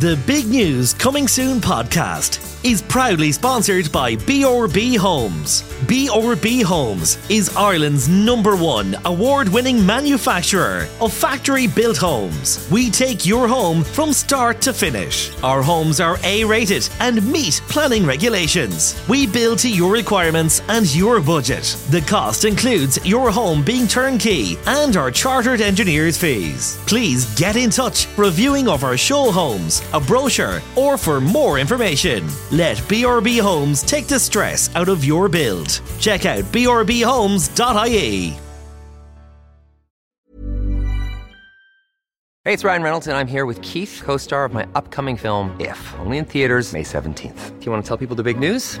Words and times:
The 0.00 0.16
Big 0.28 0.46
News 0.46 0.94
Coming 0.94 1.26
Soon 1.26 1.58
podcast 1.60 2.44
is 2.64 2.82
proudly 2.82 3.30
sponsored 3.30 3.90
by 3.92 4.16
BRB 4.16 4.96
Homes. 4.96 5.62
BRB 5.86 6.62
Homes 6.62 7.18
is 7.30 7.56
Ireland's 7.56 8.08
number 8.08 8.56
one 8.56 8.96
award 9.04 9.48
winning 9.48 9.84
manufacturer 9.84 10.88
of 11.00 11.12
factory 11.12 11.66
built 11.68 11.96
homes. 11.96 12.68
We 12.70 12.90
take 12.90 13.24
your 13.24 13.46
home 13.46 13.84
from 13.84 14.12
start 14.12 14.60
to 14.62 14.72
finish. 14.72 15.30
Our 15.42 15.62
homes 15.62 16.00
are 16.00 16.18
A 16.24 16.44
rated 16.44 16.88
and 17.00 17.24
meet 17.30 17.60
planning 17.68 18.04
regulations. 18.04 19.00
We 19.08 19.26
build 19.26 19.60
to 19.60 19.70
your 19.70 19.92
requirements 19.92 20.60
and 20.68 20.92
your 20.94 21.20
budget. 21.20 21.76
The 21.90 22.02
cost 22.02 22.44
includes 22.44 22.98
your 23.06 23.30
home 23.30 23.64
being 23.64 23.86
turnkey 23.86 24.58
and 24.66 24.96
our 24.96 25.12
chartered 25.12 25.60
engineers' 25.60 26.18
fees. 26.18 26.78
Please 26.86 27.24
get 27.38 27.56
in 27.56 27.70
touch 27.70 28.08
reviewing 28.16 28.68
of 28.68 28.82
our 28.82 28.96
show 28.96 29.30
homes, 29.30 29.80
a 29.92 30.00
brochure, 30.00 30.60
or 30.76 30.96
for 30.96 31.20
more 31.20 31.58
information. 31.58 32.26
Let 32.50 32.78
BRB 32.88 33.40
Homes 33.40 33.82
take 33.82 34.06
the 34.06 34.18
stress 34.18 34.74
out 34.74 34.88
of 34.88 35.04
your 35.04 35.28
build. 35.28 35.80
Check 36.00 36.26
out 36.26 36.44
brbhomes.ie. 36.46 38.38
Hey, 42.48 42.54
it's 42.54 42.64
Ryan 42.64 42.82
Reynolds, 42.82 43.06
and 43.06 43.14
I'm 43.14 43.26
here 43.26 43.44
with 43.44 43.60
Keith, 43.60 44.00
co 44.02 44.16
star 44.16 44.46
of 44.46 44.54
my 44.54 44.66
upcoming 44.74 45.18
film, 45.18 45.54
If, 45.60 45.78
only 45.98 46.16
in 46.16 46.24
theaters, 46.24 46.72
May 46.72 46.82
17th. 46.82 47.58
Do 47.58 47.64
you 47.66 47.70
want 47.70 47.84
to 47.84 47.86
tell 47.86 47.98
people 47.98 48.16
the 48.16 48.22
big 48.22 48.38
news? 48.38 48.80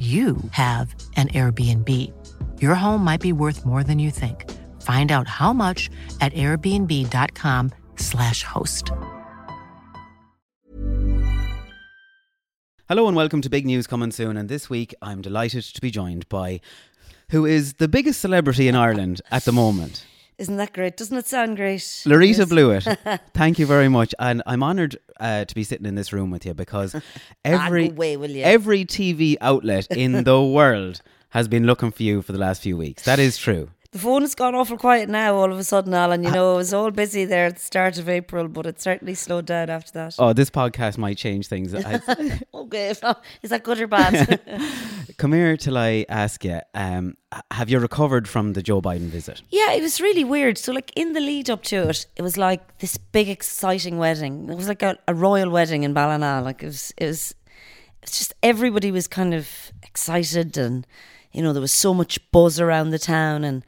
you 0.00 0.38
have 0.52 0.94
an 1.16 1.28
Airbnb. 1.28 1.88
Your 2.58 2.74
home 2.74 3.04
might 3.04 3.20
be 3.20 3.32
worth 3.32 3.66
more 3.66 3.84
than 3.84 3.98
you 3.98 4.10
think. 4.10 4.50
Find 4.80 5.12
out 5.12 5.28
how 5.28 5.52
much 5.52 5.90
at 6.22 6.32
airbnb.com/slash 6.32 8.42
host. 8.42 8.90
Hello 12.88 13.06
and 13.06 13.14
welcome 13.14 13.42
to 13.42 13.50
Big 13.50 13.66
News 13.66 13.86
Coming 13.86 14.10
Soon. 14.10 14.38
And 14.38 14.48
this 14.48 14.70
week 14.70 14.94
I'm 15.02 15.20
delighted 15.20 15.64
to 15.64 15.82
be 15.82 15.90
joined 15.90 16.26
by 16.30 16.62
who 17.28 17.44
is 17.44 17.74
the 17.74 17.86
biggest 17.86 18.20
celebrity 18.20 18.68
in 18.68 18.74
Ireland 18.74 19.20
at 19.30 19.44
the 19.44 19.52
moment. 19.52 20.06
Isn't 20.40 20.56
that 20.56 20.72
great? 20.72 20.96
Doesn't 20.96 21.18
it 21.18 21.26
sound 21.26 21.58
great? 21.58 21.80
Laurita. 21.80 22.46
Blewitt, 22.46 23.20
thank 23.34 23.58
you 23.58 23.66
very 23.66 23.90
much, 23.90 24.14
and 24.18 24.42
I'm 24.46 24.62
honoured 24.62 24.96
uh, 25.20 25.44
to 25.44 25.54
be 25.54 25.64
sitting 25.64 25.84
in 25.84 25.96
this 25.96 26.14
room 26.14 26.30
with 26.30 26.46
you 26.46 26.54
because 26.54 26.96
every 27.44 27.88
away, 27.90 28.16
will 28.16 28.30
you? 28.30 28.42
every 28.42 28.86
TV 28.86 29.36
outlet 29.42 29.86
in 29.90 30.24
the 30.24 30.42
world 30.58 31.02
has 31.28 31.46
been 31.46 31.66
looking 31.66 31.90
for 31.90 32.02
you 32.02 32.22
for 32.22 32.32
the 32.32 32.38
last 32.38 32.62
few 32.62 32.74
weeks. 32.74 33.04
That 33.04 33.18
is 33.18 33.36
true. 33.36 33.68
The 33.92 33.98
phone 33.98 34.22
has 34.22 34.36
gone 34.36 34.54
awful 34.54 34.76
quiet 34.76 35.08
now 35.08 35.34
all 35.34 35.50
of 35.50 35.58
a 35.58 35.64
sudden, 35.64 35.92
Alan. 35.94 36.22
You 36.22 36.30
know, 36.30 36.52
it 36.52 36.56
was 36.58 36.72
all 36.72 36.92
busy 36.92 37.24
there 37.24 37.46
at 37.46 37.56
the 37.56 37.60
start 37.60 37.98
of 37.98 38.08
April, 38.08 38.46
but 38.46 38.64
it 38.64 38.80
certainly 38.80 39.14
slowed 39.14 39.46
down 39.46 39.68
after 39.68 39.90
that. 39.94 40.14
Oh, 40.16 40.32
this 40.32 40.48
podcast 40.48 40.96
might 40.96 41.16
change 41.16 41.48
things. 41.48 41.74
Okay, 42.54 42.94
not, 43.02 43.24
is 43.42 43.50
that 43.50 43.64
good 43.64 43.80
or 43.80 43.88
bad? 43.88 44.38
come 45.16 45.32
here 45.32 45.56
till 45.56 45.76
I 45.76 46.06
ask 46.08 46.44
you. 46.44 46.60
Um, 46.72 47.16
have 47.50 47.68
you 47.68 47.80
recovered 47.80 48.28
from 48.28 48.52
the 48.52 48.62
Joe 48.62 48.80
Biden 48.80 49.08
visit? 49.08 49.42
yeah, 49.50 49.72
it 49.72 49.82
was 49.82 50.00
really 50.00 50.22
weird. 50.22 50.56
So, 50.56 50.70
like, 50.72 50.92
in 50.94 51.12
the 51.12 51.20
lead 51.20 51.50
up 51.50 51.64
to 51.64 51.88
it, 51.88 52.06
it 52.14 52.22
was 52.22 52.36
like 52.36 52.78
this 52.78 52.96
big, 52.96 53.28
exciting 53.28 53.98
wedding. 53.98 54.48
It 54.48 54.56
was 54.56 54.68
like 54.68 54.82
a, 54.82 54.96
a 55.08 55.14
royal 55.14 55.50
wedding 55.50 55.82
in 55.82 55.94
Ballina. 55.94 56.42
Like, 56.44 56.62
it 56.62 56.66
was, 56.66 56.92
it 56.96 57.06
was, 57.06 57.34
it's 58.02 58.18
just 58.18 58.34
everybody 58.40 58.92
was 58.92 59.08
kind 59.08 59.34
of 59.34 59.72
excited 59.82 60.56
and, 60.56 60.86
you 61.32 61.42
know, 61.42 61.52
there 61.52 61.62
was 61.62 61.72
so 61.72 61.94
much 61.94 62.18
buzz 62.32 62.60
around 62.60 62.90
the 62.90 62.98
town 62.98 63.44
and 63.44 63.64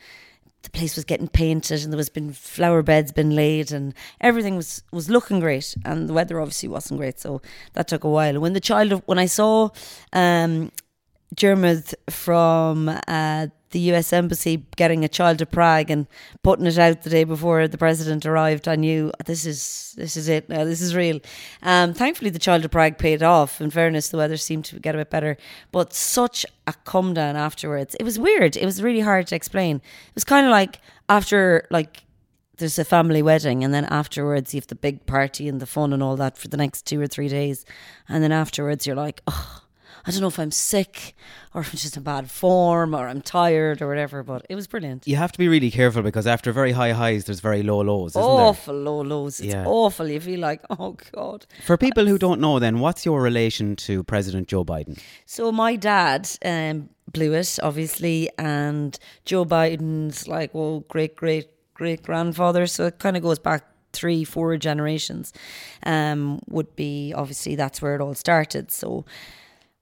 the 0.63 0.71
place 0.71 0.95
was 0.95 1.05
getting 1.05 1.29
painted 1.29 1.83
and 1.83 1.93
there 1.93 1.97
was 1.97 2.09
been 2.09 2.33
flower 2.33 2.83
beds 2.83 3.13
been 3.13 3.35
laid 3.35 3.73
and 3.73 3.95
everything 4.21 4.55
was 4.57 4.83
was 4.93 5.11
looking 5.11 5.41
great 5.41 5.77
and 5.85 6.09
the 6.09 6.13
weather 6.13 6.41
obviously 6.41 6.69
wasn't 6.69 6.99
great 7.01 7.19
so 7.19 7.43
that 7.73 7.89
took 7.89 8.05
a 8.05 8.09
while. 8.09 8.41
When 8.41 8.53
the 8.53 8.61
child 8.61 9.03
when 9.07 9.19
I 9.19 9.27
saw 9.27 9.71
um 10.13 10.71
Dermot 11.35 11.95
from 12.11 12.89
uh, 13.09 13.47
the 13.73 13.81
US 13.93 14.13
Embassy 14.13 14.65
getting 14.77 15.05
a 15.05 15.09
child 15.09 15.39
to 15.39 15.47
Prague 15.47 15.91
and 15.91 16.07
putting 16.43 16.67
it 16.67 16.79
out 16.79 17.03
the 17.03 17.11
day 17.11 17.25
before 17.25 17.67
the 17.69 17.79
president 17.79 18.25
arrived, 18.25 18.69
I 18.69 18.77
knew 18.77 19.13
this 19.27 19.45
is 19.45 19.95
this 19.97 20.17
is 20.17 20.29
it 20.29 20.49
now. 20.49 20.65
This 20.65 20.81
is 20.81 20.95
real. 20.95 21.21
Um, 21.63 21.93
thankfully, 21.93 22.31
the 22.31 22.39
child 22.39 22.63
to 22.63 22.69
Prague 22.69 22.99
paid 22.99 23.23
off. 23.23 23.61
In 23.61 23.71
fairness, 23.71 24.09
the 24.09 24.17
weather 24.17 24.37
seemed 24.37 24.65
to 24.67 24.79
get 24.79 24.95
a 24.95 24.99
bit 24.99 25.11
better, 25.11 25.37
but 25.73 25.93
such 25.93 26.47
a 26.67 26.75
come 26.85 27.13
down 27.15 27.37
afterwards. 27.37 27.97
It 27.99 28.05
was 28.05 28.19
weird. 28.19 28.57
It 28.57 28.65
was 28.65 28.83
really 28.83 29.01
hard 29.01 29.27
to 29.29 29.37
explain. 29.37 29.77
It 29.77 30.15
was 30.15 30.25
kind 30.25 30.47
of 30.47 30.51
like 30.51 30.81
after 31.09 31.67
like 31.71 32.05
there's 32.59 32.79
a 32.79 32.85
family 32.85 33.23
wedding 33.23 33.65
and 33.65 33.75
then 33.75 33.85
afterwards 33.87 34.55
you 34.55 34.61
have 34.61 34.69
the 34.69 34.75
big 34.75 35.05
party 35.07 35.49
and 35.49 35.61
the 35.61 35.67
fun 35.67 35.93
and 35.93 36.03
all 36.03 36.17
that 36.17 36.39
for 36.39 36.49
the 36.49 36.57
next 36.57 36.87
two 36.87 37.01
or 37.01 37.07
three 37.07 37.29
days 37.29 37.65
and 38.09 38.23
then 38.23 38.31
afterwards 38.31 38.87
you're 38.87 38.95
like 38.95 39.21
oh 39.27 39.62
I 40.05 40.11
don't 40.11 40.21
know 40.21 40.27
if 40.29 40.39
I'm 40.39 40.51
sick 40.51 41.15
or 41.55 41.61
if 41.61 41.69
I'm 41.73 41.79
just 41.79 41.97
in 41.97 42.03
bad 42.03 42.31
form 42.31 42.95
or 42.95 43.07
I'm 43.09 43.21
tired 43.23 43.81
or 43.83 43.89
whatever 43.89 44.23
but 44.23 44.45
it 44.49 44.55
was 44.55 44.67
brilliant 44.67 45.07
You 45.07 45.17
have 45.17 45.33
to 45.33 45.39
be 45.39 45.49
really 45.49 45.71
careful 45.71 46.03
because 46.03 46.27
after 46.27 46.51
very 46.53 46.73
high 46.73 46.93
highs, 46.93 47.25
there's 47.27 47.41
very 47.41 47.63
low 47.63 47.81
lows, 47.83 48.13
isn't 48.13 48.23
there? 48.23 48.47
awful 48.47 48.75
low 48.75 49.01
lows 49.03 49.41
it's 49.41 49.53
Yeah. 49.55 49.65
awful 49.67 50.09
you 50.09 50.21
feel 50.21 50.41
like 50.41 50.61
oh 50.71 50.97
god 51.13 51.47
For 51.65 51.77
people 51.77 52.07
who 52.07 52.19
don't 52.19 52.41
know, 52.41 52.59
then, 52.59 52.81
what's 52.81 53.05
your 53.05 53.23
relation 53.23 53.77
to 53.87 54.03
President 54.05 54.49
Joe 54.49 54.65
Biden? 54.65 54.99
So 55.27 55.53
my 55.53 55.77
dad 55.77 56.29
um, 56.45 56.89
Blewitt, 57.13 57.59
obviously, 57.63 58.31
and 58.39 58.99
Joe 59.25 59.45
Biden's 59.45 60.27
like, 60.29 60.55
well, 60.55 60.81
great, 60.89 61.15
great, 61.17 61.49
great 61.75 62.03
grandfather. 62.03 62.67
So 62.67 62.87
it 62.87 62.99
kind 62.99 63.17
of 63.17 63.23
goes 63.23 63.39
back 63.39 63.65
three, 63.93 64.25
four 64.25 64.57
generations. 64.57 65.33
Um, 65.85 66.41
would 66.49 66.75
be 66.77 67.13
obviously 67.15 67.55
that's 67.57 67.83
where 67.83 67.95
it 67.95 68.01
all 68.01 68.15
started. 68.15 68.71
So. 68.71 69.05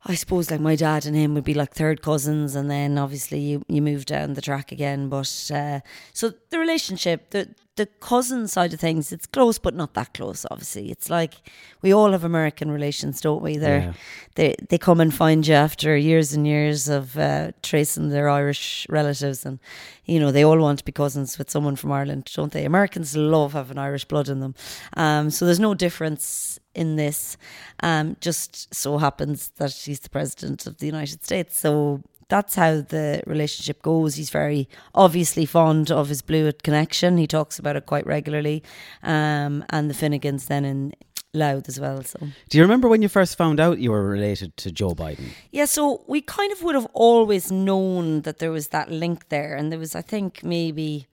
I 0.04 0.14
suppose 0.14 0.50
like 0.50 0.60
my 0.60 0.76
dad 0.76 1.04
and 1.04 1.14
him 1.14 1.34
would 1.34 1.44
be 1.44 1.54
like 1.54 1.74
third 1.74 2.00
cousins, 2.02 2.54
and 2.54 2.70
then 2.70 2.96
obviously 2.96 3.38
you, 3.38 3.62
you 3.68 3.82
move 3.82 4.06
down 4.06 4.32
the 4.32 4.40
track 4.40 4.72
again. 4.72 5.08
But 5.08 5.50
uh, 5.52 5.80
so 6.12 6.32
the 6.48 6.58
relationship, 6.58 7.30
the 7.30 7.54
the 7.80 7.86
cousin 8.00 8.48
side 8.48 8.72
of 8.74 8.80
things, 8.80 9.12
it's 9.12 9.26
close 9.36 9.58
but 9.66 9.74
not 9.74 9.94
that 9.94 10.10
close. 10.18 10.40
Obviously, 10.50 10.90
it's 10.94 11.08
like 11.10 11.34
we 11.82 11.90
all 11.94 12.12
have 12.12 12.24
American 12.24 12.70
relations, 12.70 13.20
don't 13.20 13.42
we? 13.42 13.58
They're 13.58 13.80
Yeah. 13.86 13.92
they 14.38 14.54
they 14.68 14.78
come 14.78 15.00
and 15.02 15.12
find 15.14 15.46
you 15.48 15.56
after 15.66 15.90
years 15.96 16.34
and 16.36 16.46
years 16.46 16.88
of 16.88 17.16
uh, 17.16 17.50
tracing 17.62 18.10
their 18.10 18.28
Irish 18.40 18.86
relatives, 18.88 19.46
and 19.46 19.58
you 20.04 20.18
know 20.20 20.30
they 20.32 20.44
all 20.44 20.60
want 20.60 20.78
to 20.78 20.84
be 20.84 20.92
cousins 20.92 21.38
with 21.38 21.50
someone 21.50 21.76
from 21.76 21.90
Ireland, 21.92 22.22
don't 22.36 22.52
they? 22.52 22.64
Americans 22.66 23.16
love 23.16 23.52
having 23.54 23.78
Irish 23.88 24.04
blood 24.08 24.28
in 24.28 24.40
them, 24.40 24.54
um, 24.96 25.30
so 25.30 25.44
there's 25.46 25.60
no 25.68 25.74
difference 25.74 26.58
in 26.74 26.96
this. 26.96 27.36
Um, 27.82 28.16
just 28.20 28.74
so 28.74 28.98
happens 28.98 29.50
that 29.56 29.72
she's 29.72 30.00
the 30.00 30.10
president 30.10 30.66
of 30.66 30.74
the 30.78 30.86
United 30.86 31.24
States, 31.24 31.58
so 31.60 32.00
that's 32.30 32.54
how 32.54 32.80
the 32.80 33.22
relationship 33.26 33.82
goes. 33.82 34.14
He's 34.14 34.30
very 34.30 34.68
obviously 34.94 35.44
fond 35.44 35.90
of 35.90 36.08
his 36.08 36.22
Blewitt 36.22 36.62
connection. 36.62 37.18
He 37.18 37.26
talks 37.26 37.58
about 37.58 37.76
it 37.76 37.84
quite 37.84 38.06
regularly, 38.06 38.62
um, 39.02 39.64
and 39.68 39.90
the 39.90 39.94
Finnegans 39.94 40.46
then 40.46 40.64
in 40.64 40.94
Louth 41.34 41.68
as 41.68 41.78
well. 41.78 42.02
So 42.02 42.18
Do 42.48 42.58
you 42.58 42.64
remember 42.64 42.88
when 42.88 43.02
you 43.02 43.08
first 43.08 43.36
found 43.36 43.60
out 43.60 43.78
you 43.78 43.90
were 43.92 44.08
related 44.08 44.56
to 44.58 44.72
Joe 44.72 44.90
Biden? 44.94 45.28
yeah, 45.52 45.66
so 45.66 46.02
we 46.08 46.20
kind 46.22 46.50
of 46.52 46.62
would 46.62 46.74
have 46.74 46.88
always 46.94 47.52
known 47.52 48.22
that 48.22 48.38
there 48.38 48.50
was 48.50 48.68
that 48.68 48.90
link 48.90 49.28
there, 49.28 49.54
and 49.54 49.70
there 49.70 49.78
was, 49.78 49.94
I 49.94 50.02
think, 50.02 50.42
maybe. 50.42 51.06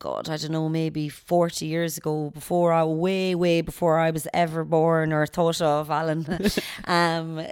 God, 0.00 0.28
I 0.28 0.36
don't 0.36 0.52
know, 0.52 0.68
maybe 0.68 1.08
40 1.08 1.66
years 1.66 1.98
ago, 1.98 2.30
before 2.30 2.72
I, 2.72 2.84
way, 2.84 3.34
way 3.34 3.62
before 3.62 3.98
I 3.98 4.12
was 4.12 4.28
ever 4.32 4.64
born 4.64 5.12
or 5.12 5.26
thought 5.26 5.60
of, 5.60 5.90
Alan, 5.90 6.24
um, 6.84 7.44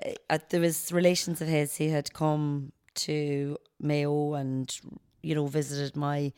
there 0.50 0.60
was 0.60 0.93
relations 0.93 1.40
of 1.43 1.48
his. 1.48 1.75
He 1.75 1.88
had 1.88 2.12
come 2.12 2.70
to 2.96 3.56
Mayo 3.81 4.34
and, 4.34 4.78
you 5.22 5.34
know, 5.34 5.46
visited 5.46 5.96
my 5.96 6.32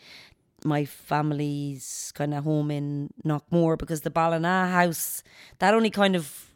my 0.64 0.84
family's 0.84 2.12
kind 2.16 2.34
of 2.34 2.44
home 2.44 2.70
in 2.70 3.10
Knockmore 3.24 3.78
because 3.78 4.00
the 4.00 4.10
Ballina 4.10 4.68
house, 4.68 5.22
that 5.60 5.72
only 5.72 5.90
kind 5.90 6.16
of 6.16 6.50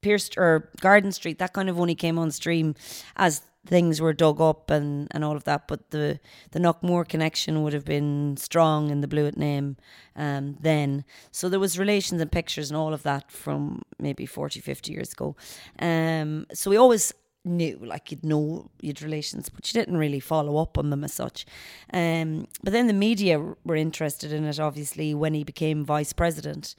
pierced 0.00 0.36
or 0.36 0.70
Garden 0.80 1.12
Street, 1.12 1.38
that 1.38 1.52
kind 1.52 1.68
of 1.68 1.78
only 1.78 1.94
came 1.94 2.18
on 2.18 2.30
stream 2.30 2.74
as 3.16 3.42
things 3.66 4.00
were 4.00 4.12
dug 4.12 4.40
up 4.40 4.70
and, 4.70 5.08
and 5.10 5.24
all 5.24 5.36
of 5.36 5.44
that. 5.44 5.68
But 5.68 5.90
the 5.90 6.18
the 6.50 6.58
Knockmore 6.58 7.06
connection 7.06 7.62
would 7.62 7.72
have 7.72 7.84
been 7.84 8.36
strong 8.36 8.90
in 8.90 9.00
the 9.00 9.08
Blewitt 9.08 9.36
name 9.36 9.76
um, 10.16 10.56
then. 10.60 11.04
So 11.30 11.48
there 11.48 11.60
was 11.60 11.78
relations 11.78 12.20
and 12.20 12.32
pictures 12.32 12.70
and 12.70 12.76
all 12.76 12.94
of 12.94 13.02
that 13.04 13.30
from 13.30 13.82
maybe 13.98 14.26
40, 14.26 14.60
50 14.60 14.92
years 14.92 15.12
ago. 15.12 15.36
Um, 15.78 16.46
so 16.52 16.70
we 16.70 16.76
always 16.76 17.12
knew, 17.48 17.78
like 17.82 18.10
you'd 18.10 18.24
know 18.24 18.70
you'd 18.80 19.02
relations, 19.02 19.48
but 19.48 19.66
you 19.72 19.80
didn't 19.80 19.96
really 19.96 20.20
follow 20.20 20.56
up 20.58 20.78
on 20.78 20.90
them 20.90 21.04
as 21.04 21.12
such. 21.12 21.46
Um, 21.92 22.46
but 22.62 22.72
then 22.72 22.86
the 22.86 22.92
media 22.92 23.38
were 23.64 23.76
interested 23.76 24.32
in 24.32 24.44
it, 24.44 24.60
obviously, 24.60 25.14
when 25.14 25.34
he 25.34 25.44
became 25.44 25.84
vice 25.84 26.12
president. 26.12 26.74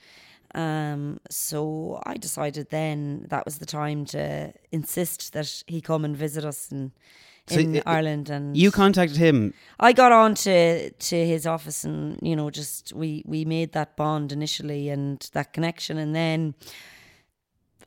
Um, 0.56 1.20
so 1.30 2.02
I 2.06 2.16
decided 2.16 2.70
then 2.70 3.26
that 3.30 3.46
was 3.46 3.60
the 3.60 3.66
time 3.66 4.06
to 4.06 4.52
insist 4.72 5.34
that 5.34 5.64
he 5.68 5.80
come 5.82 6.04
and 6.04 6.18
visit 6.18 6.44
us 6.44 6.72
in, 6.72 6.92
So 7.48 7.60
in 7.60 7.78
i- 7.78 7.84
Ireland. 7.86 8.30
And 8.32 8.58
You 8.58 8.72
contacted 8.72 9.18
him. 9.18 9.54
I 9.80 9.94
got 9.94 10.12
on 10.12 10.34
to, 10.36 10.90
to 10.90 11.16
his 11.16 11.46
office 11.46 11.84
and, 11.84 12.18
you 12.24 12.36
know, 12.36 12.50
just 12.50 12.94
we, 12.94 13.24
we 13.28 13.46
made 13.46 13.74
that 13.74 13.96
bond 13.96 14.32
initially 14.32 14.90
and 14.90 15.20
that 15.34 15.54
connection. 15.54 15.98
And 16.00 16.16
then 16.16 16.56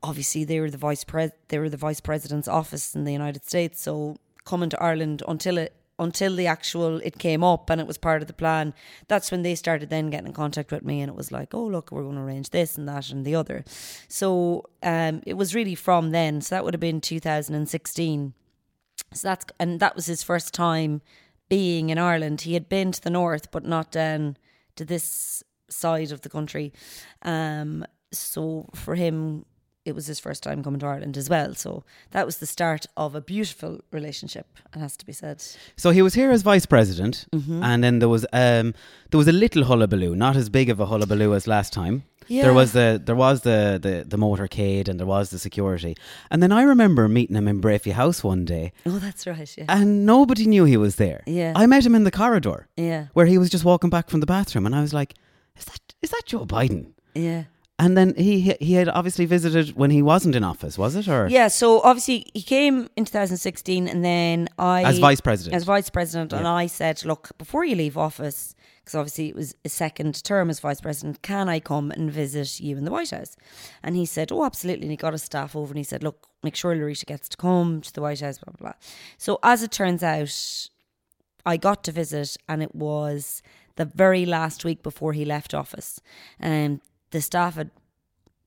obviously 0.02 0.44
they 0.44 0.60
were 0.60 0.70
the 0.70 0.78
vice 0.78 1.04
pres 1.04 1.30
they 1.48 1.58
were 1.58 1.68
the 1.68 1.76
vice 1.76 2.00
president's 2.00 2.48
office 2.48 2.94
in 2.94 3.04
the 3.04 3.12
United 3.12 3.44
States. 3.44 3.80
So 3.80 4.16
coming 4.44 4.70
to 4.70 4.82
Ireland 4.82 5.22
until 5.28 5.58
it 5.58 5.74
until 5.98 6.34
the 6.34 6.46
actual 6.46 6.96
it 6.98 7.18
came 7.18 7.44
up 7.44 7.70
and 7.70 7.80
it 7.80 7.86
was 7.86 7.98
part 7.98 8.22
of 8.22 8.26
the 8.26 8.32
plan, 8.32 8.74
that's 9.08 9.30
when 9.30 9.42
they 9.42 9.54
started 9.54 9.90
then 9.90 10.10
getting 10.10 10.28
in 10.28 10.32
contact 10.32 10.72
with 10.72 10.84
me 10.84 11.00
and 11.00 11.08
it 11.08 11.14
was 11.14 11.30
like, 11.30 11.54
Oh 11.54 11.64
look, 11.64 11.92
we're 11.92 12.02
gonna 12.02 12.24
arrange 12.24 12.50
this 12.50 12.76
and 12.76 12.88
that 12.88 13.10
and 13.10 13.24
the 13.24 13.34
other. 13.34 13.64
So 14.08 14.64
um 14.82 15.22
it 15.26 15.34
was 15.34 15.54
really 15.54 15.74
from 15.74 16.10
then. 16.10 16.40
So 16.40 16.54
that 16.54 16.64
would 16.64 16.74
have 16.74 16.80
been 16.80 17.00
two 17.00 17.20
thousand 17.20 17.54
and 17.54 17.68
sixteen. 17.68 18.34
So 19.12 19.28
that's 19.28 19.46
and 19.60 19.80
that 19.80 19.94
was 19.94 20.06
his 20.06 20.22
first 20.22 20.54
time 20.54 21.02
being 21.48 21.90
in 21.90 21.98
Ireland. 21.98 22.40
He 22.42 22.54
had 22.54 22.68
been 22.68 22.92
to 22.92 23.00
the 23.00 23.10
north, 23.10 23.50
but 23.50 23.64
not 23.64 23.90
down 23.92 24.38
to 24.76 24.84
this 24.84 25.44
side 25.68 26.10
of 26.10 26.22
the 26.22 26.30
country. 26.30 26.72
Um, 27.22 27.84
so 28.12 28.70
for 28.74 28.94
him, 28.94 29.44
it 29.84 29.94
was 29.94 30.06
his 30.06 30.20
first 30.20 30.42
time 30.42 30.62
coming 30.62 30.80
to 30.80 30.86
Ireland 30.86 31.16
as 31.16 31.28
well. 31.28 31.54
So 31.54 31.82
that 32.12 32.24
was 32.26 32.36
the 32.38 32.46
start 32.46 32.86
of 32.96 33.14
a 33.14 33.20
beautiful 33.20 33.80
relationship. 33.90 34.46
It 34.74 34.78
has 34.78 34.96
to 34.98 35.06
be 35.06 35.12
said. 35.12 35.42
So 35.76 35.90
he 35.90 36.02
was 36.02 36.14
here 36.14 36.30
as 36.30 36.42
vice 36.42 36.66
president, 36.66 37.26
Mm-hmm. 37.32 37.62
and 37.64 37.82
then 37.84 37.98
there 37.98 38.08
was 38.08 38.24
um 38.32 38.74
there 39.10 39.18
was 39.18 39.28
a 39.28 39.32
little 39.32 39.64
hullabaloo, 39.64 40.14
not 40.14 40.36
as 40.36 40.48
big 40.48 40.70
of 40.70 40.80
a 40.80 40.86
hullabaloo 40.86 41.34
as 41.34 41.46
last 41.46 41.72
time. 41.72 42.02
Yeah. 42.28 42.42
There 42.44 42.54
was 42.54 42.70
the 42.72 43.02
there 43.04 43.16
was 43.16 43.40
the, 43.40 43.78
the 43.82 44.04
the 44.08 44.16
motorcade 44.16 44.88
and 44.88 44.98
there 45.00 45.06
was 45.06 45.30
the 45.30 45.38
security, 45.38 45.96
and 46.30 46.40
then 46.42 46.52
I 46.52 46.62
remember 46.62 47.08
meeting 47.08 47.36
him 47.36 47.48
in 47.48 47.60
Breaffy 47.60 47.92
House 47.92 48.22
one 48.22 48.44
day, 48.44 48.72
Oh, 48.86 48.98
that's 49.00 49.26
right. 49.26 49.52
Yeah. 49.58 49.64
and 49.68 50.06
nobody 50.06 50.46
knew 50.46 50.64
he 50.64 50.76
was 50.76 50.94
there. 50.96 51.22
Yeah. 51.26 51.52
I 51.56 51.66
met 51.66 51.84
him 51.84 51.94
in 51.96 52.04
the 52.04 52.12
corridor 52.12 52.68
yeah. 52.76 53.06
where 53.14 53.26
he 53.26 53.38
was 53.38 53.50
just 53.50 53.64
walking 53.64 53.90
back 53.90 54.08
from 54.08 54.20
the 54.20 54.26
bathroom, 54.26 54.66
and 54.66 54.74
I 54.74 54.80
was 54.80 54.94
like, 54.94 55.14
"Is 55.58 55.64
that 55.64 55.80
is 56.00 56.10
that 56.10 56.22
Joe 56.26 56.46
Biden?" 56.46 56.92
Yeah. 57.14 57.44
And 57.82 57.96
then 57.96 58.14
he 58.16 58.54
he- 58.60 58.74
had 58.74 58.88
obviously 58.88 59.26
visited 59.26 59.74
when 59.76 59.90
he 59.90 60.02
wasn't 60.02 60.34
in 60.36 60.44
office, 60.44 60.78
was 60.78 60.94
it? 60.94 61.08
Or 61.08 61.26
Yeah, 61.28 61.48
so 61.48 61.80
obviously 61.80 62.26
he 62.32 62.42
came 62.42 62.88
in 62.96 63.04
2016 63.04 63.88
and 63.88 64.04
then 64.04 64.48
I 64.58 64.84
As 64.84 64.98
vice 64.98 65.20
president. 65.20 65.56
As 65.56 65.64
vice 65.64 65.90
president 65.90 66.32
and 66.32 66.46
I 66.46 66.66
said, 66.66 67.04
look, 67.04 67.36
before 67.38 67.64
you 67.64 67.74
leave 67.74 67.96
office 67.98 68.54
because 68.84 68.94
obviously 68.94 69.28
it 69.28 69.36
was 69.36 69.54
a 69.64 69.68
second 69.68 70.22
term 70.24 70.50
as 70.50 70.60
vice 70.60 70.80
president, 70.80 71.22
can 71.22 71.48
I 71.48 71.60
come 71.60 71.90
and 71.92 72.10
visit 72.10 72.60
you 72.60 72.76
in 72.76 72.84
the 72.84 72.90
White 72.90 73.10
House? 73.10 73.36
And 73.82 73.94
he 73.94 74.06
said, 74.06 74.32
"Oh, 74.32 74.44
absolutely." 74.44 74.82
And 74.84 74.90
he 74.90 74.96
got 74.96 75.12
his 75.12 75.22
staff 75.22 75.54
over 75.54 75.70
and 75.70 75.78
he 75.78 75.84
said, 75.84 76.02
"Look, 76.02 76.26
make 76.42 76.56
sure 76.56 76.74
Larisha 76.74 77.06
gets 77.06 77.28
to 77.30 77.36
come 77.36 77.80
to 77.80 77.92
the 77.92 78.00
White 78.02 78.20
House." 78.20 78.38
Blah 78.38 78.54
blah 78.54 78.70
blah. 78.70 78.78
So 79.18 79.38
as 79.42 79.62
it 79.62 79.70
turns 79.70 80.02
out, 80.02 80.68
I 81.46 81.56
got 81.56 81.84
to 81.84 81.92
visit, 81.92 82.36
and 82.48 82.62
it 82.62 82.74
was 82.74 83.42
the 83.76 83.84
very 83.84 84.26
last 84.26 84.64
week 84.64 84.82
before 84.82 85.12
he 85.12 85.24
left 85.24 85.54
office, 85.54 86.00
and 86.40 86.80
the 87.12 87.20
staff 87.20 87.54
had 87.54 87.70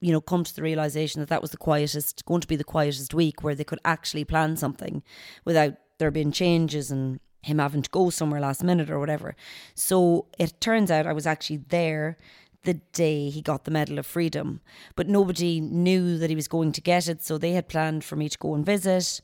you 0.02 0.12
know, 0.12 0.22
come 0.22 0.44
to 0.44 0.56
the 0.56 0.62
realization 0.62 1.20
that 1.20 1.30
that 1.30 1.42
was 1.42 1.52
the 1.52 1.58
quietest, 1.58 2.24
going 2.26 2.42
to 2.42 2.48
be 2.48 2.56
the 2.56 2.64
quietest 2.64 3.14
week 3.14 3.44
where 3.44 3.56
they 3.56 3.64
could 3.64 3.80
actually 3.86 4.24
plan 4.24 4.56
something 4.56 5.02
without 5.46 5.74
there 5.98 6.12
being 6.12 6.32
changes 6.32 6.92
and 6.92 7.20
him 7.42 7.60
having 7.60 7.82
to 7.82 7.90
go 7.90 8.10
somewhere 8.10 8.40
last 8.40 8.64
minute 8.64 8.90
or 8.90 9.00
whatever. 9.00 9.36
So 9.74 10.28
it 10.38 10.60
turns 10.60 10.92
out 10.92 11.08
I 11.08 11.14
was 11.14 11.26
actually 11.26 11.58
there 11.58 12.18
the 12.64 12.76
day 12.94 13.30
he 13.30 13.42
got 13.42 13.64
the 13.64 13.72
Medal 13.72 14.00
of 14.00 14.06
Freedom, 14.06 14.62
but 14.96 15.08
nobody 15.08 15.62
knew 15.62 16.18
that 16.18 16.30
he 16.30 16.36
was 16.36 16.48
going 16.48 16.72
to 16.74 16.82
get 16.82 17.08
it. 17.08 17.24
So 17.24 17.38
they 17.38 17.52
had 17.52 17.68
planned 17.68 18.04
for 18.04 18.16
me 18.16 18.30
to 18.30 18.38
go 18.38 18.54
and 18.56 18.66
visit. 18.66 19.22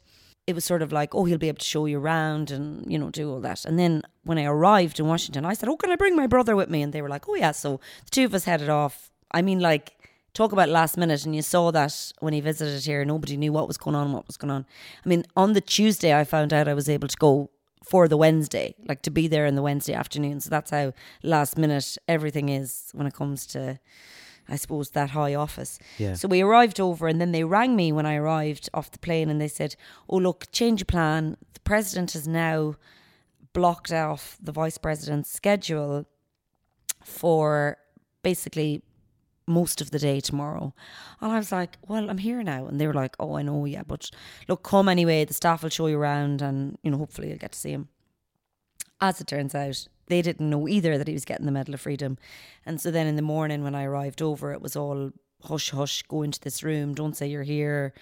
It 0.47 0.55
was 0.55 0.65
sort 0.65 0.81
of 0.81 0.91
like, 0.91 1.13
oh, 1.13 1.25
he'll 1.25 1.38
be 1.38 1.47
able 1.47 1.59
to 1.59 1.65
show 1.65 1.85
you 1.85 1.99
around 1.99 2.49
and, 2.49 2.91
you 2.91 2.97
know, 2.97 3.09
do 3.09 3.31
all 3.31 3.41
that. 3.41 3.65
And 3.65 3.77
then 3.77 4.01
when 4.23 4.38
I 4.38 4.45
arrived 4.45 4.99
in 4.99 5.07
Washington, 5.07 5.45
I 5.45 5.53
said, 5.53 5.69
oh, 5.69 5.77
can 5.77 5.91
I 5.91 5.95
bring 5.95 6.15
my 6.15 6.27
brother 6.27 6.55
with 6.55 6.69
me? 6.69 6.81
And 6.81 6.93
they 6.93 7.01
were 7.01 7.09
like, 7.09 7.27
oh, 7.27 7.35
yeah. 7.35 7.51
So 7.51 7.79
the 8.05 8.11
two 8.11 8.25
of 8.25 8.33
us 8.33 8.45
headed 8.45 8.69
off. 8.69 9.11
I 9.33 9.42
mean, 9.42 9.60
like, 9.60 10.01
talk 10.33 10.51
about 10.51 10.69
last 10.69 10.98
minute 10.98 11.25
and 11.25 11.36
you 11.36 11.42
saw 11.42 11.72
that 11.72 12.13
when 12.19 12.33
he 12.33 12.39
visited 12.42 12.86
here 12.86 13.04
nobody 13.04 13.36
knew 13.36 13.51
what 13.51 13.68
was 13.68 13.78
going 13.78 13.95
on 13.95 14.13
what 14.13 14.28
was 14.28 14.38
going 14.38 14.51
on. 14.51 14.66
I 15.06 15.10
mean 15.10 15.25
on 15.36 15.54
the 15.54 15.62
tuesday 15.62 16.18
i 16.18 16.24
found 16.24 16.54
out 16.54 16.68
i 16.68 16.74
was 16.74 16.88
able 16.89 17.07
to 17.07 17.18
go 17.18 17.50
for 17.83 18.07
the 18.07 18.18
wednesday 18.18 18.75
like 18.88 19.01
to 19.01 19.12
be 19.12 19.28
there 19.28 19.45
in 19.45 19.56
the 19.56 19.62
wednesday 19.62 19.94
afternoon. 19.94 20.39
So 20.39 20.50
that's 20.50 20.72
how 20.72 20.94
last 21.24 21.58
minute 21.58 21.98
everything 22.08 22.50
is 22.50 22.91
when 22.94 23.08
it 23.08 23.13
comes 23.13 23.46
to 23.48 23.79
i 24.48 24.55
suppose 24.55 24.91
that 24.91 25.12
high 25.12 25.36
office. 25.36 25.79
Yeah. 25.98 26.13
so 26.13 26.27
we 26.27 26.41
arrived 26.41 26.79
over 26.79 27.08
and 27.08 27.20
then 27.20 27.32
they 27.32 27.44
rang 27.44 27.75
me 27.75 27.91
when 27.91 28.05
i 28.05 28.15
arrived 28.15 28.70
off 28.74 28.91
the 28.91 29.00
plane 29.00 29.29
and 29.29 29.41
they 29.41 29.48
said 29.48 29.75
oh 30.10 30.17
look 30.17 30.51
change 30.51 30.79
your 30.82 30.86
plan. 30.86 31.38
The 31.53 31.60
president 31.62 32.13
has 32.13 32.27
now 32.27 32.75
blocked 33.53 33.91
off 33.91 34.38
the 34.41 34.53
vice 34.53 34.77
president's 34.77 35.29
schedule 35.29 36.05
for 37.03 37.77
basically 38.24 38.82
most 39.51 39.81
of 39.81 39.91
the 39.91 40.00
day 40.00 40.20
tomorrow. 40.20 40.74
And 41.20 41.31
I 41.31 41.38
was 41.38 41.51
like, 41.51 41.77
well, 41.88 42.10
I'm 42.10 42.17
here 42.17 42.41
now. 42.43 42.65
And 42.65 42.79
they 42.79 42.88
were 42.88 42.93
like, 42.93 43.15
oh, 43.20 43.36
I 43.36 43.41
know, 43.41 43.65
yeah, 43.65 43.84
but 43.86 44.10
look, 44.48 44.63
come 44.63 44.89
anyway. 44.89 45.25
The 45.25 45.34
staff 45.34 45.63
will 45.63 45.70
show 45.70 45.88
you 45.88 46.00
around 46.00 46.41
and, 46.41 46.77
you 46.84 46.91
know, 46.91 46.98
hopefully 46.98 47.29
you'll 47.29 47.38
get 47.38 47.51
to 47.51 47.60
see 47.60 47.72
him. 47.72 47.89
As 49.00 49.20
it 49.20 49.27
turns 49.27 49.55
out, 49.55 49.88
they 50.08 50.22
didn't 50.22 50.50
know 50.50 50.67
either 50.67 50.98
that 50.98 51.08
he 51.08 51.13
was 51.13 51.25
getting 51.25 51.46
the 51.46 51.51
Medal 51.51 51.74
of 51.74 51.81
Freedom. 51.81 52.17
And 52.65 52.79
so 52.79 52.91
then 52.91 53.08
in 53.08 53.15
the 53.15 53.22
morning 53.22 53.63
when 53.63 53.75
I 53.75 53.84
arrived 53.84 54.22
over, 54.22 54.51
it 54.51 54.62
was 54.62 54.75
all 54.75 55.12
hush, 55.43 55.72
hush, 55.72 56.03
go 56.03 56.22
into 56.22 56.39
this 56.39 56.63
room, 56.63 56.93
don't 56.93 57.17
say 57.17 57.27
you're 57.27 57.43
here. 57.43 57.93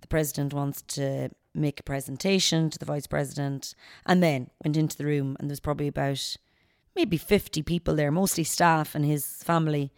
The 0.00 0.08
president 0.08 0.54
wants 0.54 0.82
to 0.82 1.30
make 1.54 1.80
a 1.80 1.82
presentation 1.82 2.70
to 2.70 2.78
the 2.78 2.84
vice 2.84 3.06
president. 3.06 3.74
And 4.04 4.22
then 4.22 4.50
went 4.64 4.76
into 4.76 4.96
the 4.96 5.06
room, 5.06 5.36
and 5.38 5.50
there's 5.50 5.60
probably 5.60 5.88
about 5.88 6.36
maybe 6.94 7.16
50 7.16 7.62
people 7.62 7.94
there, 7.94 8.10
mostly 8.10 8.44
staff 8.44 8.94
and 8.94 9.04
his 9.04 9.42
family. 9.42 9.92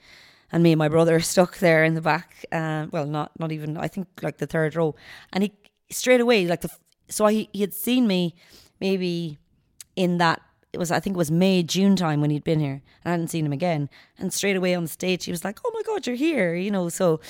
And 0.52 0.62
me 0.62 0.72
and 0.72 0.78
my 0.78 0.88
brother 0.88 1.20
stuck 1.20 1.58
there 1.58 1.84
in 1.84 1.94
the 1.94 2.00
back. 2.00 2.44
Uh, 2.50 2.86
well, 2.90 3.06
not 3.06 3.32
not 3.38 3.52
even, 3.52 3.76
I 3.76 3.88
think 3.88 4.06
like 4.22 4.38
the 4.38 4.46
third 4.46 4.74
row. 4.76 4.94
And 5.32 5.42
he 5.44 5.52
straight 5.90 6.20
away, 6.20 6.46
like 6.46 6.62
the, 6.62 6.70
so 7.08 7.26
I, 7.26 7.48
he 7.52 7.60
had 7.60 7.74
seen 7.74 8.06
me 8.06 8.34
maybe 8.80 9.38
in 9.96 10.18
that 10.18 10.40
it 10.72 10.78
was 10.78 10.90
I 10.90 11.00
think 11.00 11.14
it 11.14 11.18
was 11.18 11.30
May 11.30 11.62
June 11.62 11.96
time 11.96 12.20
when 12.20 12.30
he'd 12.30 12.44
been 12.44 12.60
here 12.60 12.82
and 13.02 13.06
I 13.06 13.10
hadn't 13.12 13.28
seen 13.28 13.44
him 13.46 13.52
again 13.54 13.88
and 14.18 14.32
straight 14.32 14.54
away 14.54 14.74
on 14.74 14.82
the 14.84 14.88
stage 14.88 15.24
he 15.24 15.30
was 15.32 15.42
like 15.42 15.58
oh 15.64 15.70
my 15.74 15.82
god 15.86 16.06
you're 16.06 16.14
here 16.14 16.54
you 16.54 16.70
know 16.70 16.88
so 16.90 17.20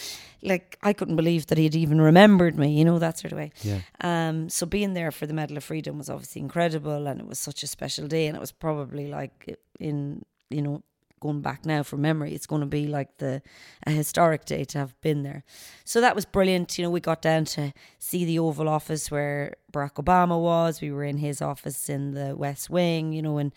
like 0.42 0.76
I 0.82 0.92
couldn't 0.92 1.14
believe 1.16 1.46
that 1.46 1.56
he'd 1.56 1.76
even 1.76 2.00
remembered 2.00 2.58
me 2.58 2.76
you 2.76 2.84
know 2.84 2.98
that 2.98 3.16
sort 3.16 3.32
of 3.32 3.38
way 3.38 3.52
Yeah. 3.62 3.80
um 4.00 4.48
so 4.50 4.66
being 4.66 4.92
there 4.94 5.12
for 5.12 5.26
the 5.26 5.32
Medal 5.32 5.56
of 5.56 5.64
Freedom 5.64 5.96
was 5.98 6.10
obviously 6.10 6.42
incredible 6.42 7.06
and 7.06 7.20
it 7.20 7.26
was 7.28 7.38
such 7.38 7.62
a 7.62 7.68
special 7.68 8.08
day 8.08 8.26
and 8.26 8.36
it 8.36 8.40
was 8.40 8.52
probably 8.52 9.06
like 9.06 9.56
in 9.78 10.24
you 10.50 10.60
know 10.60 10.82
going 11.18 11.40
back 11.40 11.66
now 11.66 11.82
from 11.82 12.02
memory. 12.02 12.34
It's 12.34 12.46
going 12.46 12.60
to 12.60 12.66
be 12.66 12.86
like 12.86 13.18
the 13.18 13.42
a 13.86 13.90
historic 13.90 14.44
day 14.44 14.64
to 14.66 14.78
have 14.78 14.98
been 15.00 15.22
there. 15.24 15.44
So 15.84 16.00
that 16.00 16.14
was 16.14 16.24
brilliant. 16.24 16.78
You 16.78 16.84
know, 16.84 16.90
we 16.90 17.00
got 17.00 17.20
down 17.20 17.44
to 17.46 17.72
see 17.98 18.24
the 18.24 18.38
Oval 18.38 18.68
Office 18.68 19.10
where 19.10 19.56
Barack 19.72 19.94
Obama 19.94 20.40
was. 20.40 20.80
We 20.80 20.92
were 20.92 21.04
in 21.04 21.18
his 21.18 21.42
office 21.42 21.88
in 21.88 22.12
the 22.12 22.36
West 22.36 22.70
Wing. 22.70 23.12
You 23.12 23.22
know, 23.22 23.38
and 23.38 23.52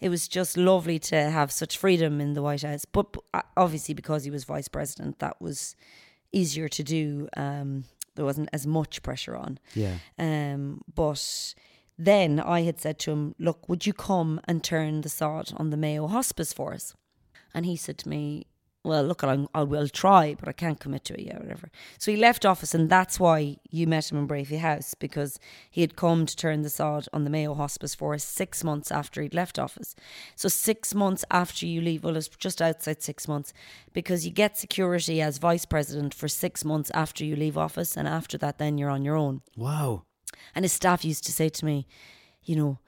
it 0.00 0.10
was 0.10 0.28
just 0.28 0.56
lovely 0.56 0.98
to 0.98 1.30
have 1.30 1.50
such 1.50 1.78
freedom 1.78 2.20
in 2.20 2.34
the 2.34 2.42
White 2.42 2.62
House. 2.62 2.84
But 2.84 3.06
but, 3.12 3.22
uh, 3.34 3.42
obviously, 3.56 3.94
because 3.94 4.24
he 4.24 4.30
was 4.30 4.44
vice 4.44 4.68
president, 4.68 5.18
that 5.18 5.40
was 5.40 5.76
easier 6.32 6.68
to 6.68 6.82
do. 6.82 7.28
Um, 7.36 7.84
there 8.14 8.24
wasn't 8.24 8.48
as 8.52 8.66
much 8.66 9.02
pressure 9.02 9.36
on. 9.36 9.58
Yeah. 9.74 9.96
Um, 10.18 10.82
but 10.94 11.54
then 11.98 12.40
I 12.40 12.62
had 12.62 12.80
said 12.80 12.98
to 13.00 13.12
him, 13.12 13.34
Look, 13.38 13.68
would 13.68 13.86
you 13.86 13.92
come 13.92 14.40
and 14.44 14.62
turn 14.62 15.02
the 15.02 15.08
sod 15.08 15.52
on 15.56 15.70
the 15.70 15.76
Mayo 15.76 16.06
Hospice 16.06 16.52
for 16.52 16.72
us? 16.72 16.94
And 17.56 17.64
he 17.64 17.74
said 17.74 17.96
to 17.98 18.08
me, 18.10 18.46
Well, 18.84 19.02
look, 19.02 19.24
I'll, 19.24 19.50
I 19.54 19.62
will 19.62 19.88
try, 19.88 20.36
but 20.38 20.46
I 20.46 20.52
can't 20.52 20.78
commit 20.78 21.04
to 21.06 21.14
it 21.14 21.24
yet, 21.24 21.40
whatever. 21.40 21.70
So 21.98 22.10
he 22.10 22.18
left 22.18 22.44
office, 22.44 22.74
and 22.74 22.90
that's 22.90 23.18
why 23.18 23.56
you 23.70 23.86
met 23.86 24.12
him 24.12 24.18
in 24.18 24.28
Breaffy 24.28 24.58
House, 24.58 24.92
because 24.92 25.40
he 25.70 25.80
had 25.80 25.96
come 25.96 26.26
to 26.26 26.36
turn 26.36 26.60
the 26.60 26.68
sod 26.68 27.08
on 27.14 27.24
the 27.24 27.30
Mayo 27.30 27.54
Hospice 27.54 27.94
for 27.94 28.12
us 28.12 28.24
six 28.24 28.62
months 28.62 28.92
after 28.92 29.22
he'd 29.22 29.32
left 29.32 29.58
office. 29.58 29.96
So 30.36 30.50
six 30.50 30.94
months 30.94 31.24
after 31.30 31.64
you 31.66 31.80
leave, 31.80 32.04
well, 32.04 32.14
it's 32.14 32.28
just 32.28 32.60
outside 32.60 33.02
six 33.02 33.26
months, 33.26 33.54
because 33.94 34.26
you 34.26 34.32
get 34.32 34.58
security 34.58 35.22
as 35.22 35.38
vice 35.38 35.64
president 35.64 36.12
for 36.12 36.28
six 36.28 36.62
months 36.62 36.90
after 36.92 37.24
you 37.24 37.36
leave 37.36 37.56
office, 37.56 37.96
and 37.96 38.06
after 38.06 38.36
that, 38.36 38.58
then 38.58 38.76
you're 38.76 38.90
on 38.90 39.02
your 39.02 39.16
own. 39.16 39.40
Wow. 39.56 40.02
And 40.54 40.62
his 40.62 40.74
staff 40.74 41.06
used 41.06 41.24
to 41.24 41.32
say 41.32 41.48
to 41.48 41.64
me, 41.64 41.86
you 42.44 42.54
know, 42.54 42.78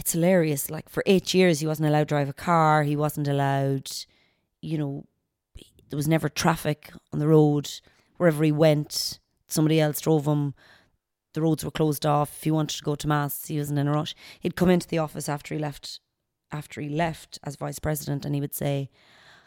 it's 0.00 0.12
hilarious. 0.12 0.70
Like 0.70 0.88
for 0.88 1.02
eight 1.06 1.34
years, 1.34 1.60
he 1.60 1.66
wasn't 1.66 1.88
allowed 1.88 2.08
to 2.08 2.14
drive 2.14 2.28
a 2.28 2.32
car. 2.32 2.84
He 2.84 2.96
wasn't 2.96 3.28
allowed, 3.28 3.90
you 4.60 4.78
know, 4.78 5.04
there 5.88 5.96
was 5.96 6.08
never 6.08 6.28
traffic 6.28 6.92
on 7.12 7.18
the 7.18 7.28
road. 7.28 7.70
Wherever 8.16 8.44
he 8.44 8.52
went, 8.52 9.18
somebody 9.46 9.80
else 9.80 10.00
drove 10.00 10.26
him. 10.26 10.54
The 11.34 11.42
roads 11.42 11.64
were 11.64 11.70
closed 11.70 12.04
off. 12.04 12.36
If 12.36 12.44
he 12.44 12.50
wanted 12.50 12.76
to 12.78 12.84
go 12.84 12.94
to 12.94 13.08
mass, 13.08 13.46
he 13.46 13.58
wasn't 13.58 13.78
in 13.78 13.88
a 13.88 13.92
rush. 13.92 14.14
He'd 14.40 14.56
come 14.56 14.70
into 14.70 14.88
the 14.88 14.98
office 14.98 15.28
after 15.28 15.54
he 15.54 15.60
left, 15.60 16.00
after 16.50 16.80
he 16.80 16.88
left 16.88 17.38
as 17.44 17.56
vice 17.56 17.78
president, 17.78 18.24
and 18.24 18.34
he 18.34 18.40
would 18.40 18.54
say, 18.54 18.90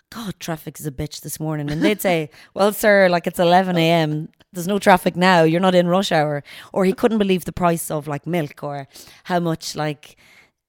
God, 0.10 0.40
traffic 0.40 0.80
is 0.80 0.86
a 0.86 0.92
bitch 0.92 1.22
this 1.22 1.40
morning. 1.40 1.72
And 1.72 1.82
they'd 1.82 2.02
say, 2.02 2.30
Well, 2.54 2.72
sir, 2.72 3.10
like 3.10 3.26
it's 3.26 3.40
11 3.40 3.78
a.m. 3.78 4.30
There's 4.52 4.68
no 4.68 4.78
traffic 4.80 5.16
now. 5.16 5.44
You're 5.44 5.60
not 5.60 5.76
in 5.76 5.88
rush 5.88 6.12
hour. 6.12 6.44
Or 6.72 6.86
he 6.86 6.94
couldn't 6.94 7.18
believe 7.18 7.46
the 7.46 7.52
price 7.52 7.90
of 7.90 8.08
like 8.08 8.28
milk 8.28 8.64
or 8.64 8.88
how 9.24 9.40
much 9.40 9.76
like 9.76 10.16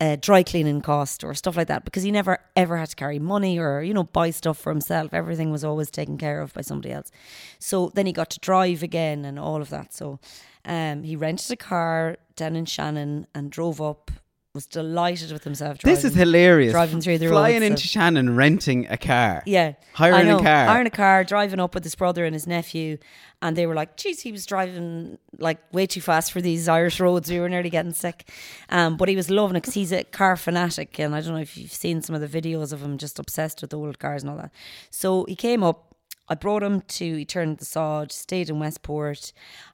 uh, 0.01 0.17
dry 0.21 0.43
cleaning 0.43 0.81
cost 0.81 1.23
or 1.23 1.35
stuff 1.35 1.57
like 1.57 1.69
that 1.69 1.85
because 1.85 2.03
he 2.03 2.11
never 2.11 2.39
ever 2.57 2.77
had 2.77 2.91
to 2.91 2.97
carry 2.97 3.19
money 3.19 3.59
or, 3.59 3.81
you 3.83 3.95
know, 3.95 4.05
buy 4.05 4.31
stuff 4.31 4.59
for 4.59 4.71
himself. 4.71 5.15
Everything 5.15 5.51
was 5.51 5.65
always 5.65 5.91
taken 5.91 6.19
care 6.19 6.41
of 6.41 6.53
by 6.53 6.63
somebody 6.63 6.93
else. 6.93 7.11
So 7.59 7.91
then 7.95 8.07
he 8.07 8.13
got 8.13 8.31
to 8.31 8.41
drive 8.41 8.83
again 8.83 9.25
and 9.25 9.39
all 9.39 9.63
of 9.63 9.71
that. 9.71 9.95
So 9.95 10.19
um, 10.65 11.05
he 11.05 11.17
rented 11.17 11.51
a 11.53 11.57
car 11.57 12.17
down 12.37 12.57
in 12.57 12.65
Shannon 12.65 13.27
and 13.35 13.51
drove 13.51 13.81
up. 13.81 14.11
Was 14.54 14.66
delighted 14.66 15.32
with 15.32 15.42
himself. 15.42 15.78
Driving, 15.78 15.96
This 15.96 16.04
is 16.04 16.14
hilarious. 16.14 16.70
Driving 16.70 17.00
through 17.00 17.18
the 17.18 17.26
Flying 17.26 17.54
roads 17.54 17.64
into 17.64 17.75
of- 17.82 17.88
Shannon, 17.90 18.37
renting 18.37 18.87
a 18.88 18.96
car. 18.96 19.42
yeah. 19.46 19.73
Hiring 19.94 20.30
a 20.30 20.38
car. 20.40 20.66
Hiring 20.66 20.87
a 20.87 20.90
car, 20.90 21.25
driving 21.25 21.58
up 21.58 21.75
with 21.75 21.82
his 21.82 21.96
brother 21.96 22.25
and 22.25 22.32
his 22.37 22.46
nephew. 22.46 22.99
And 23.42 23.56
they 23.56 23.66
were 23.66 23.75
like, 23.75 23.96
geez, 23.96 24.20
he 24.20 24.30
was 24.30 24.46
driving 24.46 25.18
like 25.40 25.58
way 25.73 25.87
too 25.87 26.00
fast 26.00 26.30
for 26.30 26.40
these 26.40 26.68
Irish 26.68 27.00
roads. 27.00 27.28
We 27.28 27.40
were 27.40 27.49
nearly 27.49 27.68
getting 27.68 27.92
sick. 27.94 28.30
Um, 28.68 28.96
but 28.96 29.08
he 29.08 29.16
was 29.16 29.28
loving 29.28 29.56
it 29.56 29.62
because 29.62 29.75
he's 29.75 29.90
a 29.90 30.04
car 30.04 30.37
fanatic. 30.37 31.00
And 31.00 31.16
I 31.16 31.20
don't 31.20 31.34
know 31.34 31.40
if 31.40 31.56
you've 31.58 31.73
seen 31.73 32.00
some 32.00 32.14
of 32.14 32.20
the 32.23 32.28
videos 32.42 32.73
of 32.73 32.80
him 32.80 32.96
just 32.96 33.18
obsessed 33.18 33.61
with 33.61 33.75
old 33.75 33.99
cars 33.99 34.23
and 34.23 34.30
all 34.30 34.37
that. 34.37 34.52
So 34.88 35.25
he 35.25 35.34
came 35.34 35.64
up. 35.64 35.96
I 36.28 36.37
brought 36.37 36.62
him 36.62 36.80
to, 36.82 37.16
he 37.16 37.25
turned 37.25 37.58
the 37.58 37.64
sod, 37.64 38.12
stayed 38.12 38.49
in 38.49 38.61
Westport. 38.61 39.32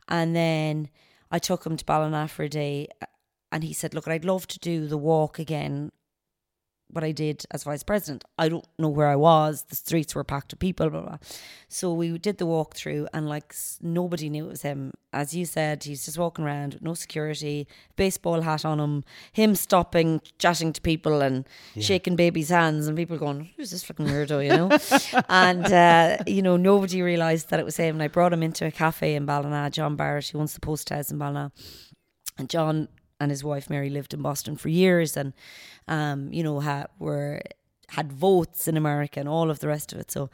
And 0.09 0.35
then 0.35 0.89
I 1.31 1.39
took 1.39 1.67
him 1.67 1.77
to 1.77 1.85
Ballina 1.85 2.29
for 2.29 2.45
a 2.45 2.49
day. 2.49 2.89
And 3.53 3.65
he 3.65 3.73
said, 3.73 3.95
look, 3.95 4.07
I'd 4.07 4.25
love 4.25 4.47
to 4.49 4.59
do 4.59 4.87
the 4.87 4.99
walk 4.99 5.39
again 5.39 5.91
what 6.93 7.05
I 7.05 7.13
did 7.13 7.45
as 7.51 7.65
vice 7.65 7.83
president. 7.83 8.25
I 8.39 8.49
don't 8.49 8.67
know 8.79 8.89
where 8.89 9.09
I 9.09 9.17
was. 9.17 9.65
The 9.69 9.77
streets 9.77 10.15
were 10.15 10.25
packed 10.25 10.53
with 10.53 10.61
people, 10.61 10.91
blah, 10.91 11.03
blah. 11.03 11.19
So 11.69 11.93
we 11.93 12.19
did 12.19 12.39
the 12.39 12.47
walk 12.47 12.75
through, 12.75 13.09
and 13.13 13.29
like 13.29 13.55
nobody 13.81 14.29
knew 14.29 14.47
it 14.47 14.51
was 14.51 14.63
him. 14.63 14.93
As 15.13 15.35
you 15.35 15.45
said, 15.45 15.85
he's 15.85 16.05
just 16.05 16.19
walking 16.19 16.45
around, 16.45 16.75
with 16.75 16.83
no 16.83 16.95
security, 16.95 17.67
baseball 17.97 18.43
hat 18.43 18.65
on 18.65 18.79
him, 18.79 19.05
him 19.33 19.55
stopping, 19.55 20.21
chatting 20.39 20.73
to 20.73 20.81
people, 20.81 21.21
and 21.21 21.49
shaking 21.79 22.17
babies' 22.17 22.51
hands, 22.51 22.87
and 22.87 22.97
people 22.97 23.19
going, 23.19 23.51
"Who's 23.57 23.71
this 23.71 23.85
fucking 23.85 24.07
weirdo?" 24.07 24.45
You 24.45 24.57
know. 24.57 25.23
and 25.29 25.73
uh, 25.73 26.23
you 26.27 26.43
know, 26.43 26.57
nobody 26.57 27.03
realised 27.03 27.51
that 27.51 27.61
it 27.61 27.65
was 27.65 27.77
him. 27.77 27.97
And 27.97 28.03
I 28.03 28.09
brought 28.09 28.33
him 28.33 28.43
into 28.43 28.67
a 28.67 28.71
cafe 28.71 29.15
in 29.15 29.27
Ballina. 29.27 29.71
John 29.71 29.97
Barrett, 29.97 30.29
who 30.29 30.41
owns 30.41 30.55
the 30.55 30.61
post 30.61 30.89
house 30.91 31.11
in 31.11 31.19
Ballina, 31.19 31.53
and 32.39 32.49
John 32.49 32.89
and 33.21 33.31
his 33.31 33.45
wife 33.45 33.71
Mary 33.71 33.91
lived 33.91 34.15
in 34.15 34.23
Boston 34.23 34.57
for 34.57 34.69
years, 34.69 35.17
and 35.17 35.33
um, 35.87 36.33
you 36.33 36.43
know, 36.43 36.87
were 36.99 37.43
had 37.91 38.13
votes 38.13 38.69
in 38.69 38.77
America 38.77 39.21
and 39.21 39.29
all 39.29 39.51
of 39.51 39.59
the 39.59 39.69
rest 39.69 39.93
of 39.93 39.99
it. 39.99 40.11
So 40.11 40.31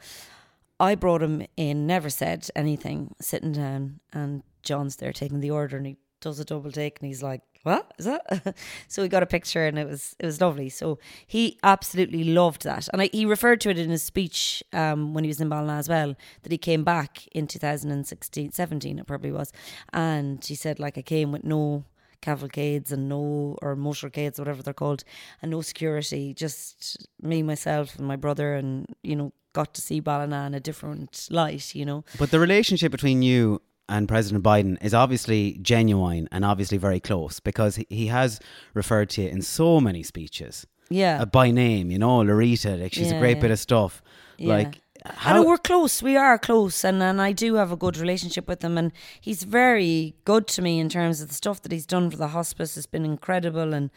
I 0.79 0.95
brought 0.95 1.23
him 1.23 1.45
in, 1.57 1.87
never 1.87 2.09
said 2.09 2.47
anything, 2.55 3.15
sitting 3.19 3.51
down, 3.51 3.99
and 4.13 4.43
John's 4.61 4.97
there 4.97 5.11
taking 5.11 5.39
the 5.39 5.51
order, 5.51 5.77
and 5.77 5.87
he 5.87 5.97
does 6.21 6.39
a 6.39 6.45
double 6.45 6.71
take, 6.71 6.99
and 6.99 7.07
he's 7.07 7.23
like, 7.23 7.41
"What 7.63 7.91
is 7.97 8.05
that?" 8.05 8.55
so 8.87 9.01
we 9.01 9.07
got 9.07 9.23
a 9.23 9.27
picture, 9.27 9.65
and 9.65 9.79
it 9.79 9.87
was 9.87 10.15
it 10.19 10.25
was 10.25 10.39
lovely. 10.39 10.69
So 10.69 10.99
he 11.25 11.57
absolutely 11.63 12.23
loved 12.25 12.63
that, 12.63 12.87
and 12.93 13.01
I, 13.01 13.09
he 13.11 13.25
referred 13.25 13.61
to 13.61 13.69
it 13.69 13.79
in 13.79 13.89
his 13.89 14.03
speech 14.03 14.63
um, 14.71 15.13
when 15.13 15.23
he 15.23 15.29
was 15.29 15.41
in 15.41 15.49
Ballina 15.49 15.73
as 15.73 15.89
well. 15.89 16.15
That 16.43 16.51
he 16.51 16.57
came 16.57 16.83
back 16.83 17.27
in 17.31 17.47
2016, 17.47 18.51
17, 18.51 18.99
it 18.99 19.07
probably 19.07 19.31
was, 19.31 19.51
and 19.93 20.43
he 20.43 20.55
said 20.55 20.79
like 20.79 20.97
I 20.97 21.01
came 21.01 21.31
with 21.31 21.43
no 21.43 21.85
cavalcades 22.21 22.91
and 22.91 23.07
no 23.09 23.57
or 23.61 23.75
motorcades 23.75 24.39
whatever 24.39 24.61
they're 24.61 24.73
called 24.73 25.03
and 25.41 25.51
no 25.51 25.61
security 25.61 26.33
just 26.33 27.07
me 27.21 27.43
myself 27.43 27.97
and 27.97 28.07
my 28.07 28.15
brother 28.15 28.53
and 28.53 28.87
you 29.03 29.15
know 29.15 29.31
got 29.53 29.73
to 29.73 29.81
see 29.81 29.99
Ballina 29.99 30.45
in 30.45 30.53
a 30.53 30.59
different 30.59 31.27
light 31.31 31.73
you 31.73 31.85
know 31.85 32.03
But 32.19 32.31
the 32.31 32.39
relationship 32.39 32.91
between 32.91 33.21
you 33.21 33.61
and 33.89 34.07
President 34.07 34.43
Biden 34.43 34.83
is 34.83 34.93
obviously 34.93 35.57
genuine 35.61 36.27
and 36.31 36.43
obviously 36.43 36.77
very 36.77 36.99
close 36.99 37.39
because 37.39 37.77
he- 37.89 38.07
has 38.07 38.39
referred 38.73 39.09
to 39.11 39.23
you 39.23 39.29
in 39.29 39.41
so 39.41 39.79
many 39.79 40.03
speeches 40.03 40.67
yeah 40.89 41.21
uh, 41.21 41.25
by 41.25 41.51
name. 41.51 41.91
You 41.91 41.99
know, 41.99 42.19
Laurita, 42.19 42.81
like 42.81 42.93
she's 42.93 43.11
a 43.11 43.19
great 43.19 43.37
yeah. 43.37 43.41
bit 43.41 43.51
of 43.51 43.59
stuff. 43.59 44.01
Yeah. 44.37 44.53
Like, 44.53 44.81
I 45.21 45.33
know 45.33 45.43
we're 45.43 45.57
close. 45.57 46.01
We 46.01 46.17
are 46.17 46.37
close, 46.37 46.83
and, 46.83 47.01
and 47.01 47.21
I 47.21 47.31
do 47.31 47.55
have 47.55 47.71
a 47.71 47.75
good 47.75 47.97
relationship 47.97 48.47
with 48.47 48.63
him. 48.63 48.77
And 48.77 48.91
he's 49.19 49.43
very 49.43 50.15
good 50.25 50.47
to 50.47 50.61
me 50.61 50.79
in 50.79 50.89
terms 50.89 51.21
of 51.21 51.27
the 51.27 51.33
stuff 51.33 51.61
that 51.61 51.71
he's 51.71 51.85
done 51.85 52.09
for 52.09 52.17
the 52.17 52.29
hospice. 52.29 52.75
has 52.75 52.85
been 52.85 53.05
incredible. 53.05 53.73
And 53.73 53.89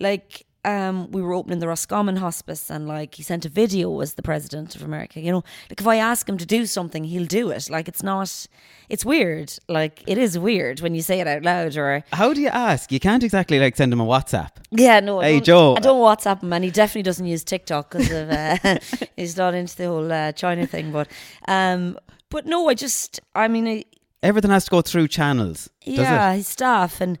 like, 0.00 0.46
um, 0.64 1.10
we 1.10 1.20
were 1.22 1.32
opening 1.34 1.58
the 1.58 1.66
Roscommon 1.68 2.16
Hospice, 2.16 2.70
and 2.70 2.86
like 2.86 3.16
he 3.16 3.22
sent 3.22 3.44
a 3.44 3.48
video 3.48 4.00
as 4.00 4.14
the 4.14 4.22
president 4.22 4.76
of 4.76 4.82
America. 4.82 5.20
You 5.20 5.32
know, 5.32 5.44
like 5.68 5.80
if 5.80 5.86
I 5.86 5.96
ask 5.96 6.28
him 6.28 6.38
to 6.38 6.46
do 6.46 6.66
something, 6.66 7.04
he'll 7.04 7.26
do 7.26 7.50
it. 7.50 7.68
Like 7.68 7.88
it's 7.88 8.02
not. 8.02 8.46
It's 8.88 9.04
weird. 9.04 9.54
Like 9.68 10.02
it 10.06 10.18
is 10.18 10.38
weird 10.38 10.80
when 10.80 10.94
you 10.94 11.02
say 11.02 11.18
it 11.20 11.26
out 11.26 11.42
loud, 11.42 11.76
or 11.76 12.04
How 12.12 12.32
do 12.32 12.40
you 12.40 12.48
ask? 12.48 12.92
You 12.92 13.00
can't 13.00 13.24
exactly 13.24 13.58
like 13.58 13.76
send 13.76 13.92
him 13.92 14.00
a 14.00 14.06
WhatsApp. 14.06 14.50
yeah, 14.70 15.00
no. 15.00 15.20
I 15.20 15.24
Hey, 15.24 15.32
don't- 15.40 15.44
Joe. 15.44 15.74
I 15.76 15.80
don't 15.80 16.00
WhatsApp 16.00 16.42
him, 16.42 16.52
and 16.52 16.64
he 16.64 16.70
definitely 16.70 17.02
doesn't 17.02 17.26
use 17.26 17.42
TikTok 17.42 17.90
because 17.90 18.10
of 18.12 18.30
uh, 18.30 18.78
he's 19.16 19.36
not 19.36 19.54
into 19.54 19.76
the 19.76 19.86
whole 19.86 20.12
uh, 20.12 20.30
China 20.32 20.66
thing. 20.66 20.92
But, 20.92 21.08
um, 21.48 21.98
but 22.30 22.46
no, 22.46 22.68
I 22.68 22.74
just, 22.74 23.20
I 23.34 23.48
mean, 23.48 23.66
I, 23.66 23.84
Everything 24.22 24.52
has 24.52 24.66
to 24.66 24.70
go 24.70 24.82
through 24.82 25.08
channels. 25.08 25.68
Does 25.84 25.98
yeah, 25.98 26.34
his 26.34 26.46
staff, 26.46 27.00
and 27.00 27.18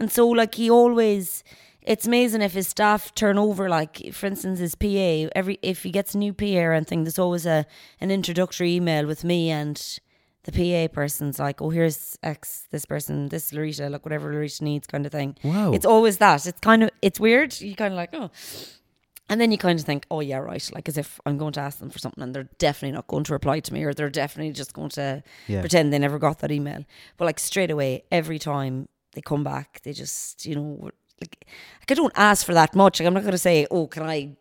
and 0.00 0.10
so 0.10 0.26
like 0.26 0.56
he 0.56 0.68
always. 0.68 1.44
It's 1.92 2.06
amazing 2.06 2.40
if 2.42 2.52
his 2.52 2.68
staff 2.68 3.12
turn 3.14 3.36
over, 3.36 3.68
like 3.68 4.12
for 4.12 4.26
instance, 4.26 4.58
his 4.60 4.74
PA. 4.76 5.28
Every 5.40 5.58
if 5.62 5.82
he 5.82 5.90
gets 5.90 6.14
a 6.14 6.18
new 6.18 6.32
PA 6.32 6.60
or 6.68 6.72
anything, 6.72 7.02
there's 7.04 7.18
always 7.18 7.46
a 7.46 7.66
an 8.00 8.10
introductory 8.10 8.74
email 8.76 9.06
with 9.06 9.24
me 9.24 9.50
and 9.50 9.76
the 10.44 10.52
PA 10.52 10.92
person's 10.94 11.38
like, 11.38 11.60
oh, 11.60 11.70
here's 11.70 12.16
X, 12.22 12.66
this 12.70 12.86
person, 12.86 13.28
this 13.28 13.50
Laurita, 13.50 13.90
like 13.90 14.04
whatever 14.06 14.32
Laurita 14.32 14.62
needs, 14.62 14.86
kind 14.86 15.04
of 15.04 15.12
thing. 15.12 15.36
Wow. 15.44 15.72
It's 15.72 15.84
always 15.84 16.16
that. 16.18 16.46
It's 16.46 16.60
kind 16.60 16.82
of 16.84 16.90
it's 17.02 17.18
weird. 17.20 17.60
You 17.60 17.74
kind 17.74 17.92
of 17.92 17.96
like, 17.96 18.10
oh, 18.14 18.30
and 19.28 19.40
then 19.40 19.50
you 19.52 19.58
kind 19.58 19.78
of 19.78 19.84
think, 19.84 20.06
oh 20.10 20.20
yeah, 20.20 20.38
right, 20.38 20.70
like 20.74 20.88
as 20.88 20.96
if 20.96 21.20
I'm 21.26 21.38
going 21.38 21.52
to 21.54 21.60
ask 21.60 21.78
them 21.80 21.90
for 21.90 21.98
something 21.98 22.22
and 22.22 22.34
they're 22.34 22.48
definitely 22.58 22.94
not 22.94 23.06
going 23.08 23.24
to 23.24 23.32
reply 23.32 23.60
to 23.60 23.72
me 23.74 23.82
or 23.84 23.92
they're 23.94 24.10
definitely 24.10 24.52
just 24.52 24.72
going 24.74 24.90
to 24.90 25.22
Yeah. 25.48 25.60
pretend 25.60 25.92
they 25.92 25.98
never 25.98 26.18
got 26.18 26.38
that 26.38 26.52
email. 26.52 26.84
But 27.16 27.24
like 27.26 27.38
straight 27.40 27.70
away, 27.70 28.04
every 28.10 28.38
time 28.38 28.88
they 29.14 29.20
come 29.20 29.42
back, 29.44 29.80
they 29.82 29.92
just, 29.92 30.46
you 30.46 30.54
know, 30.54 30.90
like, 31.20 31.46
I 31.88 31.94
don't 31.94 32.12
ask 32.16 32.46
for 32.46 32.54
that 32.54 32.74
much. 32.74 33.00
Like 33.00 33.06
I'm 33.06 33.14
not 33.14 33.22
going 33.22 33.32
to 33.32 33.38
say, 33.38 33.66
oh, 33.70 33.86
can 33.86 34.04
I 34.04 34.36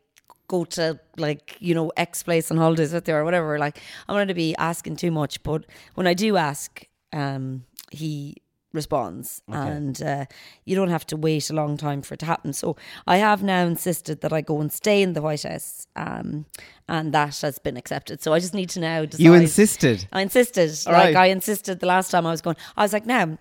go 0.47 0.65
to 0.65 0.99
like 1.17 1.55
you 1.59 1.73
know 1.73 1.91
X 1.95 2.23
place 2.23 2.51
on 2.51 2.57
holidays 2.57 2.91
with 2.91 3.07
you 3.07 3.15
or 3.15 3.23
whatever. 3.23 3.57
Like 3.57 3.77
I'm 4.07 4.15
not 4.15 4.19
going 4.19 4.27
to 4.29 4.33
be 4.33 4.55
asking 4.57 4.97
too 4.97 5.11
much, 5.11 5.41
but 5.43 5.65
when 5.95 6.07
I 6.07 6.13
do 6.13 6.37
ask, 6.37 6.85
um, 7.13 7.63
he 7.91 8.37
responds 8.71 9.41
and 9.47 9.99
uh, 10.03 10.25
you 10.63 10.75
don't 10.75 10.89
have 10.89 11.05
to 11.07 11.17
wait 11.17 11.49
a 11.49 11.53
long 11.53 11.75
time 11.75 12.03
for 12.03 12.13
it 12.13 12.19
to 12.19 12.25
happen 12.27 12.53
so 12.53 12.75
i 13.07 13.17
have 13.17 13.41
now 13.41 13.65
insisted 13.65 14.21
that 14.21 14.31
i 14.31 14.41
go 14.41 14.61
and 14.61 14.71
stay 14.71 15.01
in 15.01 15.13
the 15.13 15.21
white 15.23 15.41
house 15.41 15.87
um, 15.95 16.45
and 16.87 17.11
that 17.11 17.35
has 17.39 17.57
been 17.57 17.75
accepted 17.75 18.21
so 18.21 18.31
i 18.31 18.39
just 18.39 18.53
need 18.53 18.69
to 18.69 18.79
now 18.79 19.03
decide 19.05 19.23
You 19.23 19.33
insisted. 19.33 20.07
I 20.11 20.21
insisted. 20.21 20.71
All 20.85 20.93
like 20.93 21.15
right. 21.15 21.15
I 21.15 21.25
insisted 21.27 21.79
the 21.79 21.87
last 21.87 22.11
time 22.11 22.27
I 22.27 22.31
was 22.31 22.41
going. 22.41 22.57
I 22.77 22.83
was 22.83 22.93
like, 22.93 23.07
now, 23.07 23.39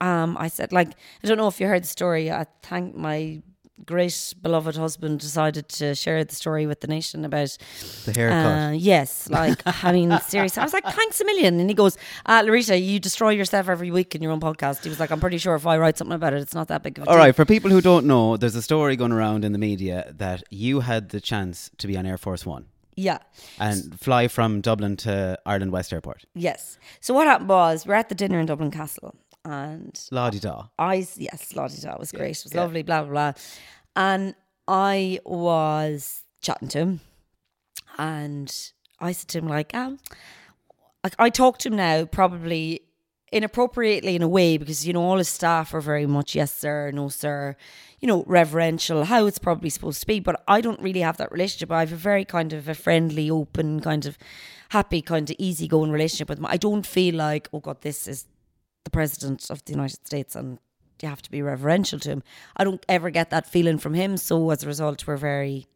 um, 0.00 0.36
I 0.38 0.48
said, 0.48 0.72
like, 0.72 0.88
I 1.22 1.26
don't 1.26 1.36
know 1.36 1.48
if 1.48 1.60
you 1.60 1.66
heard 1.66 1.82
the 1.82 1.88
story. 1.88 2.30
I 2.30 2.46
thank 2.62 2.94
my 2.94 3.42
great 3.86 4.34
beloved 4.42 4.76
husband 4.76 5.18
decided 5.20 5.68
to 5.68 5.94
share 5.94 6.22
the 6.22 6.34
story 6.34 6.66
with 6.66 6.80
the 6.80 6.86
nation 6.86 7.24
about 7.24 7.56
The 8.04 8.12
haircut. 8.12 8.46
uh, 8.46 8.70
yes, 8.72 9.28
like 9.30 9.60
I 9.84 9.92
mean, 9.92 10.18
seriously, 10.20 10.60
I 10.60 10.64
was 10.64 10.72
like, 10.72 10.84
thanks 11.00 11.20
a 11.20 11.24
million, 11.24 11.60
and 11.60 11.68
he 11.68 11.74
goes, 11.74 11.96
uh, 12.26 12.42
Laurita, 12.42 12.82
you 12.82 13.00
destroy 13.00 13.30
yourself 13.30 13.68
every 13.68 13.90
week 13.90 14.14
in 14.14 14.22
your 14.22 14.32
own 14.32 14.40
podcast. 14.40 14.82
He 14.82 14.88
was 14.88 15.00
like, 15.00 15.10
I'm 15.10 15.20
pretty 15.20 15.38
sure 15.38 15.54
if 15.54 15.66
I 15.66 15.78
write 15.78 15.96
something 15.96 16.14
about 16.14 16.34
it, 16.34 16.40
it's 16.40 16.54
not 16.54 16.68
that 16.68 16.82
big 16.82 16.98
of 16.98 17.04
a 17.04 17.10
All 17.10 17.16
right, 17.16 17.34
for 17.34 17.44
people 17.44 17.70
who 17.70 17.80
don't 17.80 18.06
know, 18.06 18.36
there's 18.36 18.56
a 18.56 18.62
story 18.62 18.96
going 18.96 19.12
around 19.12 19.44
in 19.44 19.52
the 19.52 19.58
media 19.58 20.12
that 20.16 20.42
you 20.50 20.80
had 20.80 21.10
the 21.10 21.20
chance 21.20 21.70
to 21.78 21.86
be 21.86 21.96
on 21.96 22.06
Air 22.06 22.18
Force 22.18 22.44
One 22.44 22.66
yeah. 22.96 23.18
and 23.58 23.98
fly 23.98 24.28
from 24.28 24.60
Dublin 24.60 24.96
to 24.98 25.38
Ireland 25.46 25.72
West 25.72 25.92
Airport. 25.92 26.24
Yes. 26.34 26.78
So 27.00 27.14
what 27.14 27.26
happened 27.26 27.48
was 27.48 27.86
we're 27.86 27.94
at 27.94 28.08
the 28.08 28.14
dinner 28.14 28.38
in 28.38 28.46
Dublin 28.46 28.70
Castle, 28.70 29.16
and 29.44 29.98
La 30.10 30.30
di 30.30 30.38
da. 30.38 30.64
I 30.78 31.06
yes, 31.16 31.54
la 31.54 31.68
di 31.68 31.80
da, 31.80 31.96
was 31.98 32.12
great. 32.12 32.38
It 32.38 32.44
was 32.44 32.54
lovely, 32.54 32.82
blah 32.82 33.02
blah 33.02 33.10
blah. 33.10 33.32
And 33.96 34.34
I 34.68 35.20
was 35.24 36.22
chatting 36.40 36.68
to 36.68 36.78
him, 36.78 37.00
and 37.98 38.72
I 38.98 39.12
said 39.12 39.28
to 39.28 39.38
him 39.38 39.48
like, 39.48 39.74
um, 39.74 39.98
like 41.02 41.14
I 41.18 41.30
talked 41.30 41.62
to 41.62 41.68
him 41.68 41.76
now 41.76 42.04
probably 42.04 42.82
inappropriately 43.32 44.16
in 44.16 44.22
a 44.22 44.28
way 44.28 44.56
because 44.56 44.86
you 44.86 44.92
know 44.92 45.02
all 45.02 45.18
his 45.18 45.28
staff 45.28 45.72
are 45.72 45.80
very 45.80 46.06
much 46.06 46.34
yes 46.34 46.52
sir, 46.52 46.90
no 46.92 47.08
sir, 47.08 47.56
you 48.00 48.08
know 48.08 48.24
reverential 48.26 49.04
how 49.04 49.26
it's 49.26 49.38
probably 49.38 49.70
supposed 49.70 50.00
to 50.00 50.06
be. 50.06 50.20
But 50.20 50.42
I 50.46 50.60
don't 50.60 50.80
really 50.80 51.00
have 51.00 51.16
that 51.16 51.32
relationship. 51.32 51.70
I 51.72 51.80
have 51.80 51.92
a 51.92 51.96
very 51.96 52.24
kind 52.24 52.52
of 52.52 52.68
a 52.68 52.74
friendly, 52.74 53.30
open, 53.30 53.80
kind 53.80 54.06
of 54.06 54.18
happy, 54.70 55.02
kind 55.02 55.28
of 55.30 55.36
easygoing 55.38 55.90
relationship 55.90 56.28
with 56.28 56.38
him. 56.38 56.46
I 56.46 56.56
don't 56.56 56.86
feel 56.86 57.14
like 57.14 57.48
oh 57.52 57.60
god, 57.60 57.80
this 57.82 58.06
is 58.06 58.26
the 58.84 58.90
president 58.90 59.50
of 59.50 59.64
the 59.64 59.72
United 59.72 60.06
States 60.06 60.34
and 60.34 60.58
you 61.02 61.08
have 61.08 61.22
to 61.22 61.30
be 61.30 61.42
reverential 61.42 61.98
to 62.00 62.10
him. 62.10 62.22
I 62.56 62.64
don't 62.64 62.84
ever 62.88 63.10
get 63.10 63.30
that 63.30 63.46
feeling 63.46 63.78
from 63.78 63.94
him. 63.94 64.16
So 64.16 64.50
as 64.50 64.62
a 64.64 64.66
result, 64.66 65.06
we're 65.06 65.16
very 65.16 65.66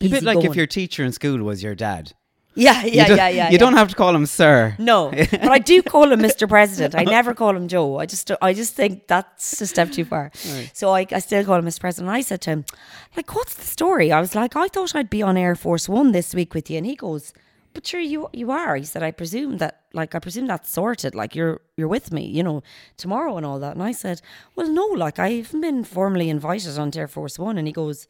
A 0.00 0.08
bit 0.08 0.22
like 0.22 0.44
if 0.44 0.54
your 0.54 0.66
teacher 0.66 1.04
in 1.04 1.12
school 1.12 1.42
was 1.42 1.62
your 1.62 1.74
dad. 1.74 2.12
yeah 2.54 2.84
yeah 2.84 3.06
yeah 3.08 3.28
yeah. 3.28 3.46
You 3.46 3.52
yeah. 3.52 3.58
don't 3.58 3.74
have 3.74 3.88
to 3.88 3.94
call 3.94 4.14
him 4.14 4.26
sir. 4.26 4.74
No, 4.78 5.10
but 5.30 5.50
I 5.50 5.58
do 5.58 5.82
call 5.82 6.10
him 6.12 6.20
Mr. 6.20 6.48
President. 6.48 6.94
I 6.94 7.04
never 7.16 7.34
call 7.34 7.54
him 7.56 7.68
Joe. 7.68 7.98
I 7.98 8.06
just, 8.06 8.30
I 8.40 8.52
just 8.52 8.74
think 8.74 9.06
that's 9.06 9.60
a 9.60 9.66
step 9.66 9.90
too 9.92 10.04
far. 10.04 10.30
So 10.72 10.90
I, 10.90 11.06
I 11.12 11.20
still 11.20 11.44
call 11.44 11.58
him 11.58 11.66
Mr. 11.66 11.80
President. 11.80 12.08
And 12.08 12.16
I 12.16 12.22
said 12.22 12.40
to 12.42 12.50
him, 12.50 12.64
like, 13.16 13.34
what's 13.34 13.54
the 13.54 13.64
story? 13.64 14.10
I 14.12 14.20
was 14.20 14.34
like, 14.34 14.56
I 14.56 14.68
thought 14.68 14.94
I'd 14.96 15.10
be 15.10 15.22
on 15.22 15.36
Air 15.36 15.54
Force 15.54 15.88
One 15.88 16.12
this 16.12 16.34
week 16.34 16.54
with 16.54 16.70
you, 16.70 16.78
and 16.78 16.86
he 16.86 16.96
goes, 16.96 17.32
but 17.74 17.86
sure, 17.86 18.00
you 18.00 18.28
you 18.32 18.50
are. 18.50 18.76
He 18.76 18.84
said, 18.84 19.02
I 19.02 19.10
presume 19.10 19.58
that, 19.58 19.82
like, 19.92 20.14
I 20.14 20.18
presume 20.18 20.46
that's 20.46 20.70
sorted. 20.70 21.14
Like, 21.14 21.34
you're 21.34 21.60
you're 21.76 21.88
with 21.88 22.12
me, 22.12 22.26
you 22.26 22.42
know, 22.42 22.62
tomorrow 22.96 23.36
and 23.36 23.46
all 23.46 23.58
that. 23.60 23.74
And 23.74 23.82
I 23.82 23.92
said, 23.92 24.20
well, 24.56 24.68
no, 24.68 24.84
like, 24.84 25.18
I 25.18 25.30
haven't 25.32 25.60
been 25.60 25.84
formally 25.84 26.28
invited 26.28 26.78
onto 26.78 26.98
Air 26.98 27.08
Force 27.08 27.38
One. 27.38 27.58
And 27.58 27.66
he 27.66 27.72
goes, 27.72 28.08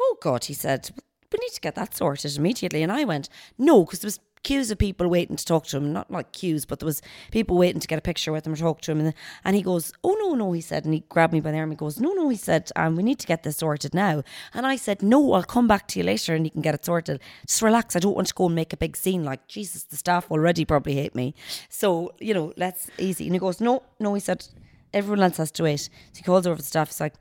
oh 0.00 0.16
God, 0.20 0.44
he 0.44 0.54
said, 0.54 0.90
we 1.32 1.38
need 1.40 1.52
to 1.52 1.60
get 1.60 1.74
that 1.74 1.94
sorted 1.94 2.36
immediately. 2.36 2.82
And 2.82 2.92
I 2.92 3.04
went, 3.04 3.28
no, 3.58 3.84
because 3.84 4.00
there 4.00 4.08
was 4.08 4.20
queues 4.44 4.70
of 4.70 4.78
people 4.78 5.08
waiting 5.08 5.34
to 5.36 5.44
talk 5.44 5.66
to 5.66 5.76
him, 5.76 5.92
not 5.92 6.10
like 6.10 6.30
queues, 6.32 6.64
but 6.64 6.78
there 6.78 6.86
was 6.86 7.02
people 7.32 7.56
waiting 7.56 7.80
to 7.80 7.88
get 7.88 7.98
a 7.98 8.02
picture 8.02 8.30
with 8.30 8.46
him 8.46 8.52
or 8.52 8.56
talk 8.56 8.80
to 8.82 8.92
him. 8.92 9.00
And, 9.00 9.14
and 9.44 9.56
he 9.56 9.62
goes, 9.62 9.92
oh 10.04 10.16
no, 10.20 10.34
no, 10.34 10.52
he 10.52 10.60
said, 10.60 10.84
and 10.84 10.94
he 10.94 11.00
grabbed 11.08 11.32
me 11.32 11.40
by 11.40 11.50
the 11.50 11.58
arm. 11.58 11.70
And 11.70 11.72
he 11.72 11.76
goes, 11.76 11.98
no, 11.98 12.12
no, 12.12 12.28
he 12.28 12.36
said, 12.36 12.70
um, 12.76 12.94
we 12.94 13.02
need 13.02 13.18
to 13.18 13.26
get 13.26 13.42
this 13.42 13.56
sorted 13.56 13.94
now. 13.94 14.22
And 14.52 14.66
I 14.66 14.76
said, 14.76 15.02
no, 15.02 15.32
I'll 15.32 15.42
come 15.42 15.66
back 15.66 15.88
to 15.88 15.98
you 15.98 16.04
later 16.04 16.34
and 16.34 16.46
you 16.46 16.50
can 16.50 16.62
get 16.62 16.74
it 16.74 16.84
sorted. 16.84 17.20
Just 17.46 17.62
relax. 17.62 17.96
I 17.96 17.98
don't 17.98 18.14
want 18.14 18.28
to 18.28 18.34
go 18.34 18.46
and 18.46 18.54
make 18.54 18.72
a 18.72 18.76
big 18.76 18.96
scene. 18.96 19.24
Like 19.24 19.48
Jesus, 19.48 19.84
the 19.84 19.96
staff 19.96 20.30
already 20.30 20.64
probably 20.64 20.94
hate 20.94 21.14
me. 21.14 21.34
So 21.68 22.14
you 22.20 22.34
know, 22.34 22.52
let's 22.56 22.90
easy. 22.98 23.26
And 23.26 23.34
he 23.34 23.38
goes, 23.38 23.60
no, 23.60 23.82
no, 23.98 24.14
he 24.14 24.20
said, 24.20 24.46
everyone 24.92 25.22
else 25.22 25.38
has 25.38 25.50
to 25.52 25.64
wait. 25.64 25.80
So 25.80 25.90
he 26.16 26.22
calls 26.22 26.46
over 26.46 26.56
the 26.56 26.62
staff. 26.62 26.88
He's 26.88 27.00
like, 27.00 27.14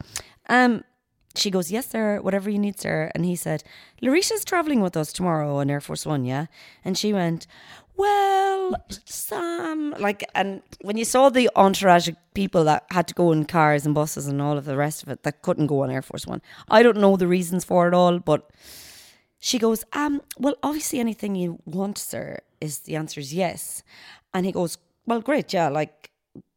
um, 0.49 0.83
she 1.35 1.49
goes, 1.49 1.71
Yes, 1.71 1.89
sir, 1.89 2.19
whatever 2.21 2.49
you 2.49 2.59
need, 2.59 2.79
sir. 2.79 3.11
And 3.15 3.25
he 3.25 3.35
said, 3.35 3.63
Larisha's 4.01 4.45
traveling 4.45 4.81
with 4.81 4.95
us 4.95 5.11
tomorrow 5.11 5.57
on 5.57 5.69
Air 5.69 5.81
Force 5.81 6.05
One, 6.05 6.25
yeah? 6.25 6.45
And 6.86 6.97
she 6.97 7.12
went, 7.13 7.47
Well, 7.95 8.75
Sam, 9.05 9.95
like, 9.99 10.23
and 10.36 10.62
when 10.81 10.97
you 10.97 11.05
saw 11.05 11.29
the 11.29 11.49
entourage 11.55 12.08
of 12.08 12.15
people 12.34 12.63
that 12.65 12.86
had 12.91 13.08
to 13.08 13.13
go 13.13 13.31
in 13.31 13.45
cars 13.45 13.86
and 13.86 13.95
buses 13.95 14.27
and 14.27 14.41
all 14.41 14.58
of 14.58 14.65
the 14.65 14.77
rest 14.77 15.03
of 15.03 15.10
it 15.10 15.23
that 15.23 15.41
couldn't 15.41 15.67
go 15.67 15.84
on 15.84 15.91
Air 15.91 16.01
Force 16.01 16.27
One, 16.27 16.41
I 16.69 16.84
don't 16.84 16.97
know 16.97 17.17
the 17.17 17.27
reasons 17.27 17.63
for 17.65 17.88
it 17.88 17.93
all, 17.93 18.19
but 18.19 18.49
she 19.39 19.60
goes, 19.60 19.84
um, 19.93 20.21
well, 20.38 20.55
obviously 20.63 20.99
anything 20.99 21.36
you 21.36 21.60
want, 21.65 21.97
sir, 21.97 22.39
is 22.62 22.79
the 22.79 22.95
answer 22.95 23.19
is 23.19 23.34
yes. 23.34 23.84
And 24.34 24.45
he 24.45 24.51
goes, 24.51 24.77
well, 25.05 25.19
great, 25.19 25.51
yeah, 25.51 25.67
like, 25.67 26.12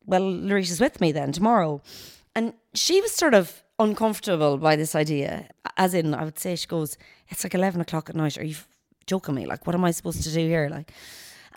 well, 0.04 0.22
Larisha's 0.22 0.80
with 0.80 1.00
me 1.00 1.12
then 1.12 1.32
tomorrow. 1.32 1.82
And 2.34 2.52
she 2.74 3.00
was 3.00 3.12
sort 3.12 3.34
of 3.34 3.64
uncomfortable 3.78 4.58
by 4.58 4.76
this 4.76 4.94
idea. 4.94 5.48
As 5.76 5.94
in, 5.94 6.14
I 6.14 6.24
would 6.24 6.38
say, 6.38 6.56
she 6.56 6.66
goes, 6.66 6.96
it's 7.28 7.44
like 7.44 7.54
11 7.54 7.80
o'clock 7.80 8.08
at 8.10 8.16
night. 8.16 8.38
Are 8.38 8.44
you 8.44 8.56
joking 9.06 9.34
me? 9.34 9.46
Like, 9.46 9.66
what 9.66 9.74
am 9.74 9.84
I 9.84 9.90
supposed 9.90 10.22
to 10.22 10.32
do 10.32 10.40
here? 10.40 10.68
Like, 10.70 10.92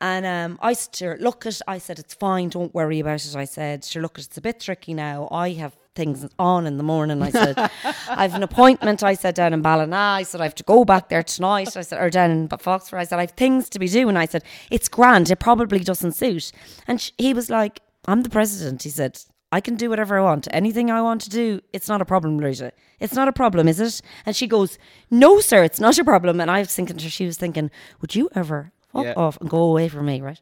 and 0.02 0.26
um, 0.26 0.60
I 0.62 0.74
said, 0.74 0.94
to 0.94 1.06
her, 1.06 1.18
look, 1.20 1.46
it, 1.46 1.62
I 1.68 1.78
said, 1.78 2.00
it's 2.00 2.14
fine. 2.14 2.50
Don't 2.50 2.74
worry 2.74 3.00
about 3.00 3.26
it. 3.26 3.36
I 3.36 3.46
said, 3.46 3.84
sure, 3.84 4.02
look, 4.02 4.18
it's 4.18 4.38
a 4.38 4.42
bit 4.42 4.62
tricky 4.62 4.94
now. 4.94 5.28
I 5.30 5.52
have 5.54 5.76
things 5.94 6.26
on 6.40 6.66
in 6.66 6.78
the 6.78 6.84
morning. 6.84 7.22
I 7.22 7.32
said, 7.32 7.58
I 7.58 8.22
have 8.22 8.34
an 8.34 8.44
appointment. 8.44 9.04
I 9.04 9.14
said, 9.14 9.36
down 9.36 9.54
in 9.54 9.62
Ballina. 9.62 9.98
I 9.98 10.24
said, 10.24 10.40
I 10.40 10.46
have 10.46 10.56
to 10.56 10.64
go 10.64 10.86
back 10.86 11.10
there 11.10 11.24
tonight. 11.24 11.76
I 11.76 11.82
said, 11.82 12.02
or 12.02 12.10
down 12.10 12.32
in 12.32 12.48
Foxford. 12.48 13.00
I 13.00 13.04
said, 13.04 13.20
I 13.20 13.24
have 13.24 13.32
things 13.32 13.68
to 13.70 13.80
be 13.80 13.90
doing. 13.90 14.16
I 14.16 14.26
said, 14.26 14.44
it's 14.72 14.88
grand. 14.88 15.30
It 15.30 15.38
probably 15.38 15.80
doesn't 15.80 16.14
suit. 16.14 16.54
And 16.88 17.02
sh- 17.02 17.12
he 17.18 17.34
was 17.34 17.50
like, 17.50 17.82
I'm 18.06 18.22
the 18.24 18.30
president. 18.30 18.84
He 18.84 18.90
said, 18.90 19.20
I 19.52 19.62
can 19.62 19.76
do 19.76 19.90
whatever 19.90 20.20
I 20.20 20.24
want. 20.24 20.48
Anything 20.52 20.92
I 20.92 21.02
want 21.02 21.22
to 21.22 21.30
do, 21.30 21.62
it's 21.74 21.88
not 21.88 22.02
a 22.02 22.06
problem, 22.06 22.40
Laurita. 22.40 22.72
It's 23.00 23.14
not 23.14 23.28
a 23.28 23.34
problem, 23.34 23.68
is 23.68 23.80
it? 23.80 24.02
And 24.26 24.36
she 24.36 24.46
goes, 24.48 24.78
No, 25.10 25.40
sir, 25.40 25.64
it's 25.64 25.80
not 25.80 25.98
a 25.98 26.04
problem. 26.04 26.40
And 26.40 26.52
I 26.52 26.60
was 26.60 26.74
thinking, 26.74 26.98
to 26.98 27.04
her, 27.06 27.10
she 27.10 27.26
was 27.26 27.38
thinking, 27.38 27.72
Would 28.02 28.16
you 28.16 28.30
ever 28.36 28.72
fuck 28.94 29.06
Yeah. 29.06 29.14
off 29.16 29.38
and 29.42 29.50
go 29.50 29.62
away 29.64 29.88
from 29.90 30.06
me, 30.06 30.22
right? 30.22 30.40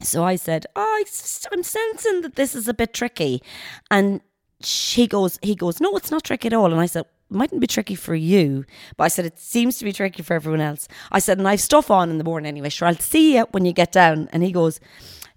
So 0.00 0.22
I 0.22 0.36
said, 0.36 0.64
oh, 0.76 0.80
I 0.80 1.04
I'm 1.52 1.62
sensing 1.64 2.20
that 2.22 2.36
this 2.36 2.54
is 2.54 2.68
a 2.68 2.74
bit 2.74 2.92
tricky. 2.94 3.42
And 3.90 4.20
she 4.60 5.08
goes, 5.08 5.40
he 5.42 5.56
goes, 5.56 5.80
no, 5.80 5.96
it's 5.96 6.10
not 6.12 6.22
tricky 6.22 6.46
at 6.46 6.52
all. 6.52 6.70
And 6.70 6.80
I 6.80 6.86
said, 6.86 7.04
mightn't 7.30 7.60
be 7.60 7.66
tricky 7.66 7.96
for 7.96 8.14
you. 8.14 8.64
But 8.96 9.04
I 9.04 9.08
said, 9.08 9.26
it 9.26 9.40
seems 9.40 9.76
to 9.78 9.84
be 9.84 9.92
tricky 9.92 10.22
for 10.22 10.34
everyone 10.34 10.60
else. 10.60 10.86
I 11.10 11.18
said, 11.18 11.38
and 11.38 11.48
I've 11.48 11.60
stuff 11.60 11.90
on 11.90 12.10
in 12.10 12.18
the 12.18 12.24
morning 12.24 12.48
anyway. 12.48 12.68
Sure, 12.68 12.86
I'll 12.86 12.94
see 12.96 13.36
you 13.36 13.46
when 13.50 13.64
you 13.64 13.72
get 13.72 13.90
down. 13.90 14.28
And 14.32 14.44
he 14.44 14.52
goes, 14.52 14.78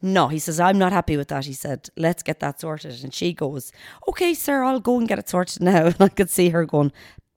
no, 0.01 0.27
he 0.27 0.39
says, 0.39 0.59
I'm 0.59 0.77
not 0.77 0.91
happy 0.91 1.17
with 1.17 1.27
that. 1.29 1.45
He 1.45 1.53
said, 1.53 1.89
let's 1.95 2.23
get 2.23 2.39
that 2.39 2.59
sorted. 2.59 3.03
And 3.03 3.13
she 3.13 3.33
goes, 3.33 3.71
okay, 4.07 4.33
sir, 4.33 4.63
I'll 4.63 4.79
go 4.79 4.97
and 4.97 5.07
get 5.07 5.19
it 5.19 5.29
sorted 5.29 5.61
now. 5.61 5.85
And 5.91 6.01
I 6.01 6.09
could 6.09 6.29
see 6.29 6.49
her 6.49 6.65
going, 6.65 6.91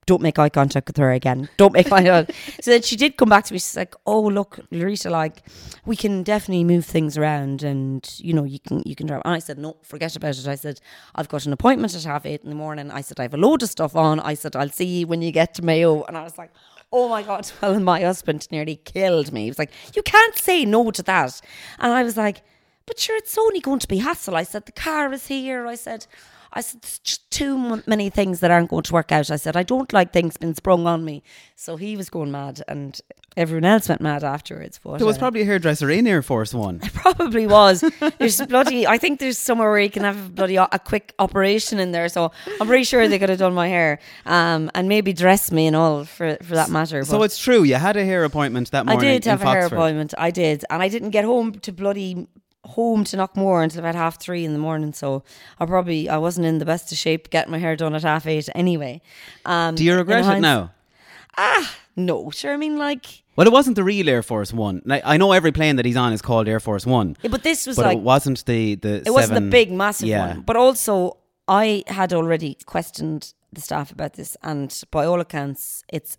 don't 0.05 0.21
make 0.21 0.37
eye 0.37 0.49
contact 0.49 0.87
with 0.87 0.97
her 0.97 1.11
again. 1.11 1.49
Don't 1.57 1.73
make 1.73 1.91
eye 1.91 2.03
contact. 2.03 2.33
so 2.63 2.71
then 2.71 2.81
she 2.83 2.95
did 2.95 3.17
come 3.17 3.29
back 3.29 3.45
to 3.45 3.53
me. 3.53 3.59
She's 3.59 3.75
like, 3.75 3.95
"Oh, 4.05 4.21
look, 4.21 4.59
Laurita, 4.71 5.09
like 5.09 5.43
we 5.85 5.95
can 5.95 6.21
definitely 6.23 6.63
move 6.63 6.85
things 6.85 7.17
around, 7.17 7.63
and 7.63 8.07
you 8.17 8.33
know, 8.33 8.43
you 8.43 8.59
can 8.59 8.83
you 8.85 8.95
can 8.95 9.07
drive." 9.07 9.23
And 9.25 9.33
I 9.33 9.39
said, 9.39 9.57
"No, 9.57 9.77
forget 9.81 10.15
about 10.15 10.37
it." 10.37 10.47
I 10.47 10.55
said, 10.55 10.79
"I've 11.15 11.27
got 11.27 11.45
an 11.45 11.53
appointment 11.53 11.95
at 11.95 12.03
half 12.03 12.25
eight 12.25 12.43
in 12.43 12.49
the 12.49 12.55
morning." 12.55 12.91
I 12.91 13.01
said, 13.01 13.19
"I 13.19 13.23
have 13.23 13.33
a 13.33 13.37
load 13.37 13.63
of 13.63 13.69
stuff 13.69 13.95
on." 13.95 14.19
I 14.19 14.35
said, 14.35 14.55
"I'll 14.55 14.69
see 14.69 14.85
you 14.85 15.07
when 15.07 15.21
you 15.21 15.31
get 15.31 15.55
to 15.55 15.63
Mayo." 15.63 16.03
And 16.03 16.17
I 16.17 16.23
was 16.23 16.37
like. 16.37 16.51
Oh 16.91 17.09
my 17.09 17.23
God. 17.23 17.51
Well, 17.61 17.79
my 17.79 17.99
husband 18.01 18.47
nearly 18.51 18.75
killed 18.75 19.33
me. 19.33 19.45
He 19.45 19.49
was 19.49 19.59
like, 19.59 19.71
You 19.95 20.03
can't 20.03 20.37
say 20.37 20.65
no 20.65 20.91
to 20.91 21.03
that. 21.03 21.41
And 21.79 21.91
I 21.91 22.03
was 22.03 22.15
like, 22.15 22.43
But 22.85 22.99
sure, 22.99 23.17
it's 23.17 23.37
only 23.37 23.59
going 23.59 23.79
to 23.79 23.87
be 23.87 23.97
hassle. 23.97 24.35
I 24.35 24.43
said, 24.43 24.65
The 24.65 24.71
car 24.71 25.11
is 25.11 25.27
here. 25.27 25.65
I 25.65 25.75
said, 25.75 26.05
I 26.53 26.61
said, 26.61 26.81
There's 26.81 26.99
just 26.99 27.29
too 27.31 27.81
many 27.87 28.09
things 28.09 28.39
that 28.41 28.51
aren't 28.51 28.69
going 28.69 28.83
to 28.83 28.93
work 28.93 29.11
out. 29.11 29.31
I 29.31 29.37
said, 29.37 29.57
I 29.57 29.63
don't 29.63 29.91
like 29.91 30.13
things 30.13 30.37
being 30.37 30.53
sprung 30.53 30.85
on 30.85 31.03
me. 31.03 31.23
So 31.55 31.77
he 31.77 31.97
was 31.97 32.09
going 32.09 32.31
mad 32.31 32.61
and 32.67 32.99
everyone 33.35 33.65
else 33.65 33.89
went 33.89 34.01
mad 34.01 34.23
afterwards. 34.23 34.79
But, 34.83 34.97
There 34.99 35.07
was 35.07 35.17
uh, 35.17 35.19
probably 35.19 35.41
a 35.41 35.45
hairdresser 35.45 35.89
in 35.89 36.07
Air 36.07 36.21
Force 36.21 36.53
One. 36.53 36.79
It 36.83 36.93
probably 36.93 37.47
was. 37.47 37.83
There's 38.17 38.39
bloody. 38.45 38.87
I 38.87 38.97
think 38.97 39.19
there's 39.19 39.37
somewhere 39.37 39.69
where 39.69 39.79
you 39.79 39.89
can 39.89 40.03
have 40.03 40.27
a 40.27 40.29
bloody 40.29 40.55
a 40.55 40.79
quick 40.79 41.13
operation 41.19 41.79
in 41.79 41.91
there. 41.91 42.07
So 42.09 42.31
I'm 42.61 42.67
pretty 42.67 42.83
sure 42.83 43.07
they 43.07 43.19
could 43.19 43.29
have 43.29 43.39
done 43.39 43.53
my 43.53 43.67
hair, 43.67 43.99
um, 44.25 44.71
and 44.73 44.87
maybe 44.87 45.11
dress 45.13 45.51
me 45.51 45.67
and 45.67 45.75
all 45.75 46.05
for 46.05 46.37
for 46.43 46.55
that 46.55 46.69
matter. 46.69 47.03
So 47.03 47.17
but 47.17 47.25
it's 47.25 47.37
true. 47.37 47.63
You 47.63 47.75
had 47.75 47.97
a 47.97 48.05
hair 48.05 48.23
appointment 48.23 48.71
that 48.71 48.85
morning. 48.85 49.09
I 49.09 49.13
did 49.13 49.25
have 49.25 49.41
a 49.41 49.45
hair 49.45 49.65
appointment. 49.65 50.13
I 50.17 50.31
did, 50.31 50.63
and 50.69 50.81
I 50.81 50.87
didn't 50.87 51.09
get 51.09 51.25
home 51.25 51.53
to 51.53 51.71
bloody 51.71 52.27
home 52.65 53.03
to 53.05 53.17
Knockmore 53.17 53.63
until 53.63 53.79
about 53.79 53.95
half 53.95 54.19
three 54.19 54.45
in 54.45 54.53
the 54.53 54.59
morning. 54.59 54.93
So 54.93 55.23
I 55.59 55.65
probably 55.65 56.09
I 56.09 56.17
wasn't 56.17 56.47
in 56.47 56.57
the 56.57 56.65
best 56.65 56.91
of 56.91 56.97
shape 56.97 57.29
getting 57.29 57.51
my 57.51 57.59
hair 57.59 57.75
done 57.75 57.95
at 57.95 58.03
half 58.03 58.27
eight 58.27 58.49
anyway. 58.55 59.01
Um, 59.45 59.75
Do 59.75 59.83
you 59.83 59.95
regret 59.95 60.25
it 60.25 60.39
now? 60.39 60.71
No, 61.95 62.29
sure. 62.31 62.53
I 62.53 62.57
mean, 62.57 62.77
like 62.77 63.23
Well, 63.35 63.47
it 63.47 63.53
wasn't 63.53 63.75
the 63.75 63.83
real 63.83 64.09
Air 64.09 64.23
Force 64.23 64.51
One. 64.51 64.81
Like, 64.85 65.01
I 65.05 65.17
know 65.17 65.31
every 65.31 65.51
plane 65.51 65.77
that 65.77 65.85
he's 65.85 65.95
on 65.95 66.11
is 66.13 66.21
called 66.21 66.47
Air 66.47 66.59
Force 66.59 66.85
One. 66.85 67.15
Yeah, 67.21 67.29
but 67.29 67.43
this 67.43 67.65
was 67.65 67.77
but 67.77 67.85
like 67.85 67.97
it 67.97 68.03
wasn't 68.03 68.45
the 68.45 68.75
the. 68.75 69.03
it 69.05 69.11
wasn't 69.11 69.35
the 69.35 69.49
big 69.49 69.71
massive 69.71 70.09
yeah. 70.09 70.27
one. 70.27 70.41
But 70.41 70.57
also, 70.57 71.17
I 71.47 71.83
had 71.87 72.11
already 72.13 72.57
questioned 72.65 73.33
the 73.53 73.61
staff 73.61 73.91
about 73.91 74.13
this, 74.13 74.35
and 74.43 74.83
by 74.91 75.05
all 75.05 75.21
accounts, 75.21 75.83
it's 75.91 76.17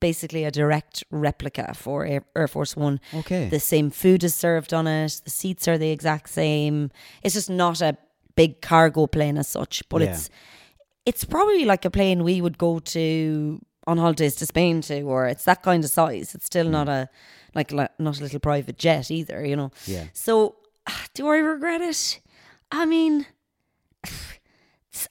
basically 0.00 0.44
a 0.44 0.50
direct 0.50 1.04
replica 1.10 1.72
for 1.74 2.06
Air, 2.36 2.48
Force 2.48 2.76
One. 2.76 3.00
Okay. 3.14 3.48
The 3.48 3.60
same 3.60 3.90
food 3.90 4.22
is 4.24 4.34
served 4.34 4.72
on 4.74 4.86
it. 4.86 5.20
The 5.24 5.30
seats 5.30 5.66
are 5.68 5.78
the 5.78 5.90
exact 5.90 6.28
same. 6.30 6.90
It's 7.22 7.34
just 7.34 7.50
not 7.50 7.80
a 7.80 7.96
big 8.36 8.60
cargo 8.60 9.06
plane 9.06 9.38
as 9.38 9.48
such, 9.48 9.82
but 9.88 10.02
Yeah. 10.02 10.10
it's 10.12 10.30
it's 11.06 11.24
probably 11.24 11.64
like 11.64 11.84
a 11.86 11.90
plane 11.90 12.22
we 12.22 12.40
would 12.42 12.58
go 12.58 12.78
to 12.80 13.60
on 13.86 13.96
holidays 13.96 14.34
to 14.36 14.44
Spain 14.46 14.82
to, 14.82 15.00
or 15.02 15.26
it's 15.26 15.44
that 15.44 15.62
kind 15.62 15.82
of 15.82 15.90
size. 15.90 16.34
It's 16.34 16.44
still 16.44 16.68
not 16.68 16.88
a 16.88 17.08
like, 17.54 17.72
like 17.72 17.90
not 17.98 18.18
a 18.20 18.22
little 18.22 18.40
private 18.40 18.76
jet 18.78 19.10
either, 19.10 19.44
you 19.44 19.56
know. 19.56 19.70
Yeah. 19.86 20.04
So, 20.12 20.56
ah, 20.86 21.06
do 21.14 21.26
I 21.28 21.38
regret 21.38 21.80
it? 21.80 22.20
I 22.70 22.84
mean, 22.84 23.24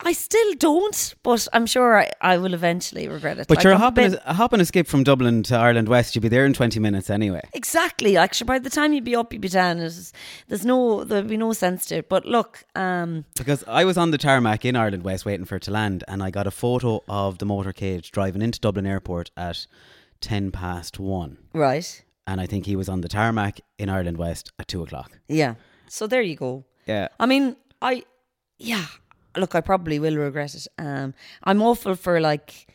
I 0.01 0.13
still 0.13 0.53
don't, 0.55 1.15
but 1.23 1.47
I'm 1.53 1.65
sure 1.65 1.97
I, 1.99 2.11
I 2.21 2.37
will 2.37 2.53
eventually 2.53 3.07
regret 3.07 3.37
it. 3.39 3.47
But 3.47 3.57
Like, 3.57 3.63
you're 3.63 3.73
I'm 3.73 3.79
a 3.79 3.83
hopping 3.83 4.11
bit- 4.11 4.21
a, 4.25 4.33
hopping 4.33 4.59
a 4.59 4.65
skip 4.65 4.87
from 4.87 5.03
Dublin 5.03 5.43
to 5.43 5.55
Ireland 5.55 5.87
West. 5.89 6.15
You'd 6.15 6.21
be 6.21 6.27
there 6.29 6.45
in 6.45 6.53
twenty 6.53 6.79
minutes 6.79 7.09
anyway. 7.09 7.41
Exactly. 7.53 8.13
Like, 8.13 8.33
sure, 8.33 8.45
by 8.45 8.59
the 8.59 8.69
time 8.69 8.93
you'd 8.93 9.03
be 9.03 9.15
up, 9.15 9.31
you'd 9.33 9.41
be 9.41 9.49
down. 9.49 9.79
It's, 9.79 10.11
there's 10.47 10.65
no, 10.65 11.03
there'd 11.03 11.27
be 11.27 11.37
no 11.37 11.53
sense 11.53 11.85
to 11.87 11.97
it. 11.97 12.09
But 12.09 12.25
look, 12.25 12.63
um, 12.75 13.25
Because 13.37 13.63
I 13.67 13.85
was 13.85 13.97
on 13.97 14.11
the 14.11 14.17
tarmac 14.17 14.65
in 14.65 14.75
Ireland 14.75 15.03
West 15.03 15.25
waiting 15.25 15.45
for 15.45 15.55
it 15.57 15.63
to 15.63 15.71
land, 15.71 16.03
and 16.07 16.21
I 16.23 16.29
got 16.31 16.47
a 16.47 16.51
photo 16.51 17.03
of 17.07 17.37
the 17.37 17.45
motorcade 17.45 18.09
driving 18.11 18.41
into 18.41 18.59
Dublin 18.59 18.85
Airport 18.85 19.31
at 19.37 19.67
ten 20.21 20.51
past 20.51 20.99
one, 20.99 21.37
right, 21.53 22.03
and 22.25 22.41
I 22.41 22.45
think 22.47 22.65
he 22.65 22.75
was 22.75 22.89
on 22.89 23.01
the 23.01 23.07
tarmac 23.07 23.61
in 23.77 23.87
Ireland 23.89 24.17
West 24.17 24.51
at 24.59 24.67
two 24.67 24.81
o'clock. 24.83 25.11
yeah. 25.27 25.55
So 25.89 26.05
there 26.05 26.21
you 26.21 26.35
go. 26.35 26.65
Yeah. 26.85 27.07
I 27.17 27.25
mean, 27.27 27.55
I, 27.81 28.03
yeah. 28.57 28.85
Look, 29.37 29.55
I 29.55 29.61
probably 29.61 29.99
will 29.99 30.17
regret 30.17 30.55
it. 30.55 30.67
Um, 30.77 31.13
I'm 31.43 31.61
awful 31.61 31.95
for 31.95 32.19
like 32.19 32.67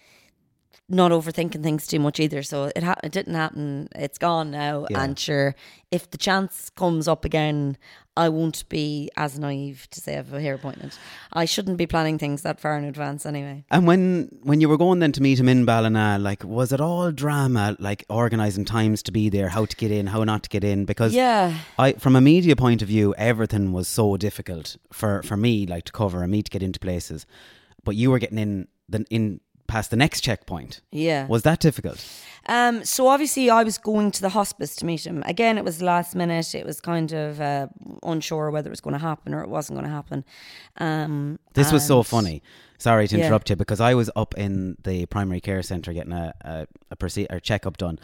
not 0.88 1.10
overthinking 1.10 1.62
things 1.62 1.86
too 1.86 1.98
much 2.00 2.20
either. 2.20 2.42
So 2.42 2.70
it 2.76 2.82
ha- 2.82 2.98
it 3.02 3.12
didn't 3.12 3.34
happen. 3.34 3.88
It's 3.94 4.18
gone 4.18 4.50
now. 4.50 4.86
Yeah. 4.90 5.02
And 5.02 5.18
sure, 5.18 5.54
if 5.90 6.10
the 6.10 6.18
chance 6.18 6.68
comes 6.70 7.08
up 7.08 7.24
again, 7.24 7.78
I 8.14 8.28
won't 8.28 8.68
be 8.68 9.08
as 9.16 9.38
naive 9.38 9.88
to 9.92 10.00
say 10.00 10.12
I 10.12 10.16
have 10.16 10.34
a 10.34 10.40
hair 10.40 10.54
appointment. 10.54 10.98
I 11.32 11.46
shouldn't 11.46 11.78
be 11.78 11.86
planning 11.86 12.18
things 12.18 12.42
that 12.42 12.60
far 12.60 12.76
in 12.76 12.84
advance 12.84 13.24
anyway. 13.24 13.64
And 13.70 13.86
when 13.86 14.28
when 14.42 14.60
you 14.60 14.68
were 14.68 14.76
going 14.76 14.98
then 14.98 15.12
to 15.12 15.22
meet 15.22 15.40
him 15.40 15.48
in 15.48 15.64
Ballina, 15.64 16.18
like 16.20 16.44
was 16.44 16.72
it 16.72 16.80
all 16.80 17.10
drama, 17.10 17.74
like 17.78 18.04
organising 18.10 18.66
times 18.66 19.02
to 19.04 19.12
be 19.12 19.30
there, 19.30 19.48
how 19.48 19.64
to 19.64 19.76
get 19.76 19.90
in, 19.90 20.08
how 20.08 20.24
not 20.24 20.42
to 20.42 20.50
get 20.50 20.62
in? 20.64 20.84
Because 20.84 21.14
Yeah. 21.14 21.56
I, 21.78 21.92
from 21.94 22.16
a 22.16 22.20
media 22.20 22.54
point 22.54 22.82
of 22.82 22.88
view, 22.88 23.14
everything 23.16 23.72
was 23.72 23.88
so 23.88 24.18
difficult 24.18 24.76
for 24.92 25.22
for 25.22 25.38
me, 25.38 25.64
like 25.66 25.84
to 25.84 25.92
cover 25.92 26.22
and 26.22 26.30
me 26.30 26.42
to 26.42 26.50
get 26.50 26.62
into 26.62 26.80
places. 26.80 27.24
But 27.82 27.96
you 27.96 28.10
were 28.10 28.18
getting 28.18 28.38
in 28.38 28.68
the 28.90 29.06
in 29.08 29.40
past 29.66 29.90
the 29.90 29.96
next 29.96 30.20
checkpoint. 30.22 30.80
Yeah. 30.90 31.26
Was 31.26 31.42
that 31.42 31.60
difficult? 31.60 32.04
Um, 32.46 32.84
so 32.84 33.06
obviously, 33.06 33.50
I 33.50 33.62
was 33.62 33.78
going 33.78 34.10
to 34.12 34.20
the 34.20 34.30
hospice 34.30 34.74
to 34.76 34.84
meet 34.84 35.06
him. 35.06 35.22
Again, 35.26 35.58
it 35.58 35.64
was 35.64 35.80
last 35.80 36.14
minute. 36.16 36.54
It 36.54 36.66
was 36.66 36.80
kind 36.80 37.12
of 37.12 37.40
uh, 37.40 37.68
unsure 38.02 38.50
whether 38.50 38.68
it 38.68 38.70
was 38.70 38.80
going 38.80 38.94
to 38.94 38.98
happen 38.98 39.32
or 39.32 39.42
it 39.42 39.48
wasn't 39.48 39.78
going 39.78 39.88
to 39.88 39.94
happen. 39.94 40.24
Um, 40.78 41.38
This 41.54 41.70
was 41.72 41.86
so 41.86 42.02
funny. 42.02 42.42
Sorry 42.82 43.06
to 43.08 43.16
Yeah. 43.16 43.26
interrupt 43.26 43.48
you 43.50 43.54
because 43.56 43.80
I 43.80 43.94
was 43.94 44.10
up 44.16 44.34
in 44.36 44.76
the 44.82 45.06
primary 45.06 45.40
care 45.40 45.62
centre 45.62 45.92
getting 45.92 46.12
a 46.12 46.34
a, 46.40 46.66
a, 46.90 46.96
proce- 46.96 47.30
or 47.32 47.38
checkup 47.38 47.76
done, 47.76 47.98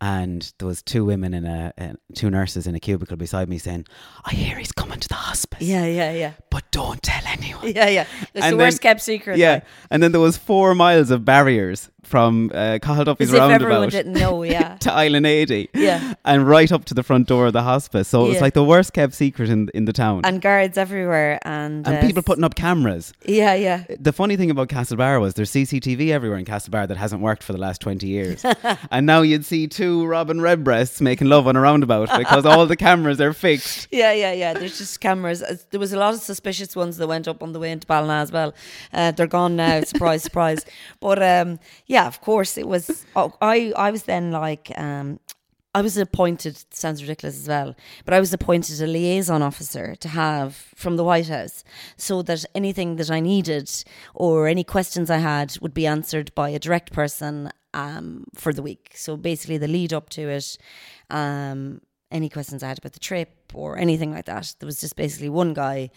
and 0.00 0.52
there 0.58 0.66
was 0.66 0.82
two 0.82 1.04
women 1.04 1.34
in 1.34 1.44
a, 1.44 1.72
two 2.14 2.30
nurses 2.30 2.66
in 2.66 2.74
a 2.74 2.80
cubicle 2.80 3.16
beside 3.16 3.48
me 3.48 3.58
saying, 3.58 3.86
"I 4.24 4.34
hear 4.34 4.58
he's 4.58 4.72
coming 4.72 4.98
to 4.98 5.08
the 5.08 5.14
hospice, 5.14 5.62
Yeah, 5.62 5.86
yeah, 5.86 6.12
yeah, 6.12 6.32
but 6.50 6.64
don't 6.72 7.00
tell 7.02 7.22
anyone." 7.26 7.72
yeah, 7.74 7.88
yeah. 7.88 8.06
It's 8.22 8.30
And 8.34 8.52
the 8.54 8.56
then- 8.56 8.58
worst 8.58 8.80
kept 8.80 9.00
secret. 9.02 9.38
Yeah, 9.38 9.52
like, 9.54 9.64
and 9.90 10.02
then 10.02 10.10
there 10.12 10.20
was 10.20 10.36
four 10.36 10.74
miles 10.74 11.10
of 11.12 11.24
barriers 11.24 11.88
from 12.06 12.50
uh, 12.54 12.78
roundabout 12.86 13.90
didn't 13.90 14.12
know. 14.12 14.42
Yeah, 14.54 14.76
to 14.78 14.92
Island 14.92 15.26
80. 15.26 15.70
Yeah. 15.74 16.14
and 16.24 16.46
right 16.46 16.70
up 16.70 16.84
to 16.86 16.94
the 16.94 17.02
front 17.02 17.28
door 17.28 17.46
of 17.46 17.52
the 17.52 17.62
hospice. 17.62 18.08
So 18.08 18.24
it 18.24 18.28
was 18.28 18.34
Yeah. 18.36 18.40
like 18.42 18.54
the 18.54 18.64
worst 18.64 18.92
kept 18.92 19.14
secret 19.14 19.48
in 19.48 19.68
in 19.74 19.84
the 19.86 19.92
town. 19.92 20.20
and 20.24 20.40
guards 20.42 20.76
everywhere, 20.78 21.38
and 21.42 21.86
and 21.86 21.96
uh, 21.96 22.00
people 22.00 22.22
putting 22.22 22.44
up 22.44 22.54
cameras. 22.54 23.12
Yeah, 23.26 23.54
yeah. 23.54 23.84
The 23.98 24.12
funny 24.12 24.36
thing 24.36 24.50
about 24.50 24.68
Castlebar 24.68 25.20
was 25.20 25.34
there's 25.34 25.50
CCTV 25.50 26.10
everywhere 26.10 26.38
in 26.38 26.44
Castlebar 26.44 26.86
that 26.88 26.96
hasn't 26.96 27.22
worked 27.22 27.42
for 27.42 27.52
the 27.52 27.58
last 27.58 27.80
20 27.80 28.06
years. 28.06 28.44
and 28.90 29.06
now 29.06 29.22
you'd 29.22 29.44
see 29.44 29.66
two 29.66 30.06
Robin 30.06 30.40
Redbreasts 30.40 31.00
making 31.00 31.28
love 31.28 31.46
on 31.46 31.56
a 31.56 31.60
roundabout 31.60 32.08
because 32.18 32.44
all 32.46 32.66
the 32.66 32.76
cameras 32.76 33.20
are 33.20 33.32
fixed. 33.32 33.88
Yeah, 33.94 34.12
yeah, 34.12 34.32
yeah. 34.32 34.52
There's 34.54 34.78
just 34.78 35.00
cameras. 35.00 35.42
There 35.70 35.80
was 35.80 35.92
a 35.92 35.98
lot 35.98 36.14
of 36.14 36.20
suspicious 36.20 36.74
ones 36.76 36.96
that 36.98 37.06
went 37.06 37.28
up 37.28 37.42
on 37.42 37.52
the 37.52 37.58
way 37.60 37.70
into 37.70 37.86
Ballina 37.86 38.14
as 38.22 38.32
well. 38.32 38.52
Uh, 38.92 39.12
they're 39.12 39.26
gone 39.28 39.56
now. 39.56 39.80
surprise, 39.82 40.22
surprise. 40.22 40.64
But 41.00 41.22
um, 41.22 41.58
yeah, 41.86 41.93
of 42.06 42.20
course, 42.20 42.58
it 42.58 42.66
was. 42.68 43.04
Oh, 43.16 43.32
I 43.40 43.72
I 43.76 43.90
was 43.90 44.04
then 44.04 44.32
like. 44.32 44.72
Um, 44.76 45.20
I 45.76 45.82
was 45.82 45.96
appointed, 45.96 46.56
sounds 46.72 47.02
ridiculous 47.02 47.36
as 47.36 47.48
well, 47.48 47.74
but 48.04 48.14
I 48.14 48.20
was 48.20 48.32
appointed 48.32 48.80
a 48.80 48.86
liaison 48.86 49.42
officer 49.42 49.96
to 49.96 50.08
have 50.08 50.54
from 50.76 50.96
the 50.96 51.02
White 51.02 51.26
House 51.26 51.64
so 51.96 52.22
that 52.22 52.44
anything 52.54 52.94
that 52.96 53.10
I 53.10 53.18
needed 53.18 53.68
or 54.14 54.46
any 54.46 54.62
questions 54.62 55.10
I 55.10 55.16
had 55.16 55.58
would 55.60 55.74
be 55.74 55.84
answered 55.84 56.32
by 56.36 56.50
a 56.50 56.60
direct 56.60 56.92
person 56.92 57.50
um, 57.72 58.24
for 58.36 58.52
the 58.52 58.62
week. 58.62 58.92
So 58.94 59.16
basically, 59.16 59.58
the 59.58 59.66
lead 59.66 59.92
up 59.92 60.10
to 60.10 60.28
it, 60.28 60.56
um, 61.10 61.80
any 62.10 62.28
questions 62.28 62.62
I 62.62 62.68
had 62.68 62.78
about 62.78 62.92
the 62.92 63.00
trip 63.00 63.34
or 63.52 63.76
anything 63.76 64.12
like 64.12 64.26
that, 64.26 64.54
there 64.60 64.66
was 64.66 64.80
just 64.80 64.94
basically 64.94 65.28
one 65.28 65.54
guy 65.54 65.90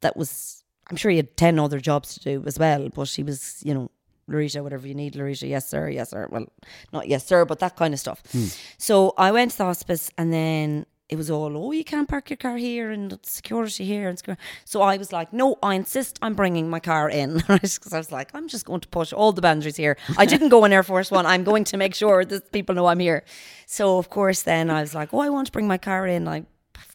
that 0.00 0.16
was, 0.16 0.64
I'm 0.90 0.96
sure 0.96 1.12
he 1.12 1.16
had 1.16 1.36
10 1.36 1.60
other 1.60 1.78
jobs 1.78 2.14
to 2.14 2.20
do 2.20 2.42
as 2.44 2.58
well, 2.58 2.88
but 2.88 3.08
he 3.08 3.22
was, 3.22 3.62
you 3.64 3.72
know, 3.72 3.90
Laurita, 4.32 4.62
whatever 4.62 4.86
you 4.86 4.94
need, 4.94 5.14
Laurita, 5.14 5.48
yes, 5.48 5.68
sir, 5.68 5.88
yes, 5.88 6.10
sir. 6.10 6.28
Well, 6.30 6.46
not 6.92 7.08
yes, 7.08 7.26
sir, 7.26 7.44
but 7.44 7.58
that 7.60 7.76
kind 7.76 7.94
of 7.94 8.00
stuff. 8.00 8.22
Hmm. 8.32 8.46
So 8.78 9.14
I 9.16 9.30
went 9.30 9.52
to 9.52 9.58
the 9.58 9.64
hospice 9.64 10.10
and 10.18 10.32
then 10.32 10.86
it 11.08 11.16
was 11.16 11.30
all, 11.30 11.54
oh, 11.58 11.72
you 11.72 11.84
can't 11.84 12.08
park 12.08 12.30
your 12.30 12.38
car 12.38 12.56
here 12.56 12.90
and 12.90 13.18
security 13.22 13.84
here. 13.84 14.08
and 14.08 14.16
secur-" 14.16 14.38
So 14.64 14.80
I 14.80 14.96
was 14.96 15.12
like, 15.12 15.30
no, 15.30 15.56
I 15.62 15.74
insist 15.74 16.18
I'm 16.22 16.32
bringing 16.34 16.70
my 16.70 16.80
car 16.80 17.10
in. 17.10 17.42
Because 17.48 17.92
I 17.92 17.98
was 17.98 18.10
like, 18.10 18.30
I'm 18.34 18.48
just 18.48 18.64
going 18.64 18.80
to 18.80 18.88
push 18.88 19.12
all 19.12 19.30
the 19.32 19.42
boundaries 19.42 19.76
here. 19.76 19.98
I 20.16 20.24
didn't 20.24 20.48
go 20.48 20.64
in 20.64 20.72
Air 20.72 20.82
Force 20.82 21.10
One. 21.10 21.26
I'm 21.26 21.44
going 21.44 21.64
to 21.64 21.76
make 21.76 21.94
sure 21.94 22.24
that 22.24 22.50
people 22.50 22.74
know 22.74 22.86
I'm 22.86 22.98
here. 22.98 23.24
So, 23.66 23.98
of 23.98 24.08
course, 24.08 24.42
then 24.42 24.70
I 24.70 24.80
was 24.80 24.94
like, 24.94 25.12
oh, 25.12 25.20
I 25.20 25.28
want 25.28 25.46
to 25.48 25.52
bring 25.52 25.68
my 25.68 25.78
car 25.78 26.06
in. 26.06 26.26
I'm 26.26 26.46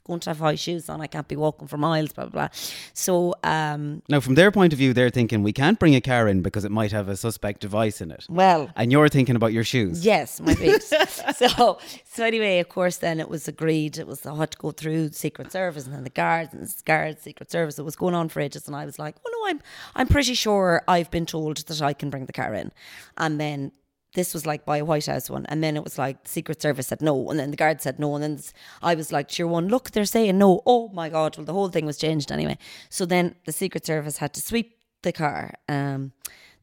going 0.05 0.19
to 0.21 0.29
have 0.29 0.39
high 0.39 0.55
shoes 0.55 0.87
on. 0.89 1.01
I 1.01 1.07
can't 1.07 1.27
be 1.27 1.35
walking 1.35 1.67
for 1.67 1.77
miles, 1.77 2.13
blah, 2.13 2.25
blah, 2.25 2.47
blah. 2.47 2.47
So, 2.93 3.35
um, 3.43 4.01
Now, 4.07 4.19
from 4.21 4.35
their 4.35 4.51
point 4.51 4.71
of 4.73 4.79
view, 4.79 4.93
they're 4.93 5.09
thinking 5.09 5.43
we 5.43 5.51
can't 5.53 5.77
bring 5.77 5.95
a 5.95 6.01
car 6.01 6.27
in 6.27 6.41
because 6.41 6.63
it 6.63 6.71
might 6.71 6.91
have 6.91 7.09
a 7.09 7.17
suspect 7.17 7.61
device 7.61 7.99
in 8.01 8.11
it. 8.11 8.25
well, 8.29 8.69
And 8.75 8.91
you're 8.91 9.09
thinking 9.09 9.35
about 9.35 9.51
your 9.53 9.63
shoes. 9.63 10.05
Yes, 10.05 10.39
my 10.39 10.55
feet. 10.61 10.81
so, 10.81 11.77
so 12.05 12.23
anyway, 12.23 12.59
of 12.59 12.69
course, 12.69 12.97
then 12.97 13.19
it 13.19 13.29
was 13.29 13.47
agreed. 13.47 13.97
It 13.97 14.07
was 14.07 14.25
I 14.25 14.35
had 14.35 14.51
to 14.51 14.57
go 14.57 14.71
through 14.71 15.11
Secret 15.11 15.51
Service 15.51 15.85
and 15.85 15.93
then 15.93 16.03
the 16.03 16.09
guards 16.09 16.53
and 16.53 16.65
the 16.65 16.73
guards, 16.85 17.21
Secret 17.21 17.51
Service. 17.51 17.77
It 17.77 17.83
was 17.85 17.95
going 17.95 18.15
on 18.15 18.29
for 18.29 18.39
ages, 18.39 18.67
and 18.67 18.75
I 18.75 18.85
was 18.85 18.97
like, 18.99 19.15
"Oh 19.25 19.29
no, 19.31 19.49
I'm 19.51 19.61
I'm 19.95 20.07
pretty 20.07 20.33
sure 20.33 20.83
I've 20.87 21.11
been 21.11 21.25
told 21.25 21.57
that 21.57 21.81
I 21.81 21.93
can 21.93 22.09
bring 22.09 22.25
the 22.25 22.33
car 22.33 22.53
in." 22.53 22.71
And 23.17 23.39
then 23.39 23.71
this 24.17 24.33
was 24.33 24.47
like 24.47 24.65
by 24.65 24.77
a 24.77 24.83
White 24.83 25.05
House 25.05 25.29
one, 25.29 25.45
and 25.45 25.63
then 25.63 25.77
it 25.77 25.83
was 25.83 25.99
like 25.99 26.17
Secret 26.23 26.59
Service 26.59 26.87
said 26.87 27.03
no, 27.03 27.29
and 27.29 27.39
then 27.39 27.51
the 27.51 27.55
guard 27.55 27.83
said 27.83 27.99
no, 27.99 28.15
and 28.15 28.23
then 28.23 28.39
I 28.81 28.95
was 28.95 29.11
like, 29.11 29.27
"Cheer 29.27 29.45
one, 29.45 29.67
look, 29.67 29.91
they're 29.91 30.05
saying 30.05 30.39
no." 30.39 30.63
Oh 30.65 30.89
my 30.89 31.07
God! 31.07 31.37
Well, 31.37 31.45
the 31.45 31.53
whole 31.53 31.69
thing 31.69 31.85
was 31.85 31.97
changed 31.97 32.31
anyway. 32.31 32.57
So 32.89 33.05
then 33.05 33.35
the 33.45 33.51
Secret 33.51 33.85
Service 33.85 34.17
had 34.17 34.33
to 34.33 34.41
sweep 34.41 34.75
the 35.03 35.11
car. 35.11 35.53
Um, 35.69 36.13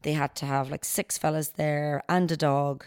they 0.01 0.11
had 0.11 0.35
to 0.35 0.45
have 0.45 0.69
like 0.69 0.83
six 0.83 1.17
fellas 1.17 1.49
there 1.49 2.03
and 2.09 2.29
a 2.29 2.37
dog 2.37 2.85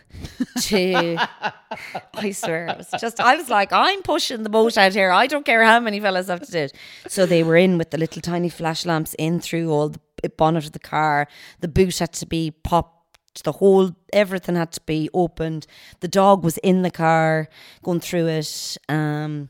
to 0.60 1.16
I 2.14 2.30
swear 2.30 2.68
it 2.68 2.78
was 2.78 2.90
just 3.00 3.18
I 3.18 3.34
was 3.34 3.48
like 3.48 3.72
I'm 3.72 4.02
pushing 4.02 4.44
the 4.44 4.48
boat 4.48 4.78
out 4.78 4.92
here 4.92 5.10
I 5.10 5.26
don't 5.26 5.44
care 5.44 5.64
how 5.64 5.80
many 5.80 5.98
fellas 5.98 6.28
have 6.28 6.46
to 6.46 6.52
do 6.52 6.58
it 6.58 6.76
so 7.08 7.26
they 7.26 7.42
were 7.42 7.56
in 7.56 7.76
with 7.76 7.90
the 7.90 7.98
little 7.98 8.22
tiny 8.22 8.48
flash 8.48 8.86
lamps 8.86 9.16
in 9.18 9.40
through 9.40 9.68
all 9.72 9.88
the 9.88 10.28
bonnet 10.36 10.64
of 10.64 10.72
the 10.72 10.78
car 10.78 11.26
the 11.58 11.66
boot 11.66 11.98
had 11.98 12.12
to 12.12 12.26
be 12.26 12.52
popped 12.52 12.97
the 13.42 13.52
whole 13.52 13.94
everything 14.12 14.56
had 14.56 14.72
to 14.72 14.80
be 14.82 15.08
opened 15.14 15.66
the 16.00 16.08
dog 16.08 16.44
was 16.44 16.58
in 16.58 16.82
the 16.82 16.90
car 16.90 17.48
going 17.82 18.00
through 18.00 18.26
it 18.26 18.76
um 18.88 19.48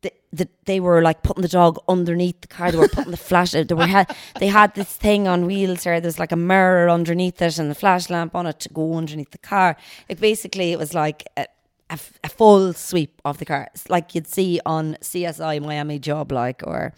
the, 0.00 0.12
the, 0.32 0.48
they 0.66 0.78
were 0.78 1.02
like 1.02 1.24
putting 1.24 1.42
the 1.42 1.48
dog 1.48 1.76
underneath 1.88 2.40
the 2.40 2.46
car. 2.46 2.70
They 2.70 2.78
were 2.78 2.86
putting 2.86 3.10
the 3.10 3.16
flash. 3.16 3.50
They 3.50 3.64
were 3.64 3.84
had 3.84 4.14
they 4.38 4.46
had 4.46 4.72
this 4.76 4.94
thing 4.94 5.26
on 5.26 5.44
wheels 5.44 5.82
there. 5.82 6.00
There's 6.00 6.20
like 6.20 6.30
a 6.30 6.36
mirror 6.36 6.88
underneath 6.88 7.42
it 7.42 7.58
and 7.58 7.68
the 7.68 7.74
flash 7.74 8.08
lamp 8.08 8.36
on 8.36 8.46
it 8.46 8.60
to 8.60 8.68
go 8.68 8.94
underneath 8.94 9.32
the 9.32 9.38
car. 9.38 9.76
Like 10.08 10.20
basically, 10.20 10.70
it 10.70 10.78
was 10.78 10.94
like 10.94 11.24
a 11.36 12.28
full 12.28 12.72
sweep 12.72 13.20
of 13.24 13.38
the 13.38 13.44
car, 13.44 13.68
It's 13.74 13.88
like 13.88 14.14
you'd 14.14 14.26
see 14.26 14.60
on 14.66 14.96
CSI 15.00 15.62
Miami 15.62 15.98
Job, 15.98 16.32
like 16.32 16.62
or 16.66 16.92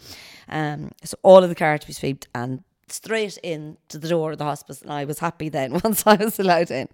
um. 0.49 0.91
So 1.03 1.17
all 1.23 1.43
of 1.43 1.49
the 1.49 1.55
car 1.55 1.77
to 1.77 1.87
be 1.87 1.93
swept 1.93 2.27
and 2.35 2.63
straight 2.91 3.37
in 3.43 3.77
to 3.89 3.97
the 3.97 4.07
door 4.09 4.31
of 4.33 4.37
the 4.37 4.43
hospice, 4.45 4.81
and 4.81 4.91
I 4.91 5.05
was 5.05 5.19
happy 5.19 5.49
then 5.49 5.73
once 5.83 6.03
I 6.05 6.15
was 6.15 6.39
allowed 6.39 6.71
in, 6.71 6.87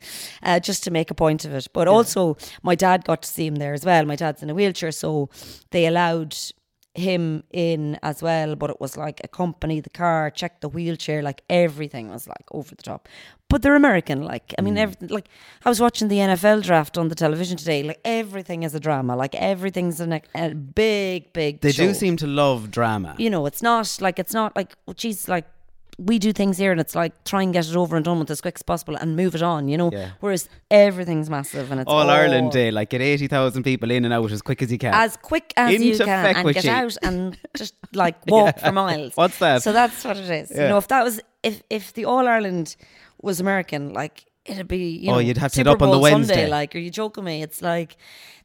uh, 0.44 0.60
just 0.60 0.84
to 0.86 0.92
make 0.92 1.12
a 1.12 1.16
point 1.16 1.46
of 1.46 1.54
it. 1.54 1.68
But 1.74 1.88
also, 1.88 2.38
my 2.64 2.76
dad 2.76 3.06
got 3.06 3.22
to 3.24 3.28
see 3.30 3.48
him 3.48 3.56
there 3.56 3.74
as 3.74 3.86
well. 3.86 4.06
My 4.06 4.16
dad's 4.16 4.42
in 4.44 4.50
a 4.50 4.56
wheelchair, 4.56 4.92
so 4.92 5.30
they 5.72 5.86
allowed 5.86 6.36
him 6.94 7.44
in 7.52 8.00
as 8.02 8.24
well. 8.24 8.56
But 8.56 8.72
it 8.72 8.82
was 8.82 8.98
like 8.98 9.22
accompany 9.24 9.80
the 9.82 9.90
car, 9.92 10.32
check 10.32 10.62
the 10.62 10.70
wheelchair, 10.70 11.22
like 11.22 11.42
everything 11.50 12.10
was 12.10 12.28
like 12.28 12.46
over 12.52 12.74
the 12.74 12.82
top. 12.82 13.08
But 13.50 13.62
they're 13.62 13.76
American, 13.76 14.24
like 14.24 14.54
I 14.58 14.62
mean, 14.62 14.76
Mm. 14.76 14.80
everything. 14.80 15.10
Like 15.10 15.30
I 15.64 15.70
was 15.70 15.80
watching 15.80 16.08
the 16.10 16.18
NFL 16.18 16.64
draft 16.64 16.98
on 16.98 17.08
the 17.08 17.16
television 17.16 17.56
today. 17.56 17.82
Like 17.84 18.02
everything 18.04 18.64
is 18.64 18.74
a 18.76 18.80
drama. 18.80 19.16
Like 19.16 19.36
everything's 19.36 20.02
a, 20.02 20.22
a 20.36 20.54
big, 20.56 21.32
big. 21.34 21.62
They 21.62 21.72
show 21.72 21.88
do 21.88 21.94
seem 21.94 22.18
to 22.18 22.28
love 22.28 22.72
drama. 22.72 23.16
you 23.20 23.30
know, 23.30 23.46
it's 23.46 23.62
not 23.62 24.00
like 24.02 24.18
it's 24.20 24.34
not 24.34 24.56
like 24.56 24.76
well, 24.86 24.96
geez, 24.96 25.30
like 25.30 25.46
we 26.00 26.20
do 26.20 26.32
things 26.32 26.58
here 26.60 26.72
and 26.72 26.80
it's 26.80 26.94
like 26.94 27.24
try 27.24 27.42
and 27.42 27.52
get 27.52 27.68
it 27.68 27.76
over 27.76 27.96
and 27.96 28.06
done 28.06 28.20
with 28.20 28.30
as 28.30 28.40
quick 28.40 28.56
as 28.56 28.62
possible 28.62 28.96
and 28.96 29.16
move 29.16 29.34
it 29.34 29.42
on, 29.42 29.68
you 29.68 29.78
know. 29.78 29.90
Yeah. 29.92 30.12
Whereas 30.20 30.48
everything's 30.70 31.30
massive 31.30 31.72
and 31.72 31.82
it's 31.82 31.88
All 31.90 32.02
all 32.02 32.10
Ireland 32.10 32.52
Day, 32.52 32.70
like 32.70 32.90
get 32.92 33.02
80,000 33.02 33.64
people 33.64 33.90
in 33.90 34.06
and 34.06 34.14
out 34.14 34.32
as 34.32 34.42
quick 34.44 34.62
as 34.62 34.72
you 34.72 34.78
can. 34.78 34.94
as 34.94 35.18
quick 35.18 35.54
as 35.58 35.82
you 35.82 35.98
can 35.98 36.36
and 36.36 36.54
get 36.54 36.64
you. 36.64 36.70
out 36.70 36.96
and 37.02 37.38
just 37.58 37.74
like 37.94 38.16
walk 38.28 38.56
Yeah. 38.58 38.66
for 38.68 38.72
miles. 38.74 39.14
What's 39.16 39.40
that? 39.40 39.64
So 39.64 39.74
that's 39.74 40.04
what 40.06 40.18
it 40.18 40.30
is. 40.30 40.52
Yeah. 40.52 40.64
You 40.64 40.70
know, 40.70 40.78
if 40.78 40.88
that 40.90 41.04
was 41.04 41.20
if 41.42 41.64
if 41.70 41.94
the 41.94 42.06
All 42.06 42.28
Ireland 42.28 42.76
was 43.22 43.40
American, 43.40 43.92
like 43.94 44.26
it'd 44.46 44.68
be 44.68 44.90
you 44.98 45.10
Oh, 45.10 45.14
know 45.16 45.20
you'd 45.20 45.38
have 45.38 45.52
to 45.52 45.56
Super 45.56 45.72
get 45.72 45.76
up 45.78 45.82
on 45.82 45.90
the 45.92 46.00
Wednesday. 46.00 46.34
Sunday, 46.36 46.50
like 46.52 46.76
are 46.76 46.80
you 46.80 46.92
joking 46.92 47.24
me? 47.24 47.42
It's 47.42 47.62
like 47.64 47.98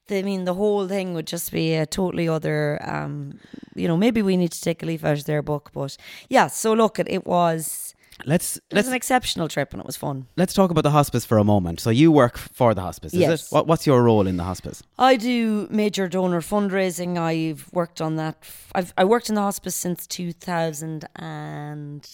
the, 0.08 0.18
I 0.18 0.22
mean 0.22 0.44
the 0.44 0.54
whole 0.54 0.88
thing 0.88 1.14
would 1.14 1.26
just 1.26 1.52
be 1.52 1.74
a 1.74 1.86
totally 1.86 2.28
other 2.28 2.78
um 2.82 3.38
you 3.74 3.88
know, 3.88 3.96
maybe 3.96 4.20
we 4.22 4.36
need 4.36 4.52
to 4.52 4.60
take 4.60 4.82
a 4.82 4.86
leaf 4.86 5.02
out 5.04 5.18
of 5.18 5.24
their 5.24 5.42
book, 5.42 5.70
but 5.72 5.96
yeah, 6.28 6.46
so 6.48 6.72
look 6.74 6.98
it 6.98 7.06
it 7.10 7.24
was 7.26 7.94
let's 8.26 8.56
it 8.56 8.62
was 8.70 8.76
let's 8.76 8.88
an 8.88 8.94
exceptional 8.94 9.48
trip 9.48 9.72
and 9.72 9.80
it 9.80 9.86
was 9.86 9.96
fun. 9.96 10.26
let's 10.36 10.52
talk 10.54 10.70
about 10.70 10.82
the 10.84 10.90
hospice 10.90 11.24
for 11.24 11.38
a 11.38 11.44
moment. 11.44 11.80
So 11.80 11.90
you 11.90 12.12
work 12.12 12.36
for 12.36 12.74
the 12.74 12.82
hospice, 12.82 13.14
is 13.14 13.20
Yes. 13.20 13.46
it? 13.46 13.54
What, 13.54 13.66
what's 13.66 13.86
your 13.86 14.02
role 14.02 14.26
in 14.26 14.36
the 14.36 14.44
hospice? 14.44 14.82
I 14.98 15.16
do 15.16 15.66
major 15.70 16.06
donor 16.08 16.40
fundraising. 16.42 17.16
I've 17.18 17.68
worked 17.72 18.00
on 18.00 18.16
that. 18.16 18.36
f- 18.42 18.70
I've 18.74 18.92
I 18.98 19.04
worked 19.04 19.28
in 19.30 19.34
the 19.34 19.40
hospice 19.40 19.74
since 19.74 20.06
2000 20.06 21.04
and 21.16 22.06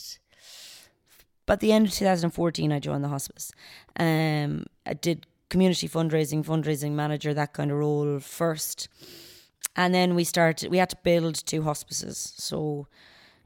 but 1.46 1.60
the 1.60 1.72
end 1.72 1.86
of 1.86 1.92
2014 1.92 2.72
I 2.72 2.78
joined 2.78 3.02
the 3.04 3.08
hospice. 3.08 3.50
Um 3.98 4.66
I 4.86 4.94
did 4.94 5.26
community 5.50 5.88
fundraising, 5.88 6.44
fundraising 6.44 6.92
manager, 6.92 7.34
that 7.34 7.52
kind 7.52 7.70
of 7.70 7.78
role 7.78 8.20
first. 8.20 8.88
And 9.76 9.94
then 9.94 10.14
we 10.14 10.24
started 10.24 10.70
we 10.70 10.78
had 10.78 10.90
to 10.90 10.96
build 11.02 11.34
two 11.46 11.62
hospices. 11.62 12.34
So 12.36 12.86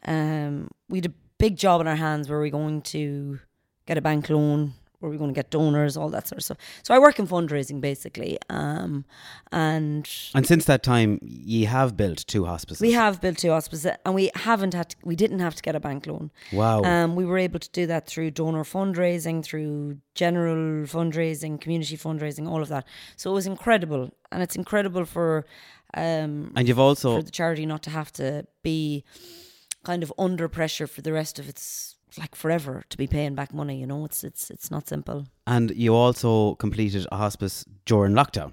um 0.06 0.70
we 0.88 0.98
had 0.98 1.06
a 1.06 1.14
big 1.38 1.56
job 1.56 1.80
in 1.80 1.86
our 1.86 1.96
hands 1.96 2.28
were 2.28 2.40
we 2.40 2.50
going 2.50 2.82
to 2.82 3.40
get 3.86 3.98
a 3.98 4.00
bank 4.00 4.30
loan 4.30 4.74
were 5.02 5.10
we 5.10 5.18
going 5.18 5.28
to 5.28 5.34
get 5.34 5.50
donors 5.50 5.96
all 5.96 6.08
that 6.08 6.26
sort 6.28 6.38
of 6.38 6.44
stuff 6.44 6.56
so 6.82 6.94
i 6.94 6.98
work 6.98 7.18
in 7.18 7.26
fundraising 7.26 7.80
basically 7.80 8.38
um 8.48 9.04
and 9.50 10.08
And 10.34 10.46
since 10.46 10.64
that 10.64 10.82
time, 10.82 11.18
you 11.22 11.66
have 11.66 11.96
built 11.96 12.18
two 12.26 12.44
hospices. 12.46 12.80
we 12.80 12.92
have 12.92 13.20
built 13.20 13.36
two 13.38 13.50
hospices 13.50 13.92
and 14.04 14.14
we 14.14 14.30
haven't 14.34 14.72
had 14.74 14.88
to, 14.90 14.96
we 15.04 15.16
didn't 15.16 15.40
have 15.40 15.54
to 15.56 15.62
get 15.62 15.74
a 15.76 15.80
bank 15.80 16.06
loan 16.06 16.30
Wow. 16.52 16.82
um 16.84 17.16
we 17.16 17.24
were 17.26 17.38
able 17.48 17.58
to 17.58 17.70
do 17.80 17.84
that 17.86 18.06
through 18.06 18.30
donor 18.30 18.64
fundraising 18.64 19.42
through 19.44 19.98
general 20.14 20.86
fundraising 20.86 21.60
community 21.60 21.96
fundraising 21.96 22.48
all 22.48 22.62
of 22.62 22.68
that 22.68 22.84
so 23.16 23.30
it 23.30 23.34
was 23.34 23.46
incredible 23.46 24.02
and 24.30 24.42
it's 24.42 24.56
incredible 24.56 25.04
for 25.04 25.44
um 25.94 26.52
and 26.56 26.68
you've 26.68 26.78
also 26.88 27.16
for 27.16 27.22
the 27.22 27.30
charity 27.30 27.66
not 27.66 27.82
to 27.82 27.90
have 27.90 28.10
to 28.12 28.46
be 28.62 29.04
kind 29.84 30.02
of 30.02 30.12
under 30.18 30.48
pressure 30.48 30.86
for 30.86 31.02
the 31.02 31.12
rest 31.12 31.38
of 31.38 31.48
its 31.48 31.96
like 32.18 32.35
forever 32.35 32.83
to 32.88 32.96
be 32.96 33.07
paying 33.07 33.35
back 33.35 33.53
money 33.53 33.79
you 33.81 33.87
know 33.87 34.05
it's 34.05 34.25
it's 34.25 34.51
it's 34.51 34.70
not 34.70 34.88
simple 34.88 35.27
and 35.46 35.70
you 35.72 35.94
also 35.94 36.55
completed 36.57 37.07
a 37.11 37.16
hospice 37.16 37.64
during 37.87 38.12
lockdown. 38.12 38.53